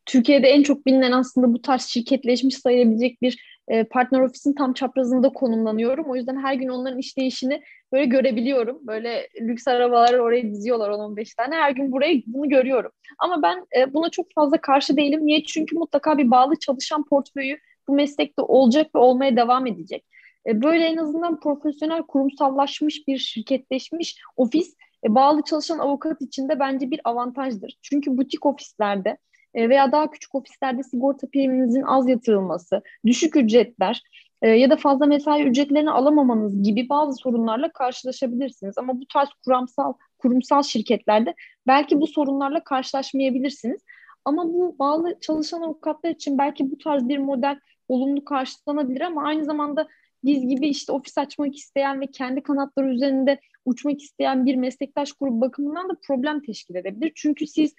Türkiye'de 0.06 0.48
en 0.48 0.64
çok 0.64 0.86
bilinen 0.86 1.12
aslında 1.12 1.54
bu 1.54 1.62
tarz 1.62 1.82
şirketleşmiş 1.82 2.58
sayılabilecek 2.58 3.22
bir 3.22 3.54
e, 3.68 3.84
partner 3.84 4.20
ofisin 4.20 4.54
tam 4.54 4.74
çaprazında 4.74 5.30
konumlanıyorum. 5.30 6.06
O 6.10 6.16
yüzden 6.16 6.44
her 6.44 6.54
gün 6.54 6.68
onların 6.68 7.00
işleyişini 7.00 7.62
böyle 7.92 8.06
görebiliyorum. 8.06 8.88
Böyle 8.88 9.28
lüks 9.42 9.68
arabalar 9.68 10.14
oraya 10.14 10.44
diziyorlar 10.44 10.90
10-15 10.90 11.36
tane. 11.36 11.56
Her 11.56 11.72
gün 11.72 11.92
burayı 11.92 12.24
bunu 12.28 12.50
görüyorum. 12.50 12.92
Ama 13.20 13.42
ben 13.44 13.66
e, 13.78 13.94
buna 13.94 14.10
çok 14.10 14.26
fazla 14.36 14.62
karşı 14.62 14.98
değilim. 14.98 15.26
Niye? 15.26 15.44
Çünkü 15.44 15.76
mutlaka 15.76 16.18
bir 16.18 16.32
bağlı 16.32 16.56
çalışan 16.60 17.04
portföyü 17.04 17.58
bu 17.88 17.94
meslekte 17.94 18.42
olacak 18.42 18.96
ve 18.96 19.00
olmaya 19.00 19.36
devam 19.36 19.68
edecek. 19.68 20.06
E, 20.48 20.62
böyle 20.62 20.86
en 20.86 20.98
azından 20.98 21.40
profesyonel 21.40 22.04
kurumsallaşmış 22.04 23.08
bir 23.08 23.18
şirketleşmiş 23.18 24.18
ofis 24.38 24.76
e, 25.06 25.16
bağlı 25.16 25.42
çalışan 25.42 25.80
avukat 25.80 26.22
için 26.22 26.50
de 26.50 26.60
bence 26.60 26.92
bir 26.92 27.02
avantajdır. 27.04 27.78
Çünkü 27.82 28.18
butik 28.18 28.46
ofislerde 28.46 29.18
e, 29.54 29.70
veya 29.70 29.92
daha 29.92 30.12
küçük 30.12 30.36
ofislerde 30.36 30.84
sigorta 30.84 31.28
priminizin 31.28 31.82
az 31.82 32.10
yatırılması, 32.10 32.82
düşük 33.06 33.36
ücretler 33.36 34.04
ya 34.44 34.70
da 34.70 34.76
fazla 34.76 35.06
mesai 35.06 35.44
ücretlerini 35.44 35.92
alamamanız 35.92 36.64
gibi 36.64 36.90
bazı 36.90 37.14
sorunlarla 37.14 37.72
karşılaşabilirsiniz. 37.72 38.78
Ama 38.78 39.02
bu 39.02 39.06
tarz 39.14 39.30
kurumsal 39.46 39.94
kurumsal 40.18 40.64
şirketlerde 40.64 41.34
belki 41.68 42.02
bu 42.02 42.08
sorunlarla 42.08 42.64
karşılaşmayabilirsiniz. 42.64 43.82
Ama 44.26 44.54
bu 44.54 44.76
bağlı 44.80 45.20
çalışan 45.22 45.62
avukatlar 45.62 46.10
için 46.10 46.38
belki 46.38 46.72
bu 46.72 46.78
tarz 46.78 47.10
bir 47.10 47.18
model 47.18 47.60
olumlu 47.88 48.26
karşılanabilir 48.26 49.02
ama 49.02 49.24
aynı 49.24 49.46
zamanda 49.46 49.88
biz 50.24 50.48
gibi 50.48 50.68
işte 50.68 50.92
ofis 50.92 51.18
açmak 51.18 51.56
isteyen 51.56 52.02
ve 52.02 52.08
kendi 52.08 52.44
kanatları 52.44 52.94
üzerinde 52.94 53.40
uçmak 53.66 54.02
isteyen 54.02 54.46
bir 54.46 54.56
meslektaş 54.56 55.14
grubu 55.14 55.42
bakımından 55.42 55.90
da 55.90 55.94
problem 56.08 56.42
teşkil 56.42 56.76
edebilir. 56.76 57.12
Çünkü 57.16 57.48
siz 57.48 57.76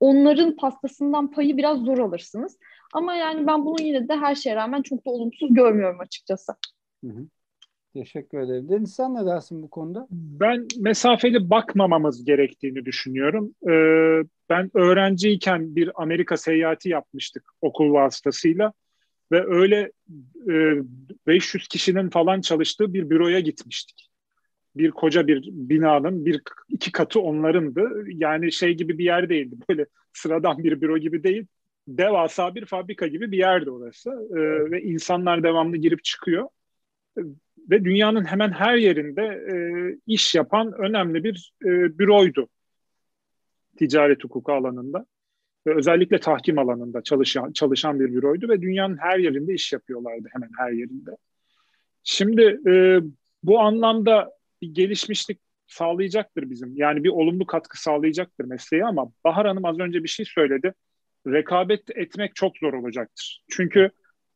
onların 0.00 0.56
pastasından 0.56 1.30
payı 1.30 1.56
biraz 1.56 1.78
zor 1.78 1.98
alırsınız. 1.98 2.58
Ama 2.92 3.14
yani 3.14 3.46
ben 3.46 3.64
bunu 3.64 3.82
yine 3.82 4.08
de 4.08 4.16
her 4.16 4.34
şeye 4.34 4.56
rağmen 4.56 4.82
çok 4.82 5.06
da 5.06 5.10
olumsuz 5.10 5.54
görmüyorum 5.54 6.00
açıkçası. 6.00 6.52
Hı 7.04 7.10
hı. 7.10 7.26
Teşekkür 7.94 8.38
ederim. 8.38 8.68
Deniz 8.68 8.94
sen 8.94 9.14
ne 9.14 9.26
dersin 9.26 9.62
bu 9.62 9.70
konuda? 9.70 10.06
Ben 10.10 10.66
mesafeli 10.78 11.50
bakmamamız 11.50 12.24
gerektiğini 12.24 12.84
düşünüyorum. 12.84 13.54
Ee, 13.68 14.24
ben 14.50 14.70
öğrenciyken 14.74 15.76
bir 15.76 16.02
Amerika 16.02 16.36
seyahati 16.36 16.88
yapmıştık 16.88 17.44
okul 17.60 17.92
vasıtasıyla 17.92 18.72
ve 19.32 19.44
öyle 19.46 19.92
e, 20.48 20.74
500 21.26 21.68
kişinin 21.68 22.10
falan 22.10 22.40
çalıştığı 22.40 22.94
bir 22.94 23.10
büroya 23.10 23.40
gitmiştik. 23.40 24.10
Bir 24.76 24.90
koca 24.90 25.26
bir 25.26 25.42
binanın 25.52 26.24
bir 26.24 26.42
iki 26.68 26.92
katı 26.92 27.20
onlarındı. 27.20 28.04
Yani 28.06 28.52
şey 28.52 28.74
gibi 28.74 28.98
bir 28.98 29.04
yer 29.04 29.28
değildi. 29.28 29.56
Böyle 29.68 29.86
sıradan 30.12 30.58
bir 30.58 30.80
büro 30.80 30.98
gibi 30.98 31.24
değil. 31.24 31.46
Devasa 31.88 32.54
bir 32.54 32.64
fabrika 32.64 33.06
gibi 33.06 33.32
bir 33.32 33.38
yerdi 33.38 33.70
orası. 33.70 34.10
Ee, 34.10 34.70
ve 34.70 34.82
insanlar 34.82 35.42
devamlı 35.42 35.76
girip 35.76 36.04
çıkıyor 36.04 36.48
ve 37.70 37.84
dünyanın 37.84 38.24
hemen 38.24 38.50
her 38.50 38.76
yerinde 38.76 39.22
e, 39.22 39.56
iş 40.06 40.34
yapan 40.34 40.72
önemli 40.72 41.24
bir 41.24 41.52
e, 41.64 41.98
büroydu 41.98 42.48
ticaret 43.78 44.24
hukuku 44.24 44.52
alanında 44.52 45.06
ve 45.66 45.74
özellikle 45.76 46.18
tahkim 46.18 46.58
alanında 46.58 47.02
çalışan 47.02 47.52
çalışan 47.52 48.00
bir 48.00 48.14
büroydu 48.14 48.48
ve 48.48 48.62
dünyanın 48.62 48.96
her 48.96 49.18
yerinde 49.18 49.54
iş 49.54 49.72
yapıyorlardı 49.72 50.28
hemen 50.32 50.50
her 50.58 50.72
yerinde. 50.72 51.10
Şimdi 52.04 52.60
e, 52.66 53.00
bu 53.42 53.60
anlamda 53.60 54.30
bir 54.62 54.74
gelişmişlik 54.74 55.38
sağlayacaktır 55.66 56.50
bizim. 56.50 56.76
Yani 56.76 57.04
bir 57.04 57.08
olumlu 57.08 57.46
katkı 57.46 57.82
sağlayacaktır 57.82 58.44
mesleğe 58.44 58.84
ama 58.84 59.12
Bahar 59.24 59.46
Hanım 59.46 59.64
az 59.64 59.78
önce 59.78 60.02
bir 60.02 60.08
şey 60.08 60.26
söyledi. 60.26 60.74
Rekabet 61.26 61.96
etmek 61.96 62.34
çok 62.34 62.56
zor 62.58 62.72
olacaktır. 62.72 63.44
Çünkü 63.50 63.90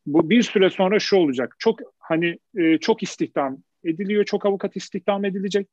bu 0.06 0.30
bir 0.30 0.42
süre 0.42 0.70
sonra 0.70 0.98
şu 0.98 1.16
olacak. 1.16 1.56
Çok 1.58 1.80
hani 1.98 2.38
e, 2.56 2.78
çok 2.78 3.02
istihdam 3.02 3.58
ediliyor, 3.84 4.24
çok 4.24 4.46
avukat 4.46 4.76
istihdam 4.76 5.24
edilecek. 5.24 5.68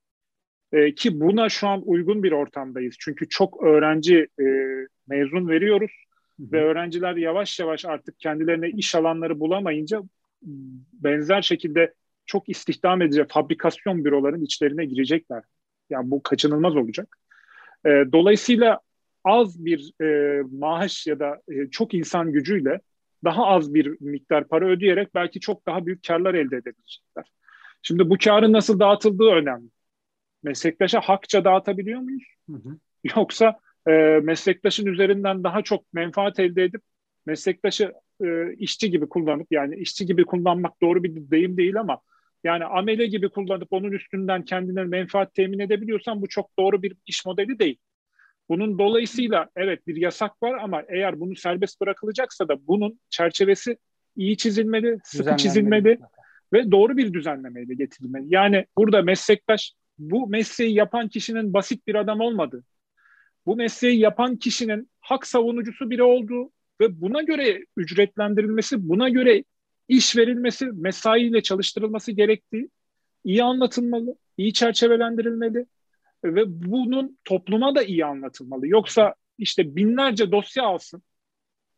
E, 0.71 0.95
ki 0.95 1.19
buna 1.19 1.49
şu 1.49 1.67
an 1.67 1.81
uygun 1.85 2.23
bir 2.23 2.31
ortamdayız. 2.31 2.95
Çünkü 2.99 3.29
çok 3.29 3.63
öğrenci 3.63 4.27
e, 4.39 4.45
mezun 5.07 5.47
veriyoruz 5.47 5.91
Hı-hı. 6.39 6.51
ve 6.51 6.63
öğrenciler 6.63 7.15
yavaş 7.15 7.59
yavaş 7.59 7.85
artık 7.85 8.19
kendilerine 8.19 8.69
iş 8.69 8.95
alanları 8.95 9.39
bulamayınca 9.39 10.01
benzer 10.93 11.41
şekilde 11.41 11.93
çok 12.25 12.49
istihdam 12.49 13.01
edici 13.01 13.25
fabrikasyon 13.29 14.05
büroların 14.05 14.41
içlerine 14.41 14.85
girecekler. 14.85 15.43
Yani 15.89 16.11
bu 16.11 16.23
kaçınılmaz 16.23 16.75
olacak. 16.75 17.17
E, 17.85 17.89
dolayısıyla 17.89 18.79
az 19.23 19.65
bir 19.65 19.91
e, 20.01 20.41
maaş 20.51 21.07
ya 21.07 21.19
da 21.19 21.41
e, 21.51 21.69
çok 21.69 21.93
insan 21.93 22.31
gücüyle 22.31 22.79
daha 23.23 23.45
az 23.45 23.73
bir 23.73 23.97
miktar 23.99 24.47
para 24.47 24.67
ödeyerek 24.67 25.15
belki 25.15 25.39
çok 25.39 25.65
daha 25.65 25.85
büyük 25.85 26.07
karlar 26.07 26.33
elde 26.33 26.57
edebilecekler. 26.57 27.25
Şimdi 27.81 28.09
bu 28.09 28.17
karın 28.23 28.53
nasıl 28.53 28.79
dağıtıldığı 28.79 29.29
önemli. 29.29 29.69
Meslektaşa 30.43 31.01
hakça 31.01 31.45
dağıtabiliyor 31.45 31.99
muyuz? 31.99 32.23
Hı 32.49 32.55
hı. 32.55 32.77
Yoksa 33.15 33.59
e, 33.87 34.19
meslektaşın 34.23 34.85
üzerinden 34.85 35.43
daha 35.43 35.61
çok 35.61 35.93
menfaat 35.93 36.39
elde 36.39 36.63
edip 36.63 36.81
meslektaşı 37.25 37.93
e, 38.23 38.53
işçi 38.53 38.91
gibi 38.91 39.09
kullanıp 39.09 39.47
yani 39.51 39.75
işçi 39.75 40.05
gibi 40.05 40.25
kullanmak 40.25 40.81
doğru 40.81 41.03
bir 41.03 41.31
deyim 41.31 41.57
değil 41.57 41.79
ama 41.79 42.01
yani 42.43 42.65
amele 42.65 43.05
gibi 43.05 43.29
kullanıp 43.29 43.67
onun 43.71 43.91
üstünden 43.91 44.45
kendine 44.45 44.83
menfaat 44.83 45.33
temin 45.33 45.59
edebiliyorsan 45.59 46.21
bu 46.21 46.27
çok 46.27 46.59
doğru 46.59 46.83
bir 46.83 46.95
iş 47.05 47.25
modeli 47.25 47.59
değil. 47.59 47.77
Bunun 48.49 48.79
dolayısıyla 48.79 49.49
evet 49.55 49.87
bir 49.87 49.95
yasak 49.95 50.43
var 50.43 50.57
ama 50.61 50.83
eğer 50.87 51.19
bunu 51.19 51.35
serbest 51.35 51.81
bırakılacaksa 51.81 52.47
da 52.47 52.67
bunun 52.67 52.99
çerçevesi 53.09 53.77
iyi 54.15 54.37
çizilmeli, 54.37 54.97
sıkı 55.03 55.37
çizilmeli 55.37 55.99
ve 56.53 56.71
doğru 56.71 56.97
bir 56.97 57.13
düzenlemeyle 57.13 57.73
getirilmeli. 57.73 58.25
Yani 58.27 58.65
burada 58.77 59.01
meslektaş 59.01 59.73
bu 59.97 60.27
mesleği 60.27 60.73
yapan 60.73 61.07
kişinin 61.09 61.53
basit 61.53 61.87
bir 61.87 61.95
adam 61.95 62.19
olmadı. 62.19 62.63
Bu 63.45 63.55
mesleği 63.55 63.99
yapan 63.99 64.35
kişinin 64.35 64.89
hak 64.99 65.27
savunucusu 65.27 65.89
biri 65.89 66.03
olduğu 66.03 66.51
ve 66.81 67.01
buna 67.01 67.21
göre 67.21 67.65
ücretlendirilmesi, 67.77 68.89
buna 68.89 69.09
göre 69.09 69.43
iş 69.87 70.17
verilmesi, 70.17 70.65
mesaiyle 70.65 71.43
çalıştırılması 71.43 72.11
gerektiği 72.11 72.69
iyi 73.23 73.43
anlatılmalı, 73.43 74.15
iyi 74.37 74.53
çerçevelendirilmeli 74.53 75.65
ve 76.23 76.43
bunun 76.71 77.17
topluma 77.25 77.75
da 77.75 77.83
iyi 77.83 78.05
anlatılmalı. 78.05 78.67
Yoksa 78.67 79.15
işte 79.37 79.75
binlerce 79.75 80.31
dosya 80.31 80.63
alsın. 80.63 81.03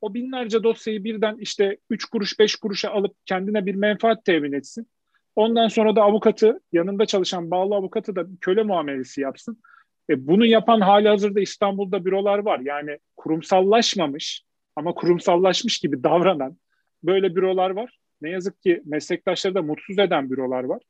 O 0.02 0.14
binlerce 0.14 0.64
dosyayı 0.64 1.04
birden 1.04 1.38
işte 1.40 1.78
3 1.90 2.06
kuruş 2.06 2.40
5 2.40 2.56
kuruşa 2.56 2.92
alıp 2.92 3.16
kendine 3.26 3.66
bir 3.66 3.76
menfaat 3.76 4.26
temin 4.26 4.54
etsin. 4.54 4.88
Ondan 5.36 5.68
sonra 5.68 5.96
da 5.96 6.02
avukatı, 6.02 6.60
yanında 6.72 7.06
çalışan 7.06 7.52
bağlı 7.52 7.76
avukatı 7.76 8.16
da 8.16 8.26
köle 8.42 8.64
muamelesi 8.64 9.22
yapsın. 9.22 9.62
E 10.10 10.28
bunu 10.28 10.46
yapan 10.46 10.82
hali 10.82 11.08
hazırda 11.08 11.40
İstanbul'da 11.40 12.06
bürolar 12.06 12.40
var. 12.40 12.60
Yani 12.60 13.00
kurumsallaşmamış 13.18 14.44
ama 14.76 14.94
kurumsallaşmış 14.94 15.80
gibi 15.80 16.04
davranan 16.04 16.58
böyle 17.04 17.36
bürolar 17.36 17.70
var. 17.70 17.98
Ne 18.22 18.30
yazık 18.30 18.62
ki 18.62 18.82
meslektaşları 18.86 19.56
da 19.56 19.62
mutsuz 19.62 20.00
eden 20.00 20.30
bürolar 20.30 20.64
var. 20.64 20.82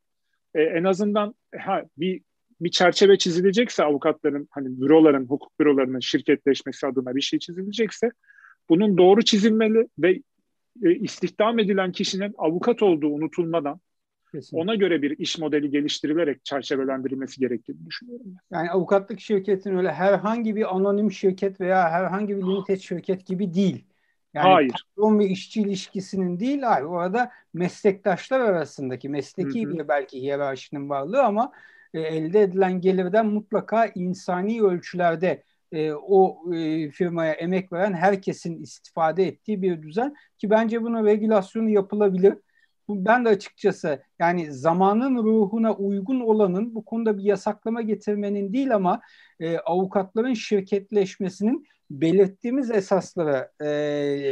E, 0.56 0.62
en 0.62 0.84
azından 0.84 1.36
ha, 1.60 1.84
bir 1.98 2.22
bir 2.62 2.72
çerçeve 2.72 3.18
çizilecekse 3.18 3.84
avukatların 3.84 4.48
hani 4.52 4.82
büroların, 4.82 5.26
hukuk 5.26 5.60
bürolarının 5.60 6.00
şirketleşmesi 6.00 6.88
adına 6.88 7.16
bir 7.16 7.22
şey 7.22 7.40
çizilecekse 7.40 8.12
bunun 8.70 8.98
doğru 8.98 9.22
çizilmeli 9.22 9.88
ve 10.00 10.22
e, 10.84 10.96
istihdam 10.96 11.60
edilen 11.60 11.92
kişinin 11.92 12.34
avukat 12.38 12.84
olduğu 12.84 13.08
unutulmadan 13.08 13.80
Kesinlikle. 14.32 14.64
ona 14.64 14.76
göre 14.76 15.02
bir 15.02 15.18
iş 15.18 15.38
modeli 15.38 15.70
geliştirilerek 15.70 16.46
çerçevelendirilmesi 16.46 17.40
gerektiğini 17.40 17.86
düşünüyorum. 17.86 18.36
Yani 18.52 18.72
avukatlık 18.72 19.20
şirketin 19.20 19.78
öyle 19.78 19.92
herhangi 19.92 20.56
bir 20.56 20.76
anonim 20.76 21.12
şirket 21.12 21.62
veya 21.62 21.90
herhangi 21.90 22.38
bir 22.38 22.42
limited 22.42 22.80
şirket 22.80 23.26
gibi 23.26 23.54
değil. 23.54 23.86
Yani 24.34 24.54
hayır. 24.54 24.72
patron 24.72 25.20
ve 25.20 25.26
işçi 25.26 25.62
ilişkisinin 25.62 26.40
değil, 26.40 26.62
hayır. 26.62 26.86
Orada 26.86 27.32
meslektaşlar 27.54 28.40
arasındaki 28.40 29.10
mesleki 29.10 29.66
hı 29.66 29.70
hı. 29.70 29.74
bir 29.74 29.88
belki 29.88 30.22
hiyerarşinin 30.22 30.90
varlığı 30.90 31.24
ama 31.24 31.52
e, 31.94 32.02
elde 32.02 32.42
edilen 32.42 32.82
gelirden 32.82 33.26
mutlaka 33.26 33.86
insani 33.86 34.62
ölçülerde 34.62 35.44
e, 35.72 35.92
o 35.94 36.54
e, 36.54 36.90
firmaya 36.90 37.34
emek 37.34 37.74
veren 37.74 37.94
herkesin 37.94 38.62
istifade 38.62 39.28
ettiği 39.28 39.62
bir 39.62 39.82
düzen 39.82 40.16
ki 40.38 40.50
bence 40.50 40.84
bunun 40.84 41.06
regülasyonu 41.06 41.70
yapılabilir. 41.70 42.34
Ben 42.90 43.26
de 43.26 43.30
açıkçası 43.30 44.04
yani 44.20 44.54
zamanın 44.54 45.24
ruhuna 45.24 45.74
uygun 45.76 46.20
olanın 46.20 46.76
bu 46.76 46.86
konuda 46.86 47.18
bir 47.18 47.24
yasaklama 47.24 47.82
getirmenin 47.82 48.54
değil 48.54 48.76
ama 48.76 49.02
e, 49.40 49.58
avukatların 49.58 50.34
şirketleşmesinin 50.34 51.68
belirttiğimiz 51.92 52.72
esaslara 52.72 53.52
e, 53.62 53.68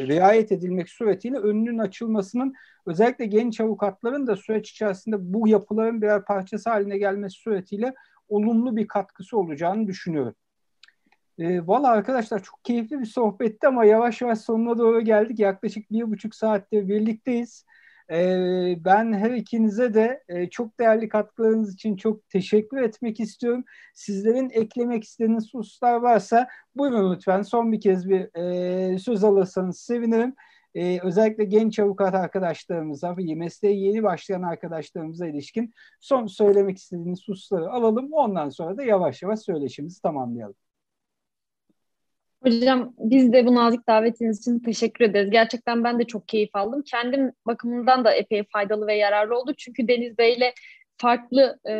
riayet 0.07 0.51
edilmek 0.51 0.89
suretiyle 0.89 1.37
önünün 1.37 1.77
açılmasının 1.77 2.53
özellikle 2.85 3.25
genç 3.25 3.61
avukatların 3.61 4.27
da 4.27 4.35
süreç 4.35 4.71
içerisinde 4.71 5.33
bu 5.33 5.47
yapıların 5.47 6.01
birer 6.01 6.25
parçası 6.25 6.69
haline 6.69 6.97
gelmesi 6.97 7.37
suretiyle 7.41 7.93
olumlu 8.29 8.75
bir 8.75 8.87
katkısı 8.87 9.37
olacağını 9.37 9.87
düşünüyorum. 9.87 10.35
E, 11.39 11.67
Valla 11.67 11.89
arkadaşlar 11.89 12.43
çok 12.43 12.65
keyifli 12.65 12.99
bir 12.99 13.05
sohbetti 13.05 13.67
ama 13.67 13.85
yavaş 13.85 14.21
yavaş 14.21 14.39
sonuna 14.39 14.77
doğru 14.77 15.01
geldik. 15.01 15.39
Yaklaşık 15.39 15.91
bir 15.91 16.11
buçuk 16.11 16.35
saatte 16.35 16.87
birlikteyiz. 16.87 17.65
Ee, 18.11 18.75
ben 18.85 19.13
her 19.13 19.31
ikinize 19.31 19.93
de 19.93 20.23
e, 20.29 20.49
çok 20.49 20.79
değerli 20.79 21.09
katkılarınız 21.09 21.73
için 21.73 21.95
çok 21.95 22.29
teşekkür 22.29 22.77
etmek 22.77 23.19
istiyorum. 23.19 23.63
Sizlerin 23.93 24.49
eklemek 24.49 25.03
istediğiniz 25.03 25.53
hususlar 25.53 25.95
varsa 25.95 26.47
buyurun 26.75 27.13
lütfen 27.15 27.41
son 27.41 27.71
bir 27.71 27.81
kez 27.81 28.09
bir 28.09 28.35
e, 28.93 28.99
söz 28.99 29.23
alırsanız 29.23 29.79
sevinirim. 29.79 30.35
Ee, 30.75 30.99
özellikle 31.03 31.43
genç 31.43 31.79
avukat 31.79 32.15
arkadaşlarımıza 32.15 33.17
ve 33.17 33.35
mesleğe 33.35 33.75
yeni 33.75 34.03
başlayan 34.03 34.41
arkadaşlarımıza 34.41 35.27
ilişkin 35.27 35.73
son 36.01 36.27
söylemek 36.27 36.77
istediğiniz 36.77 37.27
hususları 37.27 37.69
alalım. 37.69 38.13
Ondan 38.13 38.49
sonra 38.49 38.77
da 38.77 38.83
yavaş 38.83 39.21
yavaş 39.23 39.39
söyleşimizi 39.39 40.01
tamamlayalım. 40.01 40.55
Hocam 42.45 42.93
biz 42.99 43.33
de 43.33 43.45
bu 43.45 43.55
nazik 43.55 43.87
davetiniz 43.87 44.39
için 44.39 44.59
teşekkür 44.59 45.05
ederiz. 45.05 45.29
Gerçekten 45.29 45.83
ben 45.83 45.99
de 45.99 46.03
çok 46.03 46.27
keyif 46.27 46.55
aldım. 46.55 46.83
Kendim 46.85 47.31
bakımından 47.45 48.05
da 48.05 48.13
epey 48.13 48.43
faydalı 48.53 48.87
ve 48.87 48.95
yararlı 48.95 49.39
oldu. 49.39 49.53
Çünkü 49.57 49.87
Deniz 49.87 50.17
Bey 50.17 50.33
ile 50.33 50.53
farklı 50.97 51.59
e, 51.69 51.73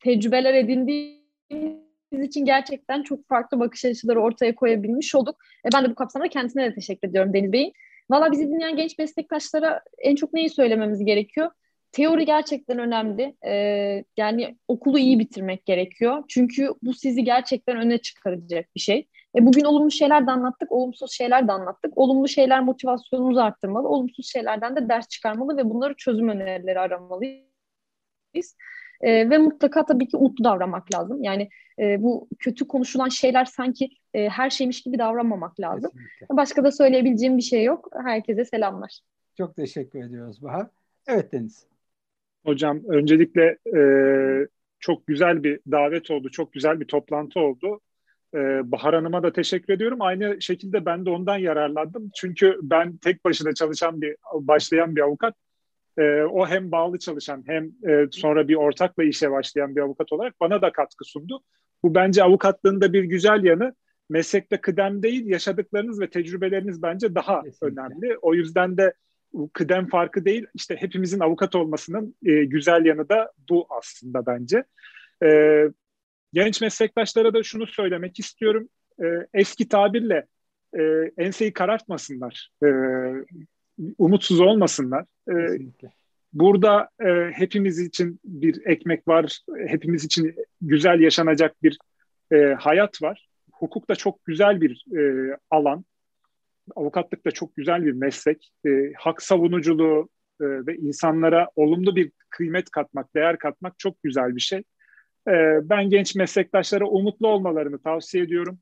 tecrübeler 0.00 0.54
edindiğimiz 0.54 2.28
için 2.28 2.44
gerçekten 2.44 3.02
çok 3.02 3.28
farklı 3.28 3.60
bakış 3.60 3.84
açıları 3.84 4.20
ortaya 4.20 4.54
koyabilmiş 4.54 5.14
olduk. 5.14 5.36
E, 5.66 5.68
ben 5.74 5.84
de 5.84 5.90
bu 5.90 5.94
kapsamda 5.94 6.28
kendisine 6.28 6.64
de 6.64 6.74
teşekkür 6.74 7.08
ediyorum 7.08 7.32
Deniz 7.32 7.52
Bey'in. 7.52 7.72
Valla 8.10 8.32
bizi 8.32 8.48
dinleyen 8.48 8.76
genç 8.76 8.98
meslektaşlara 8.98 9.80
en 9.98 10.14
çok 10.14 10.32
neyi 10.32 10.50
söylememiz 10.50 11.04
gerekiyor? 11.04 11.50
teori 11.92 12.24
gerçekten 12.24 12.78
önemli. 12.78 13.36
Ee, 13.46 14.04
yani 14.16 14.56
okulu 14.68 14.98
iyi 14.98 15.18
bitirmek 15.18 15.66
gerekiyor. 15.66 16.24
Çünkü 16.28 16.68
bu 16.82 16.94
sizi 16.94 17.24
gerçekten 17.24 17.76
öne 17.76 17.98
çıkaracak 17.98 18.74
bir 18.74 18.80
şey. 18.80 19.08
E, 19.36 19.46
bugün 19.46 19.64
olumlu 19.64 19.90
şeyler 19.90 20.26
de 20.26 20.30
anlattık, 20.30 20.72
olumsuz 20.72 21.12
şeyler 21.12 21.48
de 21.48 21.52
anlattık. 21.52 21.98
Olumlu 21.98 22.28
şeyler 22.28 22.60
motivasyonumuzu 22.60 23.40
arttırmalı, 23.40 23.88
olumsuz 23.88 24.26
şeylerden 24.26 24.76
de 24.76 24.88
ders 24.88 25.08
çıkarmalı 25.08 25.56
ve 25.56 25.70
bunları 25.70 25.94
çözüm 25.94 26.28
önerileri 26.28 26.80
aramalıyız. 26.80 28.56
E, 29.00 29.30
ve 29.30 29.38
mutlaka 29.38 29.84
tabii 29.84 30.08
ki 30.08 30.16
umutlu 30.16 30.44
davranmak 30.44 30.94
lazım. 30.94 31.22
Yani 31.22 31.48
e, 31.78 32.02
bu 32.02 32.28
kötü 32.38 32.68
konuşulan 32.68 33.08
şeyler 33.08 33.44
sanki 33.44 33.88
e, 34.14 34.28
her 34.28 34.50
şeymiş 34.50 34.82
gibi 34.82 34.98
davranmamak 34.98 35.60
lazım. 35.60 35.90
Kesinlikle. 35.90 36.36
Başka 36.36 36.64
da 36.64 36.72
söyleyebileceğim 36.72 37.36
bir 37.36 37.42
şey 37.42 37.64
yok. 37.64 37.88
Herkese 38.04 38.44
selamlar. 38.44 39.00
Çok 39.38 39.56
teşekkür 39.56 40.04
ediyoruz 40.04 40.42
Bahar. 40.42 40.66
Evet 41.06 41.32
Deniz. 41.32 41.66
Hocam 42.44 42.80
öncelikle 42.88 43.58
e, 43.76 43.80
çok 44.80 45.06
güzel 45.06 45.42
bir 45.42 45.60
davet 45.70 46.10
oldu, 46.10 46.30
çok 46.30 46.52
güzel 46.52 46.80
bir 46.80 46.86
toplantı 46.86 47.40
oldu. 47.40 47.80
E, 48.34 48.38
Bahar 48.72 48.94
Hanım'a 48.94 49.22
da 49.22 49.32
teşekkür 49.32 49.72
ediyorum. 49.72 50.02
Aynı 50.02 50.42
şekilde 50.42 50.86
ben 50.86 51.06
de 51.06 51.10
ondan 51.10 51.36
yararlandım. 51.36 52.10
Çünkü 52.16 52.58
ben 52.62 52.96
tek 52.96 53.24
başına 53.24 53.54
çalışan 53.54 54.00
bir, 54.00 54.16
başlayan 54.34 54.96
bir 54.96 55.00
avukat. 55.00 55.34
E, 55.98 56.22
o 56.22 56.46
hem 56.46 56.72
bağlı 56.72 56.98
çalışan 56.98 57.44
hem 57.46 57.64
e, 57.64 58.06
sonra 58.10 58.48
bir 58.48 58.54
ortakla 58.54 59.04
işe 59.04 59.30
başlayan 59.30 59.76
bir 59.76 59.80
avukat 59.80 60.12
olarak 60.12 60.40
bana 60.40 60.62
da 60.62 60.72
katkı 60.72 61.04
sundu. 61.04 61.42
Bu 61.82 61.94
bence 61.94 62.22
avukatlığın 62.22 62.80
da 62.80 62.92
bir 62.92 63.04
güzel 63.04 63.44
yanı. 63.44 63.74
Meslekte 64.10 64.60
kıdem 64.60 65.02
değil, 65.02 65.26
yaşadıklarınız 65.26 66.00
ve 66.00 66.10
tecrübeleriniz 66.10 66.82
bence 66.82 67.14
daha 67.14 67.42
Kesinlikle. 67.42 67.80
önemli. 67.80 68.18
O 68.22 68.34
yüzden 68.34 68.76
de 68.76 68.94
kıdem 69.52 69.86
farkı 69.86 70.24
değil, 70.24 70.46
işte 70.54 70.76
hepimizin 70.76 71.20
avukat 71.20 71.54
olmasının 71.54 72.14
e, 72.26 72.44
güzel 72.44 72.84
yanı 72.84 73.08
da 73.08 73.32
bu 73.50 73.66
aslında 73.70 74.26
bence. 74.26 74.64
E, 75.22 75.28
genç 76.32 76.60
meslektaşlara 76.60 77.34
da 77.34 77.42
şunu 77.42 77.66
söylemek 77.66 78.18
istiyorum. 78.18 78.68
E, 79.02 79.06
eski 79.34 79.68
tabirle 79.68 80.26
e, 80.78 80.82
enseyi 81.18 81.52
karartmasınlar, 81.52 82.50
e, 82.64 82.68
umutsuz 83.98 84.40
olmasınlar. 84.40 85.04
E, 85.28 85.58
Burada 86.32 86.88
e, 87.04 87.30
hepimiz 87.32 87.78
için 87.78 88.20
bir 88.24 88.66
ekmek 88.66 89.08
var, 89.08 89.40
hepimiz 89.66 90.04
için 90.04 90.34
güzel 90.60 91.00
yaşanacak 91.00 91.62
bir 91.62 91.78
e, 92.32 92.36
hayat 92.60 93.02
var. 93.02 93.28
Hukuk 93.52 93.88
da 93.88 93.94
çok 93.94 94.24
güzel 94.24 94.60
bir 94.60 94.84
e, 94.98 95.36
alan 95.50 95.84
avukatlık 96.76 97.26
da 97.26 97.30
çok 97.30 97.56
güzel 97.56 97.84
bir 97.84 97.92
meslek. 97.92 98.52
E, 98.66 98.92
hak 98.98 99.22
savunuculuğu 99.22 100.08
e, 100.40 100.44
ve 100.44 100.76
insanlara 100.76 101.48
olumlu 101.56 101.96
bir 101.96 102.12
kıymet 102.30 102.70
katmak, 102.70 103.14
değer 103.14 103.38
katmak 103.38 103.78
çok 103.78 104.02
güzel 104.02 104.36
bir 104.36 104.40
şey. 104.40 104.62
E, 105.28 105.32
ben 105.62 105.90
genç 105.90 106.14
meslektaşlara 106.14 106.84
umutlu 106.84 107.28
olmalarını 107.28 107.78
tavsiye 107.78 108.24
ediyorum. 108.24 108.58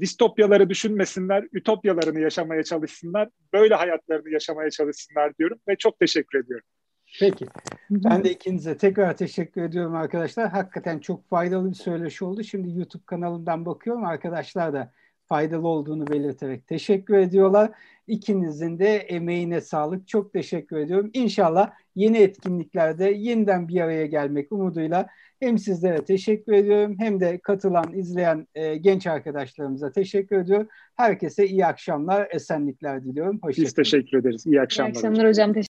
Distopyaları 0.00 0.70
düşünmesinler, 0.70 1.48
ütopyalarını 1.52 2.20
yaşamaya 2.20 2.62
çalışsınlar. 2.62 3.28
Böyle 3.52 3.74
hayatlarını 3.74 4.30
yaşamaya 4.30 4.70
çalışsınlar 4.70 5.36
diyorum 5.36 5.58
ve 5.68 5.76
çok 5.76 5.98
teşekkür 5.98 6.38
ediyorum. 6.38 6.66
Peki. 7.20 7.46
Ben 7.90 8.24
de 8.24 8.30
ikinize 8.30 8.76
tekrar 8.76 9.16
teşekkür 9.16 9.62
ediyorum 9.62 9.94
arkadaşlar. 9.94 10.48
Hakikaten 10.48 10.98
çok 10.98 11.28
faydalı 11.28 11.70
bir 11.70 11.74
söyleşi 11.74 12.24
oldu. 12.24 12.42
Şimdi 12.42 12.78
YouTube 12.78 13.02
kanalımdan 13.06 13.66
bakıyorum. 13.66 14.04
Arkadaşlar 14.04 14.72
da 14.72 14.92
faydalı 15.32 15.68
olduğunu 15.68 16.06
belirterek 16.06 16.66
teşekkür 16.66 17.14
ediyorlar. 17.14 17.70
İkinizin 18.06 18.78
de 18.78 18.96
emeğine 18.96 19.60
sağlık. 19.60 20.08
Çok 20.08 20.32
teşekkür 20.32 20.76
ediyorum. 20.76 21.10
İnşallah 21.14 21.70
yeni 21.94 22.18
etkinliklerde 22.18 23.04
yeniden 23.04 23.68
bir 23.68 23.80
araya 23.80 24.06
gelmek 24.06 24.52
umuduyla 24.52 25.06
hem 25.40 25.58
sizlere 25.58 26.04
teşekkür 26.04 26.52
ediyorum 26.52 26.96
hem 26.98 27.20
de 27.20 27.38
katılan, 27.38 27.92
izleyen 27.94 28.46
e, 28.54 28.76
genç 28.76 29.06
arkadaşlarımıza 29.06 29.92
teşekkür 29.92 30.36
ediyorum. 30.36 30.68
Herkese 30.96 31.46
iyi 31.46 31.66
akşamlar, 31.66 32.28
esenlikler 32.30 33.04
diliyorum. 33.04 33.38
Hoşçakalın. 33.42 33.66
Biz 33.66 33.74
teşekkür 33.74 34.18
ederiz. 34.18 34.46
İyi 34.46 34.60
akşamlar. 34.60 34.90
İyi 34.90 34.96
akşamlar 34.96 35.28
hocam. 35.28 35.28
hocam. 35.28 35.54